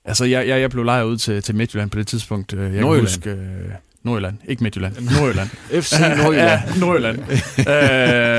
altså, 0.07 0.25
jeg, 0.25 0.47
jeg, 0.47 0.61
jeg 0.61 0.69
blev 0.69 0.83
lejet 0.83 1.05
ud 1.05 1.17
til, 1.17 1.41
til 1.41 1.55
Midtjylland 1.55 1.89
på 1.89 1.99
det 1.99 2.07
tidspunkt. 2.07 2.53
Jeg 2.53 2.59
Nordjylland? 2.59 2.83
Kan 2.83 3.01
huske, 3.01 3.29
øh, 3.29 3.71
Nordjylland, 4.03 4.37
ikke 4.47 4.63
Midtjylland. 4.63 4.95
Nordjylland. 5.19 5.49
FC 5.81 5.91
Nordjylland. 5.99 6.35
ja, 6.35 6.61
Nordjylland. 6.79 7.19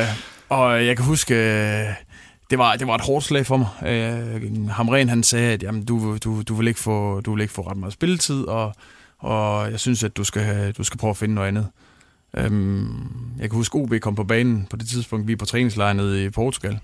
øh, 0.00 0.06
og 0.48 0.86
jeg 0.86 0.96
kan 0.96 1.04
huske, 1.04 1.34
det 2.50 2.58
var, 2.58 2.76
det 2.76 2.86
var 2.86 2.94
et 2.94 3.00
hårdt 3.00 3.24
slag 3.24 3.46
for 3.46 3.56
mig. 3.56 3.68
Øh, 3.86 4.68
Hamren 4.68 5.08
han 5.08 5.22
sagde, 5.22 5.52
at 5.52 5.62
jamen, 5.62 5.84
du, 5.84 6.16
du, 6.24 6.42
du, 6.42 6.54
vil 6.54 6.68
ikke 6.68 6.80
få, 6.80 7.20
du 7.20 7.34
vil 7.34 7.42
ikke 7.42 7.54
få 7.54 7.62
ret 7.62 7.76
meget 7.76 7.92
spilletid, 7.92 8.44
og, 8.44 8.72
og 9.18 9.70
jeg 9.70 9.80
synes, 9.80 10.04
at 10.04 10.16
du 10.16 10.24
skal, 10.24 10.72
du 10.72 10.84
skal 10.84 10.98
prøve 10.98 11.10
at 11.10 11.16
finde 11.16 11.34
noget 11.34 11.48
andet. 11.48 11.66
Øhm, 12.36 12.88
jeg 13.38 13.50
kan 13.50 13.56
huske, 13.56 13.78
OB 13.78 13.94
kom 14.00 14.14
på 14.14 14.24
banen 14.24 14.66
på 14.70 14.76
det 14.76 14.88
tidspunkt, 14.88 15.26
vi 15.26 15.32
er 15.32 15.36
på 15.36 15.44
træningslejr 15.44 15.92
nede 15.92 16.24
i 16.24 16.30
Portugal, 16.30 16.78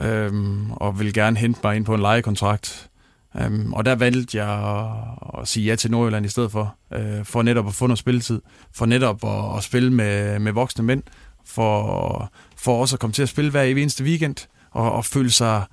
øhm, 0.00 0.72
og 0.72 0.98
ville 0.98 1.12
gerne 1.12 1.36
hente 1.36 1.60
mig 1.64 1.76
ind 1.76 1.84
på 1.84 1.94
en 1.94 2.00
lejekontrakt. 2.00 2.89
Øhm, 3.36 3.72
og 3.72 3.84
der 3.84 3.94
valgte 3.94 4.38
jeg 4.38 4.48
at, 4.48 5.40
at 5.40 5.48
sige 5.48 5.66
ja 5.66 5.76
til 5.76 5.90
Nordjylland 5.90 6.26
i 6.26 6.28
stedet 6.28 6.52
for, 6.52 6.74
øh, 6.92 7.24
for 7.24 7.42
netop 7.42 7.66
at 7.66 7.74
få 7.74 7.86
noget 7.86 7.98
spilletid, 7.98 8.40
for 8.72 8.86
netop 8.86 9.24
at, 9.24 9.56
at 9.56 9.64
spille 9.64 9.92
med, 9.92 10.38
med 10.38 10.52
voksne 10.52 10.84
mænd, 10.84 11.02
for, 11.44 12.32
for 12.56 12.80
også 12.80 12.96
at 12.96 13.00
komme 13.00 13.14
til 13.14 13.22
at 13.22 13.28
spille 13.28 13.50
hver 13.50 13.62
eneste 13.62 14.04
weekend, 14.04 14.36
og, 14.70 14.92
og 14.92 15.04
føle 15.04 15.30
sig 15.30 15.64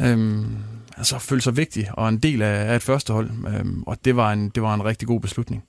øhm, 0.00 0.56
altså 0.96 1.18
føle 1.18 1.40
sig 1.40 1.56
vigtig 1.56 1.88
og 1.92 2.08
en 2.08 2.18
del 2.18 2.42
af, 2.42 2.72
af 2.72 2.76
et 2.76 2.82
førstehold. 2.82 3.30
Øhm, 3.30 3.82
og 3.82 4.04
det 4.04 4.16
var, 4.16 4.32
en, 4.32 4.48
det 4.48 4.62
var 4.62 4.74
en 4.74 4.84
rigtig 4.84 5.08
god 5.08 5.20
beslutning. 5.20 5.64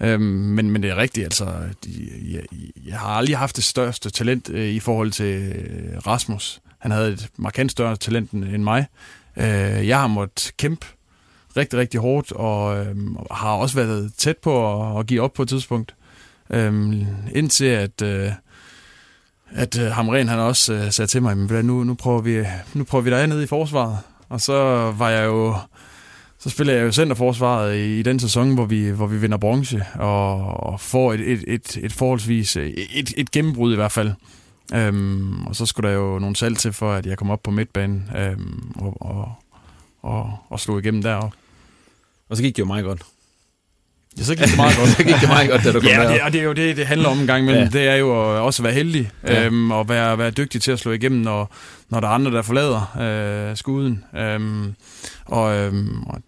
Øhm, 0.00 0.22
men, 0.22 0.70
men 0.70 0.82
det 0.82 0.90
er 0.90 0.96
rigtigt, 0.96 1.24
altså, 1.24 1.46
de, 1.84 2.10
jeg, 2.30 2.42
jeg 2.86 2.98
har 2.98 3.08
aldrig 3.08 3.38
haft 3.38 3.56
det 3.56 3.64
største 3.64 4.10
talent 4.10 4.50
øh, 4.50 4.68
i 4.68 4.80
forhold 4.80 5.10
til 5.10 5.52
øh, 5.56 5.98
Rasmus. 6.06 6.60
Han 6.78 6.90
havde 6.90 7.12
et 7.12 7.28
markant 7.36 7.72
større 7.72 7.96
talent 7.96 8.30
end, 8.30 8.44
end 8.44 8.62
mig. 8.62 8.86
Øh, 9.38 9.88
jeg 9.88 10.00
har 10.00 10.06
måttet 10.06 10.52
kæmpe 10.56 10.86
rigtig, 11.56 11.78
rigtig 11.78 12.00
hårdt, 12.00 12.32
og 12.32 12.78
øh, 12.78 12.96
har 13.30 13.52
også 13.52 13.76
været 13.76 14.12
tæt 14.18 14.36
på 14.36 14.82
at, 14.82 15.00
at 15.00 15.06
give 15.06 15.22
op 15.22 15.32
på 15.32 15.42
et 15.42 15.48
tidspunkt. 15.48 15.94
Øh, 16.50 16.94
indtil 17.34 17.64
at, 17.64 18.02
øh, 18.02 18.32
at 19.50 19.78
øh, 19.78 19.86
Hamren 19.86 20.28
han 20.28 20.38
også 20.38 20.72
øh, 20.72 20.92
sagde 20.92 21.10
til 21.10 21.22
mig, 21.22 21.36
men 21.36 21.64
nu, 21.64 21.84
nu, 21.84 21.94
prøver 21.94 22.20
vi, 22.20 22.44
nu 22.74 22.84
prøver 22.84 23.02
vi 23.02 23.10
dig 23.10 23.26
ned 23.26 23.42
i 23.42 23.46
forsvaret. 23.46 23.98
Og 24.28 24.40
så 24.40 24.54
var 24.98 25.10
jeg 25.10 25.26
jo, 25.26 25.56
så 26.38 26.50
spiller 26.50 26.74
jeg 26.74 26.82
jo 26.82 26.92
centerforsvaret 26.92 27.76
i, 27.76 27.98
i 27.98 28.02
den 28.02 28.20
sæson, 28.20 28.54
hvor 28.54 28.64
vi, 28.64 28.90
hvor 28.90 29.06
vi 29.06 29.18
vinder 29.18 29.38
bronze, 29.38 29.84
og, 29.94 30.46
og 30.46 30.80
får 30.80 31.12
et, 31.12 31.20
et, 31.20 31.44
et, 31.46 31.76
et 31.82 31.92
forholdsvis, 31.92 32.56
et, 32.56 33.14
et 33.16 33.30
gennembrud 33.30 33.72
i 33.72 33.76
hvert 33.76 33.92
fald. 33.92 34.12
Øhm, 34.74 35.46
og 35.46 35.56
så 35.56 35.66
skulle 35.66 35.88
der 35.90 35.96
jo 35.96 36.18
nogle 36.18 36.36
salg 36.36 36.56
til, 36.58 36.72
for 36.72 36.92
at 36.92 37.06
jeg 37.06 37.18
kom 37.18 37.30
op 37.30 37.42
på 37.42 37.50
midtbanen 37.50 38.10
øhm, 38.16 38.72
og, 38.76 38.96
og, 39.00 39.32
og, 40.02 40.36
og 40.50 40.60
slog 40.60 40.78
igennem 40.78 41.02
deroppe. 41.02 41.36
Og 42.30 42.36
så 42.36 42.42
gik 42.42 42.56
det 42.56 42.60
jo 42.62 42.66
meget 42.66 42.84
godt. 42.84 43.02
Ja, 44.18 44.22
så 44.22 44.34
gik 44.34 44.46
det 44.46 44.56
meget 44.56 44.76
godt. 44.78 44.88
så 44.96 45.02
gik 45.04 45.14
det 45.20 45.28
meget 45.28 45.50
godt, 45.50 45.64
da 45.64 45.72
du 45.72 45.80
kom 45.80 45.88
ja, 45.88 45.94
derop. 46.00 46.12
det, 46.14 46.22
og 46.22 46.32
det 46.32 46.40
er 46.40 46.44
jo 46.44 46.52
det, 46.52 46.76
det 46.76 46.86
handler 46.86 47.08
om 47.08 47.18
en 47.18 47.26
gang 47.26 47.42
imellem. 47.42 47.62
Ja. 47.62 47.78
Det 47.78 47.88
er 47.88 47.94
jo 47.96 48.44
også 48.46 48.62
at 48.62 48.64
være 48.64 48.74
heldig, 48.74 49.10
Ja. 49.24 49.46
øhm, 49.46 49.70
og 49.70 49.88
være, 49.88 50.18
være 50.18 50.30
dygtig 50.30 50.62
til 50.62 50.72
at 50.72 50.78
slå 50.78 50.92
igennem, 50.92 51.20
når, 51.20 51.54
når 51.88 52.00
der 52.00 52.08
er 52.08 52.12
andre, 52.12 52.30
der 52.30 52.42
forlader 52.42 52.96
øh, 53.50 53.56
skuden. 53.56 54.04
Øhm, 54.16 54.74
og, 55.24 55.56
øhm, 55.56 56.02
og 56.02 56.22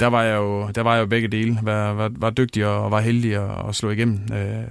der 0.00 0.06
var 0.06 0.22
jeg 0.22 0.36
jo, 0.36 0.68
der 0.68 0.82
var 0.82 0.94
jeg 0.94 1.00
jo 1.00 1.06
begge 1.06 1.28
dele. 1.28 1.58
Var, 1.62 1.92
var, 1.92 2.10
var 2.16 2.30
dygtig 2.30 2.66
og 2.66 2.90
var 2.90 3.00
heldig 3.00 3.34
at, 3.34 3.68
at 3.68 3.74
slå 3.74 3.90
igennem. 3.90 4.20
Øh, 4.32 4.64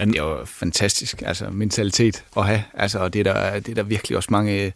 Ja, 0.00 0.04
det 0.04 0.18
er 0.18 0.22
jo 0.22 0.44
fantastisk, 0.44 1.22
altså 1.26 1.50
mentalitet 1.50 2.24
at 2.36 2.46
have. 2.46 2.62
Altså, 2.74 2.98
og 2.98 3.12
det 3.12 3.26
er, 3.26 3.32
der, 3.32 3.60
det 3.60 3.68
er 3.68 3.74
der 3.74 3.82
virkelig 3.82 4.16
også 4.16 4.28
mange 4.32 4.64
øh, 4.64 4.72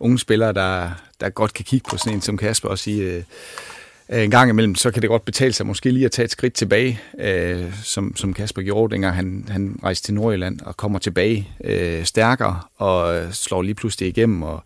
unge 0.00 0.18
spillere, 0.18 0.52
der, 0.52 0.90
der 1.20 1.28
godt 1.28 1.54
kan 1.54 1.64
kigge 1.64 1.90
på 1.90 1.96
sådan 1.96 2.14
en 2.14 2.20
som 2.20 2.36
Kasper 2.36 2.68
og 2.68 2.78
sige, 2.78 3.02
øh, 3.02 3.22
øh, 4.08 4.24
en 4.24 4.30
gang 4.30 4.50
imellem, 4.50 4.74
så 4.74 4.90
kan 4.90 5.02
det 5.02 5.10
godt 5.10 5.24
betale 5.24 5.52
sig 5.52 5.66
måske 5.66 5.90
lige 5.90 6.04
at 6.04 6.12
tage 6.12 6.24
et 6.24 6.30
skridt 6.30 6.54
tilbage, 6.54 7.00
øh, 7.18 7.74
som, 7.82 8.16
som 8.16 8.34
Kasper 8.34 8.62
gjorde, 8.62 8.94
dengang 8.94 9.16
han, 9.16 9.48
han 9.50 9.80
rejste 9.82 10.06
til 10.06 10.14
Nordjylland 10.14 10.60
og 10.60 10.76
kommer 10.76 10.98
tilbage 10.98 11.48
øh, 11.64 12.04
stærkere 12.04 12.60
og 12.76 13.16
øh, 13.16 13.32
slår 13.32 13.62
lige 13.62 13.74
pludselig 13.74 14.08
igennem. 14.08 14.42
Og, 14.42 14.62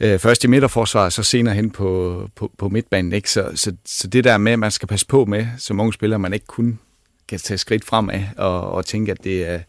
øh, 0.00 0.18
først 0.18 0.44
i 0.44 0.46
midterforsvaret, 0.46 1.12
så 1.12 1.22
senere 1.22 1.54
hen 1.54 1.70
på, 1.70 2.22
på, 2.34 2.52
på 2.58 2.68
midtbanen. 2.68 3.12
Ikke? 3.12 3.30
Så, 3.30 3.50
så, 3.54 3.72
så 3.86 4.08
det 4.08 4.24
der 4.24 4.38
med, 4.38 4.52
at 4.52 4.58
man 4.58 4.70
skal 4.70 4.88
passe 4.88 5.06
på 5.06 5.24
med, 5.24 5.46
som 5.58 5.80
unge 5.80 5.92
spiller, 5.92 6.18
man 6.18 6.32
ikke 6.32 6.46
kun 6.46 6.78
kan 7.28 7.38
tage 7.38 7.58
skridt 7.58 7.84
fremad 7.84 8.20
og, 8.36 8.72
og 8.72 8.86
tænke, 8.86 9.12
at 9.12 9.24
det 9.24 9.46
er... 9.46 9.60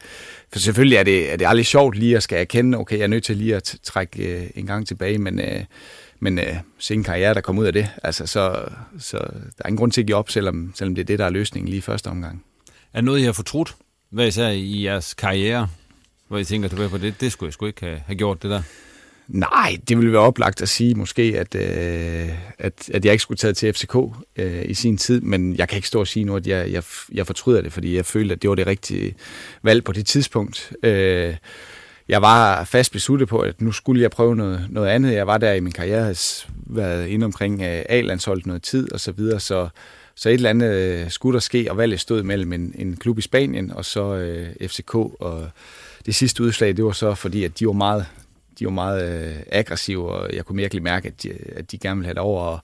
For 0.51 0.59
selvfølgelig 0.59 0.95
er 0.95 1.03
det, 1.03 1.31
er 1.31 1.35
det 1.35 1.47
aldrig 1.47 1.65
sjovt 1.65 1.95
lige 1.95 2.17
at 2.17 2.23
skal 2.23 2.39
erkende, 2.39 2.77
okay, 2.77 2.97
jeg 2.97 3.03
er 3.03 3.07
nødt 3.07 3.23
til 3.23 3.37
lige 3.37 3.55
at 3.55 3.75
trække 3.83 4.23
øh, 4.23 4.49
en 4.55 4.65
gang 4.65 4.87
tilbage, 4.87 5.17
men, 5.17 5.39
øh, 5.39 5.63
men 6.19 6.39
øh, 6.39 6.55
se 6.79 6.93
en 6.93 7.03
karriere, 7.03 7.33
der 7.33 7.41
kommer 7.41 7.61
ud 7.61 7.67
af 7.67 7.73
det. 7.73 7.89
Altså, 8.03 8.25
så, 8.25 8.65
så 8.99 9.17
der 9.17 9.61
er 9.63 9.67
ingen 9.67 9.77
grund 9.77 9.91
til 9.91 10.01
at 10.01 10.07
give 10.07 10.17
op, 10.17 10.29
selvom, 10.29 10.71
selvom 10.75 10.95
det 10.95 11.01
er 11.01 11.05
det, 11.05 11.19
der 11.19 11.25
er 11.25 11.29
løsningen 11.29 11.69
lige 11.69 11.77
i 11.77 11.81
første 11.81 12.07
omgang. 12.07 12.43
Er 12.93 13.01
noget, 13.01 13.19
I 13.19 13.23
har 13.23 13.31
fortrudt, 13.31 13.75
hvad 14.09 14.27
især 14.27 14.49
i 14.49 14.83
jeres 14.83 15.13
karriere, 15.13 15.67
hvor 16.27 16.37
I 16.37 16.43
tænker 16.43 16.69
tilbage 16.69 16.89
på 16.89 16.97
det, 16.97 17.21
det 17.21 17.31
skulle 17.31 17.47
jeg 17.47 17.53
sgu 17.53 17.65
ikke 17.65 17.85
have, 17.85 18.01
have 18.05 18.15
gjort, 18.15 18.43
det 18.43 18.51
der? 18.51 18.61
Nej, 19.29 19.77
det 19.89 19.97
ville 19.97 20.11
være 20.11 20.21
oplagt 20.21 20.61
at 20.61 20.69
sige 20.69 20.95
måske, 20.95 21.33
at, 21.37 21.55
øh, 21.55 22.29
at, 22.59 22.89
at 22.93 23.05
jeg 23.05 23.11
ikke 23.11 23.21
skulle 23.21 23.37
tage 23.37 23.53
til 23.53 23.73
FCK 23.73 23.95
øh, 24.35 24.65
i 24.65 24.73
sin 24.73 24.97
tid, 24.97 25.21
men 25.21 25.55
jeg 25.55 25.69
kan 25.69 25.75
ikke 25.75 25.87
stå 25.87 25.99
og 25.99 26.07
sige 26.07 26.25
nu, 26.25 26.35
at 26.35 26.47
jeg, 26.47 26.71
jeg, 26.71 26.83
jeg 27.11 27.25
fortryder 27.27 27.61
det, 27.61 27.73
fordi 27.73 27.95
jeg 27.95 28.05
følte, 28.05 28.33
at 28.33 28.41
det 28.41 28.49
var 28.49 28.55
det 28.55 28.67
rigtige 28.67 29.15
valg 29.63 29.83
på 29.83 29.91
det 29.91 30.05
tidspunkt. 30.05 30.71
Øh, 30.83 31.35
jeg 32.07 32.21
var 32.21 32.63
fast 32.63 32.91
besluttet 32.91 33.27
på, 33.27 33.39
at 33.39 33.61
nu 33.61 33.71
skulle 33.71 34.01
jeg 34.01 34.11
prøve 34.11 34.35
noget, 34.35 34.67
noget 34.69 34.87
andet. 34.87 35.13
Jeg 35.13 35.27
var 35.27 35.37
der 35.37 35.53
i 35.53 35.59
min 35.59 35.71
karriere, 35.71 36.01
havde 36.01 36.17
været 36.65 37.07
inde 37.07 37.25
omkring 37.25 37.61
øh, 37.61 37.81
A-landsholdet 37.89 38.45
noget 38.45 38.63
tid 38.63 38.91
og 38.91 38.99
så 38.99 39.11
videre, 39.11 39.39
så, 39.39 39.69
så 40.15 40.29
et 40.29 40.33
eller 40.33 40.49
andet 40.49 40.73
øh, 40.73 41.09
skulle 41.09 41.33
der 41.33 41.39
ske, 41.39 41.67
og 41.69 41.77
valget 41.77 41.99
stod 41.99 42.23
mellem 42.23 42.53
en, 42.53 42.73
en 42.77 42.95
klub 42.95 43.17
i 43.17 43.21
Spanien 43.21 43.71
og 43.71 43.85
så 43.85 44.15
øh, 44.15 44.67
FCK, 44.67 44.95
og 44.95 45.49
det 46.05 46.15
sidste 46.15 46.43
udslag, 46.43 46.77
det 46.77 46.85
var 46.85 46.91
så 46.91 47.15
fordi, 47.15 47.43
at 47.43 47.59
de 47.59 47.65
var 47.67 47.73
meget 47.73 48.05
de 48.59 48.65
var 48.65 48.71
meget 48.71 49.27
øh, 49.27 49.35
aggressive, 49.51 50.09
og 50.11 50.33
jeg 50.33 50.45
kunne 50.45 50.55
virkelig 50.55 50.83
mærke, 50.83 51.07
at 51.07 51.23
de, 51.23 51.33
at 51.55 51.71
de 51.71 51.77
gerne 51.77 51.97
ville 51.97 52.05
have 52.05 52.13
det 52.13 52.21
over. 52.21 52.43
Og, 52.43 52.59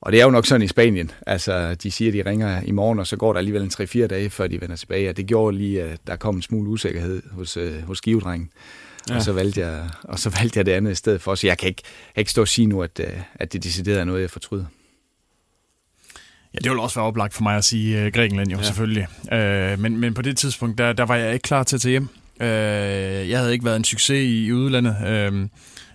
og 0.00 0.12
det 0.12 0.20
er 0.20 0.24
jo 0.24 0.30
nok 0.30 0.46
sådan 0.46 0.62
i 0.62 0.68
Spanien. 0.68 1.10
Altså, 1.26 1.74
de 1.74 1.90
siger, 1.90 2.08
at 2.08 2.14
de 2.14 2.30
ringer 2.30 2.62
i 2.62 2.70
morgen, 2.70 2.98
og 2.98 3.06
så 3.06 3.16
går 3.16 3.32
der 3.32 3.38
alligevel 3.38 3.62
en 3.62 3.70
3-4 4.04 4.06
dage, 4.06 4.30
før 4.30 4.46
de 4.46 4.60
vender 4.60 4.76
tilbage. 4.76 5.08
Og 5.08 5.16
det 5.16 5.26
gjorde 5.26 5.56
lige, 5.56 5.82
at 5.82 6.00
der 6.06 6.16
kom 6.16 6.36
en 6.36 6.42
smule 6.42 6.70
usikkerhed 6.70 7.22
hos, 7.32 7.56
øh, 7.56 7.82
hos 7.82 8.00
givedrengen. 8.00 8.50
Ja. 9.10 9.16
Og, 9.16 9.22
så 9.22 9.32
valgte 9.32 9.60
jeg, 9.60 9.90
og 10.02 10.18
så 10.18 10.30
valgte 10.38 10.58
jeg 10.58 10.66
det 10.66 10.72
andet 10.72 10.92
i 10.92 10.94
stedet 10.94 11.20
for. 11.20 11.34
Så 11.34 11.46
jeg 11.46 11.58
kan 11.58 11.68
ikke, 11.68 11.82
jeg 11.84 12.14
kan 12.14 12.20
ikke 12.20 12.30
stå 12.30 12.40
og 12.40 12.48
sige 12.48 12.66
nu, 12.66 12.82
at, 12.82 13.00
øh, 13.00 13.20
at 13.34 13.52
det 13.52 13.64
decideret 13.64 14.00
er 14.00 14.04
noget, 14.04 14.20
jeg 14.20 14.30
fortryder. 14.30 14.64
Ja, 16.54 16.58
det 16.58 16.70
ville 16.70 16.82
også 16.82 17.00
være 17.00 17.06
oplagt 17.06 17.34
for 17.34 17.42
mig 17.42 17.56
at 17.56 17.64
sige 17.64 18.06
uh, 18.06 18.12
Grækenland 18.12 18.50
jo, 18.50 18.56
ja. 18.56 18.62
selvfølgelig. 18.62 19.06
Uh, 19.22 19.80
men, 19.80 19.96
men 19.96 20.14
på 20.14 20.22
det 20.22 20.36
tidspunkt, 20.36 20.78
der, 20.78 20.92
der 20.92 21.04
var 21.04 21.16
jeg 21.16 21.32
ikke 21.32 21.42
klar 21.42 21.62
til 21.62 21.76
at 21.76 21.80
tage 21.80 21.90
hjem. 21.90 22.08
Øh, 22.40 23.30
jeg 23.30 23.38
havde 23.38 23.52
ikke 23.52 23.64
været 23.64 23.76
en 23.76 23.84
succes 23.84 24.24
i, 24.24 24.46
i 24.46 24.52
udlandet. 24.52 24.96
Øh, 25.06 25.48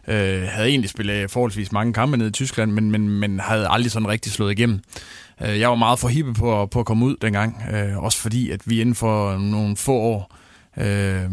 Øh, 0.10 0.48
havde 0.48 0.70
egentlig 0.70 0.90
spillet 0.90 1.32
forholdsvis 1.32 1.72
mange 1.72 1.94
kampe 1.94 2.18
nede 2.18 2.30
i 2.30 2.32
Tyskland, 2.32 2.72
men, 2.72 2.92
men, 2.92 3.10
men 3.10 3.40
havde 3.40 3.68
aldrig 3.70 3.92
sådan 3.92 4.08
rigtig 4.08 4.32
slået 4.32 4.52
igennem. 4.52 4.80
Øh, 5.42 5.60
jeg 5.60 5.70
var 5.70 5.76
meget 5.76 6.00
for 6.00 6.08
hippe 6.08 6.34
på, 6.34 6.66
på 6.66 6.80
at 6.80 6.86
komme 6.86 7.06
ud 7.06 7.16
dengang. 7.22 7.64
øh, 7.74 8.04
også 8.04 8.18
fordi, 8.18 8.50
at 8.50 8.62
vi 8.66 8.82
inden 8.82 8.96
for 8.96 9.38
nogle 9.38 9.78
få 9.78 9.94
år 9.94 10.36
øh, 10.78 11.26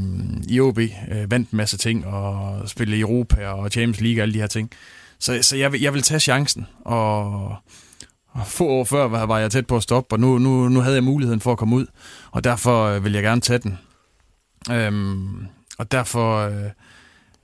i 0.49 0.61
OB 0.61 0.79
øh, 0.79 1.31
vandt 1.31 1.51
en 1.51 1.57
masse 1.57 1.77
ting, 1.77 2.07
og 2.07 2.69
spillede 2.69 2.99
i 2.99 3.01
Europa 3.01 3.49
og 3.49 3.71
Champions 3.71 4.01
League 4.01 4.21
og 4.21 4.23
alle 4.23 4.35
de 4.35 4.39
her 4.41 4.47
ting. 4.47 4.71
Så, 5.19 5.39
så 5.43 5.57
jeg, 5.57 5.83
jeg 5.83 5.93
ville 5.93 6.03
tage 6.03 6.21
chancen, 6.21 6.67
og 6.85 7.53
og 8.29 8.47
få 8.47 8.67
år 8.67 8.85
før 8.85 9.09
var, 9.09 9.27
var 9.27 9.39
jeg 9.39 9.51
tæt 9.51 9.67
på 9.67 9.77
at 9.77 9.83
stoppe, 9.83 10.15
og 10.15 10.21
nu, 10.21 10.39
nu, 10.39 10.69
nu 10.69 10.81
havde 10.81 10.95
jeg 10.95 11.05
muligheden 11.05 11.41
for 11.41 11.53
at 11.53 11.59
komme 11.59 11.77
ud, 11.77 11.87
og 12.31 12.45
derfor 12.45 12.87
øh, 12.87 13.05
vil 13.05 13.13
jeg 13.13 13.23
gerne 13.23 13.41
tage 13.41 13.59
den. 13.59 13.79
Øhm, 14.71 15.47
og 15.79 15.93
derfor, 15.93 16.47
øh, 16.47 16.53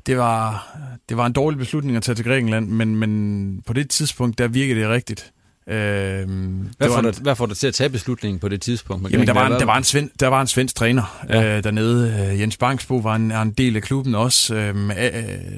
det, 0.07 0.19
var, 0.19 0.67
det 1.09 1.17
var 1.17 1.27
en 1.27 1.33
dårlig 1.33 1.59
beslutning 1.59 1.97
at 1.97 2.03
tage 2.03 2.15
til 2.15 2.25
Grækenland, 2.25 2.69
men, 2.69 2.97
men 2.97 3.63
på 3.67 3.73
det 3.73 3.91
tidspunkt, 3.91 4.39
der 4.39 4.49
virkede 4.49 4.81
det 4.81 4.89
rigtigt. 4.89 5.33
Øhm, 5.67 6.69
Hvad, 6.79 6.89
får 6.89 6.99
en- 6.99 7.05
dig, 7.05 7.15
hvad 7.23 7.37
får 7.37 7.47
dig 7.47 7.57
til 7.57 7.67
at 7.67 7.75
tage 7.75 7.91
beslutningen 7.91 8.41
på 8.41 8.49
det 8.49 8.61
tidspunkt? 8.61 9.11
Jamen, 9.13 9.27
der 9.27 9.33
var, 9.33 9.47
en, 9.47 9.53
der, 9.53 9.65
var 9.65 9.77
en 9.77 9.85
sven, 9.85 10.11
der 10.21 10.29
var 10.29 10.41
en 10.41 10.47
svensk 10.47 10.75
træner 10.77 11.25
Ja. 11.29 11.57
øh, 11.57 11.65
dernede. 11.65 12.29
Øh, 12.33 12.41
Jens 12.41 12.57
Bangsbo 12.57 12.97
var 12.97 13.15
en, 13.17 13.31
er 13.31 13.43
en 13.43 13.51
del 13.53 13.77
af 13.77 13.83
klubben 13.83 14.15
også. 14.15 14.55
Øh, 14.55 14.89
øh, 14.89 14.93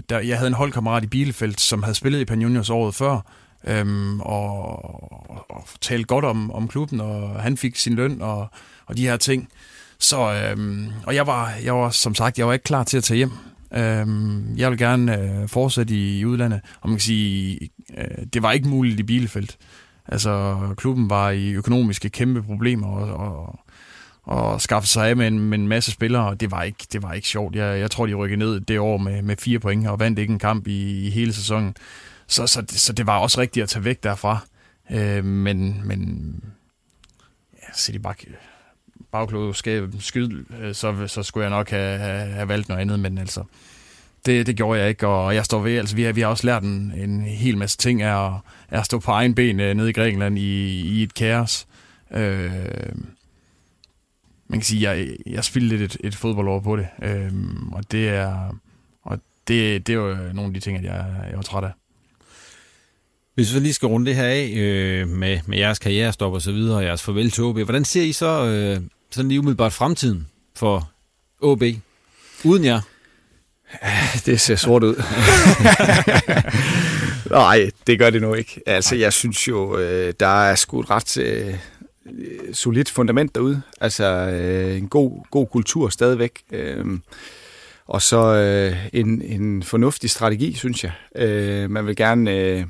der, 0.09 0.19
jeg 0.19 0.37
havde 0.37 0.49
en 0.49 0.55
holdkammerat 0.55 1.05
i 1.05 1.07
Bielefeld, 1.07 1.55
som 1.59 1.83
havde 1.83 1.95
spillet 1.95 2.21
i 2.21 2.25
Pan 2.25 2.43
Juniors 2.43 2.71
året 2.71 2.95
før, 2.95 3.21
øh, 3.67 4.19
og, 4.19 5.51
og 5.51 5.67
talte 5.81 6.05
godt 6.07 6.25
om, 6.25 6.51
om 6.51 6.69
klubben, 6.69 7.01
og 7.01 7.43
han 7.43 7.57
fik 7.57 7.77
sin 7.77 7.95
løn 7.95 8.21
og, 8.23 8.49
og 8.87 8.97
de 8.97 9.03
her 9.07 9.17
ting. 9.17 9.49
Så, 10.05 10.33
øh, 10.33 10.87
og 11.07 11.15
jeg 11.15 11.27
var, 11.27 11.53
jeg 11.65 11.75
var, 11.75 11.91
som 11.91 12.15
sagt, 12.15 12.39
jeg 12.39 12.47
var 12.47 12.53
ikke 12.53 12.63
klar 12.63 12.85
til 12.85 12.97
at 12.97 13.05
tage 13.05 13.17
hjem. 13.17 13.31
Øh, 13.75 14.07
jeg 14.59 14.71
vil 14.71 14.79
gerne 14.79 15.19
øh, 15.19 15.49
fortsætte 15.49 15.95
i, 15.95 16.19
i 16.19 16.25
udlandet, 16.25 16.61
og 16.81 16.89
man 16.89 16.97
kan 16.97 17.03
sige, 17.03 17.71
øh, 17.99 18.27
det 18.33 18.43
var 18.43 18.53
ikke 18.53 18.69
muligt 18.69 19.01
i 19.01 19.03
Bielefeld. 19.03 19.49
Altså, 20.07 20.59
klubben 20.77 21.11
var 21.11 21.31
i 21.31 21.51
økonomiske 21.51 22.09
kæmpe 22.09 22.43
problemer, 22.43 22.87
og, 22.89 23.29
og, 23.29 23.59
og 24.23 24.61
skaffe 24.61 24.89
sig 24.89 25.09
af 25.09 25.17
med 25.17 25.27
en, 25.27 25.39
med 25.39 25.59
en 25.59 25.69
masse 25.69 25.91
spillere, 25.91 26.27
og 26.29 26.41
det 26.41 26.51
var 26.51 26.63
ikke, 26.63 26.87
det 26.93 27.03
var 27.03 27.13
ikke 27.13 27.29
sjovt. 27.29 27.57
Jeg, 27.57 27.81
jeg 27.81 27.91
tror, 27.91 28.07
de 28.07 28.15
rykkede 28.15 28.39
ned 28.39 28.61
det 28.61 28.79
år 28.79 28.97
med, 28.97 29.23
med 29.23 29.37
fire 29.37 29.59
point, 29.59 29.87
og 29.87 30.01
vandt 30.01 30.19
ikke 30.19 30.33
en 30.33 30.39
kamp 30.39 30.67
i, 30.67 31.07
i 31.07 31.11
hele 31.11 31.33
sæsonen. 31.33 31.77
Så, 32.27 32.47
så, 32.47 32.65
så 32.69 32.93
det 32.93 33.07
var 33.07 33.19
også 33.19 33.41
rigtigt 33.41 33.63
at 33.63 33.69
tage 33.69 33.85
væk 33.85 34.03
derfra. 34.03 34.39
Øh, 34.91 35.25
men, 35.25 35.81
men 35.85 36.41
ja, 37.53 37.75
City 37.75 37.99
Bakke 37.99 38.27
bagklodskab 39.15 39.95
skyld, 40.01 40.47
øh, 40.61 40.75
så, 40.75 41.07
så 41.07 41.23
skulle 41.23 41.45
jeg 41.45 41.51
nok 41.51 41.71
have, 41.71 41.99
have, 41.99 42.27
have 42.33 42.49
valgt 42.49 42.69
noget 42.69 42.81
andet, 42.81 43.01
men 43.01 43.19
altså, 43.19 43.45
det, 44.27 44.47
det 44.47 44.57
gjorde 44.57 44.81
jeg 44.81 44.89
ikke, 44.89 45.07
og 45.07 45.35
jeg 45.35 45.45
står 45.45 45.61
ved, 45.61 45.79
altså 45.79 45.97
vi 45.97 46.03
har, 46.03 46.13
vi 46.13 46.21
har 46.21 46.29
også 46.29 46.47
lært 46.47 46.63
en, 46.63 46.93
en 46.97 47.21
hel 47.21 47.59
masse 47.59 47.79
ting 47.79 48.03
af 48.03 48.27
at, 48.27 48.33
af 48.71 48.79
at 48.79 48.87
stå 48.87 48.99
på 48.99 49.11
egen 49.11 49.35
ben 49.35 49.61
øh, 49.61 49.75
nede 49.75 49.91
i 49.91 49.93
Grækenland 49.93 50.39
i, 50.39 50.81
i 50.81 51.03
et 51.03 51.15
kaos. 51.15 51.67
Øh, 52.15 52.51
man 54.49 54.61
kan 54.61 54.63
sige, 54.63 54.91
jeg, 54.91 55.17
jeg 55.27 55.45
spildte 55.45 55.77
lidt 55.77 55.95
et, 55.95 56.07
et 56.07 56.15
fodboldår 56.15 56.61
på 56.61 56.77
det, 56.77 56.87
øh, 57.03 57.33
og 57.73 57.93
det 57.93 58.09
er, 58.09 58.59
og 59.03 59.19
det, 59.49 59.87
det 59.87 59.93
er 59.93 59.97
jo 59.97 60.15
nogle 60.15 60.49
af 60.49 60.55
de 60.55 60.61
ting, 60.61 60.79
at 60.79 60.85
jeg, 60.85 61.07
jeg 61.29 61.37
var 61.37 61.43
træt 61.43 61.65
af. 61.65 61.73
Hvis 63.35 63.55
vi 63.55 63.61
lige 63.61 63.73
skal 63.73 63.89
runde 63.89 64.07
det 64.07 64.17
her 64.17 64.25
af 64.25 64.53
øh, 64.57 65.09
med, 65.09 65.39
med 65.47 65.59
jeres 65.59 65.79
karrierestop 65.79 66.33
og 66.33 66.43
så 66.43 66.53
videre, 66.53 66.77
og 66.77 66.85
jeres 66.85 67.03
farvel 67.03 67.31
til 67.31 67.45
OB, 67.45 67.59
hvordan 67.59 67.85
ser 67.85 68.03
I 68.03 68.13
så 68.13 68.47
øh, 68.47 68.81
sådan 69.15 69.29
lige 69.29 69.39
umiddelbart 69.39 69.73
fremtiden 69.73 70.27
for 70.57 70.91
OB 71.41 71.63
uden 72.45 72.65
jer? 72.65 72.81
Det 74.27 74.41
ser 74.41 74.57
sort 74.57 74.83
ud. 74.83 74.95
Nej, 77.31 77.71
det 77.87 77.99
gør 77.99 78.11
det 78.11 78.23
nu 78.23 78.35
ikke. 78.35 78.61
Altså, 78.67 78.97
jeg 78.97 79.13
synes 79.13 79.49
jo, 79.49 79.79
øh, 79.79 80.15
der 80.21 80.45
er 80.45 80.55
sgu 80.55 80.81
et 80.81 80.91
ret 80.91 81.19
øh, 81.19 81.55
solidt 82.53 82.91
fundament 82.91 83.35
derude. 83.35 83.63
Altså, 83.81 84.05
øh, 84.05 84.77
en 84.77 84.89
god, 84.89 85.31
god 85.31 85.47
kultur 85.47 85.89
stadigvæk. 85.89 86.43
Øh, 86.53 86.87
og 87.87 88.03
så 88.03 88.35
øh, 88.35 88.87
en, 88.93 89.23
en 89.23 89.63
fornuftig 89.63 90.11
strategi, 90.11 90.55
synes 90.55 90.85
jeg. 90.85 90.93
Øh, 91.17 91.71
man 91.71 91.87
vil 91.87 91.97
gerne 91.97 92.31
øh, 92.31 92.65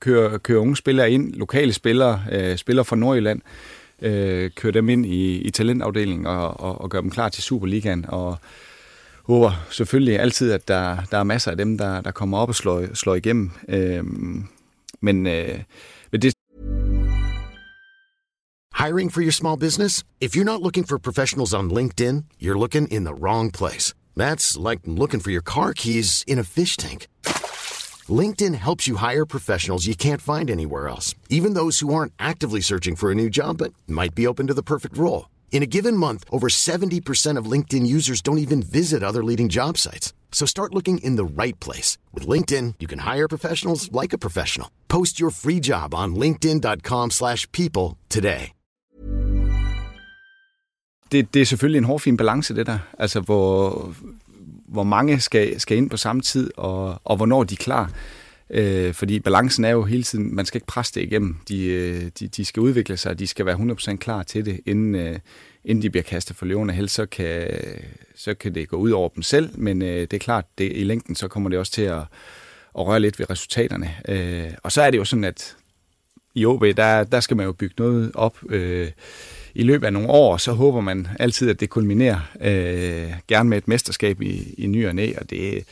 køre, 0.00 0.38
køre 0.38 0.58
unge 0.58 0.76
spillere 0.76 1.10
ind, 1.10 1.34
lokale 1.34 1.72
spillere, 1.72 2.22
øh, 2.32 2.56
spillere 2.56 2.84
fra 2.84 2.96
Nordjylland, 2.96 3.40
øh, 4.02 4.50
køre 4.50 4.72
dem 4.72 4.88
ind 4.88 5.06
i, 5.06 5.38
i 5.38 5.50
talentafdelingen 5.50 6.26
og, 6.26 6.60
og, 6.60 6.80
og 6.80 6.90
gøre 6.90 7.02
dem 7.02 7.10
klar 7.10 7.28
til 7.28 7.42
Superligaen. 7.42 8.04
Og 8.08 8.38
håber 9.24 9.66
selvfølgelig 9.70 10.20
altid, 10.20 10.52
at 10.52 10.68
der, 10.68 10.96
der 11.10 11.18
er 11.18 11.24
masser 11.24 11.50
af 11.50 11.56
dem, 11.56 11.78
der, 11.78 12.00
der 12.00 12.10
kommer 12.10 12.38
op 12.38 12.48
og 12.48 12.54
slår, 12.54 12.94
slår 12.94 13.14
igennem. 13.14 13.50
Øh, 13.68 14.04
men, 15.00 15.26
øh, 15.26 15.58
men 16.12 16.22
det, 16.22 16.32
Hiring 18.84 19.10
for 19.10 19.22
your 19.22 19.32
small 19.32 19.56
business? 19.56 20.04
If 20.20 20.36
you're 20.36 20.44
not 20.44 20.62
looking 20.62 20.84
for 20.84 20.98
professionals 20.98 21.52
on 21.52 21.68
LinkedIn, 21.68 22.24
you're 22.40 22.58
looking 22.58 22.86
in 22.88 23.04
the 23.04 23.14
wrong 23.14 23.50
place. 23.50 23.92
That's 24.16 24.56
like 24.56 24.80
looking 24.84 25.20
for 25.20 25.30
your 25.30 25.42
car 25.42 25.72
keys 25.72 26.24
in 26.26 26.38
a 26.38 26.44
fish 26.44 26.76
tank. 26.76 27.08
LinkedIn 28.08 28.54
helps 28.54 28.86
you 28.86 28.96
hire 28.96 29.26
professionals 29.26 29.86
you 29.88 29.96
can't 29.96 30.22
find 30.22 30.48
anywhere 30.48 30.86
else, 30.86 31.16
even 31.28 31.54
those 31.54 31.80
who 31.80 31.92
aren't 31.92 32.12
actively 32.20 32.60
searching 32.60 32.94
for 32.94 33.10
a 33.10 33.14
new 33.16 33.28
job 33.28 33.58
but 33.58 33.72
might 33.88 34.14
be 34.14 34.28
open 34.28 34.46
to 34.46 34.54
the 34.54 34.62
perfect 34.62 34.96
role. 34.96 35.28
In 35.50 35.64
a 35.64 35.72
given 35.76 35.96
month, 35.96 36.24
over 36.30 36.48
70% 36.48 37.36
of 37.36 37.50
LinkedIn 37.50 37.84
users 37.84 38.22
don't 38.22 38.38
even 38.46 38.62
visit 38.62 39.02
other 39.02 39.24
leading 39.24 39.48
job 39.48 39.76
sites. 39.76 40.12
So 40.30 40.46
start 40.46 40.74
looking 40.74 40.98
in 40.98 41.16
the 41.16 41.42
right 41.42 41.58
place. 41.58 41.98
With 42.14 42.28
LinkedIn, 42.28 42.74
you 42.78 42.86
can 42.86 43.00
hire 43.00 43.26
professionals 43.26 43.90
like 43.90 44.12
a 44.12 44.18
professional. 44.18 44.70
Post 44.86 45.18
your 45.18 45.30
free 45.30 45.58
job 45.58 45.94
on 45.94 46.14
linkedin.com 46.14 47.10
slash 47.10 47.50
people 47.50 47.98
today. 48.08 48.52
det, 51.12 51.34
det 51.34 51.42
er 51.42 51.46
selvfølgelig 51.46 51.78
en 51.78 51.84
hårfin 51.84 52.16
balance, 52.16 52.54
det 52.54 52.66
der. 52.66 52.78
Altså, 52.98 53.20
hvor, 53.20 53.94
hvor 54.68 54.84
mange 54.84 55.20
skal, 55.20 55.60
skal 55.60 55.76
ind 55.76 55.90
på 55.90 55.96
samme 55.96 56.22
tid, 56.22 56.50
og, 56.56 57.00
og 57.04 57.16
hvornår 57.16 57.44
de 57.44 57.54
er 57.54 57.62
klar. 57.62 57.92
Øh, 58.50 58.94
fordi 58.94 59.20
balancen 59.20 59.64
er 59.64 59.70
jo 59.70 59.84
hele 59.84 60.02
tiden, 60.02 60.34
man 60.34 60.46
skal 60.46 60.56
ikke 60.56 60.66
presse 60.66 60.94
det 60.94 61.02
igennem. 61.02 61.36
De, 61.48 61.64
øh, 61.66 62.10
de, 62.20 62.28
de 62.28 62.44
skal 62.44 62.60
udvikle 62.60 62.96
sig, 62.96 63.18
de 63.18 63.26
skal 63.26 63.46
være 63.46 63.56
100% 63.56 63.96
klar 63.96 64.22
til 64.22 64.46
det, 64.46 64.60
inden, 64.66 64.94
øh, 64.94 65.18
inden 65.64 65.82
de 65.82 65.90
bliver 65.90 66.02
kastet 66.02 66.36
for 66.36 66.46
løvende. 66.46 66.74
Helst 66.74 66.94
så 66.94 67.06
kan, 67.06 67.48
så 68.16 68.34
kan 68.34 68.54
det 68.54 68.68
gå 68.68 68.76
ud 68.76 68.90
over 68.90 69.08
dem 69.08 69.22
selv, 69.22 69.58
men 69.58 69.82
øh, 69.82 70.00
det 70.00 70.12
er 70.12 70.18
klart, 70.18 70.44
det, 70.58 70.72
i 70.74 70.84
længden 70.84 71.14
så 71.14 71.28
kommer 71.28 71.50
det 71.50 71.58
også 71.58 71.72
til 71.72 71.82
at, 71.82 71.98
at 72.78 72.86
røre 72.86 73.00
lidt 73.00 73.18
ved 73.18 73.30
resultaterne. 73.30 73.94
Øh, 74.08 74.50
og 74.62 74.72
så 74.72 74.82
er 74.82 74.90
det 74.90 74.98
jo 74.98 75.04
sådan, 75.04 75.24
at 75.24 75.56
i 76.34 76.44
OB, 76.44 76.64
der, 76.76 77.04
der 77.04 77.20
skal 77.20 77.36
man 77.36 77.46
jo 77.46 77.52
bygge 77.52 77.74
noget 77.78 78.10
op 78.14 78.38
øh, 78.48 78.90
i 79.58 79.62
løbet 79.62 79.86
af 79.86 79.92
nogle 79.92 80.08
år, 80.08 80.36
så 80.36 80.52
håber 80.52 80.80
man 80.80 81.08
altid, 81.18 81.50
at 81.50 81.60
det 81.60 81.70
kulminerer 81.70 82.20
øh, 82.40 83.12
gerne 83.28 83.48
med 83.48 83.58
et 83.58 83.68
mesterskab 83.68 84.20
i, 84.22 84.54
i 84.58 84.66
ny 84.66 84.86
og 84.86 84.94
næ, 84.94 85.12
og 85.20 85.30
det, 85.30 85.64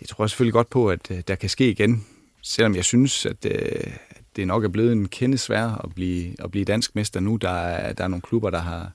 det 0.00 0.08
tror 0.08 0.24
jeg 0.24 0.30
selvfølgelig 0.30 0.52
godt 0.52 0.70
på, 0.70 0.88
at 0.90 1.10
øh, 1.10 1.18
der 1.28 1.34
kan 1.34 1.48
ske 1.48 1.70
igen, 1.70 2.06
selvom 2.42 2.74
jeg 2.74 2.84
synes, 2.84 3.26
at 3.26 3.44
øh, 3.44 3.92
det 4.36 4.46
nok 4.46 4.64
er 4.64 4.68
blevet 4.68 4.92
en 4.92 5.08
kende 5.08 5.56
at 5.84 5.94
blive, 5.94 6.44
at 6.44 6.50
blive 6.50 6.64
dansk 6.64 6.94
mester 6.94 7.20
nu. 7.20 7.36
Der 7.36 7.50
er, 7.50 7.92
der 7.92 8.04
er 8.04 8.08
nogle 8.08 8.22
klubber, 8.22 8.50
der 8.50 8.60
har, 8.60 8.90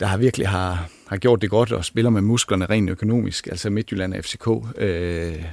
der 0.00 0.06
har 0.06 0.16
virkelig 0.16 0.48
har, 0.48 0.88
har 1.08 1.16
gjort 1.16 1.42
det 1.42 1.50
godt 1.50 1.72
og 1.72 1.84
spiller 1.84 2.10
med 2.10 2.22
musklerne 2.22 2.66
rent 2.66 2.90
økonomisk, 2.90 3.46
altså 3.46 3.70
Midtjylland 3.70 4.14
og 4.14 4.24
FCK. 4.24 4.48
Øh, 4.78 5.44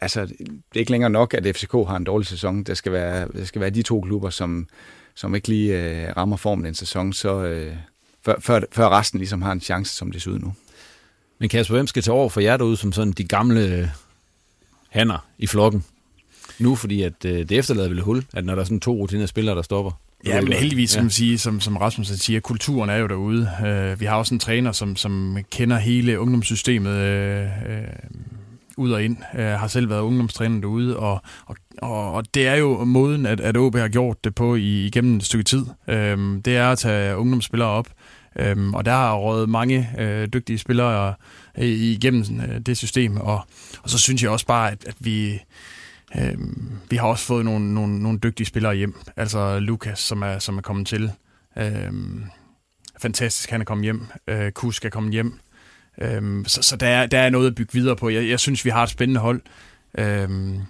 altså, 0.00 0.26
det 0.26 0.74
er 0.74 0.80
ikke 0.80 0.90
længere 0.90 1.10
nok, 1.10 1.34
at 1.34 1.56
FCK 1.56 1.72
har 1.72 1.96
en 1.96 2.04
dårlig 2.04 2.26
sæson. 2.26 2.62
Det 2.62 2.76
skal 2.76 2.92
være, 2.92 3.28
det 3.28 3.48
skal 3.48 3.60
være 3.60 3.70
de 3.70 3.82
to 3.82 4.00
klubber, 4.00 4.30
som, 4.30 4.68
som 5.14 5.34
ikke 5.34 5.48
lige 5.48 5.80
øh, 5.80 6.16
rammer 6.16 6.36
formen 6.36 6.66
en 6.66 6.74
sæson, 6.74 7.12
så 7.12 7.44
øh, 7.44 7.76
før, 8.24 8.34
før, 8.40 8.60
før 8.72 8.88
resten 8.88 9.18
ligesom 9.18 9.42
har 9.42 9.52
en 9.52 9.60
chance, 9.60 9.96
som 9.96 10.12
det 10.12 10.22
ser 10.22 10.30
ud 10.30 10.38
nu. 10.38 10.54
Men 11.38 11.48
Kasper, 11.48 11.74
hvem 11.74 11.86
skal 11.86 12.02
tage 12.02 12.14
over 12.14 12.28
for 12.28 12.40
jer 12.40 12.56
derude 12.56 12.76
som 12.76 12.92
sådan 12.92 13.12
de 13.12 13.24
gamle 13.24 13.92
hanner 14.88 15.26
i 15.38 15.46
flokken? 15.46 15.84
Nu, 16.58 16.74
fordi 16.74 17.02
at 17.02 17.24
øh, 17.24 17.38
det 17.38 17.52
efterlader 17.52 17.88
vel 17.88 17.98
et 17.98 18.04
hul, 18.04 18.24
at 18.32 18.44
når 18.44 18.54
der 18.54 18.60
er 18.60 18.64
sådan 18.64 18.80
to 18.80 18.92
rutinerede 18.92 19.28
spillere, 19.28 19.56
der 19.56 19.62
stopper. 19.62 19.90
Ja, 20.26 20.40
men 20.40 20.52
heldigvis, 20.52 20.96
ja. 20.96 21.02
man 21.02 21.10
sige, 21.10 21.38
som, 21.38 21.60
som 21.60 21.76
Rasmus 21.76 22.06
siger, 22.06 22.40
kulturen 22.40 22.90
er 22.90 22.96
jo 22.96 23.06
derude. 23.06 23.50
Uh, 23.60 24.00
vi 24.00 24.04
har 24.04 24.16
også 24.16 24.34
en 24.34 24.38
træner, 24.38 24.72
som, 24.72 24.96
som 24.96 25.38
kender 25.50 25.78
hele 25.78 26.20
ungdomssystemet 26.20 26.90
uh, 26.90 27.70
uh, 27.70 27.84
ud 28.76 28.90
og 28.90 29.04
ind. 29.04 29.16
Uh, 29.34 29.40
har 29.40 29.68
selv 29.68 29.90
været 29.90 30.00
ungdomstræner 30.00 30.60
derude, 30.60 30.96
og, 30.96 31.22
og, 31.46 31.56
og, 31.78 32.12
og 32.12 32.34
det 32.34 32.46
er 32.46 32.54
jo 32.54 32.84
måden, 32.84 33.26
at, 33.26 33.40
at 33.40 33.56
OB 33.56 33.76
har 33.76 33.88
gjort 33.88 34.24
det 34.24 34.34
på 34.34 34.54
i, 34.54 34.86
igennem 34.86 35.16
et 35.16 35.24
stykke 35.24 35.44
tid. 35.44 35.66
Uh, 35.88 35.94
det 36.44 36.48
er 36.48 36.70
at 36.70 36.78
tage 36.78 37.16
ungdomsspillere 37.16 37.68
op, 37.68 37.86
Øhm, 38.38 38.74
og 38.74 38.84
der 38.84 38.92
har 38.92 39.14
rådet 39.14 39.48
mange 39.48 39.90
øh, 39.98 40.28
dygtige 40.28 40.58
spillere 40.58 41.14
øh, 41.58 41.64
igennem 41.64 42.24
øh, 42.40 42.60
det 42.60 42.76
system, 42.76 43.16
og, 43.16 43.40
og 43.82 43.90
så 43.90 43.98
synes 43.98 44.22
jeg 44.22 44.30
også 44.30 44.46
bare, 44.46 44.70
at, 44.70 44.84
at 44.86 44.94
vi 44.98 45.40
øh, 46.18 46.38
vi 46.90 46.96
har 46.96 47.06
også 47.06 47.24
fået 47.24 47.44
nogle, 47.44 47.74
nogle, 47.74 48.02
nogle 48.02 48.18
dygtige 48.18 48.46
spillere 48.46 48.74
hjem. 48.74 49.00
Altså 49.16 49.58
Lukas, 49.58 49.98
som 49.98 50.22
er, 50.22 50.38
som 50.38 50.58
er 50.58 50.62
kommet 50.62 50.86
til. 50.86 51.12
Øh, 51.58 51.92
fantastisk, 53.02 53.50
han 53.50 53.60
er 53.60 53.64
kommet 53.64 53.84
hjem. 53.84 54.06
Øh, 54.26 54.52
Kusk 54.52 54.84
er 54.84 54.88
kommet 54.88 55.12
hjem. 55.12 55.38
Øhm, 56.02 56.44
så 56.46 56.62
så 56.62 56.76
der, 56.76 56.86
er, 56.86 57.06
der 57.06 57.18
er 57.18 57.30
noget 57.30 57.46
at 57.46 57.54
bygge 57.54 57.72
videre 57.72 57.96
på. 57.96 58.08
Jeg, 58.08 58.28
jeg 58.28 58.40
synes, 58.40 58.64
vi 58.64 58.70
har 58.70 58.82
et 58.82 58.90
spændende 58.90 59.20
hold. 59.20 59.40
Øhm, 59.98 60.60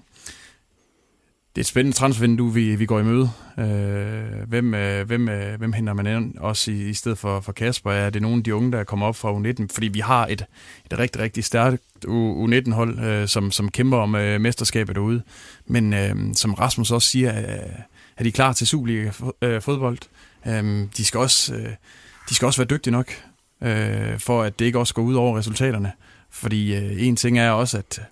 det 1.55 1.61
er 1.61 1.63
et 1.63 1.67
spændende 1.67 1.97
transfervindue, 1.97 2.55
vi, 2.55 2.77
vi 2.77 2.87
går 2.87 3.01
i 3.01 3.03
møde. 3.03 3.31
Øh, 3.59 4.49
hvem, 4.49 4.75
øh, 4.75 5.07
hvem, 5.07 5.29
øh, 5.29 5.59
hvem 5.59 5.73
henter 5.73 5.93
man 5.93 6.07
ind 6.07 6.39
også 6.39 6.71
i, 6.71 6.89
i 6.89 6.95
stedet 6.95 7.19
for, 7.19 7.41
for 7.41 7.53
Kasper? 7.53 7.93
Er 7.93 8.11
det 8.11 8.23
nogle 8.23 8.37
af 8.37 8.45
de 8.45 8.55
unge, 8.55 8.73
der 8.73 8.85
kommer 8.85 9.07
op 9.07 9.17
fra 9.17 9.33
U19? 9.33 9.67
Fordi 9.75 9.89
vi 9.89 10.01
har 10.01 10.27
et, 10.27 10.47
et 10.93 10.99
rigtig, 10.99 11.23
rigtig 11.23 11.45
stærkt 11.45 11.83
U19-hold, 12.07 12.99
øh, 12.99 13.29
som, 13.29 13.51
som 13.51 13.71
kæmper 13.71 13.99
om 13.99 14.15
øh, 14.15 14.41
mesterskabet 14.41 14.97
derude. 14.97 15.23
Men 15.67 15.93
øh, 15.95 16.35
som 16.35 16.55
Rasmus 16.55 16.91
også 16.91 17.09
siger, 17.09 17.39
øh, 17.39 17.79
er 18.17 18.25
de 18.25 18.33
klar 18.33 18.53
til 18.53 18.67
Superliga-fodbold? 18.67 19.99
Øh, 20.47 20.59
øh, 20.59 20.87
de, 20.97 21.05
skal 21.05 21.21
også, 21.21 21.55
øh, 21.55 21.69
de 22.29 22.35
skal 22.35 22.47
også 22.47 22.61
være 22.61 22.77
dygtige 22.77 22.93
nok, 22.93 23.13
øh, 23.65 24.19
for 24.19 24.43
at 24.43 24.59
det 24.59 24.65
ikke 24.65 24.79
også 24.79 24.95
går 24.95 25.03
ud 25.03 25.15
over 25.15 25.39
resultaterne. 25.39 25.93
Fordi 26.31 26.75
øh, 26.75 27.07
en 27.07 27.17
ting 27.17 27.39
er 27.39 27.51
også, 27.51 27.79
at 27.79 27.99
øh, 27.99 28.05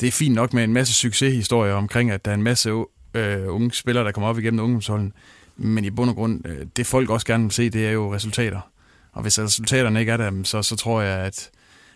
det 0.00 0.08
er 0.08 0.12
fint 0.12 0.34
nok 0.34 0.52
med 0.52 0.64
en 0.64 0.72
masse 0.72 0.94
succeshistorier 0.94 1.74
omkring, 1.74 2.10
at 2.10 2.24
der 2.24 2.30
er 2.30 2.34
en 2.34 2.42
masse 2.42 2.70
øh, 3.14 3.54
unge 3.54 3.72
spillere, 3.72 4.04
der 4.04 4.12
kommer 4.12 4.28
op 4.28 4.38
igennem 4.38 4.64
ungdomsholden. 4.64 5.12
Men 5.56 5.84
i 5.84 5.90
bund 5.90 6.10
og 6.10 6.16
grund, 6.16 6.46
øh, 6.46 6.66
det 6.76 6.86
folk 6.86 7.10
også 7.10 7.26
gerne 7.26 7.44
vil 7.44 7.52
se, 7.52 7.70
det 7.70 7.86
er 7.86 7.90
jo 7.90 8.14
resultater. 8.14 8.60
Og 9.12 9.22
hvis 9.22 9.38
resultaterne 9.38 10.00
ikke 10.00 10.12
er 10.12 10.16
der, 10.16 10.42
så, 10.44 10.62
så 10.62 10.76
tror 10.76 11.00
jeg, 11.00 11.18
at, 11.18 11.50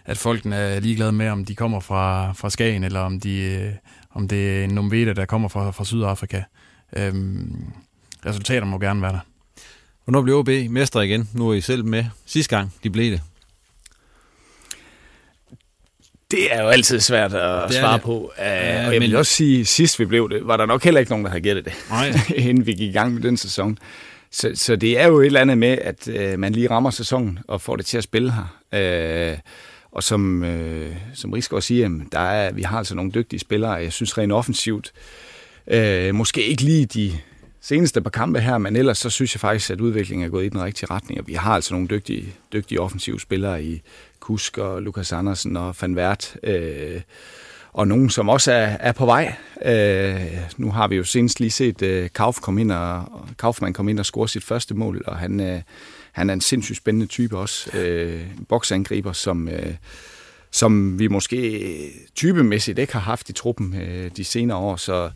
at 0.05 0.19
folkene 0.19 0.57
er 0.57 0.81
ligeglade 0.81 1.13
med, 1.13 1.29
om 1.29 1.45
de 1.45 1.55
kommer 1.55 1.81
fra, 1.81 2.33
fra 2.33 2.51
Skagen, 2.51 2.85
eller 2.85 3.01
om, 3.01 3.21
de, 3.21 3.41
øh, 3.41 3.73
om 4.11 4.29
det 4.29 4.61
er 4.61 4.65
en 4.65 4.71
Nomveda, 4.71 5.13
der 5.13 5.25
kommer 5.25 5.49
fra, 5.49 5.71
fra 5.71 5.85
Sydafrika. 5.85 6.43
Øhm, 6.97 7.65
resultater 8.27 8.67
må 8.67 8.79
gerne 8.79 9.03
være 9.03 9.13
der. 9.13 9.21
Hvornår 10.09 10.23
bliver 10.23 10.39
OB 10.39 10.71
mestre 10.71 11.07
igen? 11.07 11.29
Nu 11.35 11.51
er 11.51 11.55
I 11.55 11.61
selv 11.61 11.85
med. 11.85 12.05
Sidste 12.27 12.57
gang, 12.57 12.75
de 12.83 12.91
blev 12.91 13.13
det. 13.13 13.21
Det 16.31 16.55
er 16.55 16.63
jo 16.63 16.69
altid 16.69 17.01
svært 17.01 17.35
at 17.35 17.75
svare 17.75 17.93
det. 17.93 18.03
på. 18.03 18.17
Uh, 18.19 18.31
ja, 18.39 18.87
og 18.87 18.93
jeg 18.93 19.01
vil 19.01 19.11
men... 19.11 19.19
også 19.19 19.33
sige, 19.33 19.65
sidst 19.65 19.99
vi 19.99 20.05
blev 20.05 20.31
det, 20.31 20.47
var 20.47 20.57
der 20.57 20.67
nok 20.67 20.85
heller 20.85 21.01
ikke 21.01 21.13
nogen, 21.13 21.25
der 21.25 21.31
havde 21.31 21.43
gættet 21.43 21.65
det, 21.65 21.73
Nej. 21.91 22.13
inden 22.49 22.67
vi 22.67 22.73
gik 22.73 22.89
i 22.89 22.93
gang 22.93 23.15
med 23.15 23.23
den 23.23 23.37
sæson. 23.37 23.79
Så, 24.31 24.51
så 24.55 24.77
det 24.77 25.01
er 25.01 25.07
jo 25.07 25.21
et 25.21 25.27
eller 25.27 25.41
andet 25.41 25.59
med, 25.59 25.79
at 25.79 26.09
uh, 26.09 26.39
man 26.39 26.53
lige 26.53 26.71
rammer 26.71 26.91
sæsonen 26.91 27.39
og 27.49 27.61
får 27.61 27.77
det 27.77 27.87
til 27.87 27.99
at 27.99 28.05
spille 28.05 28.33
her. 28.33 29.33
Uh, 29.33 29.39
og 29.93 30.03
som, 30.03 30.43
uh, 30.43 30.97
som 31.15 31.33
Rigsgaard 31.33 31.63
siger, 31.63 32.01
der 32.13 32.21
er, 32.21 32.53
vi 32.53 32.63
har 32.63 32.79
altså 32.79 32.95
nogle 32.95 33.11
dygtige 33.11 33.41
spillere. 33.41 33.73
Jeg 33.73 33.93
synes 33.93 34.19
rent 34.19 34.33
offensivt, 34.33 34.93
uh, 35.67 36.15
måske 36.15 36.45
ikke 36.45 36.63
lige 36.63 36.87
de 36.87 37.19
seneste 37.61 38.01
par 38.01 38.11
kampe 38.11 38.41
her, 38.41 38.59
men 38.59 38.77
ellers 38.77 38.99
så 38.99 39.11
synes 39.11 39.35
jeg 39.35 39.41
faktisk, 39.41 39.71
at 39.71 39.81
udviklingen 39.81 40.27
er 40.27 40.31
gået 40.31 40.45
i 40.45 40.49
den 40.49 40.63
rigtige 40.63 40.91
retning, 40.91 41.21
og 41.21 41.27
vi 41.27 41.35
har 41.35 41.55
altså 41.55 41.75
nogle 41.75 41.89
dygtige, 41.89 42.35
dygtige 42.53 42.81
offensive 42.81 43.21
spillere 43.21 43.65
i 43.65 43.83
Kusk 44.21 44.59
og 44.59 44.83
Lukas 44.83 45.13
Andersen 45.13 45.57
og 45.57 45.77
Van 45.81 45.95
Wert, 45.95 46.37
øh, 46.43 47.01
og 47.73 47.89
nogen, 47.89 48.11
som 48.11 48.29
også 48.29 48.53
er, 48.53 48.77
er 48.81 48.93
på 48.93 49.07
vej. 49.07 49.35
Øh, 49.65 50.39
nu 50.57 50.71
har 50.71 50.89
vi 50.89 50.97
jo 50.97 51.05
senest 51.05 51.41
lige 51.41 51.51
set 51.51 51.83
øh, 51.83 52.11
Kauf 52.15 52.41
kom 52.41 52.59
ind 52.59 52.73
og, 52.73 53.05
Kaufmann 53.39 53.75
komme 53.75 53.91
ind 53.91 53.99
og 53.99 54.07
score 54.07 54.29
sit 54.29 54.45
første 54.45 54.75
mål, 54.75 55.03
og 55.07 55.17
han, 55.17 55.41
øh, 55.41 55.61
han 56.13 56.31
er 56.31 56.35
en 56.35 56.41
sindssygt 56.41 56.77
spændende 56.77 57.07
type 57.07 57.39
også. 57.39 57.79
Øh, 57.79 58.27
boksangriber, 58.49 59.13
som... 59.13 59.49
Øh, 59.49 59.75
som 60.51 60.99
vi 60.99 61.09
måske 61.09 61.93
typemæssigt 62.15 62.79
ikke 62.79 62.93
har 62.93 63.01
haft 63.01 63.29
i 63.29 63.33
truppen 63.33 63.81
øh, 63.81 64.11
de 64.17 64.25
senere 64.25 64.59
år, 64.59 64.77
så 64.77 65.11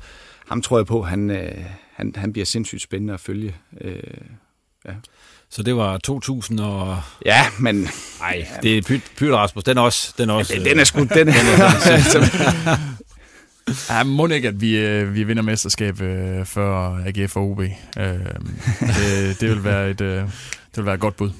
ham 0.49 0.63
tror 0.63 0.79
jeg 0.79 0.87
på, 0.87 1.03
han, 1.03 1.31
øh, 1.31 1.65
han, 2.03 2.13
han 2.17 2.33
bliver 2.33 2.47
sindssygt 2.47 2.83
spændende 2.83 3.15
at 3.15 3.21
følge. 3.21 3.55
Øh, 3.81 4.03
ja. 4.87 4.93
Så 5.51 5.63
det 5.63 5.77
var 5.77 5.99
2000 5.99 6.61
og... 6.61 7.03
Ja, 7.25 7.47
men... 7.59 7.89
Nej, 8.21 8.47
det 8.63 8.79
er 8.79 8.83
Pyt 9.17 9.33
Rasmus, 9.33 9.65
den 9.65 9.79
er 9.79 9.83
også... 9.83 10.15
Den 10.19 10.31
er, 10.31 10.35
også, 10.35 10.55
ja, 10.55 10.65
den 10.65 10.79
er 10.79 10.85
sgu... 10.85 10.99
Den 10.99 11.09
er, 11.11 11.15
den 11.17 11.33
er 11.33 12.79
Ja, 13.91 14.03
må 14.03 14.27
ikke, 14.27 14.49
at 14.49 14.61
vi, 14.61 14.77
øh, 14.77 15.15
vi 15.15 15.25
vinder 15.25 15.43
mesterskab 15.43 16.01
øh, 16.01 16.47
før 16.47 16.97
AGF 17.07 17.37
og 17.37 17.51
OB. 17.51 17.61
Øh, 17.61 17.69
det, 17.97 19.41
det, 19.41 19.49
vil 19.49 19.65
være 19.65 19.91
et, 19.91 20.01
øh, 20.01 20.23
det 20.23 20.77
vil 20.77 20.85
være 20.85 20.95
et 20.95 21.01
godt 21.01 21.17
bud. 21.17 21.31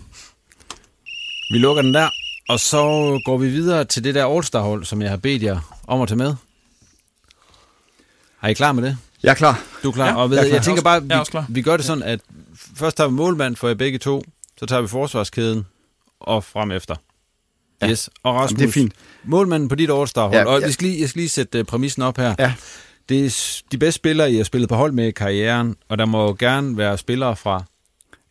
Vi 1.53 1.59
lukker 1.59 1.83
den 1.83 1.95
der, 1.95 2.09
og 2.49 2.61
så 2.61 2.83
går 3.25 3.39
vi 3.39 3.49
videre 3.49 3.85
til 3.85 4.05
det 4.05 4.15
der 4.15 4.37
All-Star-hold, 4.37 4.85
som 4.85 5.03
jeg 5.03 5.11
har 5.11 5.17
bedt 5.17 5.43
jer 5.43 5.83
om 5.87 6.01
at 6.01 6.09
tage 6.09 6.19
med. 6.19 6.35
Er 8.43 8.49
I 8.49 8.55
klar 8.55 8.73
med 8.73 8.83
det? 8.83 8.99
Jeg 9.23 9.31
er 9.31 9.35
klar. 9.35 9.63
Du 9.83 9.89
er 9.89 9.93
klar. 9.93 10.07
Ja, 10.07 10.15
og 10.15 10.31
ved, 10.31 10.39
jeg, 10.43 10.51
jeg 10.53 10.63
tænker 10.63 10.83
bare, 10.83 11.03
vi, 11.03 11.09
vi 11.49 11.63
gør 11.63 11.77
det 11.77 11.87
sådan, 11.87 12.03
at 12.03 12.21
først 12.77 12.97
tager 12.97 13.09
vi 13.09 13.15
målmand 13.15 13.57
for 13.57 13.69
jer 13.69 13.75
begge 13.75 13.99
to, 13.99 14.25
så 14.59 14.67
tager 14.67 14.83
vi 14.83 14.89
forsvarskæden 14.89 15.67
og 16.21 16.45
frem 16.45 16.71
efter. 16.71 16.95
Ja. 17.83 17.91
Yes. 17.91 18.11
Og 18.23 18.35
Rasmus, 18.35 18.51
Jamen, 18.51 18.61
det 18.61 18.69
er 18.69 18.81
fint. 18.81 18.93
målmanden 19.25 19.69
på 19.69 19.75
dit 19.75 19.91
All-Star-hold, 19.91 20.35
Ja, 20.35 20.45
og 20.45 20.61
ja. 20.61 20.65
jeg 20.67 20.73
skal 20.75 20.87
lige, 20.87 21.01
jeg 21.01 21.09
skal 21.09 21.19
lige 21.21 21.29
sætte 21.29 21.61
uh, 21.61 21.65
præmissen 21.67 22.03
op 22.03 22.17
her. 22.19 22.35
Ja. 22.39 22.55
Det 23.09 23.27
er 23.27 23.61
de 23.73 23.79
bedste 23.79 23.97
spillere, 23.97 24.33
I 24.33 24.37
har 24.37 24.45
spillet 24.45 24.69
på 24.69 24.75
hold 24.77 24.93
med 24.93 25.07
i 25.07 25.11
karrieren, 25.11 25.77
og 25.89 25.99
der 25.99 26.05
må 26.07 26.27
jo 26.27 26.37
gerne 26.39 26.77
være 26.77 26.99
spillere 26.99 27.37
fra... 27.37 27.65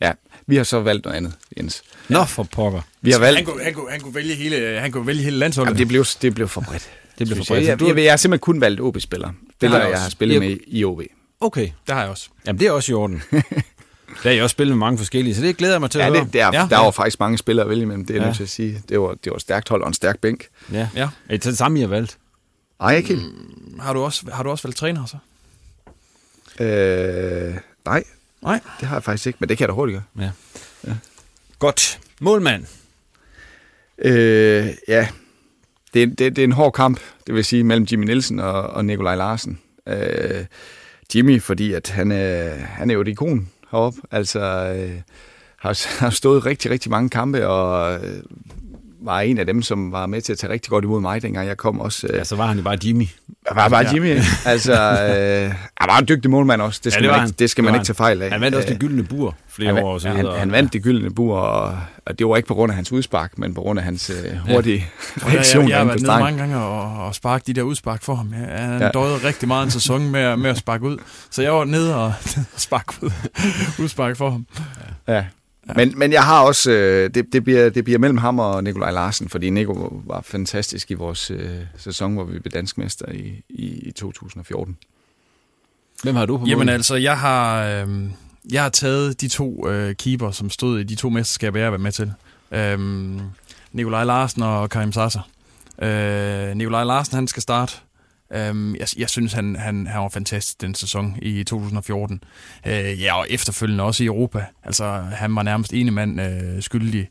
Ja, 0.01 0.11
vi 0.47 0.55
har 0.55 0.63
så 0.63 0.79
valgt 0.79 1.05
noget 1.05 1.17
andet, 1.17 1.33
Jens. 1.57 1.81
Nå, 2.09 2.23
for 2.25 2.43
pokker. 2.43 2.81
Vi 3.01 3.11
har 3.11 3.19
valgt... 3.19 3.37
Han 3.37 3.45
kunne, 3.45 3.63
han, 3.63 3.73
kunne, 3.73 3.91
han, 3.91 3.99
kunne 4.01 4.15
vælge 4.15 4.35
hele, 4.35 4.79
han 4.79 4.91
kunne 4.91 5.07
vælge 5.07 5.23
hele 5.23 5.37
landsholdet. 5.37 5.69
Jamen, 5.69 5.79
det, 5.79 5.87
blev, 5.87 6.05
det 6.21 6.35
blev 6.35 6.47
for 6.47 6.61
bredt. 6.61 6.89
Det 7.27 7.35
blev 7.35 7.45
for 7.45 7.53
bredt. 7.53 7.67
Jeg, 7.67 7.81
jeg, 7.81 7.87
jeg, 7.95 8.03
jeg 8.03 8.11
har 8.11 8.17
simpelthen 8.17 8.39
kun 8.43 8.61
valgt 8.61 8.81
OB-spillere. 8.81 9.33
Spillere, 9.57 9.81
jeg 9.81 9.91
jeg 9.91 10.01
har 10.01 10.09
spillet 10.09 10.33
Jeg- 10.33 10.41
med 10.49 10.57
i 10.67 10.83
OB. 10.83 11.01
Okay, 11.39 11.69
det 11.87 11.95
har 11.95 12.01
jeg 12.01 12.09
også. 12.09 12.29
jamen 12.47 12.59
det 12.59 12.67
er 12.67 12.71
også 12.71 12.91
i 12.91 12.95
orden. 12.95 13.23
der 14.23 14.29
er 14.29 14.33
I 14.33 14.41
også 14.41 14.53
spillet 14.53 14.75
med 14.77 14.79
mange 14.79 14.97
forskellige, 14.97 15.35
så 15.35 15.41
det 15.41 15.57
glæder 15.57 15.73
jeg 15.73 15.81
mig 15.81 15.91
til 15.91 15.99
Ja, 15.99 16.05
at 16.07 16.11
høre. 16.13 16.23
det, 16.25 16.33
der, 16.33 16.45
Ja. 16.53 16.67
der 16.69 16.77
var 16.77 16.91
faktisk 16.91 17.19
mange 17.19 17.37
spillere 17.37 17.63
at 17.63 17.69
vælge 17.69 17.81
imellem, 17.83 18.05
det 18.05 18.13
er 18.13 18.15
jeg 18.17 18.21
Ja. 18.21 18.27
nødt 18.27 18.35
til 18.37 18.43
at 18.43 18.49
sige. 18.49 18.83
Det 18.89 18.99
var, 18.99 19.07
det 19.23 19.29
var 19.29 19.35
et 19.35 19.41
stærkt 19.41 19.69
hold 19.69 19.81
og 19.81 19.87
en 19.87 19.93
stærk 19.93 20.19
bænk. 20.19 20.47
Ja. 20.71 20.89
Ja. 20.95 21.01
Er 21.03 21.09
det 21.29 21.43
det 21.43 21.57
samme, 21.57 21.77
I 21.79 21.81
har 21.81 21.87
valgt? 21.87 22.17
Nej, 22.79 22.95
ikke 22.95 23.09
helt. 23.09 23.23
Har 23.79 23.93
du 23.93 23.99
også, 24.01 24.25
har 24.33 24.43
du 24.43 24.49
også 24.49 24.67
valgt 24.67 24.77
træner 24.77 25.05
så? 25.05 25.17
Øh, 26.63 27.55
nej, 27.85 28.03
Nej. 28.41 28.59
det 28.79 28.87
har 28.87 28.95
jeg 28.95 29.03
faktisk 29.03 29.27
ikke, 29.27 29.37
men 29.39 29.49
det 29.49 29.57
kan 29.57 29.63
jeg 29.63 29.69
da 29.69 29.73
hurtigt 29.73 29.99
gøre. 30.17 30.31
Ja. 30.87 30.93
Godt. 31.59 31.99
Målmand. 32.21 32.65
Øh, 33.97 34.67
ja, 34.87 35.07
det, 35.93 36.03
er- 36.03 36.07
det, 36.07 36.19
det 36.19 36.37
er 36.37 36.43
en 36.43 36.51
hård 36.51 36.73
kamp, 36.73 36.99
det 37.27 37.35
vil 37.35 37.45
sige, 37.45 37.63
mellem 37.63 37.87
Jimmy 37.91 38.05
Nielsen 38.05 38.39
og, 38.39 38.61
og 38.61 38.85
Nikolaj 38.85 39.15
Larsen. 39.15 39.59
Øh, 39.87 40.45
Jimmy, 41.15 41.41
fordi 41.41 41.73
at 41.73 41.89
han, 41.89 42.11
er, 42.11 42.49
han 42.53 42.89
er 42.89 42.93
jo 42.93 43.01
et 43.01 43.07
ikon 43.07 43.49
heroppe, 43.71 43.99
altså 44.11 44.39
øh, 44.39 45.01
har, 45.57 45.99
har 45.99 46.09
stået 46.09 46.45
rigtig, 46.45 46.71
rigtig 46.71 46.91
mange 46.91 47.09
kampe, 47.09 47.47
og 47.47 47.93
øh, 47.93 48.23
var 49.01 49.19
en 49.21 49.37
af 49.37 49.45
dem, 49.45 49.61
som 49.61 49.91
var 49.91 50.05
med 50.05 50.21
til 50.21 50.31
at 50.33 50.39
tage 50.39 50.53
rigtig 50.53 50.69
godt 50.69 50.83
imod 50.85 51.01
mig, 51.01 51.21
dengang 51.21 51.47
jeg 51.47 51.57
kom 51.57 51.79
også. 51.79 52.07
Øh, 52.09 52.15
Ja, 52.17 52.23
så 52.23 52.35
var 52.35 52.47
han 52.47 52.57
jo 52.57 52.63
bare 52.63 52.77
Jimmy. 52.85 53.07
var 53.55 53.69
bare 53.69 53.85
Jimmy, 53.93 54.09
ikke? 54.09 54.23
Altså, 54.45 54.71
øh, 54.73 55.53
han 55.77 55.87
var 55.87 55.97
en 55.99 56.07
dygtig 56.07 56.31
målmand 56.31 56.61
også, 56.61 56.81
det 56.83 56.93
skal, 56.93 57.03
det 57.03 57.07
ja, 57.09 57.13
var 57.13 57.19
man, 57.19 57.27
ikke, 57.27 57.37
det 57.39 57.49
skal 57.49 57.63
Det 57.63 57.71
man 57.71 57.75
ikke 57.79 57.85
tage 57.85 57.95
fejl 57.95 58.21
af. 58.21 58.31
Han 58.31 58.41
vandt 58.41 58.55
også 58.55 58.67
Øh, 58.67 58.71
det 58.73 58.79
gyldne 58.79 59.03
bur 59.03 59.35
flere 59.49 59.73
han, 59.75 59.83
år 59.83 59.97
så 59.99 60.09
han, 60.09 60.25
han 60.25 60.51
vandt 60.51 60.73
det 60.73 60.83
gyldne 60.83 61.13
bur, 61.15 61.37
og, 61.37 61.77
og 62.05 62.19
det 62.19 62.27
var 62.27 62.35
ikke 62.37 62.47
på 62.47 62.53
grund 62.53 62.71
af 62.71 62.75
hans 62.75 62.91
udspark, 62.91 63.37
men 63.37 63.53
på 63.53 63.61
grund 63.61 63.79
af 63.79 63.85
hans 63.85 64.09
øh, 64.09 64.37
hurtige 64.53 64.85
jeg, 65.17 65.27
reaktion 65.33 65.63
jeg, 65.63 65.69
jeg 65.69 65.77
har 65.77 65.83
inde 65.83 65.93
på 65.93 66.07
været 66.07 66.19
nede 66.19 66.23
mange 66.23 66.39
gange 66.39 66.57
og, 66.57 67.05
og 67.07 67.15
sparket 67.15 67.47
de 67.47 67.53
der 67.53 67.61
udspark 67.61 68.03
for 68.03 68.15
ham. 68.15 68.33
Jeg, 68.33 68.59
han 68.59 68.79
Ja. 68.79 68.85
ja. 68.85 68.91
døjede 68.91 69.17
rigtig 69.27 69.47
meget 69.47 69.63
en 69.65 69.71
sæson 69.71 70.09
med, 70.11 70.37
med 70.37 70.49
at 70.49 70.57
sparke 70.57 70.83
ud. 70.83 70.97
Så 71.31 71.41
jeg 71.41 71.53
var 71.53 71.63
nede 71.65 71.95
og 71.95 72.13
sparke 72.57 72.93
ud, 73.01 73.11
udspark 73.79 74.17
for 74.17 74.29
ham. 74.29 74.45
Ja. 75.07 75.23
Men, 75.75 75.93
men 75.99 76.11
jeg 76.11 76.23
har 76.23 76.41
også, 76.41 76.71
øh, 76.71 77.09
det, 77.13 77.33
det, 77.33 77.43
bliver, 77.43 77.69
det 77.69 77.83
bliver 77.83 77.99
mellem 77.99 78.17
ham 78.17 78.39
og 78.39 78.63
Nikolaj 78.63 78.91
Larsen, 78.91 79.29
fordi 79.29 79.49
Nico 79.49 80.01
var 80.05 80.21
fantastisk 80.21 80.91
i 80.91 80.93
vores 80.93 81.31
øh, 81.31 81.49
sæson, 81.77 82.13
hvor 82.13 82.23
vi 82.23 82.39
blev 82.39 82.51
dansk 82.51 82.77
mester 82.77 83.11
i, 83.11 83.43
i, 83.49 83.65
i 83.65 83.91
2014. 83.91 84.77
Hvem 86.03 86.15
har 86.15 86.25
du 86.25 86.37
på 86.37 86.45
Jamen 86.45 86.57
målen? 86.57 86.69
altså, 86.69 86.95
jeg 86.95 87.19
har, 87.19 87.63
øh, 87.63 88.03
jeg 88.51 88.61
har 88.63 88.69
taget 88.69 89.21
de 89.21 89.27
to 89.27 89.69
øh, 89.69 89.95
keeper, 89.95 90.31
som 90.31 90.49
stod 90.49 90.79
i 90.79 90.83
de 90.83 90.95
to 90.95 91.09
mesterskaber, 91.09 91.59
jeg 91.59 91.65
har 91.65 91.71
været 91.71 91.81
med 91.81 91.91
til. 91.91 92.13
Øh, 92.51 92.79
Nikolaj 93.71 94.03
Larsen 94.03 94.41
og 94.41 94.69
Karim 94.69 94.91
Sasser. 94.91 95.29
Øh, 95.81 96.55
Nikolaj 96.55 96.83
Larsen, 96.83 97.15
han 97.15 97.27
skal 97.27 97.41
starte. 97.41 97.73
Øh, 98.33 98.75
jeg, 98.79 98.87
jeg 98.97 99.09
synes, 99.09 99.33
han, 99.33 99.55
han, 99.55 99.87
han 99.87 100.01
var 100.01 100.09
fantastisk 100.09 100.61
den 100.61 100.75
sæson 100.75 101.17
i 101.21 101.43
2014. 101.43 102.23
Øh, 102.67 103.01
ja, 103.01 103.17
og 103.17 103.27
efterfølgende 103.29 103.83
også 103.83 104.03
i 104.03 104.05
Europa. 104.05 104.45
Altså, 104.63 104.85
han 104.91 105.35
var 105.35 105.43
nærmest 105.43 105.73
ene 105.73 105.91
mand 105.91 106.21
øh, 106.21 106.61
skyldig 106.61 107.09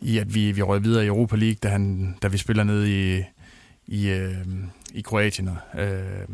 i, 0.00 0.18
at 0.18 0.34
vi, 0.34 0.52
vi 0.52 0.62
røg 0.62 0.84
videre 0.84 1.04
i 1.04 1.06
Europa 1.06 1.36
League, 1.36 1.58
da, 1.62 1.68
han, 1.68 2.14
da 2.22 2.28
vi 2.28 2.38
spiller 2.38 2.64
ned 2.64 2.86
i, 2.86 3.22
i, 3.86 4.08
øh, 4.08 4.34
i 4.94 5.00
Kroatien. 5.00 5.50
Øh, 5.78 6.28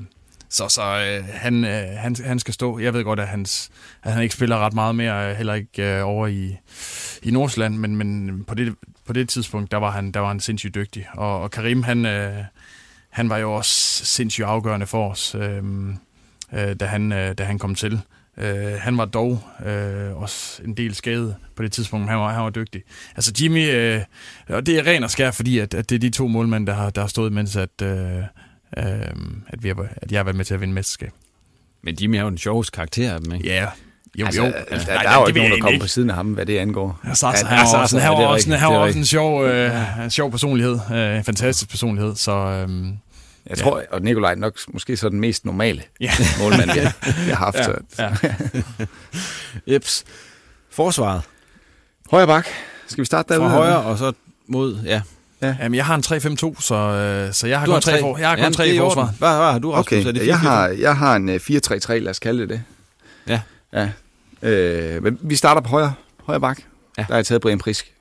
så 0.49 0.68
så 0.68 0.83
øh, 0.83 1.24
han, 1.33 1.64
øh, 1.64 1.89
han, 1.97 2.16
han 2.24 2.39
skal 2.39 2.55
stå. 2.55 2.78
Jeg 2.78 2.95
ved 2.95 3.05
godt, 3.05 3.20
at, 3.20 3.28
hans, 3.28 3.70
at 4.03 4.12
han 4.12 4.22
ikke 4.22 4.35
spiller 4.35 4.59
ret 4.59 4.74
meget 4.74 4.95
mere, 4.95 5.31
øh, 5.31 5.37
heller 5.37 5.55
ikke 5.55 5.99
øh, 5.99 6.07
over 6.07 6.26
i, 6.26 6.57
i 7.22 7.31
Nordsjælland, 7.31 7.76
men, 7.76 7.97
men 7.97 8.45
på, 8.45 8.55
det, 8.55 8.74
på 9.07 9.12
det 9.12 9.28
tidspunkt, 9.28 9.70
der 9.70 9.76
var 9.76 9.91
han, 9.91 10.12
der 10.12 10.20
var 10.20 10.28
han 10.28 10.41
sindssygt 10.41 10.74
dygtig. 10.74 11.07
Og, 11.14 11.41
og 11.43 11.51
Karim, 11.51 11.83
han, 11.83 12.07
øh, 12.07 12.45
han 13.11 13.29
var 13.29 13.39
jo 13.39 13.53
også 13.53 14.05
sindssygt 14.05 14.47
afgørende 14.47 14.87
for 14.87 15.11
os, 15.11 15.35
øh, 15.35 15.63
øh, 16.53 16.77
da, 16.81 16.87
han, 16.87 17.13
øh, 17.13 17.35
da 17.35 17.45
han 17.45 17.59
kom 17.59 17.75
til. 17.75 18.01
Øh, 18.37 18.73
han 18.81 18.99
var 18.99 19.05
dog 19.05 19.43
øh, 19.67 20.17
også 20.23 20.63
en 20.65 20.75
del 20.75 20.95
skadet 20.95 21.37
på 21.57 21.63
det 21.63 21.73
tidspunkt, 21.73 22.03
men 22.03 22.09
han 22.09 22.19
var, 22.19 22.33
han 22.33 22.43
var 22.43 22.51
dygtig. 22.51 22.83
Altså 23.17 23.33
Jimmy, 23.41 23.71
øh, 23.71 24.01
og 24.49 24.67
det 24.67 24.79
er 24.79 24.87
ren 24.87 25.05
og 25.05 25.11
skær, 25.11 25.31
fordi 25.31 25.59
at, 25.59 25.75
at 25.75 25.91
det 25.91 25.97
er 25.97 26.01
de 26.01 26.11
to 26.11 26.29
målmænd, 26.29 26.67
der 26.67 26.73
har, 26.73 26.91
der 26.91 27.01
har 27.01 27.09
stået, 27.09 27.33
mens 27.33 27.57
at, 27.57 27.83
øh, 27.83 28.19
øh, 28.19 28.25
at, 29.47 29.63
vi 29.63 29.69
har, 29.69 29.89
at 29.97 30.13
jeg 30.13 30.19
har 30.19 30.25
været 30.25 30.37
med 30.37 30.45
til 30.45 30.55
at 30.55 30.61
vinde 30.61 30.75
mesterskab. 30.75 31.13
Men 31.83 31.97
Jimmy 32.01 32.17
er 32.17 32.23
jo 32.23 32.31
den 32.31 32.39
sjoveste 32.39 32.73
karakter 32.73 33.15
af 33.15 33.21
dem, 33.21 33.33
ikke? 33.33 33.47
Ja, 33.47 33.67
jo, 34.19 34.27
Altså, 34.27 34.43
jo. 34.43 34.47
altså, 34.71 34.87
der, 34.89 34.95
Nej, 34.95 35.03
der 35.03 35.11
er 35.11 35.21
jo 35.21 35.27
ikke 35.27 35.39
nogen, 35.39 35.53
jeg 35.53 35.57
der 35.57 35.61
kommer 35.63 35.73
ikke. 35.73 35.83
på 35.83 35.89
siden 35.89 36.11
af 36.11 36.17
ham, 36.17 36.27
hvad 36.27 36.47
det 36.47 36.59
angår. 36.59 37.01
Ja, 37.05 37.09
Ja, 37.23 37.29
han 37.47 37.59
var 37.59 37.65
Sasa, 37.65 37.77
også, 37.79 37.97
ja, 37.97 38.03
han 38.03 38.13
er 38.13 38.17
var 38.17 38.27
også, 38.27 38.51
han 38.57 38.69
var 38.73 38.79
også 38.79 38.99
en 38.99 39.05
sjov, 39.05 39.45
øh, 39.45 40.05
en 40.05 40.11
sjov 40.11 40.31
personlighed, 40.31 40.79
øh, 40.93 41.17
en 41.17 41.25
fantastisk 41.25 41.71
personlighed, 41.71 42.17
så 42.17 42.33
øhm, 42.33 42.93
Jeg 43.47 43.59
tror, 43.59 43.83
og 43.91 44.03
Nikolaj 44.03 44.33
er 44.33 44.37
nok 44.37 44.59
måske 44.73 44.97
så 44.97 45.09
den 45.09 45.21
mest 45.21 45.45
normale 45.45 45.83
ja. 46.01 46.11
målmand, 46.41 46.71
vi, 46.71 46.81
vi 47.25 47.31
har 47.31 47.37
haft. 47.37 47.57
Ja, 47.57 47.63
så. 47.65 47.75
ja. 47.99 48.11
Jeps. 49.75 50.05
Forsvaret. 50.71 51.23
Højre 52.11 52.27
bak. 52.27 52.47
Skal 52.89 53.03
vi 53.03 53.07
starte 53.07 53.29
Fra 53.29 53.35
derude? 53.35 53.51
højre 53.51 53.77
og 53.81 53.99
så 53.99 54.13
mod... 54.47 54.79
Ja. 54.85 55.03
Jamen, 55.43 55.75
jeg 55.75 55.87
har 55.87 55.95
en 55.95 56.03
3-5-2, 56.57 56.61
så, 56.63 56.75
øh, 56.75 57.33
så 57.33 57.47
jeg 57.47 57.59
har 57.59 57.67
Du 57.67 57.71
kun 57.71 57.75
har 57.75 57.81
tre, 57.81 58.01
for, 58.01 58.19
jeg 58.19 58.29
har 58.29 58.37
kun 58.37 58.43
Jamen, 58.43 58.55
tre 58.55 58.63
det 58.65 58.71
er 58.71 58.75
i 58.75 58.77
i 58.77 58.81
orden. 58.81 58.91
forsvaret. 58.95 59.15
Hvad, 59.19 59.37
hvad 59.37 59.53
har 59.53 59.59
du, 59.59 59.71
Rasmus? 59.73 59.87
Okay, 59.87 60.07
Er 60.09 60.13
det 60.13 60.27
jeg 60.27 60.35
4-4-2? 60.37 60.39
har, 60.39 60.67
jeg 60.69 60.97
har 60.97 61.17
en 61.17 61.29
øh, 61.29 61.41
4-3-3, 61.51 61.93
lad 61.95 62.09
os 62.11 62.19
kalde 62.19 62.41
det 62.41 62.49
det. 62.49 62.63
Ja. 63.29 63.41
Ja. 63.73 63.91
Øh, 64.43 65.03
men 65.03 65.18
vi 65.23 65.37
starter 65.37 65.61
på 65.61 65.68
højre, 65.68 65.95
højre 66.25 66.41
bak. 66.41 66.59
Ja. 66.99 67.03
Der 67.03 67.12
har 67.12 67.18
jeg 67.18 67.27
taget 67.27 67.43
Brian 67.43 67.59
Prisk. 67.59 67.95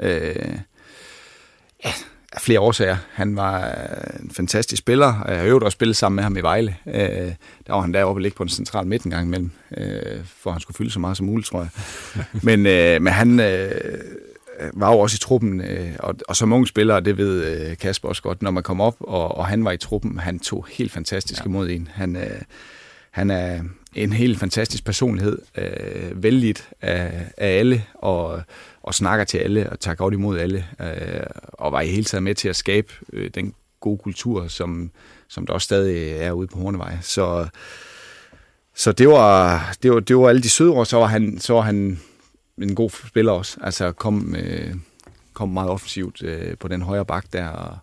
Øh, 0.00 0.34
ja, 1.84 1.92
af 2.32 2.40
flere 2.40 2.60
årsager. 2.60 2.96
Han 3.12 3.36
var 3.36 3.66
øh, 3.66 4.22
en 4.22 4.30
fantastisk 4.30 4.78
spiller. 4.78 5.24
Jeg 5.28 5.38
har 5.38 5.46
øvet 5.46 5.62
også 5.62 5.76
spillet 5.76 5.96
sammen 5.96 6.16
med 6.16 6.22
ham 6.22 6.36
i 6.36 6.40
Vejle. 6.40 6.76
Øh, 6.86 6.94
der 7.66 7.72
var 7.72 7.80
han 7.80 7.94
deroppe 7.94 8.18
og 8.18 8.22
ligge 8.22 8.36
på 8.36 8.42
en 8.42 8.48
central 8.48 8.86
midt 8.86 9.02
en 9.02 9.10
gang 9.10 9.26
imellem, 9.26 9.50
øh, 9.76 10.24
for 10.38 10.50
han 10.50 10.60
skulle 10.60 10.76
fylde 10.76 10.90
så 10.90 11.00
meget 11.00 11.16
som 11.16 11.26
muligt, 11.26 11.48
tror 11.48 11.60
jeg. 11.60 11.68
men, 12.48 12.66
øh, 12.66 13.02
men 13.02 13.12
han 13.12 13.40
øh, 13.40 13.70
var 14.72 14.92
jo 14.92 14.98
også 14.98 15.14
i 15.14 15.18
truppen, 15.18 15.60
øh, 15.60 15.92
og, 15.98 16.14
og 16.28 16.36
som 16.36 16.52
ung 16.52 16.68
spiller, 16.68 17.00
det 17.00 17.16
ved 17.18 17.44
øh, 17.44 17.76
Kasper 17.76 18.08
også 18.08 18.22
godt, 18.22 18.42
når 18.42 18.50
man 18.50 18.62
kom 18.62 18.80
op, 18.80 18.96
og, 19.00 19.36
og 19.36 19.46
han 19.46 19.64
var 19.64 19.72
i 19.72 19.76
truppen, 19.76 20.18
han 20.18 20.38
tog 20.38 20.66
helt 20.70 20.92
fantastisk 20.92 21.40
ja. 21.40 21.48
imod 21.48 21.70
en. 21.70 21.88
Han, 21.92 22.16
øh, 22.16 22.40
han 23.12 23.30
er 23.30 23.62
en 23.94 24.12
helt 24.12 24.38
fantastisk 24.38 24.84
personlighed, 24.84 25.38
øh, 25.58 26.22
vældigt 26.22 26.68
af, 26.80 27.26
af 27.36 27.58
alle, 27.58 27.84
og, 27.94 28.42
og 28.82 28.94
snakker 28.94 29.24
til 29.24 29.38
alle, 29.38 29.70
og 29.70 29.80
tager 29.80 29.94
godt 29.94 30.14
imod 30.14 30.38
alle, 30.38 30.66
øh, 30.80 31.26
og 31.52 31.72
var 31.72 31.80
i 31.80 31.88
hele 31.88 32.04
taget 32.04 32.22
med 32.22 32.34
til 32.34 32.48
at 32.48 32.56
skabe 32.56 32.92
øh, 33.12 33.30
den 33.34 33.54
gode 33.80 33.98
kultur, 33.98 34.48
som, 34.48 34.90
som 35.28 35.46
der 35.46 35.52
også 35.52 35.64
stadig 35.64 36.12
er 36.12 36.32
ude 36.32 36.46
på 36.46 36.58
Hornevej. 36.58 36.98
Så, 37.00 37.48
så 38.74 38.92
det 38.92 39.08
var, 39.08 39.74
det 39.82 39.92
var, 39.92 40.00
det 40.00 40.16
var 40.16 40.28
alle 40.28 40.42
de 40.42 40.50
søde 40.50 40.70
år, 40.70 40.84
så 40.84 40.96
var 40.96 41.06
han, 41.06 41.38
så 41.38 41.54
var 41.54 41.60
han 41.60 42.00
en 42.58 42.74
god 42.74 42.90
spiller 42.90 43.32
også. 43.32 43.58
Altså 43.62 43.92
kom, 43.92 44.36
øh, 44.36 44.74
kom 45.32 45.48
meget 45.48 45.70
offensivt 45.70 46.22
øh, 46.22 46.56
på 46.58 46.68
den 46.68 46.82
højre 46.82 47.04
bak 47.04 47.24
der, 47.32 47.48
og 47.48 47.78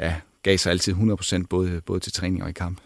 ja, 0.00 0.14
gav 0.42 0.58
sig 0.58 0.70
altid 0.70 0.94
100% 0.94 1.44
både, 1.50 1.80
både 1.80 2.00
til 2.00 2.12
træning 2.12 2.42
og 2.42 2.50
i 2.50 2.52
kamp. 2.52 2.78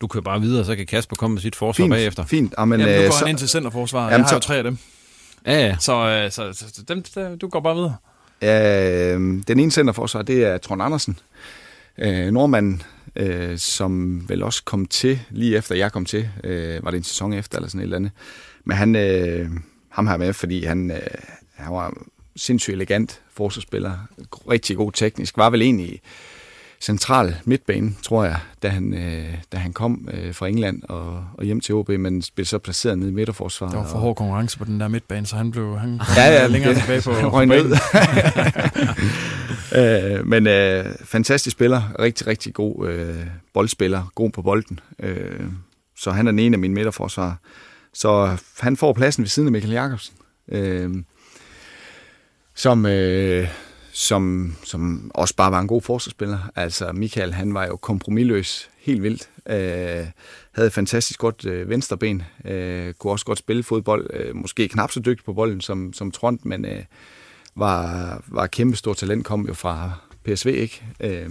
Du 0.00 0.06
kører 0.06 0.22
bare 0.22 0.40
videre, 0.40 0.64
så 0.64 0.76
kan 0.76 0.86
Kasper 0.86 1.16
komme 1.16 1.34
med 1.34 1.42
sit 1.42 1.56
forsvar 1.56 1.82
Fint, 1.84 1.92
bagefter. 1.92 2.24
fint. 2.24 2.54
Jamen, 2.58 2.80
Jamen, 2.80 2.94
nu 2.94 3.00
øh, 3.00 3.06
går 3.06 3.12
så- 3.12 3.18
han 3.18 3.28
ind 3.28 3.38
til 3.38 3.48
centerforsvaret. 3.48 4.10
Jamen, 4.12 4.20
jeg 4.24 4.28
har 4.28 4.36
jo 4.36 4.40
tre 4.40 4.56
af 4.56 4.62
dem. 4.64 4.78
Ja, 5.46 5.66
ja. 5.66 5.76
Så, 5.80 5.92
øh, 5.94 6.30
så, 6.30 6.52
så, 6.52 6.64
så 6.74 6.82
dem, 6.88 7.02
der, 7.14 7.36
du 7.36 7.48
går 7.48 7.60
bare 7.60 7.74
videre. 7.74 7.96
Øh, 8.42 9.42
den 9.48 9.60
ene 9.60 9.70
centerforsvar, 9.70 10.22
det 10.22 10.44
er 10.44 10.58
Trond 10.58 10.82
Andersen. 10.82 11.18
Øh, 11.98 12.30
nordmanden, 12.30 12.82
øh, 13.16 13.58
som 13.58 14.22
vel 14.28 14.42
også 14.42 14.64
kom 14.64 14.86
til, 14.86 15.20
lige 15.30 15.56
efter 15.56 15.74
jeg 15.74 15.92
kom 15.92 16.04
til, 16.04 16.28
øh, 16.44 16.84
var 16.84 16.90
det 16.90 16.98
en 16.98 17.04
sæson 17.04 17.32
efter 17.32 17.56
eller 17.58 17.68
sådan 17.68 17.80
et 17.80 17.84
eller 17.84 17.96
andet. 17.96 18.10
Men 18.64 18.76
han, 18.76 18.96
øh, 18.96 19.48
ham 19.88 20.06
har 20.06 20.14
jeg 20.14 20.20
med, 20.20 20.32
fordi 20.32 20.64
han, 20.64 20.90
øh, 20.90 20.98
han 21.54 21.72
var 21.74 21.94
sindssygt 22.36 22.74
elegant 22.74 23.20
forsvarsspiller. 23.34 23.92
Rigtig 24.50 24.76
god 24.76 24.92
teknisk. 24.92 25.36
Var 25.36 25.50
vel 25.50 25.62
egentlig 25.62 26.00
central 26.80 27.36
midtbane, 27.44 27.94
tror 28.02 28.24
jeg, 28.24 28.38
da 28.62 28.68
han, 28.68 28.94
øh, 28.94 29.34
da 29.52 29.56
han 29.56 29.72
kom 29.72 30.08
øh, 30.12 30.34
fra 30.34 30.48
England 30.48 30.82
og, 30.88 31.24
og 31.34 31.44
hjem 31.44 31.60
til 31.60 31.74
OB, 31.74 31.88
men 31.88 32.22
blev 32.34 32.44
så 32.44 32.58
placeret 32.58 32.98
nede 32.98 33.10
i 33.10 33.14
midterforsvaret. 33.14 33.72
Der 33.72 33.78
var 33.80 33.88
for 33.88 33.98
hård 33.98 34.16
konkurrence 34.16 34.58
på 34.58 34.64
den 34.64 34.80
der 34.80 34.88
midtbane, 34.88 35.26
så 35.26 35.36
han 35.36 35.50
blev 35.50 35.78
han 35.78 36.00
Ja, 36.16 36.26
ja, 36.32 36.46
længere 36.46 36.74
det- 36.74 36.80
tilbage 36.82 37.02
på, 37.02 37.12
han 37.12 37.26
røg 37.32 37.46
ned. 37.46 37.70
øh, 40.18 40.26
men 40.26 40.46
øh, 40.46 40.84
fantastisk 41.04 41.56
spiller, 41.56 41.82
rigtig, 41.98 42.26
rigtig 42.26 42.54
god 42.54 42.88
øh, 42.88 43.26
boldspiller, 43.54 44.12
god 44.14 44.30
på 44.30 44.42
bolden. 44.42 44.80
Øh, 44.98 45.40
så 45.98 46.10
han 46.10 46.26
er 46.26 46.30
den 46.30 46.38
ene 46.38 46.54
af 46.54 46.58
mine 46.58 46.74
midterforsvar. 46.74 47.36
Så 47.94 48.36
han 48.60 48.76
får 48.76 48.92
pladsen 48.92 49.22
ved 49.22 49.28
siden 49.28 49.48
af 49.48 49.52
Michael 49.52 49.72
Jacobsen, 49.74 50.14
øh, 50.52 50.90
som, 52.54 52.86
øh, 52.86 53.48
som, 53.98 54.54
som 54.64 55.10
også 55.14 55.36
bare 55.36 55.52
var 55.52 55.60
en 55.60 55.66
god 55.66 55.82
forsvarsspiller. 55.82 56.50
Altså 56.56 56.92
Michael, 56.92 57.32
han 57.34 57.54
var 57.54 57.66
jo 57.66 57.76
kompromilløs 57.76 58.70
helt 58.78 59.02
vildt. 59.02 59.30
Øh, 59.46 60.06
havde 60.52 60.70
fantastisk 60.70 61.20
godt 61.20 61.44
øh, 61.44 61.68
venstreben. 61.68 62.22
Øh, 62.44 62.94
kunne 62.94 63.12
også 63.12 63.24
godt 63.24 63.38
spille 63.38 63.62
fodbold. 63.62 64.10
Øh, 64.12 64.36
måske 64.36 64.68
knap 64.68 64.90
så 64.90 65.00
dygtig 65.00 65.24
på 65.24 65.32
bolden 65.32 65.60
som, 65.60 65.92
som 65.92 66.10
Trond, 66.10 66.38
men 66.42 66.64
øh, 66.64 66.84
var, 67.54 68.22
var 68.26 68.46
kæmpe 68.46 68.76
stor 68.76 68.94
talent. 68.94 69.24
Kom 69.24 69.46
jo 69.46 69.54
fra 69.54 69.92
PSV, 70.24 70.46
ikke? 70.46 70.84
Øh, 71.00 71.30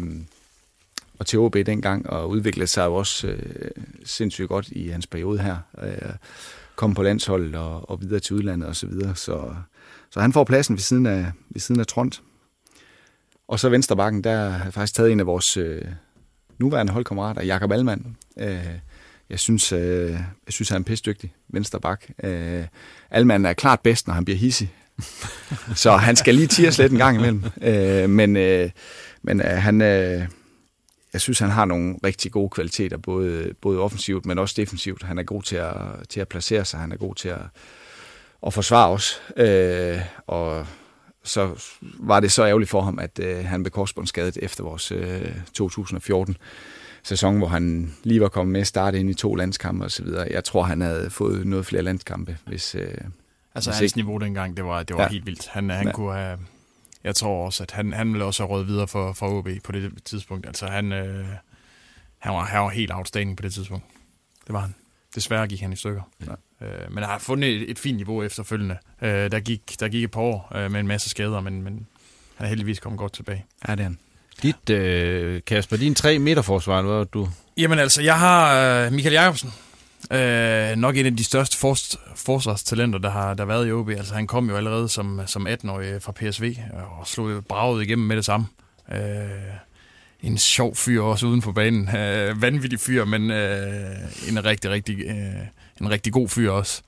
og 1.20 1.26
til 1.26 1.40
OB 1.40 1.56
dengang, 1.56 2.10
og 2.10 2.30
udviklede 2.30 2.68
sig 2.68 2.86
jo 2.86 2.96
også 2.96 3.28
øh, 3.28 3.72
sindssygt 4.06 4.50
godt 4.50 4.68
i 4.68 4.88
hans 4.88 5.08
periode 5.08 5.40
her. 5.40 5.58
Øh, 5.84 6.12
kom 6.76 6.94
på 6.94 7.04
landsholdet 7.04 7.56
og, 7.56 7.90
og 7.90 8.02
videre 8.02 8.20
til 8.20 8.36
udlandet 8.36 8.70
osv. 8.70 8.74
Så, 8.74 8.88
videre. 8.88 9.16
så 9.16 9.56
så 10.10 10.20
han 10.20 10.34
får 10.34 10.44
pladsen 10.44 10.76
ved 10.76 10.82
siden 10.82 11.06
af, 11.06 11.32
ved 11.50 11.62
siden 11.62 11.82
af 11.82 11.88
Trond. 11.88 12.12
Og 13.48 13.60
så 13.60 13.70
venstrebakken, 13.70 14.24
der 14.24 14.50
har 14.50 14.64
jeg 14.64 14.74
faktisk 14.74 14.96
taget 14.96 15.12
en 15.12 15.20
af 15.20 15.26
vores 15.26 15.58
øh, 15.58 15.82
nuværende 16.60 16.94
holdkammerater, 16.94 17.44
Jakob 17.44 17.72
Alman. 17.72 18.18
Øh, 18.40 18.66
jeg 19.30 19.40
synes, 19.40 19.72
øh, 19.72 20.12
jeg 20.12 20.54
synes, 20.54 20.70
han 20.70 20.76
er 20.76 20.80
en 20.80 20.84
pisdygtig 20.84 21.34
vensterbak. 21.48 22.06
Øh, 22.24 22.64
Alman 23.12 23.46
er 23.46 23.54
klart 23.54 23.80
bedst, 23.80 24.08
når 24.08 24.14
han 24.14 24.26
bliver 24.26 24.38
hissig. 24.38 24.74
så 25.76 25.92
han 25.92 26.16
skal 26.16 26.36
lige 26.36 26.48
tires 26.48 26.78
lidt 26.78 26.92
en 26.92 26.98
gang 26.98 27.18
imellem. 27.18 27.44
Øh, 27.62 28.10
men 28.10 28.36
øh, 28.38 28.70
men 29.22 29.42
øh, 29.42 29.48
han, 29.48 29.82
øh, 29.82 30.28
jeg 31.14 31.22
synes, 31.22 31.40
han 31.40 31.50
har 31.50 31.66
nogle 31.66 31.96
rigtig 32.04 32.32
gode 32.32 32.50
kvaliteter, 32.50 32.98
både, 32.98 33.54
både 33.62 33.80
offensivt, 33.80 34.26
men 34.26 34.40
også 34.40 34.56
defensivt. 34.58 35.04
Han 35.04 35.18
er 35.18 35.24
god 35.24 35.44
til 35.44 35.56
at, 35.56 35.76
til 36.10 36.20
at 36.20 36.28
placere 36.28 36.66
sig, 36.66 36.80
han 36.80 36.92
er 36.92 36.98
god 36.98 37.16
til 37.16 37.30
at, 37.30 37.42
at 38.46 38.54
forsvare 38.54 38.90
os. 38.90 39.22
Øh, 39.38 40.00
og 40.28 40.68
så 41.28 41.64
var 41.82 42.20
det 42.20 42.32
så 42.32 42.46
ærgerligt 42.46 42.70
for 42.70 42.82
ham, 42.82 43.00
at 43.00 43.20
øh, 43.20 43.46
han 43.46 43.64
blev 43.64 43.72
korsbåndsskadet 43.72 44.38
efter 44.42 44.64
vores 44.64 44.92
øh, 44.92 45.36
2014 45.54 46.38
sæson, 47.04 47.38
hvor 47.38 47.48
han 47.48 47.96
lige 48.04 48.22
var 48.22 48.30
kommet 48.30 48.52
med 48.52 48.62
at 48.62 48.68
starte 48.68 49.00
ind 49.00 49.10
i 49.10 49.14
to 49.14 49.36
landskampe 49.36 49.86
og 49.86 49.92
så 49.92 50.04
videre. 50.04 50.28
Jeg 50.32 50.44
tror, 50.44 50.64
han 50.64 50.82
havde 50.82 51.10
fået 51.10 51.48
noget 51.48 51.66
flere 51.66 51.84
landskampe, 51.84 52.38
hvis... 52.46 52.76
Øh, 52.76 52.82
altså 52.82 53.70
hvis 53.70 53.80
hans 53.80 53.82
ikke... 53.82 53.98
niveau 53.98 54.18
dengang, 54.18 54.58
det 54.58 54.66
var, 54.66 54.84
det 54.84 54.96
var 54.96 55.04
ja. 55.04 55.10
helt 55.10 55.26
vildt. 55.26 55.48
Han, 55.48 55.70
han 55.70 55.88
ja. 55.88 55.94
kunne 55.94 56.14
have... 56.14 56.40
Jeg 57.04 57.16
tror 57.16 57.46
også, 57.46 57.64
at 57.64 57.72
han, 57.72 57.94
han 57.94 58.12
ville 58.12 58.26
også 58.26 58.44
have 58.44 58.50
råd 58.50 58.66
videre 58.66 58.88
for, 58.88 59.14
for 59.14 59.30
OB 59.30 59.48
på 59.64 59.72
det 59.72 60.04
tidspunkt. 60.06 60.46
Altså 60.46 60.68
han, 60.68 60.92
øh, 60.92 61.28
han, 62.18 62.34
var, 62.34 62.44
han 62.44 62.62
var 62.62 62.70
helt 62.70 62.92
outstanding 62.94 63.38
på 63.38 63.42
det 63.42 63.54
tidspunkt. 63.54 63.86
Det 64.48 64.54
var 64.54 64.60
han. 64.60 64.76
Desværre 65.16 65.48
gik 65.48 65.62
han 65.62 65.74
i 65.74 65.76
stykker. 65.76 66.02
Ja. 66.28 66.32
Øh, 66.62 66.94
men 66.94 67.04
har 67.04 67.18
fundet 67.20 67.50
et, 67.50 67.72
et 67.72 67.80
fint 67.80 67.98
niveau 67.98 68.24
efterfølgende. 68.24 68.78
Øh, 69.02 69.32
der, 69.32 69.40
gik, 69.40 69.80
der 69.80 69.88
gik 69.88 70.04
et 70.04 70.12
par 70.12 70.22
år 70.22 70.52
øh, 70.56 70.72
med 70.72 70.80
en 70.80 70.88
masse 70.88 71.10
skader, 71.10 71.42
men, 71.42 71.62
men 71.62 71.88
han 72.36 72.46
er 72.46 72.50
heldigvis 72.50 72.80
kommet 72.80 73.00
godt 73.00 73.14
tilbage. 73.14 73.46
Ja, 73.68 73.72
det 73.72 73.80
er 73.80 73.84
han. 73.84 73.98
Dit, 74.44 74.70
øh, 74.70 75.42
Kasper, 75.48 75.78
din 75.78 75.96
tre 75.96 76.20
meter 76.20 76.42
forsvar, 76.42 76.82
hvad 76.82 77.06
du? 77.06 77.30
Jamen 77.58 77.80
altså, 77.80 78.02
jeg 78.02 78.20
har 78.20 78.56
øh, 78.86 78.94
Michael 78.94 79.14
Jacobsen. 79.14 79.54
Øh, 80.12 80.76
nok 80.76 80.98
en 80.98 81.06
af 81.06 81.16
de 81.16 81.24
største 81.24 81.58
fors- 81.58 82.16
forsvarstalenter, 82.16 83.00
der 83.00 83.10
har 83.10 83.34
der 83.34 83.44
har 83.44 83.48
været 83.48 83.68
i 83.68 83.72
OB. 83.72 83.90
Altså, 83.90 84.14
han 84.14 84.28
kom 84.28 84.50
jo 84.50 84.56
allerede 84.56 84.90
som, 84.90 85.22
som 85.26 85.48
18-årig 85.48 86.02
fra 86.02 86.12
PSV 86.12 86.56
og 87.00 87.08
slog 87.08 87.32
jo 87.32 87.42
braget 87.42 87.84
igennem 87.84 88.08
med 88.08 88.16
det 88.16 88.26
samme. 88.26 88.48
Øh, 88.92 89.00
en 90.22 90.38
sjov 90.38 90.76
fyr 90.76 91.02
også 91.02 91.26
uden 91.28 91.42
for 91.42 91.52
banen. 91.52 91.96
Øh, 91.96 92.42
vanvittig 92.46 92.80
fyr, 92.80 93.06
men 93.06 93.32
øh, 93.32 93.96
en 94.30 94.46
rigtig, 94.46 94.72
rigtig, 94.72 95.00
øh, 95.08 95.48
en 95.82 95.90
rigtig 95.90 96.14
god 96.14 96.30
fyr 96.30 96.52
også. 96.52 96.82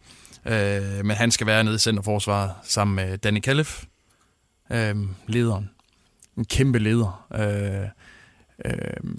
Øh, 0.45 1.05
men 1.05 1.11
han 1.11 1.31
skal 1.31 1.47
være 1.47 1.63
nede 1.63 1.75
i 1.75 1.79
centerforsvaret 1.79 2.51
sammen 2.63 2.95
med 2.95 3.17
Danny 3.17 3.39
Kalef, 3.39 3.83
øh, 4.71 4.95
lederen. 5.27 5.69
En 6.37 6.45
kæmpe 6.45 6.79
leder. 6.79 7.25
Øh, 7.35 7.87
øh, 8.65 9.11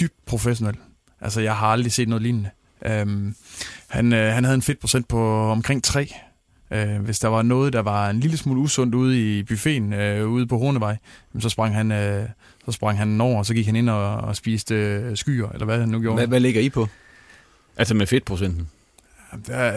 dybt 0.00 0.26
professionel. 0.26 0.76
Altså, 1.20 1.40
jeg 1.40 1.56
har 1.56 1.66
aldrig 1.66 1.92
set 1.92 2.08
noget 2.08 2.22
lignende. 2.22 2.50
Øh, 2.84 3.32
han, 3.88 4.12
øh, 4.12 4.34
han 4.34 4.44
havde 4.44 4.54
en 4.54 4.62
fedt 4.62 4.80
procent 4.80 5.08
på 5.08 5.50
omkring 5.50 5.84
3. 5.84 6.14
Øh, 6.70 7.00
hvis 7.00 7.18
der 7.18 7.28
var 7.28 7.42
noget, 7.42 7.72
der 7.72 7.80
var 7.80 8.10
en 8.10 8.20
lille 8.20 8.36
smule 8.36 8.60
usundt 8.60 8.94
ude 8.94 9.38
i 9.38 9.42
buffeten 9.42 9.92
øh, 9.92 10.28
ude 10.28 10.46
på 10.46 10.58
Hornevej, 10.58 10.96
så 11.38 11.48
sprang 11.48 11.74
han, 11.74 11.92
øh, 11.92 12.28
så 12.64 12.72
sprang 12.72 12.98
han 12.98 13.20
over, 13.20 13.38
og 13.38 13.46
så 13.46 13.54
gik 13.54 13.66
han 13.66 13.76
ind 13.76 13.90
og, 13.90 14.16
og 14.16 14.36
spiste 14.36 14.74
øh, 14.74 15.16
skyer, 15.16 15.48
eller 15.48 15.64
hvad 15.64 15.80
han 15.80 15.88
nu 15.88 16.00
gjorde. 16.00 16.16
Hvad, 16.16 16.26
hvad 16.26 16.40
ligger 16.40 16.60
I 16.60 16.70
på? 16.70 16.88
Altså 17.76 17.94
med 17.94 18.06
fedtprocenten? 18.06 18.68
Der, 19.46 19.72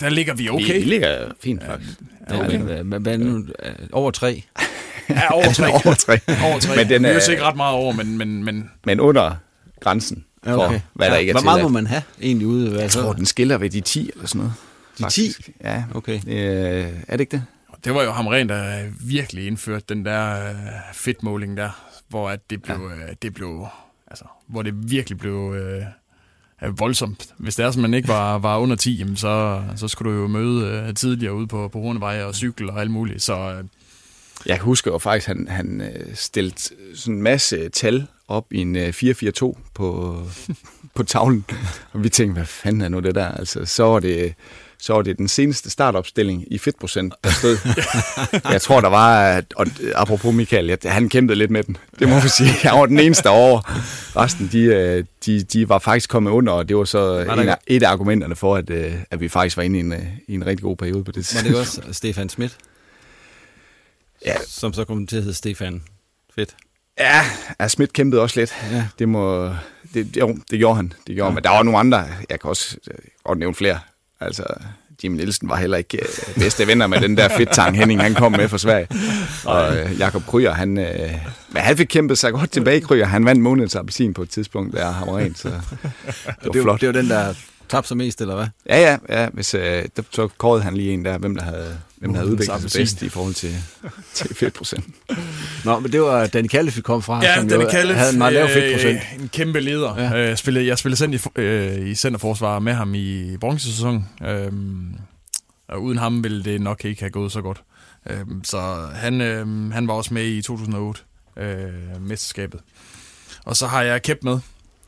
der 0.00 0.08
ligger 0.08 0.34
vi 0.34 0.48
okay. 0.48 0.72
Vi, 0.72 0.72
vi 0.72 0.84
ligger 0.84 1.32
fint, 1.40 1.64
faktisk. 1.64 1.98
Ja, 2.30 2.44
okay. 2.44 2.58
hvad, 2.58 3.00
hvad 3.00 3.18
nu? 3.18 3.46
Over 3.92 4.10
tre? 4.10 4.44
ja, 5.08 5.32
over 5.32 5.52
tre. 5.52 5.70
over 5.84 5.94
tre. 5.94 6.20
over 6.44 6.58
tre. 6.58 6.76
Men 6.76 6.88
den 6.88 7.04
er, 7.04 7.08
vi 7.08 7.18
er 7.18 7.24
jo 7.26 7.30
ikke 7.30 7.42
ret 7.42 7.56
meget 7.56 7.74
over, 7.74 7.92
men... 7.92 8.18
Men, 8.18 8.44
men, 8.44 8.70
men 8.84 9.00
under 9.00 9.34
grænsen 9.80 10.24
for, 10.44 10.66
okay. 10.66 10.80
hvad 10.94 11.06
der 11.06 11.14
ja. 11.14 11.20
ikke 11.20 11.30
er 11.30 11.34
Hvor 11.34 11.42
meget 11.42 11.62
må 11.62 11.68
man 11.68 11.86
have 11.86 12.02
egentlig 12.22 12.46
ude? 12.46 12.70
Hvad 12.70 12.80
jeg 12.80 12.90
tror, 12.90 13.12
den 13.12 13.26
skiller 13.26 13.58
ved 13.58 13.70
de 13.70 13.80
10 13.80 14.10
eller 14.14 14.26
sådan 14.26 14.38
noget. 14.38 14.52
De 14.98 15.02
faktisk. 15.02 15.44
10? 15.44 15.52
Ja. 15.64 15.84
Okay. 15.94 16.20
Øh, 16.26 16.92
er 17.08 17.16
det 17.16 17.20
ikke 17.20 17.30
det? 17.30 17.44
Det 17.84 17.94
var 17.94 18.02
jo 18.02 18.10
ham 18.10 18.26
rent, 18.26 18.50
der 18.50 18.82
virkelig 19.00 19.46
indførte 19.46 19.84
den 19.88 20.04
der 20.04 20.50
øh, 20.50 20.56
fedtmåling 20.94 21.56
der, 21.56 21.70
hvor 22.08 22.30
at 22.30 22.50
det 22.50 22.62
blev, 22.62 22.90
ja. 22.98 23.08
øh, 23.08 23.14
det 23.22 23.34
blev 23.34 23.66
altså, 24.06 24.24
hvor 24.46 24.62
det 24.62 24.90
virkelig 24.90 25.18
blev 25.18 25.54
øh, 25.58 25.82
Øh, 26.64 26.80
voldsomt. 26.80 27.26
Hvis 27.36 27.56
det 27.56 27.66
er, 27.66 27.70
som 27.70 27.82
man 27.82 27.94
ikke 27.94 28.08
var, 28.08 28.38
var 28.38 28.58
under 28.58 28.76
10, 28.76 28.92
jamen 28.92 29.16
så, 29.16 29.62
så 29.76 29.88
skulle 29.88 30.14
du 30.14 30.20
jo 30.20 30.26
møde 30.26 30.66
øh, 30.66 30.94
tidligere 30.94 31.34
ude 31.34 31.46
på, 31.46 31.68
på 31.68 31.80
Hornevej 31.80 32.22
og 32.22 32.34
cykel 32.34 32.70
og 32.70 32.80
alt 32.80 32.90
muligt. 32.90 33.22
Så, 33.22 33.34
øh, 33.34 33.64
jeg 34.46 34.56
kan 34.56 34.64
huske 34.64 34.90
jo 34.90 34.98
faktisk, 34.98 35.28
at 35.28 35.36
han, 35.36 35.48
han 35.48 35.80
øh, 35.80 36.14
stillede 36.14 36.56
sådan 36.94 37.14
en 37.14 37.22
masse 37.22 37.68
tal 37.68 38.06
op 38.28 38.52
i 38.52 38.58
en 38.58 38.76
øh, 38.76 38.88
4-4-2 38.88 39.58
på, 39.74 40.18
på 40.94 41.02
tavlen. 41.02 41.44
Og 41.92 42.04
vi 42.04 42.08
tænkte, 42.08 42.32
hvad 42.32 42.46
fanden 42.46 42.82
er 42.82 42.88
nu 42.88 43.00
det 43.00 43.14
der? 43.14 43.28
Altså, 43.28 43.64
så 43.64 43.84
var 43.84 44.00
det 44.00 44.34
så 44.80 44.92
var 44.92 45.02
det 45.02 45.18
den 45.18 45.28
seneste 45.28 45.70
startopstilling 45.70 46.44
i 46.52 46.58
fedtprocent, 46.58 47.14
der 47.24 47.30
stod. 47.30 47.56
jeg 48.52 48.62
tror, 48.62 48.80
der 48.80 48.88
var, 48.88 49.42
og 49.56 49.66
apropos 49.94 50.34
Michael, 50.34 50.78
han 50.84 51.08
kæmpede 51.08 51.38
lidt 51.38 51.50
med 51.50 51.62
den. 51.62 51.76
Det 51.98 52.08
må 52.08 52.20
vi 52.20 52.28
sige. 52.28 52.50
Han 52.50 52.78
var 52.78 52.86
den 52.86 52.98
eneste 52.98 53.30
over. 53.30 53.60
Resten, 54.16 54.48
de, 54.52 54.62
øh, 54.62 55.04
de, 55.26 55.42
de 55.42 55.68
var 55.68 55.78
faktisk 55.78 56.10
kommet 56.10 56.30
under, 56.30 56.52
og 56.52 56.68
det 56.68 56.76
var 56.76 56.84
så 56.84 56.98
var 56.98 57.34
en 57.34 57.48
af, 57.48 57.56
et 57.66 57.82
af 57.82 57.90
argumenterne 57.90 58.36
for, 58.36 58.56
at, 58.56 58.70
øh, 58.70 58.94
at 59.10 59.20
vi 59.20 59.28
faktisk 59.28 59.56
var 59.56 59.62
inde 59.62 59.78
i 59.78 59.80
en, 59.80 59.92
øh, 59.92 60.02
i 60.28 60.34
en 60.34 60.46
rigtig 60.46 60.62
god 60.62 60.76
periode 60.76 61.04
på 61.04 61.12
det. 61.12 61.34
Var 61.34 61.50
det 61.50 61.60
også 61.60 61.82
Stefan 61.92 62.28
Schmidt? 62.28 62.56
Ja. 64.26 64.34
Som 64.46 64.72
så 64.72 64.84
kom 64.84 65.06
til 65.06 65.16
at 65.16 65.22
hedde 65.22 65.36
Stefan 65.36 65.82
Fedt. 66.34 66.56
Ja, 66.98 67.24
ja 67.60 67.68
Schmidt 67.68 67.92
kæmpede 67.92 68.22
også 68.22 68.40
lidt. 68.40 68.54
Ja. 68.72 68.86
Det 68.98 69.08
må, 69.08 69.54
det, 69.94 70.16
jo, 70.16 70.38
det 70.50 70.58
gjorde 70.58 70.76
han. 70.76 70.92
Det 71.06 71.14
gjorde 71.14 71.28
ja. 71.28 71.34
Men 71.34 71.44
der 71.44 71.50
var 71.50 71.62
nogle 71.62 71.78
andre, 71.78 71.96
jeg 72.30 72.40
kan 72.40 72.50
også 72.50 72.76
godt 73.24 73.38
nævne 73.38 73.54
flere, 73.54 73.78
Altså, 74.20 74.44
Jim 75.04 75.12
Nielsen 75.12 75.48
var 75.48 75.56
heller 75.56 75.76
ikke 75.76 75.98
øh, 75.98 76.34
bedste 76.42 76.66
venner 76.66 76.86
med 76.86 77.00
den 77.00 77.16
der 77.16 77.28
fedtang 77.28 77.76
Henning, 77.76 78.02
han 78.02 78.14
kom 78.14 78.32
med 78.32 78.48
fra 78.48 78.58
Sverige. 78.58 78.88
Og 79.44 79.76
øh, 79.76 79.98
Jakob 79.98 80.26
Kryer, 80.26 80.52
han, 80.52 80.78
øh, 80.78 81.12
men 81.48 81.62
han 81.62 81.76
fik 81.76 81.86
kæmpet 81.86 82.18
sig 82.18 82.32
godt 82.32 82.50
tilbage, 82.50 82.80
Kryer. 82.80 83.06
Han 83.06 83.24
vandt 83.24 83.42
månedens 83.42 83.76
appelsin 83.76 84.14
på 84.14 84.22
et 84.22 84.30
tidspunkt, 84.30 84.76
der 84.76 84.90
ham 84.90 85.08
rent, 85.08 85.38
så 85.38 85.48
det 85.48 85.60
var 86.44 86.52
det, 86.52 86.62
flot. 86.62 86.80
Det 86.80 86.86
var 86.86 86.92
den, 86.92 87.08
der 87.10 87.34
tabte 87.68 87.88
sig 87.88 87.96
mest, 87.96 88.20
eller 88.20 88.34
hvad? 88.34 88.46
Ja, 88.68 88.80
ja, 88.80 88.96
ja. 89.22 89.28
Hvis, 89.32 89.54
øh, 89.54 89.84
der, 89.96 90.02
så 90.10 90.28
kårede 90.38 90.62
han 90.62 90.74
lige 90.74 90.92
en 90.92 91.04
der, 91.04 91.18
hvem 91.18 91.34
der 91.34 91.42
havde, 91.42 91.78
hvem 91.96 92.12
der 92.12 92.18
havde 92.18 92.32
udviklet 92.32 92.60
sig 92.60 92.80
bedst 92.80 93.02
i 93.02 93.08
forhold 93.08 93.34
til, 93.34 93.56
til 94.14 94.34
fedtprocent. 94.34 94.84
Nå, 95.64 95.80
men 95.80 95.92
det 95.92 96.00
var 96.00 96.26
Danny 96.26 96.46
Kallef, 96.48 96.76
vi 96.76 96.82
kom 96.82 97.02
fra, 97.02 97.22
ja, 97.22 97.34
som 97.34 97.48
Danny 97.48 97.64
jo 97.64 97.68
Kallef, 97.70 97.96
havde 97.96 98.12
en 98.12 98.18
meget 98.18 98.34
lav 98.34 98.48
fedtprocent. 98.48 98.96
Øh, 98.96 99.22
en 99.22 99.28
kæmpe 99.28 99.60
leder. 99.60 99.98
Ja. 99.98 100.30
Øh, 100.30 100.36
spillede, 100.36 100.66
jeg 100.66 100.78
spillede 100.78 100.98
sendt 100.98 101.14
i, 101.14 101.40
øh, 101.40 101.88
i 101.88 101.94
centerforsvar 101.94 102.58
med 102.58 102.72
ham 102.72 102.94
i 102.94 103.36
bronzesæsonen. 103.36 104.08
Øh, 104.24 104.52
og 105.68 105.82
uden 105.82 105.98
ham 105.98 106.24
ville 106.24 106.44
det 106.44 106.60
nok 106.60 106.84
ikke 106.84 107.02
have 107.02 107.10
gået 107.10 107.32
så 107.32 107.42
godt. 107.42 107.62
Øh, 108.10 108.24
så 108.44 108.88
han, 108.94 109.20
øh, 109.20 109.72
han 109.72 109.88
var 109.88 109.94
også 109.94 110.14
med 110.14 110.26
i 110.26 110.42
2008 110.42 111.00
øh, 111.36 112.00
mesterskabet. 112.00 112.60
Og 113.44 113.56
så 113.56 113.66
har 113.66 113.82
jeg 113.82 114.02
kæpt 114.02 114.24
med. 114.24 114.38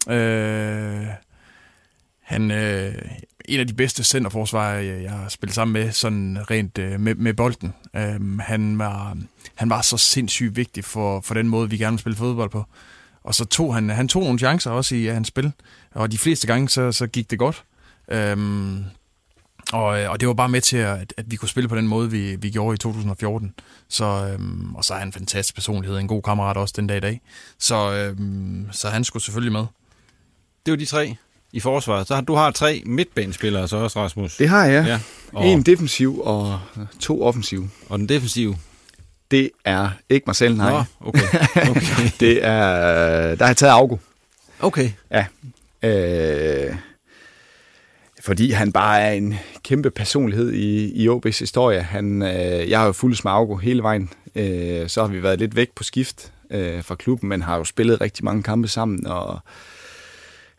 Øh, 0.09 1.07
han, 2.31 2.51
øh, 2.51 2.95
en 3.45 3.61
af 3.61 3.67
de 3.67 3.75
bedste 3.75 4.05
centerforsvarer, 4.05 4.81
øh, 4.81 5.03
jeg 5.03 5.11
har 5.11 5.29
spillet 5.29 5.55
sammen 5.55 5.73
med, 5.73 5.93
sådan 5.93 6.39
rent 6.51 6.79
øh, 6.79 7.01
med, 7.01 7.15
med 7.15 7.35
bolden. 7.35 7.75
Øh, 7.97 8.39
han, 8.39 8.79
var, 8.79 9.17
han 9.55 9.71
var 9.71 9.83
så 9.83 9.97
sindssygt 9.97 10.57
vigtig 10.57 10.85
for, 10.85 11.21
for 11.21 11.35
den 11.35 11.49
måde, 11.49 11.71
vi 11.71 11.77
gerne 11.77 11.95
vil 11.95 12.01
spille 12.01 12.17
fodbold 12.17 12.51
på. 12.51 12.65
Og 13.25 13.35
så 13.35 13.45
tog 13.45 13.75
han, 13.75 13.91
han 13.91 14.09
tog 14.09 14.23
nogle 14.23 14.39
chancer 14.39 14.71
også 14.71 14.95
i 14.95 15.05
hans 15.05 15.29
spil, 15.29 15.53
og 15.91 16.13
de 16.13 16.19
fleste 16.19 16.47
gange, 16.47 16.69
så, 16.69 16.93
så 16.93 17.07
gik 17.07 17.31
det 17.31 17.39
godt. 17.39 17.65
Øhm, 18.09 18.85
og, 19.73 20.01
øh, 20.01 20.11
og 20.11 20.21
det 20.21 20.29
var 20.29 20.35
bare 20.35 20.49
med 20.49 20.61
til, 20.61 20.77
at, 20.77 21.15
at 21.17 21.31
vi 21.31 21.37
kunne 21.37 21.49
spille 21.49 21.69
på 21.69 21.77
den 21.77 21.89
måde, 21.89 22.11
vi, 22.11 22.37
vi 22.37 22.51
gjorde 22.51 22.75
i 22.75 22.79
2014. 22.79 23.55
Så, 23.89 24.05
øhm, 24.33 24.75
og 24.75 24.85
så 24.85 24.95
er 24.95 24.99
han 24.99 25.09
en 25.09 25.13
fantastisk 25.13 25.55
personlighed, 25.55 25.99
en 25.99 26.09
god 26.09 26.23
kammerat 26.23 26.57
også 26.57 26.75
den 26.77 26.87
dag 26.87 26.97
i 26.97 27.01
dag. 27.01 27.21
Så, 27.59 27.93
øhm, 27.93 28.69
så 28.73 28.89
han 28.89 29.05
skulle 29.05 29.23
selvfølgelig 29.23 29.53
med. 29.53 29.67
Det 30.67 30.73
var 30.73 30.77
de 30.77 30.87
tre 30.87 31.17
i 31.53 31.61
forsvaret. 31.61 32.07
Så 32.07 32.15
har, 32.15 32.23
du 32.23 32.35
har 32.35 32.51
tre 32.51 32.83
midtbanespillere 32.87 33.69
så 33.69 33.77
også, 33.77 34.01
Rasmus. 34.03 34.37
Det 34.37 34.49
har 34.49 34.65
jeg. 34.67 34.87
Ja. 34.87 35.01
Og, 35.33 35.47
en 35.47 35.63
defensiv 35.63 36.21
og 36.21 36.61
to 37.01 37.23
offensiv. 37.23 37.69
Og 37.89 37.99
den 37.99 38.09
defensive? 38.09 38.57
Det 39.31 39.51
er 39.65 39.91
ikke 40.09 40.25
mig 40.27 40.37
selv, 40.37 40.57
nej. 40.57 40.71
Nå, 40.71 40.85
okay. 41.01 41.21
okay. 41.71 42.11
det 42.21 42.45
er, 42.45 42.61
der 43.35 43.45
har 43.45 43.47
jeg 43.47 43.57
taget 43.57 43.73
Augo. 43.73 43.97
Okay. 44.61 44.91
Ja. 45.11 45.27
Øh, 45.83 46.75
fordi 48.21 48.51
han 48.51 48.73
bare 48.73 49.01
er 49.01 49.13
en 49.13 49.35
kæmpe 49.65 49.91
personlighed 49.91 50.53
i, 50.53 51.03
i 51.05 51.09
OB's 51.09 51.39
historie. 51.39 51.83
Han, 51.83 52.23
øh, 52.23 52.71
jeg 52.71 52.79
har 52.79 52.87
jo 52.87 52.93
fulgt 52.93 53.25
med 53.25 53.33
Augo 53.33 53.57
hele 53.57 53.83
vejen. 53.83 54.11
Øh, 54.35 54.89
så 54.89 55.01
har 55.01 55.09
vi 55.09 55.23
været 55.23 55.39
lidt 55.39 55.57
væk 55.57 55.69
på 55.77 55.83
skift 55.83 56.33
øh, 56.51 56.85
fra 56.85 56.95
klubben, 56.95 57.29
men 57.29 57.43
har 57.43 57.57
jo 57.57 57.65
spillet 57.65 58.01
rigtig 58.01 58.25
mange 58.25 58.43
kampe 58.43 58.69
sammen, 58.69 59.07
og 59.07 59.41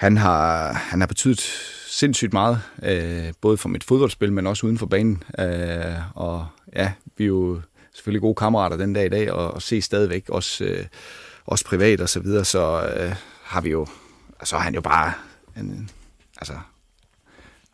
han 0.02 0.18
har, 0.18 0.74
han 0.74 1.00
har 1.00 1.08
betydet 1.08 1.40
sindssygt 1.88 2.34
meget, 2.34 2.62
øh, 2.84 3.34
både 3.42 3.58
for 3.58 3.70
mit 3.70 3.84
fodboldspil, 3.84 4.34
men 4.34 4.48
også 4.48 4.66
uden 4.66 4.78
for 4.78 4.86
banen. 4.86 5.24
Øh, 5.40 6.16
og 6.16 6.48
ja, 6.76 6.92
vi 7.18 7.24
er 7.24 7.28
jo 7.28 7.62
selvfølgelig 7.94 8.22
gode 8.22 8.36
kammerater 8.36 8.78
den 8.78 8.94
dag 8.94 9.06
i 9.06 9.10
dag, 9.10 9.32
og, 9.32 9.54
og 9.54 9.62
ses 9.62 9.86
stadigvæk, 9.86 10.30
også, 10.30 10.64
øh, 10.64 10.86
også 11.46 11.66
privat 11.66 12.02
og 12.02 12.10
så 12.10 12.20
videre, 12.20 12.46
så 12.46 12.94
øh, 12.96 13.16
har 13.44 13.62
vi 13.62 13.70
jo, 13.70 13.88
så 14.44 14.56
er 14.56 14.60
han 14.60 14.76
jo 14.76 14.82
bare 14.82 15.14
en, 15.58 15.90
altså, 16.38 16.54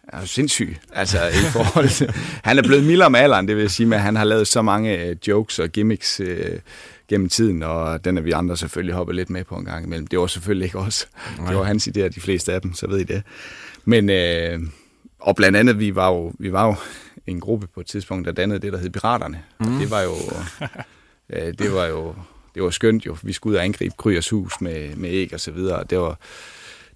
er 0.07 0.19
jo 0.19 0.25
sindssyg, 0.25 0.77
altså 0.93 1.27
i 1.27 1.43
forhold 1.57 1.89
til, 1.89 2.13
han 2.43 2.57
er 2.57 2.63
blevet 2.63 2.83
mildere 2.83 3.09
med 3.09 3.19
alderen, 3.19 3.47
det 3.47 3.57
vil 3.57 3.69
sige, 3.69 3.95
at 3.95 4.01
han 4.01 4.15
har 4.15 4.23
lavet 4.23 4.47
så 4.47 4.61
mange 4.61 5.03
øh, 5.03 5.15
jokes 5.27 5.59
og 5.59 5.69
gimmicks 5.69 6.19
øh, 6.19 6.59
gennem 7.07 7.29
tiden, 7.29 7.63
og 7.63 8.05
den 8.05 8.17
er 8.17 8.21
vi 8.21 8.31
andre 8.31 8.57
selvfølgelig 8.57 8.95
hoppet 8.95 9.15
lidt 9.15 9.29
med 9.29 9.43
på 9.43 9.55
en 9.55 9.65
gang 9.65 9.85
imellem. 9.85 10.07
Det 10.07 10.19
var 10.19 10.27
selvfølgelig 10.27 10.65
ikke 10.65 10.79
os. 10.79 11.07
Nej. 11.37 11.47
Det 11.47 11.57
var 11.57 11.63
hans 11.63 11.87
idéer, 11.87 12.07
de 12.07 12.21
fleste 12.21 12.53
af 12.53 12.61
dem, 12.61 12.73
så 12.73 12.87
ved 12.87 12.99
I 12.99 13.03
det. 13.03 13.23
Men, 13.85 14.09
øh, 14.09 14.59
og 15.19 15.35
blandt 15.35 15.57
andet, 15.57 15.79
vi 15.79 15.95
var 15.95 16.07
jo, 16.07 16.33
vi 16.39 16.51
var 16.51 16.65
jo 16.65 16.75
en 17.27 17.39
gruppe 17.39 17.67
på 17.67 17.79
et 17.79 17.85
tidspunkt, 17.85 18.25
der 18.25 18.31
dannede 18.31 18.59
det, 18.59 18.73
der 18.73 18.79
hed 18.79 18.89
Piraterne. 18.89 19.43
Mm. 19.59 19.65
Og 19.65 19.81
det 19.81 19.91
var 19.91 20.01
jo, 20.01 20.15
øh, 21.33 21.53
det 21.59 21.73
var 21.73 21.85
jo, 21.85 22.15
det 22.55 22.63
var 22.63 22.69
skønt 22.69 23.05
jo. 23.05 23.17
Vi 23.23 23.33
skulle 23.33 23.51
ud 23.51 23.57
og 23.57 23.63
angribe 23.63 23.95
Kryers 23.97 24.29
hus 24.29 24.61
med, 24.61 24.95
med 24.95 25.09
æg 25.09 25.33
og 25.33 25.39
så 25.39 25.51
videre. 25.51 25.83
Det 25.89 25.97
var, 25.97 26.19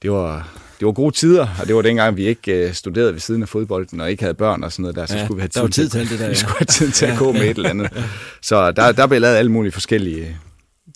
det 0.01 0.11
var, 0.11 0.49
det 0.81 0.85
var 0.85 0.91
gode 0.91 1.15
tider, 1.15 1.47
og 1.61 1.67
det 1.67 1.75
var 1.75 1.81
dengang, 1.81 2.17
vi 2.17 2.27
ikke 2.27 2.65
uh, 2.67 2.73
studerede 2.73 3.13
ved 3.13 3.19
siden 3.19 3.41
af 3.41 3.49
fodbolden, 3.49 4.01
og 4.01 4.11
ikke 4.11 4.23
havde 4.23 4.33
børn 4.33 4.63
og 4.63 4.71
sådan 4.71 4.81
noget 4.81 4.95
der, 4.95 5.05
så 5.05 5.17
Ja, 5.17 5.25
skulle 5.25 5.35
vi 5.35 5.41
have 5.41 5.67
tid, 5.67 5.69
tid 5.69 5.89
til 5.89 6.09
det 6.09 6.19
der, 6.19 6.25
Vi 6.27 6.31
ja. 6.31 6.33
skulle 6.33 6.57
have 6.57 6.65
tid 6.65 6.91
til 6.91 7.05
at 7.05 7.17
gå 7.17 7.31
med 7.31 7.41
et 7.41 7.57
eller 7.57 7.69
andet. 7.69 8.05
Så 8.41 8.71
der, 8.71 8.91
der 8.91 9.07
blev 9.07 9.21
lavet 9.21 9.35
alle 9.35 9.51
mulige 9.51 9.71
forskellige 9.71 10.37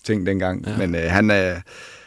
ting 0.04 0.26
dengang, 0.26 0.66
ja. 0.66 0.76
men 0.76 0.94
uh, 0.94 1.00
han, 1.00 1.30
uh, 1.30 1.60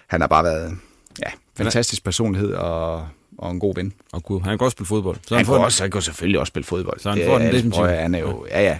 han 0.08 0.22
har 0.22 0.28
bare 0.28 0.44
været 0.44 0.78
ja, 1.20 1.32
fantastisk 1.58 2.04
personlighed 2.04 2.54
og, 2.54 3.08
og 3.38 3.52
en 3.52 3.60
god 3.60 3.76
ven. 3.76 3.94
Og 4.12 4.24
gud, 4.24 4.42
han 4.42 4.50
kan 4.50 4.58
godt 4.58 4.72
spille 4.72 4.88
fodbold. 4.88 5.18
Så 5.28 5.36
han, 5.36 5.46
får 5.46 5.54
kunne 5.54 5.66
også, 5.66 5.84
han 5.84 5.92
kunne 5.92 6.04
selvfølgelig 6.04 6.40
også 6.40 6.52
spille 6.52 6.66
fodbold. 6.66 7.00
Så 7.00 7.10
han 7.10 7.18
Det 7.18 7.28
får 7.28 7.38
den 7.38 7.48
definitivt. 7.48 7.74
bror, 7.76 7.88
Han 7.88 8.16
er 8.16 8.20
jo, 8.20 8.46
ja 8.50 8.80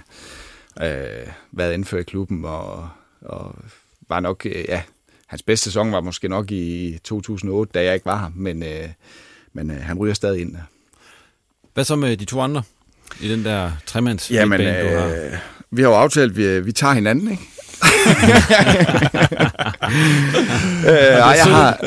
ja, 0.80 1.20
øh, 1.20 1.26
været 1.52 1.74
indført 1.74 2.00
i 2.00 2.04
klubben, 2.04 2.44
og, 2.44 2.88
og 3.20 3.54
var 4.08 4.20
nok, 4.20 4.46
øh, 4.46 4.64
ja, 4.68 4.82
hans 5.30 5.42
bedste 5.42 5.64
sæson 5.64 5.92
var 5.92 6.00
måske 6.00 6.28
nok 6.28 6.50
i 6.50 6.98
2008, 7.04 7.72
da 7.74 7.84
jeg 7.84 7.94
ikke 7.94 8.06
var 8.06 8.18
her, 8.18 8.30
men, 8.34 8.62
øh, 8.62 8.88
men 9.52 9.70
øh, 9.70 9.76
han 9.76 9.98
ryger 9.98 10.14
stadig 10.14 10.40
ind. 10.40 10.56
Hvad 11.74 11.84
så 11.84 11.96
med 11.96 12.16
de 12.16 12.24
to 12.24 12.40
andre 12.40 12.62
i 13.20 13.28
den 13.28 13.44
der 13.44 13.70
tremands 13.86 14.30
Jamen, 14.30 14.58
midtbane, 14.60 14.90
du 14.90 14.98
har? 14.98 15.08
øh, 15.08 15.32
vi 15.70 15.82
har 15.82 15.88
jo 15.88 15.94
aftalt, 15.94 16.30
at 16.30 16.36
vi, 16.36 16.60
vi 16.60 16.72
tager 16.72 16.94
hinanden, 16.94 17.30
ikke? 17.30 17.42
Øh, 20.86 20.94
ej, 20.94 21.36
jeg 21.36 21.44
har, 21.44 21.78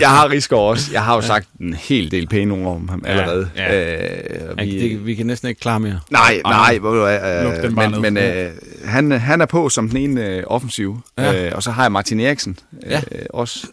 jeg 0.00 0.08
har 0.10 0.30
Rigsgaard 0.30 0.62
også. 0.62 0.90
Jeg 0.92 1.04
har 1.04 1.14
jo 1.14 1.20
sagt 1.20 1.48
en 1.60 1.74
hel 1.74 2.10
del 2.10 2.26
pæne 2.26 2.54
ord 2.54 2.76
om 2.76 2.88
ham 2.88 3.02
allerede. 3.06 3.50
ja. 3.56 3.92
Øh, 3.92 4.10
Ja, 4.58 4.64
det, 4.64 5.06
vi 5.06 5.14
kan 5.14 5.26
næsten 5.26 5.48
ikke 5.48 5.60
klare 5.60 5.80
mere. 5.80 6.00
Nej, 6.10 6.40
nej, 6.44 6.78
bare 6.78 7.64
øh, 7.64 7.72
men, 7.76 8.00
men 8.02 8.16
øh, 8.16 8.50
han, 8.84 9.10
han 9.12 9.40
er 9.40 9.46
på 9.46 9.68
som 9.68 9.88
den 9.88 9.96
ene 9.96 10.26
øh, 10.26 10.42
offensiv. 10.46 11.00
Ja. 11.18 11.46
Øh, 11.46 11.52
og 11.54 11.62
så 11.62 11.70
har 11.70 11.82
jeg 11.84 11.92
Martin 11.92 12.20
Eriksen 12.20 12.58
øh, 12.84 12.90
Ja. 12.90 13.00
også. 13.30 13.66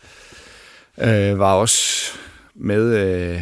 Øh, 1.02 1.40
var 1.40 1.54
også 1.54 2.12
med, 2.56 2.84
øh, 2.98 3.42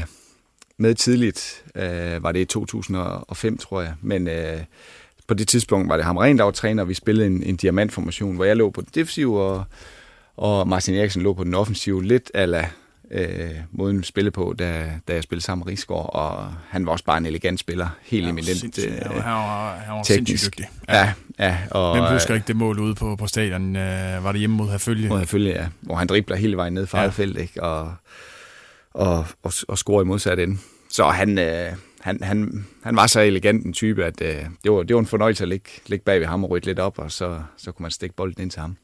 med 0.80 0.96
tidligt. 0.96 1.64
Øh, 1.76 2.24
var 2.24 2.32
det 2.32 2.40
i 2.40 2.46
2005, 2.46 3.58
tror 3.58 3.82
jeg. 3.82 3.94
Men 4.02 4.28
øh, 4.28 4.58
på 5.28 5.34
det 5.34 5.48
tidspunkt 5.48 5.90
var 5.90 5.96
det 5.96 6.06
ham 6.06 6.18
rent, 6.18 6.56
træner, 6.56 6.84
og 6.84 6.90
vi 6.90 6.94
spillede 6.94 7.28
en, 7.28 7.44
en 7.44 7.56
diamantformation, 7.56 8.36
hvor 8.36 8.46
jeg 8.46 8.58
lå 8.58 8.70
på 8.70 8.82
den 8.82 8.90
defensive, 8.96 9.42
og, 9.42 9.64
og 10.38 10.68
Martin 10.68 10.96
Eriksen 10.96 11.22
lå 11.22 11.34
på 11.34 11.44
den 11.44 11.54
offensive. 11.54 12.04
Lidt 12.04 12.32
ala 12.34 12.70
øh, 13.12 13.50
måden 13.72 14.00
vi 14.00 14.04
spillede 14.06 14.32
på, 14.32 14.56
da, 14.60 14.92
da 15.08 15.14
jeg 15.14 15.24
spillede 15.24 15.46
sammen 15.46 15.64
med 15.66 15.72
Rigsgaard, 15.72 16.10
og 16.14 16.54
han 16.70 16.86
var 16.86 16.92
også 16.92 17.06
bare 17.06 17.18
en 17.18 17.26
elegant 17.26 17.60
spiller. 17.60 17.88
Helt 18.04 18.28
eminent. 18.28 18.58
Sindssygt. 18.58 18.94
Han 19.04 19.14
var, 19.34 19.76
han 19.76 19.96
var, 19.96 20.04
teknisk. 20.04 20.46
dygtig. 20.46 20.66
Ja, 20.90 21.14
ja. 21.40 21.58
Og, 21.72 22.00
Hvem 22.00 22.14
husker 22.14 22.34
ikke 22.36 22.48
det 22.48 22.56
mål 22.56 22.80
ude 22.80 22.96
på, 22.96 23.16
på 23.16 23.28
stadion? 23.28 23.76
Øh, 23.76 24.24
var 24.24 24.32
det 24.32 24.40
hjemme 24.40 24.56
mod 24.56 24.70
Herfølge? 24.70 25.10
Må 25.10 25.18
selvfølgelig, 25.18 25.54
ja. 25.54 25.68
Hvor 25.82 25.96
han 25.96 26.08
dribler 26.08 26.36
hele 26.36 26.58
vejen 26.58 26.74
ned 26.74 26.86
fra 26.88 26.98
Ja. 26.98 27.04
ja. 27.04 27.10
felt, 27.10 27.38
ikke? 27.38 27.64
Og, 27.64 27.94
og, 28.94 29.26
og, 29.44 29.54
og 29.68 29.78
scorer 29.78 30.02
i 30.02 30.06
modsat 30.06 30.40
ende. 30.40 30.58
Så 30.90 31.10
han, 31.10 31.38
øh, 31.40 31.72
han, 32.06 32.20
han, 32.24 32.66
han 32.84 32.96
var 32.96 33.08
så 33.08 33.20
elegant 33.22 33.66
en 33.66 33.74
type, 33.74 34.06
at 34.06 34.22
øh, 34.22 34.36
det, 34.64 34.72
var, 34.72 34.84
det 34.84 34.94
var 34.96 35.00
en 35.00 35.08
fornøjelse 35.08 35.44
at 35.44 35.48
ligge, 35.48 35.70
ligge 35.88 36.06
bag 36.06 36.20
ved 36.20 36.28
ham 36.28 36.44
og 36.44 36.50
rydde 36.50 36.66
lidt 36.66 36.80
op, 36.80 37.00
og 37.00 37.12
så, 37.12 37.40
så 37.58 37.72
kunne 37.72 37.84
man 37.84 37.92
stikke 37.92 38.16
bolden 38.16 38.42
ind 38.42 38.52
til 38.52 38.62
ham. 38.62 38.78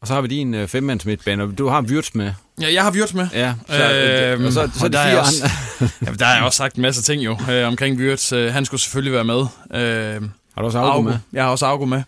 Og 0.00 0.06
så 0.06 0.14
har 0.14 0.20
vi 0.20 0.28
din 0.28 0.54
øh, 0.54 0.68
femmands 0.68 1.06
midtbane, 1.06 1.42
og 1.42 1.58
du 1.58 1.68
har 1.68 1.82
Wirtz 1.82 2.14
med. 2.14 2.32
Ja, 2.60 2.72
jeg 2.72 2.82
har 2.84 2.90
Wirtz 2.92 3.14
med. 3.14 3.28
Ja, 3.32 3.54
så, 3.68 3.94
Øhm, 4.32 4.44
og 4.44 4.52
så, 4.52 4.70
så 4.74 4.84
er 4.84 4.88
der 4.88 4.98
de 5.02 5.08
er 5.08 5.10
fire 5.10 5.20
også- 5.20 5.44
andre. 5.80 5.88
Jamen, 6.06 6.18
der 6.18 6.26
er 6.26 6.42
også 6.42 6.56
sagt 6.56 6.76
en 6.76 6.82
masse 6.82 7.02
ting 7.02 7.24
jo 7.24 7.36
øh, 7.50 7.66
omkring 7.68 7.96
Wirtz. 7.98 8.32
Øh, 8.32 8.52
han 8.52 8.64
skulle 8.64 8.80
selvfølgelig 8.80 9.12
være 9.12 9.24
med. 9.24 9.40
Øh, 9.74 10.22
Har 10.54 10.62
du 10.62 10.64
også 10.66 10.78
Augo 10.78 11.02
med? 11.02 11.18
Jeg 11.32 11.44
har 11.44 11.50
også 11.50 11.66
Augo 11.66 11.84
med. 11.84 12.02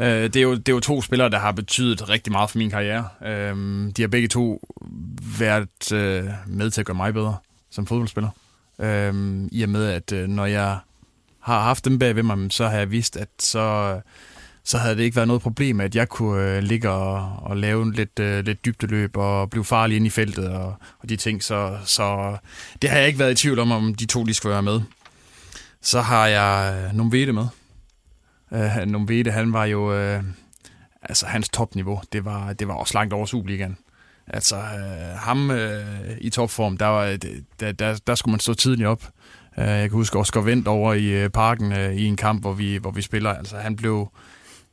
Øh, 0.00 0.06
det, 0.08 0.36
er 0.36 0.42
jo, 0.42 0.54
det 0.54 0.68
er 0.68 0.72
jo 0.72 0.80
to 0.80 1.02
spillere, 1.02 1.30
der 1.30 1.38
har 1.38 1.52
betydet 1.52 2.08
rigtig 2.08 2.32
meget 2.32 2.50
for 2.50 2.58
min 2.58 2.70
karriere. 2.70 3.08
Øh, 3.26 3.56
de 3.96 4.02
har 4.02 4.08
begge 4.08 4.28
to 4.28 4.68
været 5.38 5.92
øh, 5.92 6.24
med 6.46 6.70
til 6.70 6.80
at 6.80 6.86
gøre 6.86 6.96
mig 6.96 7.14
bedre 7.14 7.36
som 7.70 7.86
fodboldspiller. 7.86 8.30
Øhm, 8.82 9.48
I 9.52 9.62
og 9.62 9.68
med, 9.68 9.86
at 9.86 10.12
øh, 10.12 10.28
når 10.28 10.46
jeg 10.46 10.78
har 11.40 11.60
haft 11.62 11.84
dem 11.84 11.98
bag 11.98 12.16
ved 12.16 12.22
mig, 12.22 12.52
så 12.52 12.68
har 12.68 12.78
jeg 12.78 12.90
vidst, 12.90 13.16
at 13.16 13.28
så, 13.38 14.00
så 14.64 14.78
havde 14.78 14.96
det 14.96 15.02
ikke 15.02 15.16
været 15.16 15.28
noget 15.28 15.42
problem, 15.42 15.80
at 15.80 15.94
jeg 15.94 16.08
kunne 16.08 16.56
øh, 16.56 16.62
ligge 16.62 16.90
og, 16.90 17.36
og 17.42 17.56
lave 17.56 17.92
lidt, 17.92 18.18
øh, 18.18 18.44
lidt 18.44 18.64
dybdeløb 18.64 19.16
og 19.16 19.50
blive 19.50 19.64
farlig 19.64 19.96
ind 19.96 20.06
i 20.06 20.10
feltet 20.10 20.48
og, 20.48 20.74
og 20.98 21.08
de 21.08 21.16
ting. 21.16 21.42
Så, 21.42 21.78
så 21.84 22.36
det 22.82 22.90
har 22.90 22.98
jeg 22.98 23.06
ikke 23.06 23.18
været 23.18 23.32
i 23.32 23.42
tvivl 23.42 23.58
om, 23.58 23.72
om 23.72 23.94
de 23.94 24.06
to 24.06 24.24
de 24.24 24.34
skulle 24.34 24.52
være 24.52 24.62
med. 24.62 24.80
Så 25.80 26.00
har 26.00 26.26
jeg 26.26 26.82
øh, 26.94 27.34
med. 27.34 27.46
Øh, 28.52 28.86
Numvede, 28.86 29.30
han 29.30 29.52
var 29.52 29.64
jo... 29.64 29.94
Øh, 29.94 30.22
altså, 31.02 31.26
hans 31.26 31.48
topniveau, 31.48 32.00
det 32.12 32.24
var, 32.24 32.52
det 32.52 32.68
var 32.68 32.74
også 32.74 32.94
langt 32.94 33.12
over 33.12 33.26
Superligaen. 33.26 33.76
Altså, 34.32 34.56
øh, 34.56 35.18
ham 35.18 35.50
øh, 35.50 36.16
i 36.20 36.30
topform, 36.30 36.76
der, 36.78 36.86
var, 36.86 37.04
det- 37.06 37.44
der, 37.60 37.72
der, 37.72 37.98
der 38.06 38.14
skulle 38.14 38.32
man 38.32 38.40
stå 38.40 38.54
tidligt 38.54 38.88
op. 38.88 39.02
Øh, 39.58 39.64
jeg 39.64 39.80
kan 39.90 39.96
huske 39.96 40.18
Oscar 40.18 40.40
Vendt 40.40 40.68
over 40.68 40.94
i 40.94 41.04
øh, 41.06 41.30
parken 41.30 41.72
øh, 41.72 41.94
i 41.94 42.04
en 42.04 42.16
kamp, 42.16 42.40
hvor 42.40 42.52
vi, 42.52 42.76
hvor 42.76 42.90
vi 42.90 43.02
spiller. 43.02 43.30
Altså, 43.30 43.56
han 43.56 43.76
blev, 43.76 44.08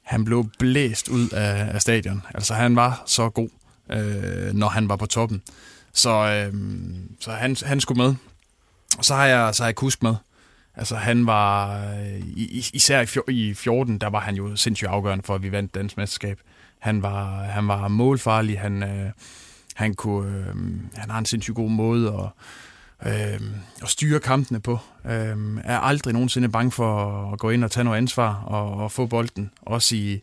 han 0.05 0.26
blev 0.26 0.49
blæst 0.60 1.07
ud 1.07 1.30
af, 1.30 1.74
af 1.74 1.82
stadion. 1.82 2.22
Altså, 2.34 2.53
han 2.53 2.76
var 2.76 3.03
så 3.05 3.30
god, 3.30 3.49
øh, 3.91 4.53
når 4.53 4.68
han 4.68 4.89
var 4.89 4.95
på 4.95 5.05
toppen. 5.05 5.41
Så, 5.93 6.10
øh, 6.12 6.53
så 7.20 7.32
han, 7.32 7.55
han 7.66 7.80
skulle 7.80 8.03
med. 8.03 8.16
Og 8.97 9.05
så 9.05 9.16
har 9.16 9.26
jeg, 9.26 9.55
så 9.55 9.64
har 9.64 9.68
jeg 9.68 9.76
Kusk 9.76 10.03
med. 10.03 10.16
Altså 10.76 10.95
han 10.95 11.26
var, 11.26 11.80
øh, 11.86 12.20
i- 12.20 12.70
især 12.74 13.01
i 13.30 13.49
i 13.49 13.53
14, 13.53 13.97
der 13.97 14.07
var 14.10 14.20
han 14.20 14.36
jo 14.36 14.55
sindssygt 14.55 14.89
afgørende 14.89 15.24
for, 15.24 15.36
at 15.36 15.43
vi 15.43 15.51
vandt 15.51 15.76
dansk 15.76 15.97
mesterskab. 15.97 16.39
Han 16.80 17.01
var, 17.01 17.43
han 17.43 17.68
var 17.68 17.88
målfarlig, 17.88 18.60
han, 18.60 18.84
øh, 18.84 19.12
han, 19.80 19.94
kunne, 19.94 20.38
øh, 20.38 20.56
han 20.96 21.10
har 21.10 21.20
en 21.20 21.26
sindssygt 21.26 21.56
god 21.56 21.70
måde 21.70 22.08
at, 22.08 22.30
øh, 23.12 23.42
at 23.82 23.90
styre 23.90 24.20
kampene 24.20 24.60
på. 24.60 24.80
Øh, 25.06 25.58
er 25.64 25.80
aldrig 25.80 26.14
nogensinde 26.14 26.50
bange 26.50 26.72
for 26.72 27.32
at 27.34 27.40
gå 27.40 27.50
ind 27.50 27.64
og 27.64 27.72
tage 27.72 27.84
noget 27.84 27.98
ansvar 27.98 28.34
og, 28.34 28.84
og 28.84 28.92
få 28.92 29.06
bolden. 29.06 29.52
Også 29.62 29.96
i, 29.96 30.22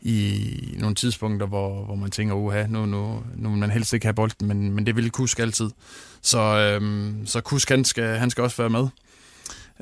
i 0.00 0.76
nogle 0.78 0.94
tidspunkter, 0.94 1.46
hvor, 1.46 1.84
hvor 1.84 1.94
man 1.94 2.10
tænker, 2.10 2.34
uha, 2.34 2.66
nu, 2.66 2.86
nu, 2.86 3.22
nu 3.34 3.48
vil 3.48 3.58
man 3.58 3.70
helst 3.70 3.92
ikke 3.92 4.06
have 4.06 4.14
bolden, 4.14 4.48
men, 4.48 4.72
men 4.72 4.86
det 4.86 4.96
vil 4.96 5.10
Kusk 5.10 5.38
altid. 5.38 5.70
Så, 6.20 6.40
øh, 6.40 7.12
så 7.24 7.40
Kusk, 7.40 7.68
han 7.68 7.84
skal, 7.84 8.18
han 8.18 8.30
skal 8.30 8.44
også 8.44 8.62
være 8.62 8.70
med. 8.70 8.88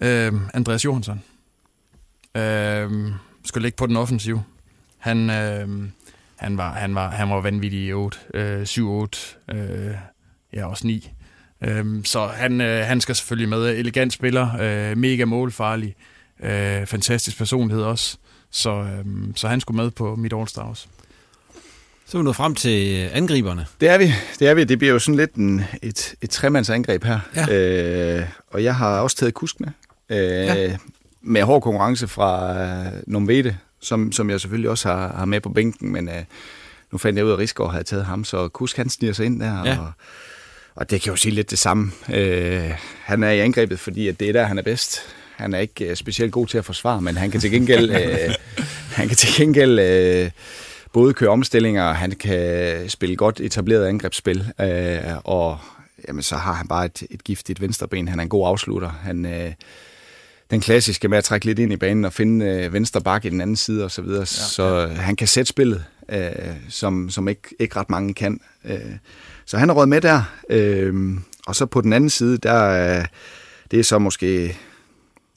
Øh, 0.03 0.41
Andreas 0.55 0.85
Johansson. 0.85 1.23
Øh, 2.37 3.13
skal 3.45 3.63
ligge 3.63 3.77
på 3.77 3.87
den 3.87 3.97
offensiv. 3.97 4.41
Han, 4.99 5.31
øh, 5.31 5.89
han, 6.41 6.57
var, 6.57 6.73
han, 6.73 6.95
var, 6.95 7.11
han 7.11 7.31
var 7.31 7.41
vanvittig 7.41 7.81
i 7.81 7.93
8, 7.93 8.19
øh, 8.35 8.63
7-8, 8.63 9.55
øh, 9.55 9.95
ja 10.55 10.67
også 10.67 10.87
9. 10.87 11.11
Øh, 11.65 11.85
så 12.05 12.27
han, 12.27 12.61
øh, 12.61 12.87
han 12.87 13.01
skal 13.01 13.15
selvfølgelig 13.15 13.49
med. 13.49 13.67
Elegant 13.69 14.13
spiller, 14.13 14.49
øh, 14.61 14.97
mega 14.99 15.25
målfarlig, 15.25 15.95
øh, 16.43 16.87
fantastisk 16.87 17.39
personlighed 17.39 17.85
også. 17.85 18.17
Så, 18.51 18.71
øh, 18.71 19.05
så 19.37 19.49
han 19.49 19.61
skulle 19.61 19.83
med 19.83 19.91
på 19.91 20.17
mit 20.17 20.33
All-Star 20.33 20.63
også. 20.63 20.87
Så 22.07 22.19
er 22.19 22.23
vi 22.23 22.25
nået 22.25 22.37
frem 22.37 22.55
til 22.55 23.09
angriberne. 23.13 23.67
Det 23.81 23.89
er 23.89 23.99
vi. 23.99 24.13
Det 24.39 24.49
er 24.49 24.55
vi. 24.55 24.65
Det 24.65 24.79
bliver 24.79 24.93
jo 24.93 24.99
sådan 24.99 25.17
lidt 25.17 25.35
en, 25.35 25.63
et, 25.83 26.15
et 26.23 26.31
tremandsangreb 26.31 27.05
her. 27.05 27.21
Ja. 27.37 27.55
Øh, 28.21 28.27
og 28.51 28.65
jeg 28.65 28.75
har 28.77 29.01
også 29.01 29.17
taget 29.17 29.35
Kusk 29.35 29.61
med. 29.61 29.69
Øh, 30.11 30.19
Ja. 30.47 30.77
Med 31.23 31.43
hård 31.43 31.63
konkurrence 31.63 32.09
fra 32.09 32.59
øh, 32.63 32.93
Numvede, 33.07 33.57
som, 33.83 34.13
som 34.13 34.31
jeg 34.31 34.41
selvfølgelig 34.41 34.71
også 34.71 34.89
har, 34.89 35.13
har 35.17 35.25
med 35.25 35.41
på 35.41 35.49
bænken, 35.49 35.93
men 35.93 36.09
øh, 36.09 36.25
nu 36.93 36.99
fandt 36.99 37.17
jeg 37.17 37.25
ud 37.25 37.31
af, 37.31 37.35
at 37.35 37.39
Rigsgaard 37.39 37.71
havde 37.71 37.85
taget 37.85 38.05
ham, 38.05 38.25
så 38.25 38.49
Kusk 38.49 38.77
han 38.77 38.89
sniger 38.91 39.13
sig 39.13 39.27
ind 39.27 39.41
der, 39.41 39.65
Ja. 39.65 39.79
og, 39.79 39.93
og 40.75 40.91
det 40.91 41.03
kan 41.03 41.11
jo 41.11 41.17
sige 41.17 41.35
lidt 41.35 41.51
det 41.51 41.59
samme. 41.59 41.93
Øh, 42.13 42.71
han 43.05 43.23
er 43.23 43.31
i 43.31 43.39
angrebet, 43.41 43.81
fordi 43.81 44.09
at 44.09 44.21
det 44.21 44.29
er 44.29 44.33
der, 44.33 44.45
han 44.45 44.59
er 44.59 44.63
bedst. 44.63 44.99
Han 45.37 45.55
er 45.55 45.59
ikke 45.59 45.85
øh, 45.91 45.97
specielt 45.97 46.33
god 46.33 46.47
til 46.47 46.59
at 46.59 46.65
forsvare, 46.65 47.01
men 47.03 47.17
han 47.17 47.31
kan 47.31 47.41
til 47.41 47.51
gengæld, 47.51 47.91
øh, 48.01 48.35
han 48.93 49.09
kan 49.09 49.17
til 49.17 49.29
gengæld 49.37 49.79
øh, 49.79 50.31
både 50.93 51.15
køre 51.15 51.31
omstillinger, 51.31 51.85
og 51.85 51.97
han 51.97 52.11
kan 52.11 52.89
spille 52.89 53.17
godt 53.17 53.41
etableret 53.41 53.87
angrebsspil, 53.87 54.53
øh, 54.61 54.99
og 55.25 55.59
jamen, 56.09 56.23
så 56.23 56.37
har 56.37 56.53
han 56.53 56.69
bare 56.69 56.85
et, 56.87 57.03
et 57.11 57.25
giftigt 57.25 57.61
venstreben. 57.61 58.09
Han 58.09 58.19
er 58.19 58.23
en 58.23 58.29
god 58.29 58.49
afslutter. 58.49 58.91
Han, 59.03 59.27
øh, 59.27 59.53
den 60.51 60.61
klassiske 60.61 61.09
med 61.09 61.19
at 61.19 61.25
trække 61.25 61.47
lidt 61.47 61.59
ind 61.59 61.73
i 61.73 61.77
banen 61.77 62.05
og 62.05 62.13
finde 62.13 62.47
øh, 62.47 62.73
venstre 62.73 63.01
bakke 63.01 63.29
i 63.29 63.31
den 63.31 63.41
anden 63.41 63.57
side 63.57 63.85
og 63.85 63.91
så 63.91 64.03
videre. 64.03 64.21
Ja, 64.21 64.25
så 64.25 64.77
ja. 64.77 64.87
han 64.87 65.17
kan 65.17 65.27
sætte 65.27 65.49
spillet, 65.49 65.85
øh, 66.09 66.31
som, 66.69 67.11
som 67.11 67.29
ikke, 67.29 67.55
ikke 67.59 67.77
ret 67.77 67.91
mange 67.91 68.15
kan. 68.15 68.41
Øh, 68.65 68.79
så 69.47 69.59
han 69.59 69.71
er 69.71 69.75
råd 69.75 69.87
med 69.87 70.01
der. 70.01 70.23
Øh, 70.51 71.19
og 71.47 71.57
så 71.57 71.67
på 71.67 71.81
den 71.81 71.93
anden 71.93 72.11
side, 72.11 72.39
der 72.39 72.99
øh, 72.99 73.05
det 73.71 73.79
er 73.79 73.85
så 73.85 73.99
måske... 73.99 74.57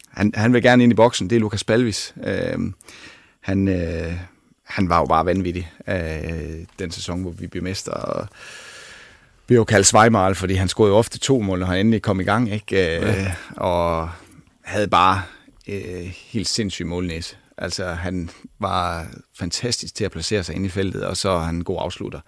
Han, 0.09 0.31
han 0.35 0.53
vil 0.53 0.61
gerne 0.61 0.83
ind 0.83 0.91
i 0.91 0.95
boksen, 0.95 1.29
det 1.29 1.35
er 1.35 1.39
Lukas 1.39 1.63
Balvis. 1.63 2.13
Øh, 2.23 2.59
han, 3.41 3.67
øh, 3.67 4.13
han 4.63 4.89
var 4.89 4.99
jo 4.99 5.05
bare 5.05 5.25
vanvittig 5.25 5.71
øh, 5.87 6.65
den 6.79 6.91
sæson, 6.91 7.21
hvor 7.21 7.31
vi 7.31 7.47
blev 7.47 7.63
mester, 7.63 7.91
og 7.91 8.27
blev 9.47 9.57
jo 9.57 9.63
kaldt 9.63 9.87
Svejmal, 9.87 10.35
fordi 10.35 10.53
han 10.53 10.67
scorede 10.67 10.91
jo 10.91 10.97
ofte 10.97 11.19
to 11.19 11.41
mål, 11.41 11.59
når 11.59 11.65
han 11.65 11.79
endelig 11.79 12.01
kom 12.01 12.19
i 12.19 12.23
gang, 12.23 12.51
ikke? 12.51 12.97
Øh, 12.97 13.01
ja. 13.01 13.33
Og 13.55 14.09
havde 14.63 14.87
bare 14.87 15.21
øh, 15.67 16.05
helt 16.05 16.47
sindssyg 16.47 16.85
målnæse. 16.85 17.37
Altså, 17.57 17.85
han 17.85 18.29
var 18.59 19.07
fantastisk 19.39 19.95
til 19.95 20.05
at 20.05 20.11
placere 20.11 20.43
sig 20.43 20.55
inde 20.55 20.65
i 20.65 20.69
feltet, 20.69 21.05
og 21.05 21.17
så 21.17 21.29
er 21.29 21.39
han 21.39 21.55
en 21.55 21.63
god 21.63 21.77
afslutter. 21.81 22.19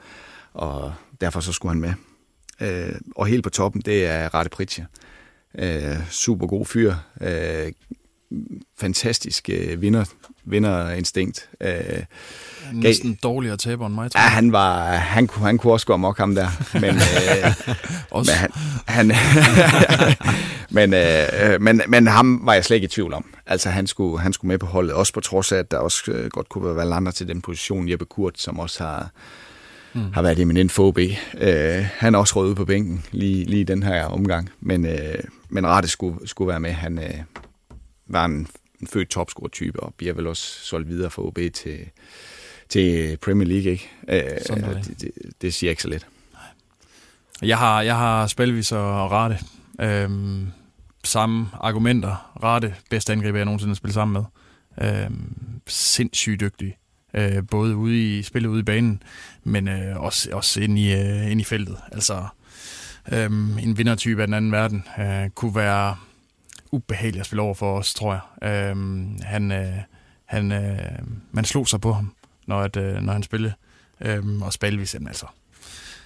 Og 0.53 0.93
derfor 1.21 1.39
så 1.39 1.53
skulle 1.53 1.71
han 1.71 1.81
med. 1.81 1.93
Øh, 2.61 2.95
og 3.15 3.27
helt 3.27 3.43
på 3.43 3.49
toppen, 3.49 3.81
det 3.81 4.05
er 4.05 4.33
Rate 4.33 4.49
Pritje. 4.49 4.87
Øh, 5.57 6.09
super 6.09 6.47
god 6.47 6.65
fyr. 6.65 6.95
Øh, 7.21 7.71
fantastisk 8.77 9.49
øh, 9.49 9.81
vinder, 9.81 10.05
vinderinstinkt. 10.45 11.49
Øh, 11.61 11.73
Næsten 12.73 13.19
dårligere 13.23 13.57
taber 13.57 13.85
end 13.87 13.93
mig, 13.95 14.11
tror 14.11 14.19
Ja, 14.19 14.23
jeg. 14.23 14.31
han, 14.31 14.51
var, 14.51 14.85
han, 14.95 15.27
kunne, 15.27 15.45
han 15.45 15.57
kunne 15.57 15.73
også 15.73 15.85
gå 15.87 15.93
amok 15.93 16.17
ham 16.17 16.35
der. 16.35 16.47
Men, 16.73 16.95
øh, 16.95 17.75
Også. 18.11 18.31
men, 18.31 18.51
han, 18.87 19.11
han, 19.11 19.15
men, 20.89 20.93
øh, 20.93 21.61
men, 21.61 21.81
men 21.87 22.07
ham 22.07 22.41
var 22.43 22.53
jeg 22.53 22.65
slet 22.65 22.75
ikke 22.75 22.85
i 22.85 22.87
tvivl 22.87 23.13
om. 23.13 23.25
Altså, 23.45 23.69
han 23.69 23.87
skulle, 23.87 24.19
han 24.19 24.33
skulle 24.33 24.49
med 24.49 24.57
på 24.57 24.65
holdet, 24.65 24.93
også 24.93 25.13
på 25.13 25.19
trods 25.19 25.51
af, 25.51 25.57
at 25.57 25.71
der 25.71 25.77
også 25.77 26.11
øh, 26.11 26.29
godt 26.29 26.49
kunne 26.49 26.75
være 26.75 26.93
andre 26.93 27.11
til 27.11 27.27
den 27.27 27.41
position. 27.41 27.89
Jeppe 27.89 28.05
Kurt, 28.05 28.39
som 28.39 28.59
også 28.59 28.83
har, 28.83 29.09
mm. 29.93 30.13
har 30.13 30.21
været 30.21 30.39
eminent 30.39 30.71
for 30.71 30.87
OB. 30.87 30.99
Øh, 31.37 31.85
han 31.97 32.15
er 32.15 32.19
også 32.19 32.35
røget 32.35 32.55
på 32.57 32.65
bænken 32.65 33.03
lige, 33.11 33.45
lige 33.45 33.63
den 33.63 33.83
her 33.83 34.05
omgang. 34.05 34.49
Men, 34.59 34.85
øh, 34.85 35.15
men 35.49 35.67
Rette 35.67 35.89
skulle, 35.89 36.27
skulle 36.27 36.47
være 36.49 36.59
med. 36.59 36.71
Han 36.71 36.99
øh, 36.99 37.13
var 38.09 38.25
en, 38.25 38.47
en 38.81 38.87
født 38.87 39.09
topscorer-type, 39.09 39.79
og 39.79 39.93
bliver 39.93 40.13
vel 40.13 40.27
også 40.27 40.59
solgt 40.65 40.89
videre 40.89 41.09
for 41.11 41.21
OB 41.21 41.39
til, 41.53 41.79
til 42.69 43.17
Premier 43.17 43.47
League, 43.47 43.71
ikke? 43.71 43.91
Øh, 44.07 44.17
det. 44.19 44.85
det, 44.87 45.01
det, 45.01 45.11
det 45.41 45.53
siger 45.53 45.69
ikke 45.69 45.81
så 45.81 45.89
lidt. 45.89 46.07
Jeg 47.41 47.57
har, 47.57 47.81
jeg 47.81 47.97
har 47.97 48.27
Spelvis 48.27 48.71
og 48.71 49.11
Rate. 49.11 49.39
Øhm, 49.81 50.47
samme 51.03 51.47
argumenter. 51.53 52.31
Rate, 52.43 52.75
bedste 52.89 53.13
angriber, 53.13 53.37
jeg 53.37 53.45
nogensinde 53.45 53.69
har 53.69 53.75
spillet 53.75 53.93
sammen 53.93 54.13
med. 54.13 54.23
Øhm, 54.89 55.61
sindssygt 55.67 56.41
dygtig. 56.41 56.77
Øh, 57.13 57.43
både 57.51 57.75
ude 57.75 58.17
i 58.17 58.23
spillet 58.23 58.49
ude 58.49 58.59
i 58.59 58.63
banen, 58.63 59.03
men 59.43 59.67
øh, 59.67 60.01
også, 60.01 60.29
også 60.33 60.61
inde 60.61 60.81
i, 60.81 60.93
øh, 60.93 61.31
inde 61.31 61.41
i 61.41 61.43
feltet. 61.43 61.77
Altså 61.91 62.25
øhm, 63.11 63.57
en 63.57 63.77
vindertype 63.77 64.21
af 64.21 64.27
den 64.27 64.33
anden 64.33 64.51
verden. 64.51 64.83
Øh, 64.99 65.29
kunne 65.29 65.55
være 65.55 65.95
ubehagelig 66.71 67.19
at 67.19 67.25
spille 67.25 67.41
over 67.41 67.53
for 67.53 67.77
os, 67.77 67.93
tror 67.93 68.21
jeg. 68.41 68.49
Øhm, 68.49 69.19
han, 69.21 69.51
øh, 69.51 69.77
han, 70.25 70.51
øh, 70.51 70.77
man 71.31 71.45
slog 71.45 71.67
sig 71.67 71.81
på 71.81 71.93
ham, 71.93 72.13
når, 72.47 72.59
at, 72.59 72.77
øh, 72.77 73.01
når 73.01 73.13
han 73.13 73.23
spillede. 73.23 73.53
Øhm, 74.01 74.41
og 74.41 74.53
Spalvis, 74.53 74.93
jamen 74.93 75.07
altså, 75.07 75.25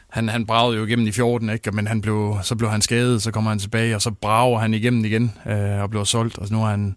han, 0.10 0.30
han 0.30 0.46
bragede 0.46 0.78
jo 0.78 0.86
igennem 0.86 1.08
i 1.08 1.12
14, 1.12 1.50
ikke? 1.50 1.72
men 1.72 1.88
han 1.88 2.02
blev, 2.02 2.38
så 2.44 2.56
blev 2.56 2.70
han 2.70 2.82
skadet, 2.82 3.22
så 3.22 3.32
kommer 3.32 3.52
han 3.52 3.60
tilbage, 3.60 3.96
og 3.96 4.02
så 4.02 4.12
brager 4.12 4.60
han 4.60 4.74
igennem 4.74 5.06
igen 5.06 5.32
øh, 5.46 5.82
og 5.82 5.90
bliver 5.90 6.04
solgt. 6.04 6.38
Og 6.38 6.48
nu 6.52 6.64
er 6.64 6.70
han, 6.70 6.96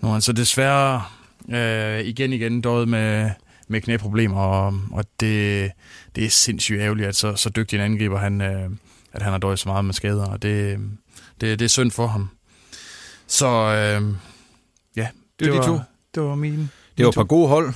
nu 0.00 0.08
er 0.08 0.12
han 0.12 0.20
så 0.20 0.32
desværre 0.32 1.02
øh, 1.48 2.00
igen 2.00 2.32
igen 2.32 2.60
døjet 2.60 2.88
med, 2.88 3.30
med 3.68 3.80
knæproblemer, 3.80 4.40
og, 4.40 4.80
og 4.92 5.04
det, 5.20 5.70
det 6.16 6.24
er 6.24 6.28
sindssygt 6.28 6.80
ærgerligt, 6.80 7.08
at 7.08 7.16
så, 7.16 7.36
så 7.36 7.50
dygtig 7.50 7.76
en 7.76 7.82
angriber, 7.82 8.18
han, 8.18 8.40
øh, 8.40 8.70
at 9.12 9.22
han 9.22 9.32
har 9.32 9.38
døjet 9.38 9.58
så 9.58 9.68
meget 9.68 9.84
med 9.84 9.94
skader, 9.94 10.26
og 10.26 10.42
det, 10.42 10.78
det, 11.40 11.58
det 11.58 11.64
er 11.64 11.68
synd 11.68 11.90
for 11.90 12.06
ham. 12.06 12.28
Så 13.28 13.46
øh, 13.46 14.14
ja, 14.96 15.08
Det 15.40 15.52
var 15.52 15.60
de 15.60 15.66
to. 15.66 15.78
Det 16.14 16.22
var 16.22 16.34
min. 16.34 16.70
Det 16.98 17.04
var 17.04 17.08
et 17.08 17.14
par 17.14 17.24
gode 17.24 17.48
hold, 17.48 17.72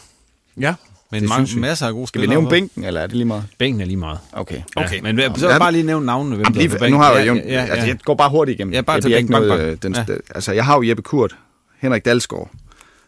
Ja, 0.60 0.74
men 1.10 1.20
Det 1.20 1.28
mange, 1.28 1.60
masser 1.60 1.86
af 1.86 1.92
gode 1.92 2.06
Skal 2.06 2.22
vi 2.22 2.26
nævne 2.26 2.48
bænken, 2.48 2.84
eller 2.84 3.00
er 3.00 3.06
det 3.06 3.16
lige 3.16 3.24
meget? 3.26 3.44
Bænken 3.58 3.80
er 3.80 3.84
lige 3.84 3.96
meget. 3.96 4.18
Okay. 4.32 4.62
Okay, 4.76 5.00
men 5.00 5.18
så 5.36 5.48
Ja. 5.50 5.58
bare 5.58 5.72
lige 5.72 5.84
nævne 5.84 6.06
navnene. 6.06 6.36
Hvem 6.36 6.44
Jamen, 6.44 6.70
der 6.70 6.76
er 6.76 6.80
lige, 6.80 6.90
nu 6.90 6.96
har 6.96 7.12
jeg 7.14 7.26
jo, 7.28 7.34
ja, 7.34 7.40
ja, 7.46 7.60
altså, 7.60 7.76
ja. 7.76 7.84
jeg 7.86 7.98
går 8.04 8.14
bare 8.14 8.30
hurtigt 8.30 8.54
igennem. 8.58 8.74
Ja, 8.74 8.80
bare 8.80 8.96
Det 8.96 9.04
til 9.04 9.12
ikke 9.12 9.30
noget, 9.30 9.80
bang. 9.80 9.82
Den, 9.82 9.94
Ja. 10.08 10.14
Altså, 10.34 10.52
jeg 10.52 10.64
har 10.64 10.76
jo 10.76 10.82
Jeppe 10.88 11.02
Kurt, 11.02 11.36
Henrik 11.80 12.04
Dalsgaard, 12.04 12.50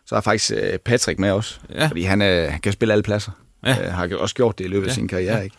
så 0.06 0.14
har 0.14 0.16
jeg 0.16 0.24
faktisk 0.24 0.52
øh, 0.56 0.78
Patrick 0.78 1.18
med 1.18 1.30
også, 1.30 1.58
Ja. 1.70 1.86
fordi 1.86 2.02
han, 2.02 2.22
øh, 2.22 2.50
han 2.52 2.60
kan 2.60 2.72
spille 2.72 2.92
alle 2.92 3.02
pladser. 3.02 3.32
Ja. 3.66 3.86
Øh, 3.86 3.92
har 3.92 4.08
også 4.16 4.34
gjort 4.34 4.58
det 4.58 4.64
i 4.64 4.68
løbet 4.68 4.86
af 4.86 4.90
Ja. 4.90 4.94
sin 4.94 5.08
karriere. 5.08 5.44
Ikke? 5.44 5.56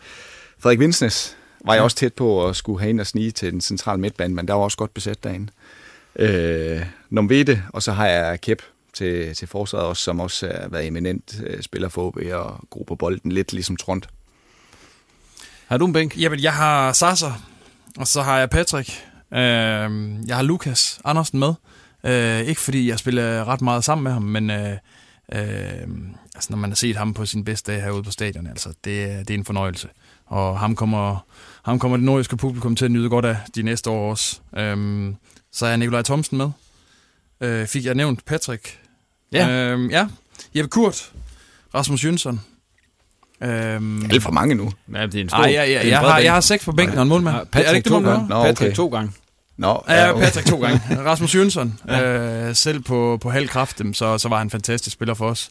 Frederik 0.58 0.78
Vinsnes 0.80 1.36
var 1.66 1.74
jeg 1.74 1.82
også 1.82 1.96
tæt 1.96 2.14
på 2.14 2.48
at 2.48 2.56
skulle 2.56 2.80
have 2.80 2.90
ind 2.90 3.00
og 3.00 3.06
snige 3.06 3.30
til 3.30 3.52
den 3.52 3.60
centrale 3.60 4.00
midtbane, 4.00 4.34
men 4.34 4.48
der 4.48 4.54
var 4.54 4.62
også 4.62 4.76
godt 4.76 4.94
besat 4.94 5.24
derinde. 5.24 5.48
Øh, 6.18 6.82
Nomvede, 7.10 7.62
og 7.72 7.82
så 7.82 7.92
har 7.92 8.06
jeg 8.06 8.40
Kep 8.40 8.62
til, 8.94 9.34
til 9.34 9.48
forsvaret 9.48 9.86
også, 9.86 10.02
som 10.02 10.20
også 10.20 10.46
har 10.60 10.68
været 10.68 10.86
eminent 10.86 11.40
øh, 11.46 11.62
spiller 11.62 11.88
for 11.88 12.06
OB 12.06 12.18
og 12.32 12.60
god 12.70 12.84
på 12.86 12.94
bolden, 12.94 13.32
lidt 13.32 13.52
ligesom 13.52 13.76
Trond. 13.76 14.02
Har 15.66 15.76
du 15.78 15.86
en 15.86 15.92
bænk? 15.92 16.18
Jamen, 16.20 16.40
jeg 16.42 16.52
har 16.54 16.92
Sasser, 16.92 17.32
og 17.98 18.06
så 18.06 18.22
har 18.22 18.38
jeg 18.38 18.50
Patrick. 18.50 18.88
Øh, 19.32 19.40
jeg 20.28 20.36
har 20.36 20.42
Lukas 20.42 21.00
Andersen 21.04 21.38
med. 21.38 21.54
Øh, 22.04 22.40
ikke 22.40 22.60
fordi 22.60 22.88
jeg 22.88 22.98
spiller 22.98 23.44
ret 23.48 23.60
meget 23.60 23.84
sammen 23.84 24.02
med 24.04 24.12
ham, 24.12 24.22
men 24.22 24.50
øh, 24.50 24.70
øh, 25.32 25.88
altså, 26.34 26.46
når 26.50 26.56
man 26.56 26.70
har 26.70 26.74
set 26.76 26.96
ham 26.96 27.14
på 27.14 27.26
sin 27.26 27.44
bedste 27.44 27.72
dag 27.72 27.82
herude 27.82 28.02
på 28.02 28.10
stadion, 28.10 28.46
altså, 28.46 28.68
det, 28.84 29.04
er- 29.04 29.18
det 29.18 29.30
er 29.30 29.38
en 29.38 29.44
fornøjelse. 29.44 29.88
Og 30.26 30.58
ham 30.58 30.76
kommer, 30.76 31.24
ham 31.62 31.78
kommer 31.78 31.96
det 31.96 32.04
nordiske 32.04 32.36
publikum 32.36 32.76
til 32.76 32.84
at 32.84 32.90
nyde 32.90 33.08
godt 33.08 33.24
af 33.24 33.36
de 33.54 33.62
næste 33.62 33.90
år 33.90 34.10
også. 34.10 34.40
Øh, 34.56 35.12
så 35.56 35.66
er 35.66 35.76
Nikolaj 35.76 36.02
Thomsen 36.02 36.38
med. 36.38 36.50
Øh, 37.40 37.66
fik 37.66 37.84
jeg 37.84 37.94
nævnt 37.94 38.24
Patrick. 38.24 38.78
Ja. 39.32 39.48
Øh, 39.48 39.90
ja. 39.90 40.06
Jeppe 40.54 40.68
Kurt. 40.68 41.10
Rasmus 41.74 42.04
Jønsson. 42.04 42.40
Øhm, 43.42 44.10
Alt 44.10 44.22
for 44.22 44.30
mange 44.30 44.54
nu. 44.54 44.72
Ja, 44.94 45.06
det 45.06 45.14
er 45.14 45.20
en 45.20 45.28
stor... 45.28 45.38
ej, 45.38 45.50
ja, 45.50 45.64
ja, 45.64 45.88
jeg, 45.88 45.98
har, 45.98 46.18
jeg 46.18 46.32
har 46.32 46.40
seks 46.40 46.64
på 46.64 46.72
bænken 46.72 46.96
og 46.96 47.02
en 47.02 47.08
målmand. 47.08 47.34
Ja, 47.36 47.40
er 47.40 47.44
det 47.44 47.50
Patrick 47.50 47.76
ikke 47.76 47.84
det, 47.84 47.92
to 47.92 48.00
man? 48.00 48.20
Nå, 48.28 48.42
Patrick 48.42 48.60
okay. 48.60 48.74
to 48.74 48.88
gange. 48.88 49.12
Nå, 49.56 49.84
Ja, 49.88 50.10
okay. 50.12 50.24
Patrick 50.24 50.46
to 50.48 50.60
gange. 50.60 50.80
Rasmus 51.10 51.34
Jønsson, 51.34 51.78
ja. 51.88 52.02
øh, 52.48 52.54
selv 52.56 52.82
på, 52.82 53.18
på 53.22 53.30
halv 53.30 53.48
kraft, 53.48 53.80
så, 53.92 54.18
så 54.18 54.28
var 54.28 54.38
han 54.38 54.46
en 54.46 54.50
fantastisk 54.50 54.94
spiller 54.94 55.14
for 55.14 55.28
os. 55.30 55.48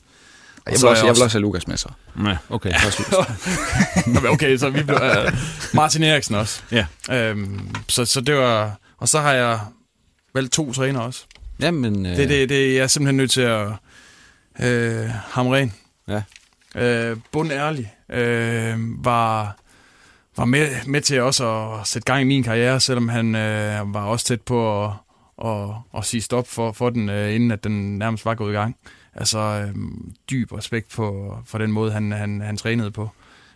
Jeg 0.65 0.71
vil, 0.71 0.79
så 0.79 0.87
også, 0.87 1.01
jeg 1.01 1.07
jeg 1.07 1.15
vil 1.15 1.23
også- 1.23 1.37
have 1.37 1.41
Lukas 1.41 1.67
med 1.67 1.77
så. 1.77 1.89
Nej, 2.15 2.35
okay. 2.49 2.71
Nå, 4.13 4.19
Okay, 4.29 4.57
så 4.57 4.69
vi 4.69 4.83
blev... 4.83 4.97
Uh, 5.01 5.33
Martin 5.73 6.03
Eriksen 6.03 6.35
også. 6.35 6.61
Ja. 6.71 6.85
Øhm, 7.11 7.75
så, 7.87 8.05
så 8.05 8.21
det 8.21 8.35
var... 8.35 8.79
Og 8.97 9.09
så 9.09 9.19
har 9.19 9.33
jeg 9.33 9.59
valgt 10.35 10.53
to 10.53 10.73
træner 10.73 10.99
også. 10.99 11.25
Jamen, 11.59 12.05
øh, 12.05 12.17
Det, 12.17 12.29
det, 12.29 12.49
det 12.49 12.75
jeg 12.75 12.83
er 12.83 12.87
simpelthen 12.87 13.17
nødt 13.17 13.31
til 13.31 13.41
at 13.41 13.67
øh, 14.63 15.09
hamre 15.09 15.61
ind. 15.61 15.71
Ja. 16.07 16.21
Øh, 16.75 17.17
bund 17.31 17.51
ærlig. 17.51 17.93
Øh, 18.09 19.05
var 19.05 19.57
var 20.37 20.45
med, 20.45 20.67
med 20.87 21.01
til 21.01 21.21
også 21.21 21.47
at 21.49 21.87
sætte 21.87 22.05
gang 22.05 22.21
i 22.21 22.25
min 22.25 22.43
karriere, 22.43 22.79
selvom 22.79 23.09
han 23.09 23.35
øh, 23.35 23.93
var 23.93 24.05
også 24.05 24.25
tæt 24.25 24.41
på 24.41 24.85
at, 24.85 24.91
at, 25.45 25.69
at 25.97 26.05
sige 26.05 26.21
stop 26.21 26.47
for, 26.47 26.71
for 26.71 26.89
den, 26.89 27.09
øh, 27.09 27.35
inden 27.35 27.51
at 27.51 27.63
den 27.63 27.97
nærmest 27.97 28.25
var 28.25 28.35
gået 28.35 28.51
i 28.51 28.55
gang. 28.55 28.75
Altså 29.13 29.39
øh, 29.39 29.75
dyb 30.29 30.51
respekt 30.51 30.89
på, 30.89 31.37
for 31.45 31.57
den 31.57 31.71
måde, 31.71 31.91
han, 31.91 32.11
han, 32.11 32.41
han 32.41 32.57
trænede 32.57 32.91
på. 32.91 33.09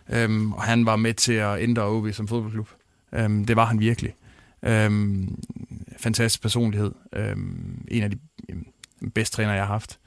Øhm, 0.08 0.52
og 0.52 0.62
han 0.62 0.86
var 0.86 0.96
med 0.96 1.14
til 1.14 1.32
at 1.32 1.62
ændre 1.62 1.82
OB 1.82 2.12
som 2.12 2.28
fodboldklub. 2.28 2.68
Øhm, 3.12 3.44
det 3.44 3.56
var 3.56 3.64
han 3.64 3.80
virkelig. 3.80 4.14
Øhm, 4.62 5.38
fantastisk 5.98 6.42
personlighed. 6.42 6.92
Øhm, 7.12 7.84
en 7.88 8.02
af 8.02 8.10
de 8.10 8.18
øhm, 8.48 8.66
bedste 9.14 9.36
trænere, 9.36 9.54
jeg 9.54 9.62
har 9.62 9.72
haft. 9.72 9.98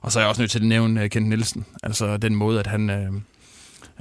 Og 0.00 0.12
så 0.12 0.18
er 0.18 0.22
jeg 0.22 0.28
også 0.28 0.42
nødt 0.42 0.50
til 0.50 0.58
at 0.58 0.66
nævne 0.66 1.02
uh, 1.02 1.08
Kent 1.08 1.28
Nielsen. 1.28 1.66
Altså 1.82 2.16
den 2.16 2.34
måde, 2.34 2.60
at 2.60 2.66
han 2.66 2.90
øh, 2.90 3.12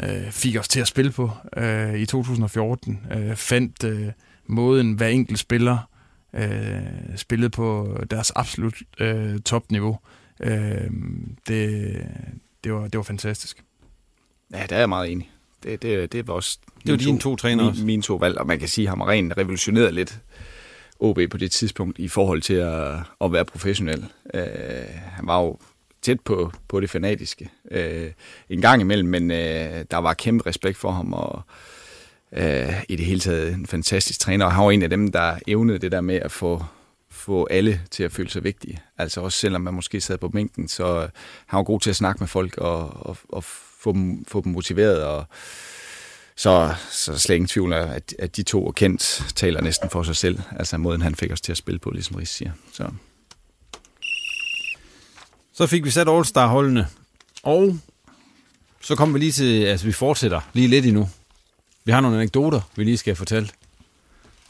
øh, 0.04 0.32
fik 0.32 0.58
os 0.58 0.68
til 0.68 0.80
at 0.80 0.88
spille 0.88 1.12
på 1.12 1.32
øh, 1.58 1.96
i 1.96 2.06
2014. 2.06 3.00
Øh, 3.12 3.36
fandt 3.36 3.84
øh, 3.84 4.12
måden, 4.46 4.94
hver 4.94 5.08
enkelt 5.08 5.40
spiller 5.40 5.90
øh, 6.34 6.82
spillede 7.16 7.50
på 7.50 7.98
deres 8.12 8.32
absolut 8.32 8.76
øh, 9.00 9.40
topniveau. 9.40 10.00
Øh, 10.40 10.92
det, 11.48 11.96
det, 12.64 12.74
var, 12.74 12.88
det 12.88 12.98
var 12.98 13.04
fantastisk. 13.04 13.64
Ja, 14.54 14.66
der 14.70 14.76
er 14.76 14.80
jeg 14.80 14.90
meget 14.90 15.12
enig. 15.12 15.32
Det, 15.64 15.82
det, 15.82 16.12
det 16.12 16.28
var 16.28 16.34
også... 16.34 16.58
Det 16.84 16.92
var 16.92 16.98
dine 16.98 17.20
to 17.20 17.36
trænere 17.36 17.68
også. 17.68 17.80
Mine, 17.80 17.86
mine 17.86 18.02
to 18.02 18.16
valg, 18.16 18.38
og 18.38 18.48
man 18.48 18.60
kan 18.60 18.68
sige, 18.68 18.86
at 18.86 18.90
ham 18.90 19.02
rent 19.02 19.38
revolutioneret 19.38 19.94
lidt 19.94 20.20
OB 21.00 21.20
på 21.32 21.38
det 21.38 21.52
tidspunkt 21.52 22.00
i 22.00 22.08
forhold 22.08 22.42
til 22.42 22.54
at, 22.54 22.94
at 23.22 23.34
være 23.34 23.46
professionel. 23.46 24.06
Øh, 24.34 24.44
han 24.96 25.28
var 25.28 25.42
jo 25.42 25.58
tæt 26.02 26.20
på, 26.20 26.52
på 26.68 26.80
det 26.80 26.90
fanatiske 26.90 27.50
øh, 27.72 28.12
en 28.50 28.62
gang 28.62 28.82
imellem, 28.82 29.10
men 29.10 29.32
øh, 29.32 29.86
der 29.92 29.98
var 29.98 30.14
kæmpe 30.14 30.50
respekt 30.50 30.78
for 30.78 30.92
ham, 30.92 31.14
og 31.14 31.42
øh, 32.32 32.84
i 32.90 32.96
det 32.96 33.06
hele 33.06 33.20
taget 33.20 33.54
en 33.54 33.66
fantastisk 33.66 34.20
træner, 34.20 34.46
og 34.46 34.54
han 34.54 34.66
var 34.66 34.72
en 34.72 34.84
af 34.84 34.90
dem, 34.90 35.12
der 35.12 35.40
evnede 35.48 35.80
det 35.80 35.92
der 35.92 36.02
med 36.02 36.16
at 36.16 36.32
få, 36.32 36.64
få 37.12 37.48
alle 37.52 37.82
til 37.92 38.04
at 38.04 38.12
føle 38.12 38.30
sig 38.30 38.44
vigtige. 38.44 38.82
Altså 38.98 39.22
også 39.22 39.38
selvom 39.38 39.62
man 39.62 39.74
måske 39.74 40.02
sad 40.02 40.18
på 40.18 40.30
bænken, 40.30 40.68
så 40.68 41.10
han 41.46 41.58
var 41.58 41.64
god 41.64 41.80
til 41.80 41.90
at 41.90 41.96
snakke 41.96 42.20
med 42.20 42.28
folk 42.28 42.58
og, 42.58 43.08
og, 43.08 43.18
og 43.30 43.44
få, 43.84 43.92
dem, 43.92 44.26
få 44.26 44.42
dem 44.42 44.52
motiveret, 44.52 45.04
og 45.04 45.26
så, 46.36 46.74
så 46.92 47.12
er 47.12 47.18
slet 47.18 47.36
ingen 47.36 47.48
tvivl, 47.48 47.74
at, 47.74 48.16
at 48.20 48.36
de 48.36 48.44
to 48.44 48.68
er 48.68 48.72
kendt, 48.72 49.34
taler 49.36 49.62
næsten 49.62 49.90
for 49.90 50.04
sig 50.04 50.16
selv. 50.16 50.40
Altså 50.52 50.78
måden, 50.78 51.02
han 51.02 51.16
fik 51.16 51.32
os 51.32 51.42
til 51.42 51.52
at 51.52 51.58
spille 51.58 51.80
på, 51.80 51.90
ligesom 51.90 52.16
Ries 52.16 52.30
siger. 52.30 52.52
Så. 52.74 52.88
Så 55.54 55.68
fik 55.68 55.86
vi 55.86 55.90
sat 55.90 56.10
All-Star-holdene, 56.10 56.88
og 57.44 57.80
så 58.82 58.96
kom 58.96 59.14
vi 59.14 59.20
lige 59.20 59.32
til, 59.32 59.64
altså 59.64 59.86
vi 59.86 59.92
fortsætter 59.92 60.42
lige 60.54 60.68
lidt 60.68 60.86
endnu. 60.86 61.10
Vi 61.86 61.92
har 61.92 62.02
nogle 62.02 62.18
anekdoter, 62.18 62.62
vi 62.76 62.84
lige 62.84 62.98
skal 62.98 63.16
fortalt. 63.16 63.54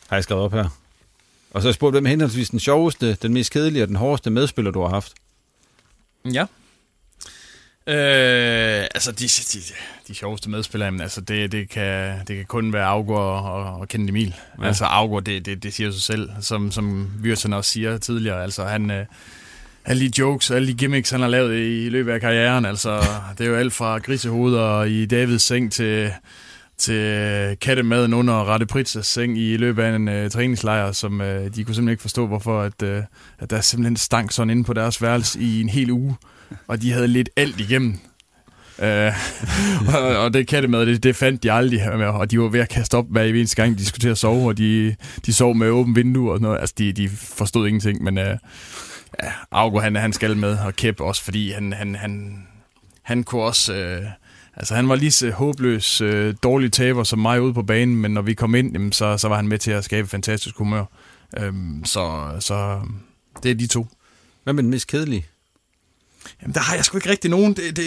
Har 0.08 0.16
jeg 0.16 0.24
skrevet 0.24 0.44
op 0.44 0.54
her. 0.54 0.70
Og 1.52 1.62
så 1.62 1.68
har 1.68 1.70
jeg 1.70 1.76
spurgt, 1.76 1.94
hvem 1.94 2.06
er 2.06 2.10
henholdsvis 2.10 2.50
den 2.50 2.60
sjoveste, 2.60 3.14
den 3.14 3.34
mest 3.34 3.52
kedelige 3.52 3.84
og 3.84 3.88
den 3.88 3.96
hårdeste 3.96 4.30
medspiller, 4.30 4.72
du 4.72 4.82
har 4.82 4.90
haft? 4.90 5.14
Ja. 6.34 6.46
Øh, 7.88 8.84
altså, 8.96 9.12
de, 9.12 9.26
de, 9.28 9.60
de 10.08 10.16
sjoveste 10.16 10.50
medspillere, 10.50 10.88
jamen, 10.88 11.02
altså, 11.02 11.22
det, 11.22 11.52
det, 11.52 11.70
kan, 11.70 12.20
det 12.28 12.36
kan 12.36 12.46
kun 12.46 12.74
være 12.74 12.86
Augur 12.86 13.20
og, 13.20 13.80
og 13.80 13.88
Kenneth 13.88 14.10
Emil. 14.10 14.36
Ja. 14.62 14.68
Altså, 14.68 14.86
Augur, 14.86 15.20
det, 15.20 15.46
det, 15.46 15.64
det 15.64 15.74
siger 15.74 15.92
sig 15.92 16.02
selv, 16.02 16.30
som, 16.42 16.72
som 16.72 17.12
Vyrsen 17.20 17.54
også 17.54 17.72
siger 17.72 17.98
tidligere. 17.98 18.44
Altså, 18.44 18.66
han... 18.66 18.92
Øh, 18.92 19.06
alle 19.86 20.08
de 20.08 20.12
jokes, 20.20 20.52
alle 20.52 20.68
de 20.68 20.74
gimmicks, 20.74 21.10
han 21.10 21.22
har 21.22 21.28
lavet 21.28 21.58
i 21.58 21.90
løbet 21.90 22.12
af 22.12 22.22
karrieren. 22.22 22.66
Altså, 22.66 23.00
det 23.38 23.46
er 23.46 23.50
jo 23.50 23.56
alt 23.56 23.74
fra 23.74 23.98
grisehoveder 23.98 24.84
i 24.84 25.06
Davids 25.06 25.42
seng 25.42 25.72
til, 25.72 26.12
til 26.78 27.58
kattemaden 27.62 28.14
under 28.14 28.46
Rette 28.46 28.66
Pritzes 28.66 29.08
seng 29.08 29.38
i 29.38 29.58
løbet 29.58 29.84
af 29.84 29.96
en 29.96 30.08
uh, 30.08 30.32
træningslejr, 30.32 30.92
som 30.92 31.22
uh, 31.22 31.28
de 31.28 31.34
kunne 31.36 31.54
simpelthen 31.54 31.90
ikke 31.90 32.02
forstå, 32.02 32.28
hvorfor 32.28 32.62
at, 32.62 32.82
uh, 32.84 33.04
at 33.40 33.50
der 33.50 33.62
simpelthen 33.62 33.98
stank 33.98 34.32
sådan 34.32 34.50
inde 34.50 34.64
på 34.64 34.74
deres 34.74 35.02
værelse 35.02 35.40
i 35.40 35.62
en 35.62 35.70
hel 35.70 35.92
uge. 35.92 36.16
Og 36.68 36.82
de 36.82 36.92
havde 36.92 37.08
lidt 37.08 37.30
alt 37.36 37.60
igennem. 37.60 38.00
Uh, 38.78 38.86
og, 39.96 40.18
og 40.18 40.34
det 40.34 40.48
kattemad, 40.48 40.86
det, 40.86 41.04
det 41.04 41.16
fandt 41.16 41.44
de 41.44 41.52
aldrig, 41.52 41.92
og 41.92 42.32
de 42.32 42.40
var 42.40 42.48
ved 42.48 42.60
at 42.60 42.70
kaste 42.70 42.96
op 42.96 43.06
hver 43.10 43.24
eneste 43.24 43.56
gang, 43.56 43.78
de 43.78 43.86
skulle 43.86 44.02
til 44.02 44.10
at 44.10 44.18
sove, 44.18 44.48
og 44.48 44.58
de, 44.58 44.96
de 45.26 45.34
sov 45.34 45.56
med 45.56 45.70
åbent 45.70 45.96
vindue 45.96 46.32
og 46.32 46.36
sådan 46.38 46.44
noget. 46.44 46.60
Altså, 46.60 46.76
de, 46.78 46.92
de 46.92 47.10
forstod 47.10 47.68
ingenting, 47.68 48.04
men... 48.04 48.18
Uh, 48.18 48.24
ja, 49.24 49.32
Augo, 49.52 49.80
han, 49.80 49.96
han 49.96 50.14
skal 50.14 50.38
med, 50.38 50.58
og 50.58 50.76
Kæp 50.76 51.02
også, 51.02 51.24
fordi 51.24 51.52
han, 51.52 51.74
han, 51.74 51.96
han, 51.96 52.44
han 53.04 53.24
kunne 53.24 53.42
også... 53.42 53.74
Øh, 53.74 54.06
altså, 54.56 54.76
han 54.76 54.90
var 54.90 54.96
lige 54.96 55.12
så 55.12 55.32
håbløs, 55.32 56.02
øh, 56.02 56.36
dårlig 56.44 56.72
taber 56.72 57.04
som 57.04 57.20
mig 57.20 57.42
ude 57.42 57.54
på 57.54 57.64
banen, 57.64 57.96
men 57.96 58.12
når 58.12 58.22
vi 58.22 58.34
kom 58.34 58.56
ind, 58.56 58.74
jamen, 58.74 58.92
så, 58.92 59.18
så 59.18 59.28
var 59.28 59.36
han 59.36 59.48
med 59.48 59.58
til 59.58 59.72
at 59.72 59.84
skabe 59.84 60.08
fantastisk 60.08 60.56
humør. 60.58 60.86
Øhm, 61.38 61.86
så, 61.86 62.32
så 62.40 62.80
det 63.44 63.52
er 63.52 63.56
de 63.56 63.68
to. 63.68 63.88
Hvad 64.44 64.54
med 64.54 64.64
den 64.64 64.70
mest 64.72 64.88
kedelige? 64.88 65.26
Jamen, 66.44 66.54
der 66.54 66.60
har 66.60 66.76
jeg 66.76 66.86
sgu 66.86 66.98
ikke 66.98 67.10
rigtig 67.10 67.32
nogen. 67.32 67.54
Det, 67.54 67.78
det, 67.78 67.86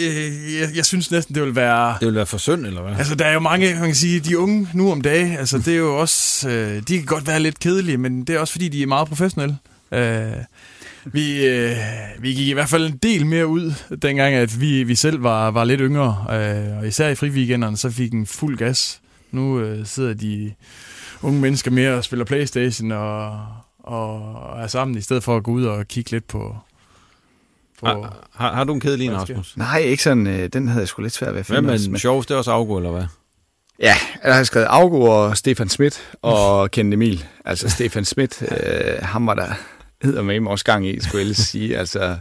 jeg, 0.59 0.75
jeg 0.75 0.85
synes 0.85 1.11
næsten, 1.11 1.35
det 1.35 1.43
vil 1.43 1.55
være... 1.55 1.95
Det 1.99 2.07
vil 2.07 2.15
være 2.15 2.25
for 2.25 2.37
synd, 2.37 2.65
eller 2.65 2.81
hvad? 2.81 2.95
Altså, 2.97 3.15
der 3.15 3.25
er 3.25 3.33
jo 3.33 3.39
mange, 3.39 3.73
man 3.73 3.83
kan 3.83 3.95
sige, 3.95 4.19
de 4.19 4.39
unge 4.39 4.69
nu 4.73 4.91
om 4.91 5.01
dagen, 5.01 5.37
altså, 5.37 5.57
det 5.57 5.67
er 5.67 5.77
jo 5.77 5.97
også... 5.97 6.49
Øh, 6.49 6.81
de 6.87 6.97
kan 6.97 7.05
godt 7.05 7.27
være 7.27 7.39
lidt 7.39 7.59
kedelige, 7.59 7.97
men 7.97 8.23
det 8.23 8.35
er 8.35 8.39
også, 8.39 8.51
fordi 8.51 8.69
de 8.69 8.83
er 8.83 8.87
meget 8.87 9.07
professionelle. 9.07 9.57
Øh, 9.91 10.31
vi, 11.05 11.45
øh, 11.45 11.77
vi 12.19 12.33
gik 12.33 12.47
i 12.47 12.53
hvert 12.53 12.69
fald 12.69 12.85
en 12.85 12.97
del 13.03 13.25
mere 13.25 13.47
ud, 13.47 13.73
dengang 14.01 14.35
at 14.35 14.61
vi, 14.61 14.83
vi 14.83 14.95
selv 14.95 15.23
var, 15.23 15.51
var 15.51 15.63
lidt 15.63 15.81
yngre. 15.83 16.25
Øh, 16.31 16.77
og 16.77 16.87
især 16.87 17.09
i 17.09 17.15
friweekenderne, 17.15 17.77
så 17.77 17.89
fik 17.89 18.13
en 18.13 18.25
fuld 18.25 18.57
gas. 18.57 19.01
Nu 19.31 19.59
øh, 19.59 19.85
sidder 19.85 20.13
de 20.13 20.53
unge 21.21 21.41
mennesker 21.41 21.71
mere 21.71 21.93
og 21.93 22.03
spiller 22.03 22.25
Playstation 22.25 22.91
og, 22.91 23.39
og 23.79 24.61
er 24.61 24.67
sammen, 24.67 24.97
i 24.97 25.01
stedet 25.01 25.23
for 25.23 25.37
at 25.37 25.43
gå 25.43 25.51
ud 25.51 25.63
og 25.65 25.87
kigge 25.87 26.11
lidt 26.11 26.27
på... 26.27 26.55
på 27.79 27.85
har, 27.85 28.27
har, 28.35 28.53
har 28.53 28.63
du 28.63 28.73
en 28.73 28.79
kedelig 28.79 29.07
en, 29.07 29.15
Rasmus? 29.15 29.57
Nej, 29.57 29.79
ikke 29.79 30.03
sådan. 30.03 30.27
Øh, 30.27 30.49
den 30.53 30.67
havde 30.67 30.81
jeg 30.81 30.87
sgu 30.87 31.01
lidt 31.01 31.13
svært 31.13 31.33
ved 31.33 31.39
at 31.39 31.45
finde. 31.45 31.61
Hvem 31.61 31.73
er 31.73 31.77
den 31.77 31.99
sjoveste? 31.99 32.29
Det 32.29 32.35
er 32.35 32.37
også 32.37 32.51
Augo, 32.51 32.77
eller 32.77 32.91
hvad? 32.91 33.05
Ja, 33.79 33.95
jeg 34.23 34.35
har 34.35 34.43
skrevet 34.43 34.67
Augo 34.69 35.01
og 35.01 35.37
Stefan 35.37 35.69
Schmidt 35.69 36.11
og 36.21 36.71
Kent 36.71 36.93
Emil. 36.93 37.25
Altså 37.45 37.69
Stefan 37.69 38.05
Schmidt, 38.05 38.41
øh, 38.41 38.97
ham 39.01 39.27
var 39.27 39.33
der 39.33 39.47
hedder 40.03 40.21
med 40.21 40.47
også 40.47 40.65
gang 40.65 40.87
i, 40.87 40.99
skulle 40.99 41.27
jeg 41.27 41.35
sige. 41.35 41.77
Altså, 41.77 42.17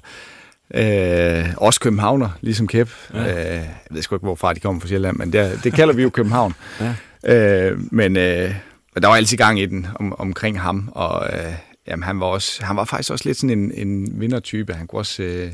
øh, 0.74 1.46
også 1.56 1.80
københavner, 1.80 2.28
ligesom 2.40 2.66
Kæp. 2.66 2.90
Ja. 3.14 3.20
Øh, 3.20 3.54
jeg 3.54 3.76
ved 3.90 4.02
sgu 4.02 4.14
ikke, 4.14 4.26
hvorfra 4.26 4.52
de 4.52 4.60
kommer 4.60 4.80
fra 4.80 4.88
Sjælland, 4.88 5.16
men 5.16 5.32
det, 5.32 5.60
det 5.64 5.72
kalder 5.72 5.94
vi 5.94 6.02
jo 6.02 6.10
København. 6.10 6.54
ja. 6.80 6.94
øh, 7.34 7.78
men 7.92 8.16
øh, 8.16 8.54
der 9.02 9.08
var 9.08 9.16
altid 9.16 9.36
gang 9.36 9.60
i 9.60 9.66
den 9.66 9.86
om, 9.94 10.20
omkring 10.20 10.60
ham, 10.60 10.88
og 10.92 11.26
øh, 11.32 11.52
jamen, 11.88 12.02
han, 12.02 12.20
var 12.20 12.26
også, 12.26 12.64
han 12.64 12.76
var 12.76 12.84
faktisk 12.84 13.10
også 13.10 13.28
lidt 13.28 13.38
sådan 13.38 13.58
en, 13.58 13.88
en 13.88 14.20
vindertype. 14.20 14.74
Han 14.74 14.86
kunne 14.86 15.00
også 15.00 15.22
øh, 15.22 15.52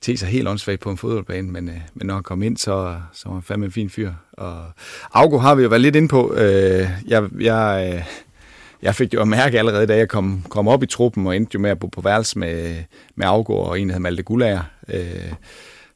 te 0.00 0.16
sig 0.16 0.28
helt 0.28 0.48
åndssvagt 0.48 0.80
på 0.80 0.90
en 0.90 0.96
fodboldbane, 0.96 1.50
men, 1.50 1.68
øh, 1.68 1.80
men 1.94 2.06
når 2.06 2.14
han 2.14 2.22
kom 2.22 2.42
ind, 2.42 2.56
så, 2.56 2.96
så 3.12 3.28
var 3.28 3.34
han 3.34 3.42
fandme 3.42 3.66
en 3.66 3.72
fin 3.72 3.90
fyr. 3.90 4.12
Og 4.32 4.64
Augo 5.12 5.38
har 5.38 5.54
vi 5.54 5.62
jo 5.62 5.68
været 5.68 5.80
lidt 5.80 5.96
ind 5.96 6.08
på. 6.08 6.34
Øh, 6.34 6.88
jeg, 7.06 7.28
jeg, 7.40 7.92
øh, 7.94 8.02
jeg 8.82 8.94
fik 8.94 9.14
jo 9.14 9.20
at 9.20 9.28
mærke 9.28 9.58
allerede, 9.58 9.86
da 9.86 9.96
jeg 9.96 10.08
kom, 10.08 10.44
kom 10.48 10.68
op 10.68 10.82
i 10.82 10.86
truppen 10.86 11.26
og 11.26 11.36
endte 11.36 11.54
jo 11.54 11.60
med 11.60 11.70
at 11.70 11.78
bo 11.78 11.86
på 11.86 12.00
værelse 12.00 12.38
med, 12.38 12.76
med 13.14 13.26
Augo 13.26 13.56
og 13.56 13.80
en, 13.80 13.88
der 13.88 13.94
hed 13.94 14.00
Malte 14.00 14.22
Gullager. 14.22 14.62
Øh, 14.88 15.32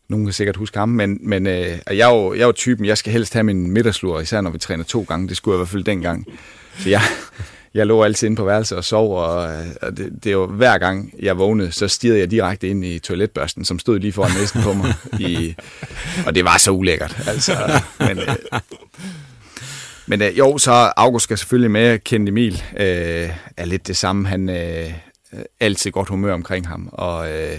nogen 0.09 0.26
kan 0.26 0.32
sikkert 0.32 0.57
huske 0.57 0.78
ham, 0.78 0.88
men, 0.88 1.18
men 1.22 1.46
øh, 1.46 1.78
jeg, 1.90 2.11
er 2.11 2.14
jo, 2.14 2.34
jeg 2.34 2.42
er 2.42 2.46
jo 2.46 2.52
typen, 2.52 2.86
jeg 2.86 2.98
skal 2.98 3.12
helst 3.12 3.34
have 3.34 3.44
min 3.44 3.70
middagslur, 3.70 4.20
især 4.20 4.40
når 4.40 4.50
vi 4.50 4.59
træner 4.59 4.84
to 4.84 5.04
gange. 5.09 5.28
Det 5.28 5.36
skulle 5.36 5.52
jeg 5.52 5.59
i 5.59 5.61
hvert 5.61 5.68
fald 5.68 5.84
dengang. 5.84 6.26
Så 6.78 6.90
jeg, 6.90 7.00
jeg 7.76 7.86
lå 7.86 8.02
altid 8.02 8.26
inde 8.26 8.36
på 8.36 8.44
værelset 8.44 8.78
og 8.78 8.84
sov, 8.84 9.16
og, 9.18 9.48
og 9.82 9.96
det, 9.96 10.24
det 10.24 10.38
var 10.38 10.46
hver 10.46 10.78
gang 10.78 11.14
jeg 11.22 11.38
vågnede, 11.38 11.72
så 11.72 11.88
stirrede 11.88 12.18
jeg 12.18 12.30
direkte 12.30 12.68
ind 12.68 12.84
i 12.84 12.98
toiletbørsten, 12.98 13.64
som 13.64 13.78
stod 13.78 13.98
lige 13.98 14.12
foran 14.12 14.30
næsten 14.38 14.62
på 14.62 14.72
mig. 14.72 14.94
I, 15.20 15.54
og 16.26 16.34
det 16.34 16.44
var 16.44 16.58
så 16.58 16.70
ulækkert. 16.70 17.16
Altså, 17.28 17.80
men, 17.98 18.18
øh, 18.18 18.36
men 20.07 20.22
øh, 20.22 20.38
jo, 20.38 20.58
så 20.58 20.72
August 20.96 21.24
skal 21.24 21.38
selvfølgelig 21.38 21.70
med. 21.70 21.98
Kendt 21.98 22.28
Emil 22.28 22.62
øh, 22.76 23.30
er 23.57 23.64
lidt 23.64 23.86
det 23.86 23.96
samme. 23.96 24.28
Han 24.28 24.48
øh, 24.48 24.57
er 24.57 24.92
altid 25.61 25.90
godt 25.90 26.08
humør 26.08 26.34
omkring 26.34 26.68
ham, 26.68 26.88
og 26.92 27.32
øh, 27.32 27.58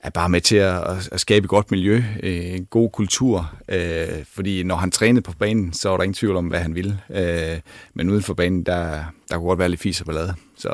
er 0.00 0.10
bare 0.10 0.28
med 0.28 0.40
til 0.40 0.56
at, 0.56 1.08
at 1.12 1.20
skabe 1.20 1.44
et 1.44 1.50
godt 1.50 1.70
miljø, 1.70 2.02
øh, 2.22 2.54
en 2.54 2.64
god 2.64 2.90
kultur. 2.90 3.52
Øh, 3.68 4.24
fordi 4.24 4.62
når 4.62 4.76
han 4.76 4.90
trænede 4.90 5.22
på 5.22 5.32
banen, 5.32 5.72
så 5.72 5.88
var 5.88 5.96
der 5.96 6.04
ingen 6.04 6.14
tvivl 6.14 6.36
om, 6.36 6.46
hvad 6.46 6.60
han 6.60 6.74
ville. 6.74 7.00
Øh, 7.10 7.60
men 7.94 8.10
uden 8.10 8.22
for 8.22 8.34
banen, 8.34 8.62
der, 8.62 9.04
der 9.28 9.36
kunne 9.36 9.48
godt 9.48 9.58
være 9.58 9.68
lidt 9.68 9.80
fis 9.80 10.00
og 10.00 10.06
ballade. 10.06 10.34
Så, 10.56 10.72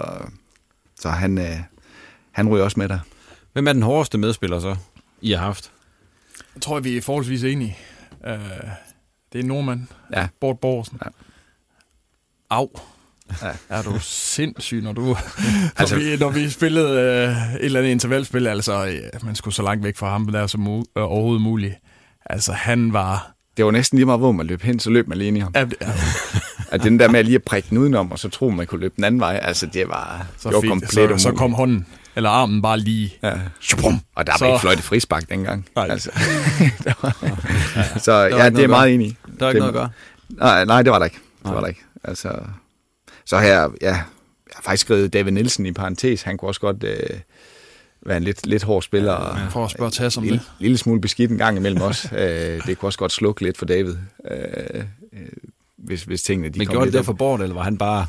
så 1.00 1.08
han, 1.08 1.38
øh, 1.38 1.56
han 2.32 2.48
ryger 2.48 2.64
også 2.64 2.80
med 2.80 2.88
der. 2.88 2.98
Hvem 3.52 3.68
er 3.68 3.72
den 3.72 3.82
hårdeste 3.82 4.18
medspiller 4.18 4.60
så, 4.60 4.76
I 5.20 5.32
har 5.32 5.44
haft? 5.44 5.72
Jeg 6.54 6.62
tror, 6.62 6.80
vi 6.80 6.96
er 6.96 7.02
forholdsvis 7.02 7.44
enige. 7.44 7.76
Uh, 8.20 8.30
det 9.32 9.40
er 9.40 9.44
Norman. 9.44 9.88
Ja. 10.12 10.28
Bort 10.40 10.58
Borgsen. 10.58 10.98
Ja. 11.04 11.10
Au. 12.50 12.70
Ja. 13.42 13.50
Er 13.68 13.82
du 13.82 13.98
sindssyg, 14.00 14.82
når 14.82 14.92
du... 14.92 15.16
altså, 15.76 15.94
når, 15.94 16.02
vi, 16.02 16.16
når 16.16 16.30
vi 16.30 16.50
spillede 16.50 16.88
uh, 17.28 17.54
et 17.54 17.64
eller 17.64 17.80
andet 17.80 17.90
intervalspil, 17.90 18.46
altså, 18.46 19.00
uh, 19.14 19.26
man 19.26 19.34
skulle 19.34 19.54
så 19.54 19.62
langt 19.62 19.84
væk 19.84 19.96
fra 19.96 20.10
ham 20.10 20.26
der 20.26 20.46
som 20.46 20.68
uh, 20.68 20.82
overhovedet 20.96 21.42
muligt. 21.42 21.74
Altså, 22.26 22.52
han 22.52 22.92
var... 22.92 23.30
Det 23.56 23.64
var 23.64 23.70
næsten 23.70 23.98
lige 23.98 24.06
meget, 24.06 24.20
hvor 24.20 24.32
man 24.32 24.46
løb 24.46 24.62
hen, 24.62 24.78
så 24.78 24.90
løb 24.90 25.08
man 25.08 25.18
lige 25.18 25.28
ind 25.28 25.36
i 25.36 25.40
ham. 25.40 25.52
Ja, 25.54 25.60
ja. 25.60 25.92
at 26.74 26.82
den 26.82 26.98
der 26.98 27.08
med 27.08 27.18
at 27.18 27.24
lige 27.24 27.34
at 27.34 27.42
prikke 27.42 27.70
den 27.70 27.78
udenom, 27.78 28.12
og 28.12 28.18
så 28.18 28.28
tro 28.28 28.50
man 28.50 28.66
kunne 28.66 28.80
løbe 28.80 28.94
den 28.96 29.04
anden 29.04 29.20
vej, 29.20 29.40
altså 29.42 29.66
det 29.66 29.88
var, 29.88 30.26
så 30.38 30.48
det 30.48 30.54
var 30.54 30.60
fint. 30.60 30.70
komplet 30.70 31.20
så, 31.20 31.28
så 31.28 31.32
kom 31.32 31.52
hånden, 31.52 31.86
eller 32.16 32.30
armen 32.30 32.62
bare 32.62 32.78
lige. 32.78 33.14
Ja. 33.22 33.32
Og 34.14 34.26
der 34.26 34.32
var 34.32 34.38
så... 34.38 34.46
ikke 34.46 34.60
fløjte 34.60 34.82
frisbak 34.82 35.28
dengang. 35.28 35.66
Nej. 35.76 35.86
Altså. 35.90 36.10
så 38.06 38.12
ja, 38.12 38.50
det 38.50 38.64
er 38.64 38.68
meget 38.68 38.94
enig 38.94 39.06
i. 39.06 39.16
Der 39.40 39.46
er 39.46 39.50
ikke 39.50 39.58
noget 39.58 39.72
at 39.72 39.74
gøre? 39.74 39.90
Nej, 40.28 40.64
nej, 40.64 40.82
det 40.82 40.92
var 40.92 40.98
der 40.98 41.04
ikke. 41.04 41.18
Det 41.42 41.54
var 41.54 41.60
der 41.60 41.66
ikke. 41.66 41.80
Altså, 42.04 42.28
så 43.26 43.38
her, 43.38 43.70
ja, 43.80 43.86
jeg 43.86 43.94
har 44.54 44.62
faktisk 44.62 44.80
skrevet 44.80 45.12
David 45.12 45.32
Nielsen 45.32 45.66
i 45.66 45.72
parentes. 45.72 46.22
Han 46.22 46.36
kunne 46.36 46.48
også 46.48 46.60
godt 46.60 46.84
øh, 46.84 46.96
være 48.06 48.16
en 48.16 48.22
lidt, 48.24 48.46
lidt 48.46 48.62
hård 48.62 48.82
spiller. 48.82 49.12
Ja, 49.12 49.40
ja. 49.42 49.48
For 49.48 49.64
at 49.64 49.70
spørge 49.70 49.90
tage 49.90 50.10
som 50.10 50.22
lille, 50.22 50.38
det. 50.38 50.46
lille 50.58 50.78
smule 50.78 51.00
beskidt 51.00 51.30
en 51.30 51.38
gang 51.38 51.56
imellem 51.56 51.82
os. 51.82 52.06
øh, 52.12 52.66
det 52.66 52.78
kunne 52.78 52.88
også 52.88 52.98
godt 52.98 53.12
slukke 53.12 53.42
lidt 53.42 53.58
for 53.58 53.66
David. 53.66 53.94
Øh, 54.30 54.84
øh, 55.12 55.28
hvis, 55.76 56.02
hvis 56.02 56.22
tingene 56.22 56.48
de 56.48 56.58
Men 56.58 56.68
gjorde 56.68 56.86
det 56.86 56.92
der 56.92 57.02
for 57.02 57.12
Bort, 57.12 57.40
eller 57.40 57.54
var 57.54 57.62
han 57.62 57.78
bare 57.78 58.06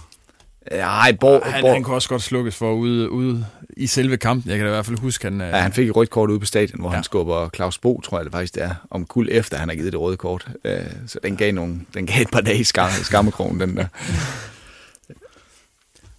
Nej, 0.72 1.18
Borg, 1.20 1.42
Han, 1.46 1.62
Borg, 1.62 1.74
han 1.74 1.84
kunne 1.84 1.96
også 1.96 2.10
godt 2.10 2.22
slukkes 2.22 2.56
for 2.56 2.74
ude, 2.74 3.10
ude 3.12 3.46
i 3.78 3.88
selve 3.88 4.18
kampen. 4.18 4.50
Jeg 4.50 4.58
kan 4.58 4.66
da 4.66 4.72
i 4.72 4.76
hvert 4.76 4.86
fald 4.86 4.98
huske, 5.00 5.24
han... 5.24 5.42
øh, 5.42 5.48
Ja, 5.50 5.58
han 5.58 5.74
fik 5.74 5.90
et 5.90 5.96
rødt 5.96 6.10
kort 6.10 6.30
ude 6.30 6.40
på 6.40 6.46
stadion, 6.46 6.80
hvor 6.80 6.90
ja. 6.90 6.92
Ja. 6.94 6.96
han 6.96 7.04
skubber 7.04 7.50
Claus 7.56 7.78
Bo, 7.78 8.02
tror 8.02 8.18
jeg 8.18 8.26
det 8.26 8.32
faktisk 8.34 8.56
det 8.56 8.64
er, 8.64 8.76
om 8.92 9.06
kul 9.06 9.28
efter 9.32 9.58
han 9.58 9.70
har 9.70 9.76
givet 9.76 9.94
det 9.94 10.02
røde 10.02 10.18
kort. 10.18 10.48
Øh, 10.66 10.80
Så 11.08 11.20
den 11.24 11.38
gav, 11.38 11.54
nogle, 11.54 11.82
den 11.94 12.06
gav 12.06 12.22
et 12.22 12.30
par 12.32 12.42
dage 12.42 12.58
i 12.60 12.64
skam, 12.64 12.90
skammekrogen, 13.04 13.60
den 13.60 13.78
der. 13.78 13.86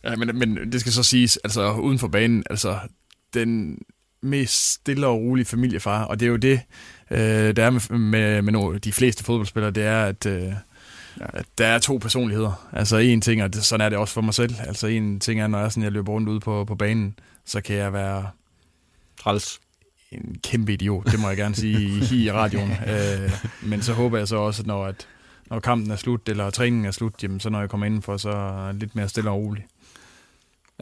Ja, 0.07 0.16
men, 0.16 0.39
men 0.39 0.73
det 0.73 0.81
skal 0.81 0.93
så 0.93 1.03
siges, 1.03 1.37
altså 1.37 1.73
uden 1.73 1.99
for 1.99 2.09
banen, 2.09 2.45
altså 2.51 2.78
den 3.35 3.78
mest 4.23 4.73
stille 4.73 5.07
og 5.07 5.20
rolige 5.20 5.45
familiefar, 5.45 6.05
og 6.05 6.20
det 6.20 6.27
er 6.27 6.31
jo 6.31 6.37
det, 6.37 6.61
øh, 7.11 7.57
der 7.57 7.65
er 7.65 7.70
med, 7.70 7.99
med, 7.99 8.43
med 8.43 8.53
nogle, 8.53 8.78
de 8.78 8.93
fleste 8.93 9.24
fodboldspillere, 9.24 9.70
det 9.70 9.83
er, 9.83 10.05
at, 10.05 10.27
øh, 10.27 10.53
at 11.20 11.47
der 11.59 11.66
er 11.66 11.78
to 11.78 11.97
personligheder. 11.97 12.69
Altså 12.73 12.97
en 12.97 13.20
ting, 13.20 13.43
og 13.43 13.55
det, 13.55 13.65
sådan 13.65 13.85
er 13.85 13.89
det 13.89 13.99
også 13.99 14.15
for 14.15 14.20
mig 14.20 14.35
selv, 14.35 14.55
altså 14.66 14.87
en 14.87 15.20
ting 15.20 15.41
er, 15.41 15.47
når 15.47 15.59
jeg, 15.59 15.73
sådan, 15.73 15.83
jeg 15.83 15.93
løber 15.93 16.12
rundt 16.12 16.28
ude 16.28 16.41
på, 16.41 16.65
på 16.65 16.74
banen, 16.74 17.19
så 17.45 17.61
kan 17.61 17.77
jeg 17.77 17.93
være 17.93 18.27
Træls. 19.20 19.61
en 20.11 20.37
kæmpe 20.43 20.73
idiot, 20.73 21.07
det 21.07 21.20
må 21.20 21.28
jeg 21.28 21.37
gerne 21.37 21.55
sige 21.55 21.81
i, 21.81 22.24
i 22.24 22.33
radioen. 22.33 22.70
Øh, 22.89 23.33
men 23.62 23.83
så 23.83 23.93
håber 23.93 24.19
jeg 24.19 24.28
så 24.28 24.37
også, 24.37 24.62
at 24.62 24.66
når, 24.66 24.87
at 24.87 25.07
når 25.51 25.61
kampen 25.61 25.91
er 25.91 25.97
slut, 25.97 26.28
eller 26.28 26.51
træningen 26.51 26.85
er 26.85 26.91
slut, 26.91 27.23
jamen, 27.23 27.41
så 27.41 27.51
når 27.51 27.61
jeg 27.61 27.70
kommer 27.70 27.87
indenfor, 27.87 28.16
så 28.16 28.31
er 28.31 28.73
lidt 28.73 28.97
mere 28.97 29.09
stille 29.09 29.31
og 29.31 29.37
rolig. 29.37 29.66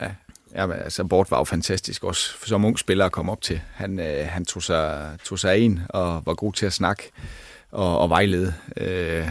Ja, 0.01 0.11
ja 0.55 0.66
men, 0.66 0.77
altså 0.77 1.05
Bort 1.05 1.31
var 1.31 1.39
jo 1.39 1.45
fantastisk 1.45 2.05
også 2.05 2.39
for 2.39 2.49
som 2.49 2.65
ung 2.65 2.79
spiller 2.79 3.07
at 3.07 3.12
komme 3.12 3.33
op 3.33 3.41
til. 3.41 3.61
Han, 3.75 4.01
øh, 4.01 4.27
han 4.27 4.45
tog, 4.45 4.62
sig, 4.62 5.16
tog 5.25 5.39
sig 5.39 5.59
ind 5.59 5.81
og 5.89 6.27
var 6.27 6.35
god 6.35 6.53
til 6.53 6.66
at 6.66 6.73
snakke 6.73 7.11
og, 7.71 7.99
og 7.99 8.11
vejlede. 8.11 8.55
Øh, 8.77 9.29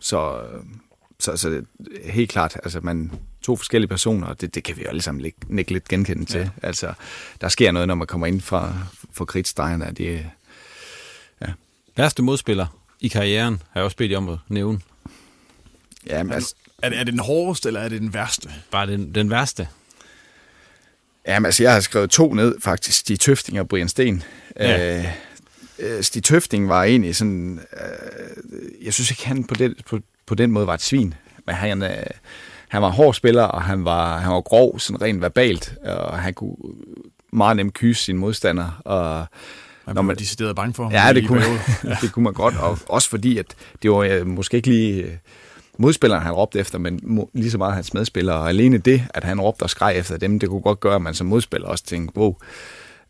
så, 0.00 0.40
så, 1.20 1.36
så 1.36 1.62
helt 2.04 2.30
klart, 2.30 2.56
altså 2.64 2.80
man 2.80 3.12
to 3.42 3.56
forskellige 3.56 3.88
personer, 3.88 4.26
og 4.26 4.40
det, 4.40 4.54
det 4.54 4.64
kan 4.64 4.76
vi 4.76 4.82
jo 4.82 4.88
alle 4.88 5.02
sammen 5.02 5.22
lægge, 5.22 5.38
lægge 5.50 5.72
lidt 5.72 5.88
genkende 5.88 6.24
til. 6.24 6.40
Ja. 6.40 6.48
Altså, 6.62 6.92
der 7.40 7.48
sker 7.48 7.72
noget, 7.72 7.88
når 7.88 7.94
man 7.94 8.06
kommer 8.06 8.26
ind 8.26 8.40
fra, 8.40 8.74
fra 9.12 9.24
at 9.88 9.98
det, 9.98 10.26
Værste 11.96 12.22
modspiller 12.22 12.66
i 13.00 13.08
karrieren, 13.08 13.62
har 13.70 13.80
jeg 13.80 13.84
også 13.84 13.96
bedt 13.96 14.12
jer 14.12 14.16
om 14.16 14.28
at 14.28 14.38
nævne. 14.48 14.80
ja, 16.06 16.22
men, 16.22 16.32
altså, 16.32 16.54
Er 16.82 16.88
det, 16.88 16.98
er 16.98 17.04
det 17.04 17.12
den 17.12 17.20
hårdeste, 17.20 17.68
eller 17.68 17.80
er 17.80 17.88
det 17.88 18.00
den 18.00 18.14
værste? 18.14 18.50
Bare 18.70 18.86
den, 18.86 19.14
den 19.14 19.30
værste. 19.30 19.68
Ja, 21.26 21.38
men 21.38 21.46
altså, 21.46 21.62
jeg 21.62 21.72
har 21.72 21.80
skrevet 21.80 22.10
to 22.10 22.34
ned, 22.34 22.54
faktisk. 22.60 22.98
Stig 22.98 23.20
Tøfting 23.20 23.60
og 23.60 23.68
Brian 23.68 23.88
Sten. 23.88 24.22
Ja. 24.60 24.98
Øh, 24.98 25.04
øh, 25.78 26.02
Stig 26.02 26.24
Tøfting 26.24 26.68
var 26.68 26.84
egentlig 26.84 27.16
sådan... 27.16 27.60
Øh, 27.72 28.84
jeg 28.84 28.94
synes 28.94 29.10
ikke, 29.10 29.26
han 29.26 29.44
på 29.44 29.54
den, 29.54 29.74
på, 29.86 29.98
på 30.26 30.34
den 30.34 30.50
måde 30.50 30.66
var 30.66 30.74
et 30.74 30.82
svin. 30.82 31.14
Men 31.46 31.54
han, 31.54 31.82
øh, 31.82 31.90
han 32.68 32.82
var 32.82 32.88
en 32.88 32.94
hård 32.94 33.14
spiller, 33.14 33.42
og 33.42 33.62
han 33.62 33.84
var, 33.84 34.18
han 34.18 34.32
var 34.32 34.40
grov, 34.40 34.78
sådan 34.80 35.02
rent 35.02 35.20
verbalt. 35.22 35.74
Og 35.84 36.18
han 36.18 36.34
kunne 36.34 36.56
meget 37.32 37.56
nemt 37.56 37.74
kyse 37.74 38.04
sine 38.04 38.18
modstandere. 38.18 38.72
Og, 38.84 39.26
Man 39.86 39.94
Når 39.94 40.02
man- 40.02 40.16
decideret 40.16 40.56
bange 40.56 40.74
for 40.74 40.82
ham. 40.82 40.92
Ja, 40.92 41.12
det 41.12 41.26
kunne, 41.28 41.40
perioder. 41.40 41.96
det 42.02 42.12
kunne 42.12 42.22
man 42.24 42.32
godt, 42.32 42.56
og 42.56 42.78
også 42.88 43.08
fordi, 43.10 43.38
at 43.38 43.46
det 43.82 43.90
var 43.90 43.98
øh, 43.98 44.26
måske 44.26 44.56
ikke 44.56 44.68
lige 44.68 45.20
modspilleren, 45.78 46.22
han 46.22 46.32
råbte 46.32 46.58
efter, 46.58 46.78
men 46.78 47.00
lige 47.32 47.50
så 47.50 47.58
meget 47.58 47.74
hans 47.74 47.94
medspillere. 47.94 48.36
Og 48.36 48.48
alene 48.48 48.78
det, 48.78 49.04
at 49.14 49.24
han 49.24 49.40
råbte 49.40 49.62
og 49.62 49.70
skreg 49.70 49.96
efter 49.96 50.16
dem, 50.16 50.38
det 50.38 50.48
kunne 50.48 50.60
godt 50.60 50.80
gøre, 50.80 50.94
at 50.94 51.02
man 51.02 51.14
som 51.14 51.26
modspiller 51.26 51.68
også 51.68 51.84
tænkte, 51.84 52.16
wow, 52.18 52.34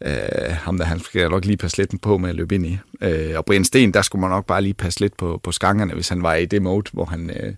øh, 0.01 0.13
ham 0.51 0.79
der, 0.79 0.85
han 0.85 1.01
skal 1.01 1.31
nok 1.31 1.45
lige 1.45 1.57
passe 1.57 1.77
lidt 1.77 2.01
på 2.03 2.19
med 2.19 2.29
at 2.31 2.35
løbe 2.37 2.55
ind 2.55 2.67
i. 2.67 2.79
Øh, 3.01 3.31
og 3.37 3.45
Brian 3.45 3.65
Sten, 3.65 3.95
der 3.95 4.03
skulle 4.03 4.21
man 4.21 4.31
nok 4.31 4.47
bare 4.47 4.63
lige 4.63 4.75
passe 4.75 5.01
lidt 5.01 5.17
på, 5.17 5.41
på 5.43 5.53
skangerne, 5.53 5.95
hvis 5.95 6.09
han 6.09 6.23
var 6.23 6.35
i 6.35 6.47
det 6.47 6.63
mode, 6.63 6.85
hvor 6.93 7.05
han... 7.05 7.31
Øh, 7.31 7.55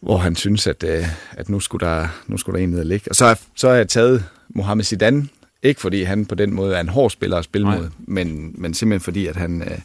hvor 0.00 0.16
han 0.16 0.36
synes, 0.36 0.66
at, 0.66 0.84
øh, 0.88 1.04
at 1.32 1.48
nu, 1.48 1.60
skulle 1.60 1.86
der, 1.86 2.08
nu 2.26 2.36
skulle 2.36 2.58
der 2.58 2.62
en 2.64 2.70
ned 2.70 2.80
og 2.80 2.86
ligge. 2.86 3.10
Og 3.10 3.16
så, 3.16 3.26
har- 3.26 3.40
så 3.54 3.68
har 3.68 3.76
jeg 3.76 3.88
taget 3.88 4.24
Mohamed 4.48 4.84
Zidane, 4.84 5.28
ikke 5.62 5.80
fordi 5.80 6.02
han 6.02 6.26
på 6.26 6.34
den 6.34 6.54
måde 6.54 6.76
er 6.76 6.80
en 6.80 6.88
hård 6.88 7.10
spiller 7.10 7.36
at 7.36 7.44
spille 7.44 7.66
Nej. 7.68 7.78
mod, 7.78 7.88
men, 7.98 8.54
men 8.54 8.74
simpelthen 8.74 9.04
fordi, 9.04 9.26
at 9.26 9.36
han, 9.36 9.62
øh, 9.62 9.78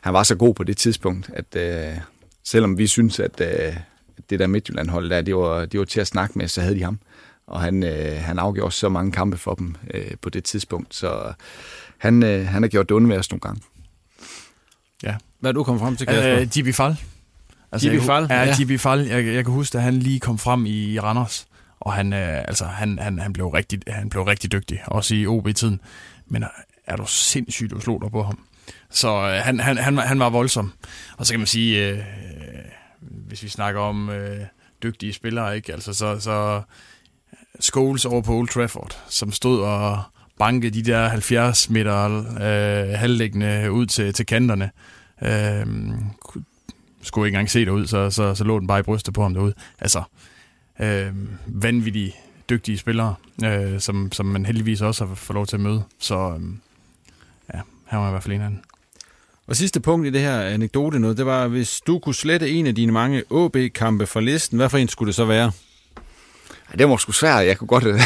han 0.00 0.12
var 0.14 0.22
så 0.22 0.34
god 0.34 0.54
på 0.54 0.64
det 0.64 0.76
tidspunkt, 0.76 1.30
at 1.32 1.56
øh, 1.56 1.96
selvom 2.46 2.78
vi 2.78 2.86
synes, 2.86 3.20
at 3.20 3.40
øh, 3.40 3.76
det 4.30 4.38
der 4.38 4.46
Midtjylland-hold 4.46 5.10
der, 5.10 5.22
det 5.22 5.36
var, 5.36 5.64
det 5.64 5.80
var 5.80 5.86
til 5.86 6.00
at 6.00 6.06
snakke 6.06 6.38
med, 6.38 6.48
så 6.48 6.60
havde 6.60 6.74
de 6.74 6.82
ham. 6.82 6.98
Og 7.46 7.60
han, 7.60 7.82
øh, 7.82 8.16
han 8.20 8.38
afgjorde 8.38 8.72
så 8.72 8.88
mange 8.88 9.12
kampe 9.12 9.36
for 9.36 9.54
dem 9.54 9.76
øh, 9.94 10.10
på 10.22 10.30
det 10.30 10.44
tidspunkt, 10.44 10.94
så 10.94 11.32
han, 11.98 12.22
øh, 12.22 12.46
han 12.46 12.62
har 12.62 12.68
gjort 12.68 12.88
det 12.88 12.94
undværs 12.94 13.30
nogle 13.30 13.40
gange. 13.40 13.62
Hvad 15.40 15.50
er 15.50 15.52
du 15.52 15.64
kommet 15.64 15.80
frem 15.82 15.96
til, 15.96 16.06
Kasper? 16.06 16.40
Øh, 16.40 16.48
Gibi 16.50 16.72
Fall. 16.72 16.96
Altså, 17.72 17.88
Gibi 17.88 17.96
jeg, 17.96 18.04
Fall, 18.04 18.26
Ja, 18.30 18.42
ja. 18.42 18.54
Gibi 18.56 18.78
Fall. 18.78 19.06
Jeg, 19.06 19.26
jeg 19.26 19.44
kan 19.44 19.52
huske, 19.54 19.78
at 19.78 19.84
han 19.84 19.94
lige 19.94 20.20
kom 20.20 20.38
frem 20.38 20.66
i, 20.66 21.00
Randers, 21.00 21.46
og 21.80 21.92
han, 21.92 22.12
øh, 22.12 22.38
altså, 22.38 22.64
han, 22.64 22.98
han, 22.98 23.18
han, 23.18 23.32
blev 23.32 23.48
rigtig, 23.48 23.80
han 23.88 24.08
blev 24.08 24.22
rigtig 24.22 24.52
dygtig, 24.52 24.82
også 24.86 25.14
i 25.14 25.26
OB-tiden. 25.26 25.80
Men 26.26 26.44
er 26.86 26.96
du 26.96 27.04
sindssygt, 27.06 27.70
du 27.70 27.80
slog 27.80 28.02
dig 28.02 28.10
på 28.10 28.22
ham. 28.22 28.38
Så 28.90 29.08
øh, 29.08 29.44
han, 29.44 29.60
han, 29.60 29.76
han, 29.76 29.98
han 29.98 30.18
var 30.18 30.30
voldsom. 30.30 30.72
Og 31.16 31.26
så 31.26 31.32
kan 31.32 31.40
man 31.40 31.46
sige, 31.46 31.88
øh, 31.88 31.98
øh, 31.98 32.04
hvis 33.02 33.42
vi 33.42 33.48
snakker 33.48 33.80
om 33.80 34.10
øh, 34.10 34.40
dygtige 34.82 35.12
spillere, 35.12 35.56
ikke? 35.56 35.72
Altså, 35.72 35.92
så, 35.92 36.20
så 36.20 36.62
Scholes 37.60 38.04
over 38.04 38.22
på 38.22 38.34
Old 38.34 38.48
Trafford, 38.48 38.98
som 39.08 39.32
stod 39.32 39.62
og 39.62 40.02
bankede 40.38 40.82
de 40.82 40.90
der 40.92 41.08
70 41.08 41.70
meter 41.70 42.24
øh, 42.30 42.98
halvlæggende 42.98 43.72
ud 43.72 43.86
til, 43.86 44.12
til 44.12 44.26
kanterne. 44.26 44.70
Øh, 45.22 45.66
skulle 47.02 47.28
ikke 47.28 47.36
engang 47.36 47.50
se 47.50 47.64
derud, 47.64 47.86
så, 47.86 48.10
så, 48.10 48.34
så 48.34 48.44
lå 48.44 48.58
den 48.58 48.66
bare 48.66 48.80
i 48.80 48.82
brystet 48.82 49.14
på 49.14 49.22
ham 49.22 49.34
derude. 49.34 49.54
Altså, 49.80 50.02
øh, 50.80 51.12
vanvittige, 51.46 52.14
dygtige 52.50 52.78
spillere, 52.78 53.14
øh, 53.44 53.80
som, 53.80 54.12
som 54.12 54.26
man 54.26 54.46
heldigvis 54.46 54.80
også 54.80 55.06
har 55.06 55.14
fået 55.14 55.34
lov 55.34 55.46
til 55.46 55.56
at 55.56 55.60
møde. 55.60 55.82
Så 55.98 56.38
øh, 56.40 56.40
han 57.86 58.00
var 58.00 58.08
i 58.08 58.10
hvert 58.10 58.22
fald 58.22 58.34
en 58.34 58.40
af 58.40 58.48
dem. 58.48 58.58
Og 59.46 59.56
sidste 59.56 59.80
punkt 59.80 60.06
i 60.06 60.10
det 60.10 60.20
her 60.20 60.40
anekdote 60.40 60.98
noget, 60.98 61.16
det 61.16 61.26
var, 61.26 61.48
hvis 61.48 61.80
du 61.80 61.98
kunne 61.98 62.14
slette 62.14 62.50
en 62.50 62.66
af 62.66 62.74
dine 62.74 62.92
mange 62.92 63.22
AB-kampe 63.34 64.06
fra 64.06 64.20
listen, 64.20 64.56
hvad 64.58 64.68
for 64.68 64.78
en 64.78 64.88
skulle 64.88 65.06
det 65.06 65.14
så 65.14 65.24
være? 65.24 65.52
Ja, 66.72 66.76
det 66.78 66.88
var 66.88 66.96
sgu 66.96 67.12
svært. 67.12 67.46
Jeg 67.46 67.58
kunne 67.58 67.68
godt, 67.68 67.84
jeg 67.86 67.94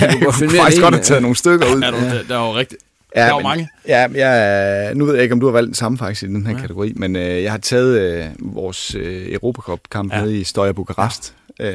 kunne 0.00 0.10
kunne 0.12 0.24
godt 0.24 0.34
finde 0.34 0.54
faktisk 0.56 0.82
godt 0.82 0.94
have 0.94 0.98
ja. 0.98 1.02
taget 1.04 1.22
nogle 1.22 1.36
stykker 1.36 1.74
ud. 1.74 1.82
Er 1.82 1.90
du, 1.90 1.96
der, 1.96 2.22
der 2.28 2.36
var 2.36 2.54
rigtig, 2.54 2.78
Ja, 3.16 3.20
der 3.26 3.30
var 3.32 3.36
men- 3.38 3.42
mange. 3.44 3.68
Ja, 3.88 4.06
jeg, 4.14 4.94
nu 4.94 5.04
ved 5.04 5.14
jeg 5.14 5.22
ikke, 5.22 5.32
om 5.32 5.40
du 5.40 5.46
har 5.46 5.52
valgt 5.52 5.66
den 5.66 5.74
samme 5.74 5.98
faktisk 5.98 6.22
i 6.22 6.26
den 6.26 6.46
her 6.46 6.50
Ja. 6.52 6.56
ja. 6.56 6.60
kategori, 6.62 6.92
men 6.96 7.16
øh, 7.16 7.42
jeg 7.42 7.50
har 7.50 7.58
taget 7.58 8.00
øh, 8.00 8.24
vores 8.38 8.94
øh, 8.94 9.32
Europacup-kamp 9.32 10.12
Ja. 10.12 10.18
ja. 10.18 10.24
nede 10.24 10.40
i 10.40 10.44
Støjer 10.44 10.72
Bukarest, 10.72 11.34
øh, 11.60 11.68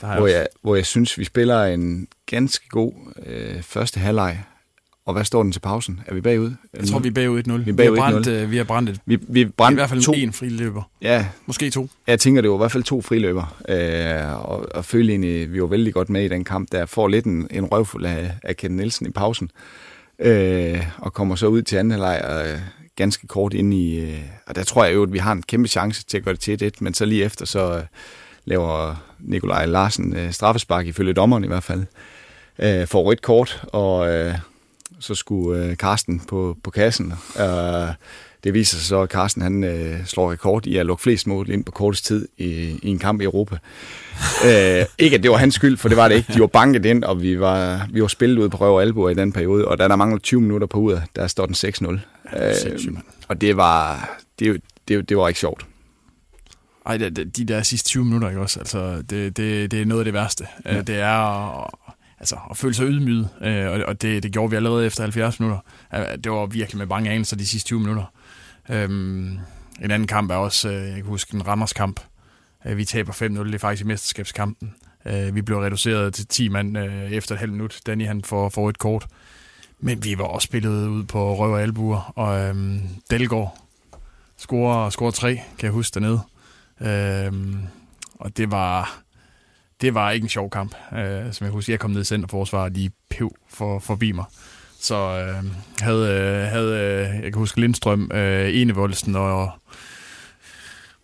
Der 0.00 0.16
hvor, 0.18 0.26
jeg, 0.26 0.46
hvor 0.62 0.74
jeg 0.76 0.86
synes, 0.86 1.18
vi 1.18 1.24
spiller 1.24 1.64
en 1.64 2.06
ganske 2.26 2.68
god 2.68 2.92
øh, 3.26 3.62
første 3.62 4.00
halvleg. 4.00 4.38
Og 5.10 5.14
hvad 5.14 5.24
står 5.24 5.42
den 5.42 5.52
til 5.52 5.60
pausen? 5.60 6.00
Er 6.06 6.14
vi 6.14 6.20
bagud? 6.20 6.50
Jeg 6.78 6.88
tror, 6.88 6.98
vi 6.98 7.08
er 7.08 7.12
bagud 7.12 7.42
1-0. 7.42 7.52
Vi 7.52 7.70
er 7.70 7.74
Vi 7.74 7.82
har 7.82 7.90
bagud 7.90 7.96
brændt, 7.96 8.26
1-0. 8.26 8.30
øh, 8.30 8.50
vi 8.50 8.56
har 8.56 8.64
brændt 8.64 8.90
et, 8.90 9.00
vi, 9.06 9.18
vi 9.28 9.40
i 9.40 9.44
brændte 9.44 9.74
hvert 9.80 9.88
fald 9.88 10.02
to. 10.02 10.12
en 10.12 10.32
fri 10.32 10.48
løber. 10.48 10.82
Ja, 11.02 11.26
Måske 11.46 11.70
to. 11.70 11.88
jeg 12.06 12.20
tænker, 12.20 12.40
det 12.42 12.50
var 12.50 12.56
i 12.56 12.58
hvert 12.58 12.72
fald 12.72 12.82
to 12.82 13.02
friløber. 13.02 13.56
Øh, 13.68 14.50
og, 14.50 14.66
og 14.74 14.84
følte 14.84 15.12
egentlig, 15.12 15.52
vi 15.52 15.60
var 15.60 15.66
vældig 15.66 15.94
godt 15.94 16.10
med 16.10 16.24
i 16.24 16.28
den 16.28 16.44
kamp. 16.44 16.68
Der 16.72 16.86
får 16.86 17.08
lidt 17.08 17.24
en, 17.24 17.48
en 17.50 17.64
røvfuld 17.64 18.04
af, 18.06 18.30
af 18.42 18.56
Ken 18.56 18.70
Nielsen 18.70 19.06
i 19.06 19.10
pausen. 19.10 19.50
Øh, 20.18 20.82
og 20.98 21.12
kommer 21.12 21.36
så 21.36 21.46
ud 21.46 21.62
til 21.62 21.76
anden 21.76 21.90
halvleg 21.90 22.22
og 22.24 22.48
øh, 22.48 22.58
ganske 22.96 23.26
kort 23.26 23.54
ind 23.54 23.74
i... 23.74 24.00
Øh, 24.00 24.18
og 24.46 24.54
der 24.54 24.62
tror 24.64 24.84
jeg 24.84 24.94
jo, 24.94 25.02
at 25.02 25.12
vi 25.12 25.18
har 25.18 25.32
en 25.32 25.42
kæmpe 25.42 25.68
chance 25.68 26.04
til 26.04 26.16
at 26.18 26.24
gøre 26.24 26.34
det 26.34 26.40
til 26.40 26.62
et, 26.62 26.80
men 26.80 26.94
så 26.94 27.04
lige 27.04 27.24
efter, 27.24 27.46
så 27.46 27.76
øh, 27.76 27.82
laver 28.44 28.94
Nikolaj 29.20 29.66
Larsen 29.66 30.16
øh, 30.16 30.32
straffespark, 30.32 30.86
ifølge 30.86 31.12
dommeren 31.12 31.44
i 31.44 31.46
hvert 31.46 31.62
fald. 31.62 31.84
Øh, 32.58 32.86
får 32.86 33.02
rødt 33.02 33.22
kort, 33.22 33.64
og 33.72 34.08
øh, 34.12 34.34
så 35.00 35.14
skulle 35.14 35.64
øh, 35.64 35.76
Karsten 35.76 36.20
på, 36.20 36.56
på 36.64 36.70
kassen. 36.70 37.12
Øh, 37.40 37.44
det 38.44 38.54
viser 38.54 38.76
sig 38.76 38.86
så, 38.86 39.00
at 39.00 39.10
Carsten 39.10 39.42
han, 39.42 39.64
øh, 39.64 40.06
slår 40.06 40.32
rekord 40.32 40.66
i 40.66 40.76
at 40.76 40.86
lukke 40.86 41.02
flest 41.02 41.26
mål 41.26 41.50
ind 41.50 41.64
på 41.64 41.72
kortest 41.72 42.04
tid 42.04 42.28
i, 42.38 42.44
i 42.82 42.88
en 42.88 42.98
kamp 42.98 43.20
i 43.20 43.24
Europa. 43.24 43.56
øh, 44.46 44.84
ikke 44.98 45.16
at 45.16 45.22
det 45.22 45.30
var 45.30 45.36
hans 45.36 45.54
skyld, 45.54 45.76
for 45.76 45.88
det 45.88 45.96
var 45.96 46.08
det 46.08 46.14
ikke. 46.16 46.32
De 46.34 46.40
var 46.40 46.46
banket 46.46 46.86
ind, 46.86 47.04
og 47.04 47.22
vi 47.22 47.40
var, 47.40 47.86
vi 47.92 48.02
var 48.02 48.08
spillet 48.08 48.38
ud 48.38 48.48
på 48.48 48.56
røv 48.56 48.74
og 48.74 48.82
albuer 48.82 49.10
i 49.10 49.14
den 49.14 49.32
periode, 49.32 49.68
og 49.68 49.78
da 49.78 49.88
der 49.88 49.96
mangler 49.96 50.18
20 50.18 50.40
minutter 50.40 50.66
på 50.66 50.78
uret, 50.78 51.02
der 51.16 51.26
står 51.26 51.46
den 51.46 51.54
6-0. 51.54 51.60
Ja, 52.36 52.52
mand. 52.90 52.96
og 53.28 53.40
det 53.40 53.56
var, 53.56 54.10
det, 54.38 54.62
det, 54.88 55.08
det 55.08 55.16
var 55.16 55.28
ikke 55.28 55.40
sjovt. 55.40 55.66
Ej, 56.86 56.96
de, 56.96 57.10
de- 57.10 57.24
de 57.24 57.44
der 57.44 57.62
sidste 57.62 57.88
20 57.88 58.04
minutter, 58.04 58.28
ikke 58.28 58.40
også? 58.40 58.58
Altså, 58.60 59.02
det, 59.10 59.36
det, 59.36 59.70
det 59.70 59.80
er 59.80 59.84
noget 59.86 60.00
af 60.00 60.04
det 60.04 60.14
værste. 60.14 60.46
Ja. 60.64 60.80
Det 60.82 60.96
er 61.00 61.64
at, 61.64 61.70
altså, 62.20 62.36
at 62.50 62.56
føle 62.56 62.74
sig 62.74 62.86
ydmyget, 62.86 63.28
øh, 63.42 63.66
og, 63.70 63.80
og 63.86 64.02
det, 64.02 64.22
det 64.22 64.32
gjorde 64.32 64.50
vi 64.50 64.56
allerede 64.56 64.86
efter 64.86 65.02
70 65.02 65.40
minutter. 65.40 65.60
Øh, 65.94 66.00
det 66.24 66.32
var 66.32 66.46
virkelig 66.46 66.78
med 66.78 66.86
mange 66.86 67.10
anelser 67.10 67.36
de 67.36 67.46
sidste 67.46 67.66
20 67.66 67.80
minutter. 67.80 68.04
Øhm, 68.68 69.38
en 69.82 69.90
anden 69.90 70.06
kamp 70.06 70.30
er 70.30 70.34
også, 70.34 70.68
øh, 70.68 70.86
jeg 70.86 70.94
kan 70.94 71.04
huske, 71.04 71.34
en 71.34 71.46
Randers 71.46 71.72
kamp. 71.72 72.00
Øh, 72.66 72.76
Vi 72.76 72.84
taber 72.84 73.12
5-0, 73.12 73.24
det 73.24 73.54
er 73.54 73.58
faktisk 73.58 73.82
i 73.84 73.86
mesterskabskampen. 73.86 74.74
Øh, 75.06 75.34
Vi 75.34 75.42
blev 75.42 75.58
reduceret 75.58 76.14
til 76.14 76.26
10 76.26 76.48
mand 76.48 76.78
øh, 76.78 77.10
efter 77.12 77.34
et 77.34 77.38
halvt 77.38 77.52
minut. 77.52 77.80
Danny 77.86 78.06
han 78.06 78.22
får, 78.24 78.48
får 78.48 78.68
et 78.68 78.78
kort. 78.78 79.06
Men 79.82 80.04
vi 80.04 80.18
var 80.18 80.24
også 80.24 80.46
spillet 80.46 80.88
ud 80.88 81.04
på 81.04 81.36
røv 81.36 81.52
og 81.52 81.62
albuer, 81.62 82.12
og 82.16 82.40
øhm, 82.40 82.80
Delgaard 83.10 83.58
scorer, 84.36 84.90
scorer 84.90 85.10
tre, 85.10 85.34
kan 85.34 85.62
jeg 85.66 85.70
huske 85.72 86.00
dernede. 86.00 86.20
Øhm, 86.80 87.58
og 88.14 88.36
det 88.36 88.50
var, 88.50 89.00
det 89.80 89.94
var 89.94 90.10
ikke 90.10 90.24
en 90.24 90.28
sjov 90.28 90.50
kamp. 90.50 90.74
Øh, 90.92 91.32
som 91.32 91.44
jeg 91.44 91.52
husker, 91.52 91.72
jeg 91.72 91.80
kom 91.80 91.90
ned 91.90 92.00
i 92.00 92.04
centerforsvar, 92.04 92.62
og 92.62 92.74
de 92.74 92.90
pev 93.10 93.36
for, 93.48 93.78
forbi 93.78 94.12
mig. 94.12 94.24
Så 94.80 94.96
øh, 94.96 95.50
havde, 95.80 96.08
øh, 96.08 96.50
havde 96.50 96.74
øh, 96.74 97.22
jeg 97.22 97.32
kan 97.32 97.34
huske 97.34 97.60
Lindstrøm, 97.60 98.10
øh, 98.14 98.60
Enevoldsen 98.60 99.16
og 99.16 99.50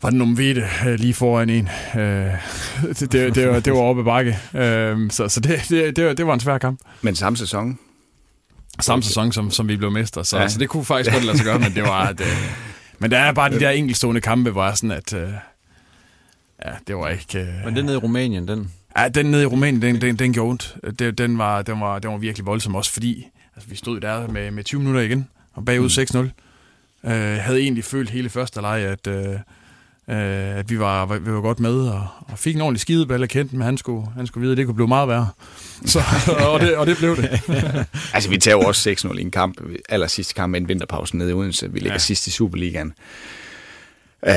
var 0.03 0.11
det 0.11 0.19
Numvide 0.19 0.69
øh, 0.87 0.95
lige 0.95 1.15
foran 1.15 1.51
en. 1.51 1.69
Øh, 1.97 2.01
det, 2.99 3.13
det, 3.13 3.35
det, 3.35 3.49
var, 3.49 3.61
det 3.61 3.73
var 3.73 3.79
oppe 3.79 4.05
bakke. 4.05 4.39
Øh, 4.55 5.11
så 5.11 5.29
så 5.29 5.41
det, 5.41 5.61
det, 5.69 5.97
det, 5.97 6.07
var, 6.07 6.13
det 6.13 6.27
var 6.27 6.35
en 6.35 6.41
svær 6.41 6.59
kamp. 6.59 6.81
Men 7.03 7.17
samme 7.17 7.37
sæson? 7.37 7.79
Samme 8.81 9.03
sæson, 9.03 9.33
som, 9.33 9.51
som 9.51 9.69
vi 9.69 9.77
blev 9.77 9.91
mester. 9.91 10.23
Så, 10.23 10.39
ja. 10.39 10.49
så 10.49 10.59
det 10.59 10.69
kunne 10.69 10.85
faktisk 10.85 11.13
godt 11.13 11.25
lade 11.25 11.37
sig 11.37 11.47
gøre, 11.47 11.59
men 11.59 11.75
det 11.75 11.83
var... 11.83 12.13
Det, 12.13 12.27
men 13.01 13.11
der 13.11 13.19
er 13.19 13.33
bare 13.33 13.51
de 13.51 13.61
der 13.61 13.71
enkeltstående 13.71 14.21
kampe, 14.21 14.51
hvor 14.51 14.65
jeg 14.65 14.77
sådan, 14.77 14.91
at... 14.91 15.13
Øh, 15.13 15.29
ja, 16.65 16.71
det 16.87 16.97
var 16.97 17.09
ikke... 17.09 17.39
Øh, 17.39 17.65
men 17.65 17.77
den 17.77 17.85
nede 17.85 17.97
i 17.97 18.01
Rumænien, 18.01 18.49
den... 18.49 18.73
Ja, 18.99 19.09
den 19.09 19.27
nede 19.27 19.43
i 19.43 19.47
Rumænien, 19.47 19.83
den, 19.83 20.01
den, 20.01 20.17
den 20.17 20.33
gjorde 20.33 20.51
ondt. 20.51 20.77
Den, 20.99 21.15
den, 21.15 21.39
var, 21.39 21.63
den, 21.63 21.81
var, 21.81 21.99
den 21.99 22.11
var 22.11 22.17
virkelig 22.17 22.47
voldsom 22.47 22.75
også, 22.75 22.93
fordi 22.93 23.27
altså, 23.57 23.71
vi 23.71 23.77
stod 23.77 24.01
der 24.01 24.29
med, 24.29 24.51
med 24.51 24.65
20 24.65 24.79
minutter 24.79 25.01
igen, 25.01 25.29
og 25.53 25.65
bagud 25.65 26.07
mm. 26.15 26.31
6-0. 27.05 27.11
Øh, 27.11 27.39
havde 27.39 27.61
egentlig 27.61 27.85
følt 27.85 28.11
hele 28.11 28.29
første 28.29 28.61
leg, 28.61 28.81
at, 28.81 29.07
øh, 29.07 29.33
øh, 30.09 30.59
at 30.59 30.71
vi, 30.71 30.79
var, 30.79 31.07
vi 31.19 31.33
var 31.33 31.41
godt 31.41 31.61
med, 31.61 31.89
og, 31.89 32.07
og 32.21 32.39
fik 32.39 32.55
en 32.55 32.61
ordentlig 32.61 32.81
skideball 32.81 33.23
af 33.23 33.29
Kenten, 33.29 33.59
men 33.59 33.65
han 33.65 33.79
skulle, 33.79 34.07
han 34.17 34.27
skulle 34.27 34.43
vide, 34.43 34.53
at 34.53 34.59
det 34.59 34.67
kunne 34.67 34.75
blive 34.75 34.89
meget 34.89 35.09
værre. 35.09 35.29
Så, 35.85 36.01
og, 36.53 36.61
det, 36.61 36.77
og 36.77 36.87
det 36.87 36.97
blev 36.99 37.17
det. 37.17 37.41
altså, 38.15 38.31
vi 38.31 38.39
tager 38.39 38.57
jo 38.57 38.61
også 38.61 38.91
6-0 38.91 39.19
i 39.19 39.21
en 39.21 39.31
kamp, 39.31 39.61
aller 39.89 40.07
sidste 40.07 40.35
kamp 40.35 40.51
med 40.51 40.61
en 40.61 40.69
vinterpause 40.69 41.17
nede 41.17 41.31
i 41.31 41.33
Odense. 41.33 41.73
Vi 41.73 41.79
ligger 41.79 41.93
ja. 41.93 41.99
sidst 41.99 42.27
i 42.27 42.31
Superligaen. 42.31 42.93
Uh, 44.23 44.33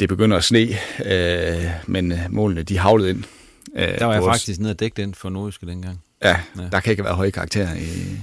det 0.00 0.08
begynder 0.08 0.36
at 0.36 0.44
sne, 0.44 0.68
uh, 1.00 1.70
men 1.86 2.12
målene 2.28 2.62
de 2.62 2.78
havlede 2.78 3.10
ind. 3.10 3.24
Uh, 3.72 3.80
der 3.80 4.04
var 4.04 4.14
jeg 4.14 4.22
faktisk 4.22 4.60
nede 4.60 4.70
og 4.70 4.80
dække 4.80 5.02
den 5.02 5.14
for 5.14 5.30
Nordiske 5.30 5.66
dengang. 5.66 6.00
Ja, 6.22 6.40
ja, 6.58 6.68
der 6.72 6.80
kan 6.80 6.90
ikke 6.90 7.04
være 7.04 7.14
høje 7.14 7.30
karakterer 7.30 7.74
i... 7.74 8.18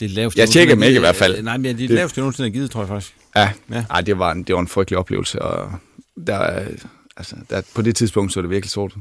Det 0.00 0.10
laveste 0.10 0.40
jeg 0.40 0.48
tjekker 0.48 0.74
dem 0.74 0.82
ikke 0.82 0.96
i 0.96 1.00
hvert 1.00 1.16
fald. 1.16 1.42
Nej, 1.42 1.56
men 1.56 1.64
det 1.64 1.88
det 1.88 1.90
laveste, 1.90 2.18
jeg 2.18 2.22
nogensinde 2.22 2.48
har 2.48 2.52
givet, 2.52 2.70
tror 2.70 2.80
jeg 2.80 2.88
faktisk. 2.88 3.14
Ja, 3.36 3.52
ja. 3.70 3.84
Ej, 3.90 4.00
det, 4.00 4.18
var 4.18 4.32
en, 4.32 4.42
det 4.42 4.54
var 4.54 4.60
en 4.60 4.68
frygtelig 4.68 4.98
oplevelse, 4.98 5.42
og 5.42 5.72
der, 6.26 6.64
altså, 7.16 7.36
der, 7.50 7.62
på 7.74 7.82
det 7.82 7.96
tidspunkt 7.96 8.32
så 8.32 8.42
det 8.42 8.50
virkelig 8.50 8.70
sort. 8.70 8.94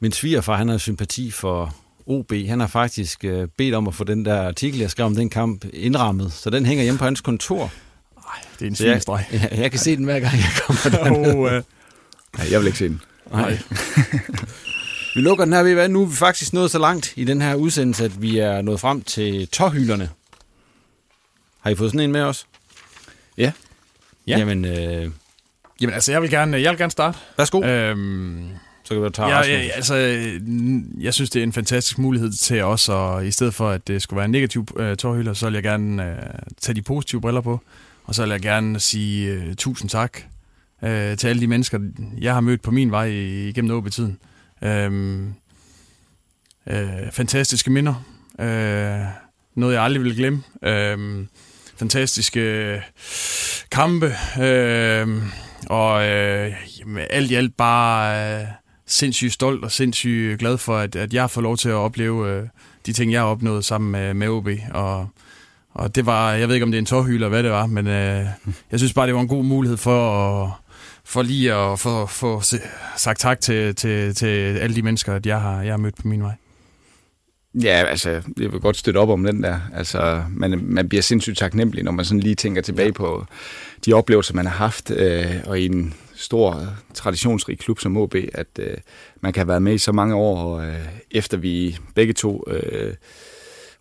Min 0.00 0.12
svigerfar, 0.12 0.56
han 0.56 0.68
har 0.68 0.78
sympati 0.78 1.30
for 1.30 1.74
OB. 2.06 2.32
Han 2.32 2.60
har 2.60 2.66
faktisk 2.66 3.24
øh, 3.24 3.48
bedt 3.58 3.74
om 3.74 3.88
at 3.88 3.94
få 3.94 4.04
den 4.04 4.24
der 4.24 4.42
artikel, 4.42 4.80
jeg 4.80 4.90
skrev 4.90 5.06
om 5.06 5.14
den 5.14 5.30
kamp, 5.30 5.64
indrammet. 5.72 6.32
Så 6.32 6.50
den 6.50 6.66
hænger 6.66 6.84
hjemme 6.84 6.98
på 6.98 7.04
hans 7.04 7.20
kontor. 7.20 7.72
Det 8.58 8.62
er 8.62 8.66
en 8.66 8.76
svigerstreg. 8.76 9.24
Jeg, 9.32 9.48
jeg, 9.50 9.58
jeg 9.58 9.70
kan 9.70 9.80
se 9.80 9.96
den 9.96 10.04
hver 10.04 10.20
gang, 10.20 10.34
jeg 10.34 10.50
kommer 10.66 10.90
der. 10.90 11.10
oh, 11.10 11.38
uh... 11.38 11.62
ja, 12.38 12.50
jeg 12.50 12.60
vil 12.60 12.66
ikke 12.66 12.78
se 12.78 12.88
den. 12.88 13.00
Nej. 13.30 13.58
vi 15.14 15.20
lukker 15.20 15.44
den 15.44 15.54
her 15.54 15.62
ved, 15.62 15.74
hvad 15.74 15.88
nu 15.88 16.02
er 16.02 16.06
vi 16.06 16.16
faktisk 16.16 16.52
nået 16.52 16.70
så 16.70 16.78
langt 16.78 17.12
i 17.16 17.24
den 17.24 17.42
her 17.42 17.54
udsendelse, 17.54 18.04
at 18.04 18.22
vi 18.22 18.38
er 18.38 18.62
nået 18.62 18.80
frem 18.80 19.02
til 19.02 19.48
tårhylderne. 19.48 20.08
Har 21.60 21.70
I 21.70 21.74
fået 21.74 21.90
sådan 21.90 22.00
en 22.00 22.12
med 22.12 22.20
os? 22.20 22.46
Ja. 23.38 23.52
ja. 24.26 24.38
Jamen, 24.38 24.64
øh... 24.64 25.10
Jamen 25.80 25.94
altså, 25.94 26.12
jeg 26.12 26.22
vil 26.22 26.30
gerne, 26.30 26.60
jeg 26.60 26.70
vil 26.70 26.78
gerne 26.78 26.90
starte. 26.90 27.18
Værsgo. 27.38 27.64
Øhm, 27.64 28.48
så 28.84 28.94
kan 28.94 29.04
vi 29.04 29.10
tage 29.10 29.28
ja, 29.28 29.38
ja, 29.38 29.68
altså, 29.74 29.94
jeg 31.00 31.14
synes, 31.14 31.30
det 31.30 31.40
er 31.40 31.42
en 31.42 31.52
fantastisk 31.52 31.98
mulighed 31.98 32.32
til 32.32 32.62
os, 32.62 32.88
og 32.88 33.26
i 33.26 33.30
stedet 33.30 33.54
for, 33.54 33.70
at 33.70 33.88
det 33.88 34.02
skulle 34.02 34.18
være 34.18 34.24
en 34.24 34.30
negativ 34.30 34.66
uh, 34.80 34.94
tårhylder, 34.94 35.32
så 35.32 35.46
vil 35.46 35.54
jeg 35.54 35.62
gerne 35.62 36.02
uh, 36.02 36.52
tage 36.60 36.76
de 36.76 36.82
positive 36.82 37.20
briller 37.20 37.40
på, 37.40 37.60
og 38.12 38.16
så 38.16 38.22
vil 38.22 38.30
jeg 38.30 38.40
gerne 38.40 38.80
sige 38.80 39.38
uh, 39.38 39.54
tusind 39.54 39.90
tak 39.90 40.18
uh, 40.82 40.88
til 40.88 41.26
alle 41.26 41.40
de 41.40 41.46
mennesker, 41.46 41.78
jeg 42.20 42.34
har 42.34 42.40
mødt 42.40 42.62
på 42.62 42.70
min 42.70 42.90
vej 42.90 43.04
igennem 43.04 43.76
åbetiden. 43.76 44.18
Uh, 44.62 44.68
øhm, 44.68 45.34
øh, 46.66 46.92
uh, 47.06 47.12
fantastiske 47.12 47.70
minder. 47.70 47.94
Uh, 48.38 49.06
noget, 49.54 49.74
jeg 49.74 49.82
aldrig 49.82 50.02
vil 50.02 50.16
glemme. 50.16 50.42
Uh, 50.62 51.26
fantastiske 51.76 52.82
kampe, 53.70 54.06
uh, 54.36 55.22
og 55.66 55.96
uh, 55.96 56.52
jamen, 56.80 57.06
alt 57.10 57.30
i 57.30 57.34
alt 57.34 57.56
bare... 57.56 58.40
Uh, 58.42 58.48
sindssygt 58.86 59.32
stolt 59.32 59.64
og 59.64 59.72
sindssygt 59.72 60.38
glad 60.38 60.58
for, 60.58 60.78
at, 60.78 60.96
at 60.96 61.14
jeg 61.14 61.30
får 61.30 61.40
lov 61.40 61.56
til 61.56 61.68
at 61.68 61.74
opleve 61.74 62.28
øh, 62.30 62.48
de 62.86 62.92
ting, 62.92 63.12
jeg 63.12 63.20
har 63.20 63.28
opnået 63.28 63.64
sammen 63.64 63.90
med, 63.90 64.14
med 64.14 64.28
OB. 64.28 64.48
Og, 64.74 65.08
og 65.74 65.94
det 65.94 66.06
var, 66.06 66.32
jeg 66.32 66.48
ved 66.48 66.54
ikke, 66.54 66.64
om 66.64 66.70
det 66.70 66.78
er 66.78 66.82
en 66.82 66.86
tårhyl 66.86 67.14
eller 67.14 67.28
hvad 67.28 67.42
det 67.42 67.50
var, 67.50 67.66
men 67.66 67.86
øh, 67.86 68.26
jeg 68.70 68.78
synes 68.78 68.92
bare, 68.92 69.06
det 69.06 69.14
var 69.14 69.20
en 69.20 69.28
god 69.28 69.44
mulighed 69.44 69.76
for 69.76 70.10
at 70.42 70.50
for 71.04 71.22
lige 71.22 71.54
at 71.54 71.78
få, 71.78 72.06
få 72.06 72.42
sagt 72.96 73.20
tak 73.20 73.40
til, 73.40 73.74
til, 73.74 74.14
til 74.14 74.26
alle 74.58 74.76
de 74.76 74.82
mennesker, 74.82 75.14
at 75.14 75.26
jeg 75.26 75.40
har, 75.40 75.62
jeg 75.62 75.72
har 75.72 75.78
mødt 75.78 75.96
på 75.96 76.08
min 76.08 76.22
vej. 76.22 76.34
Ja, 77.54 77.84
altså, 77.88 78.10
jeg 78.10 78.52
vil 78.52 78.60
godt 78.60 78.76
støtte 78.76 78.98
op 78.98 79.08
om 79.08 79.24
den 79.24 79.42
der. 79.42 79.60
Altså, 79.74 80.24
man, 80.30 80.60
man 80.62 80.88
bliver 80.88 81.02
sindssygt 81.02 81.38
taknemmelig, 81.38 81.84
når 81.84 81.92
man 81.92 82.04
sådan 82.04 82.20
lige 82.20 82.34
tænker 82.34 82.62
tilbage 82.62 82.86
ja. 82.86 82.92
på 82.92 83.26
de 83.86 83.92
oplevelser, 83.92 84.34
man 84.34 84.46
har 84.46 84.54
haft, 84.54 84.90
øh, 84.90 85.26
og 85.46 85.60
i 85.60 85.66
en 85.66 85.94
stor, 86.14 86.66
traditionsrig 86.94 87.58
klub 87.58 87.80
som 87.80 87.96
OB, 87.96 88.14
at 88.34 88.46
øh, 88.58 88.76
man 89.20 89.32
kan 89.32 89.40
have 89.40 89.48
været 89.48 89.62
med 89.62 89.74
i 89.74 89.78
så 89.78 89.92
mange 89.92 90.14
år, 90.14 90.38
og 90.38 90.66
øh, 90.66 90.86
efter 91.10 91.36
vi 91.36 91.78
begge 91.94 92.12
to 92.12 92.44
øh, 92.46 92.94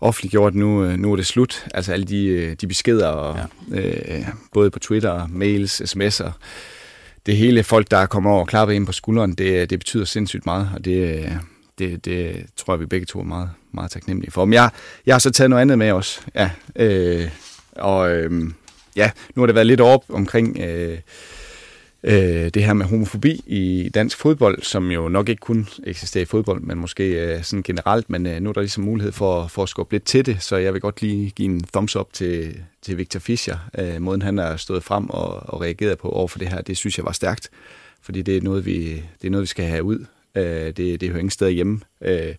offentliggjort, 0.02 0.56
nu, 0.56 0.84
øh, 0.84 0.98
nu 0.98 1.12
er 1.12 1.16
det 1.16 1.26
slut. 1.26 1.66
Altså 1.74 1.94
alle 1.94 2.06
de, 2.06 2.26
øh, 2.26 2.56
de 2.62 2.68
beskeder, 2.68 3.08
og, 3.08 3.40
ja. 3.72 3.82
øh, 3.82 4.28
både 4.54 4.72
på 4.72 4.80
Twitter, 4.80 5.28
mails, 5.28 5.82
sms'er, 5.82 6.32
det 7.26 7.38
hele 7.38 7.64
folk, 7.64 7.92
der 7.92 8.06
kommer 8.06 8.32
over 8.32 8.40
og 8.40 8.48
klapper 8.48 8.76
ind 8.76 8.86
på 8.86 8.92
skulderen, 8.92 9.34
det, 9.34 9.70
det 9.70 9.80
betyder 9.80 10.06
sindssygt 10.06 10.46
meget, 10.46 10.70
og 10.76 10.86
det, 10.86 11.30
det, 11.80 12.06
det 12.06 12.46
tror 12.58 12.74
jeg, 12.74 12.80
vi 12.80 12.86
begge 12.86 13.06
to 13.06 13.20
er 13.20 13.24
meget, 13.24 13.50
meget 13.74 13.92
taknemmelige 13.92 14.32
for. 14.32 14.46
Men 14.46 14.54
jeg, 14.54 14.70
jeg 15.06 15.16
har 15.16 15.20
så 15.20 15.32
taget 15.32 15.50
noget 15.50 15.62
andet 15.62 15.78
med 15.78 15.92
os, 15.92 16.22
ja, 16.36 16.50
øh, 16.76 17.30
og 17.76 18.12
øh, 18.12 18.52
ja, 18.96 19.12
nu 19.36 19.42
har 19.42 19.46
det 19.46 19.56
været 19.56 19.68
lidt 19.68 19.82
op 19.82 20.04
omkring... 20.10 20.60
Øh, 20.60 20.98
øh, 22.04 22.50
det 22.54 22.64
her 22.64 22.74
med 22.74 22.86
homofobi 22.86 23.44
i 23.46 23.90
dansk 23.94 24.18
fodbold, 24.18 24.62
som 24.62 24.92
jo 24.92 25.10
nok 25.10 25.30
ikke 25.30 25.40
kun 25.40 25.68
eksisterer 25.84 26.22
i 26.22 26.26
fodbold, 26.26 26.62
men 26.62 26.78
måske 26.78 27.04
øh, 27.04 27.44
sådan 27.44 27.64
generelt, 27.64 28.10
men 28.10 28.26
øh, 28.26 28.40
nu 28.42 28.50
er 28.50 28.54
der 28.54 28.62
ligesom 28.62 28.84
mulighed 28.84 29.12
for, 29.12 29.48
for 29.48 29.64
at 29.64 29.70
skubbe 29.70 29.94
lidt 29.94 30.04
til 30.04 30.26
det, 30.26 30.44
så 30.44 30.56
jeg 30.56 30.74
vil 30.74 30.82
godt 30.82 31.02
lige 31.02 31.30
give 31.30 31.46
en 31.46 31.64
thumbs 31.74 31.96
up 31.96 32.14
til, 32.14 32.58
til 32.82 32.98
Victor 32.98 33.20
Fischer. 33.20 33.58
Øh, 33.78 34.02
måden 34.02 34.22
han 34.22 34.38
har 34.38 34.58
stået 34.58 34.84
frem 34.84 35.10
og, 35.10 35.50
og 35.50 35.62
reageret 35.62 35.98
på 35.98 36.10
over 36.10 36.28
for 36.28 36.40
det 36.40 36.48
her, 36.48 36.62
det 36.62 36.78
synes 36.78 36.98
jeg 36.98 37.06
var 37.06 37.12
stærkt, 37.12 37.50
fordi 38.02 38.22
det 38.22 38.38
er 38.38 38.42
noget, 38.42 38.66
vi, 38.66 39.04
det 39.22 39.28
er 39.28 39.32
noget, 39.32 39.42
vi 39.42 39.48
skal 39.48 39.66
have 39.66 39.84
ud. 39.84 40.06
Øh, 40.36 40.44
det, 40.44 41.02
det 41.02 41.10
hører 41.10 41.20
ingen 41.20 41.30
steder 41.30 41.52
hjemme. 41.52 41.80
Øh, 42.02 42.36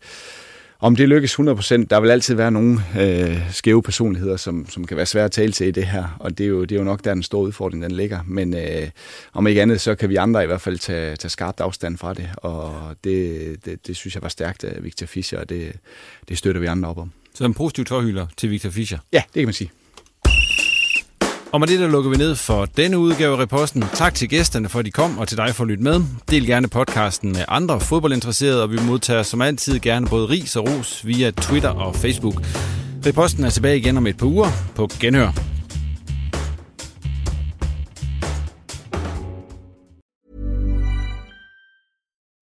om 0.82 0.96
det 0.96 1.08
lykkes 1.08 1.34
100%, 1.34 1.84
der 1.90 2.00
vil 2.00 2.10
altid 2.10 2.34
være 2.34 2.50
nogle 2.50 2.80
øh, 3.00 3.52
skæve 3.52 3.82
personligheder, 3.82 4.36
som, 4.36 4.66
som 4.68 4.86
kan 4.86 4.96
være 4.96 5.06
svære 5.06 5.24
at 5.24 5.32
tale 5.32 5.52
til 5.52 5.66
i 5.66 5.70
det 5.70 5.86
her, 5.86 6.16
og 6.20 6.38
det 6.38 6.44
er 6.44 6.48
jo, 6.48 6.62
det 6.62 6.72
er 6.72 6.76
jo 6.76 6.84
nok 6.84 7.04
der 7.04 7.14
den 7.14 7.22
store 7.22 7.42
udfordring, 7.42 7.82
den 7.82 7.90
ligger. 7.90 8.20
Men 8.26 8.54
øh, 8.54 8.88
om 9.32 9.46
ikke 9.46 9.62
andet, 9.62 9.80
så 9.80 9.94
kan 9.94 10.08
vi 10.08 10.16
andre 10.16 10.42
i 10.42 10.46
hvert 10.46 10.60
fald 10.60 10.78
tage, 10.78 11.16
tage 11.16 11.30
skarpt 11.30 11.60
afstand 11.60 11.98
fra 11.98 12.14
det, 12.14 12.30
og 12.36 12.96
det, 13.04 13.56
det, 13.64 13.86
det 13.86 13.96
synes 13.96 14.14
jeg 14.14 14.22
var 14.22 14.28
stærkt 14.28 14.64
af 14.64 14.84
Victor 14.84 15.06
Fischer, 15.06 15.40
og 15.40 15.48
det, 15.48 15.72
det 16.28 16.38
støtter 16.38 16.60
vi 16.60 16.66
andre 16.66 16.88
op 16.88 16.98
om. 16.98 17.12
Så 17.34 17.44
en 17.44 17.54
positiv 17.54 17.84
tårhylder 17.84 18.26
til 18.36 18.50
Victor 18.50 18.70
Fischer? 18.70 18.98
Ja, 19.12 19.22
det 19.34 19.40
kan 19.40 19.46
man 19.46 19.54
sige. 19.54 19.70
Og 21.52 21.60
med 21.60 21.68
det, 21.68 21.80
der 21.80 21.88
lukker 21.88 22.10
vi 22.10 22.16
ned 22.16 22.36
for 22.36 22.64
denne 22.64 22.98
udgave 22.98 23.36
af 23.36 23.40
Reposten. 23.42 23.84
Tak 23.94 24.14
til 24.14 24.28
gæsterne 24.28 24.68
for, 24.68 24.78
at 24.78 24.84
de 24.84 24.90
kom, 24.90 25.18
og 25.18 25.28
til 25.28 25.36
dig 25.36 25.54
for 25.54 25.64
at 25.64 25.68
lytte 25.68 25.84
med. 25.84 26.00
Del 26.30 26.46
gerne 26.46 26.68
podcasten 26.68 27.32
med 27.32 27.44
andre 27.48 27.80
fodboldinteresserede, 27.80 28.62
og 28.62 28.72
vi 28.72 28.78
modtager 28.86 29.22
som 29.22 29.42
altid 29.42 29.78
gerne 29.78 30.06
både 30.06 30.28
ris 30.28 30.56
og 30.56 30.68
ros 30.68 31.06
via 31.06 31.30
Twitter 31.30 31.70
og 31.70 31.96
Facebook. 31.96 32.34
Reposten 33.06 33.44
er 33.44 33.50
tilbage 33.50 33.78
igen 33.78 33.96
om 33.96 34.06
et 34.06 34.16
par 34.16 34.26
uger 34.26 34.48
på 34.74 34.88
Genhør. 35.00 35.51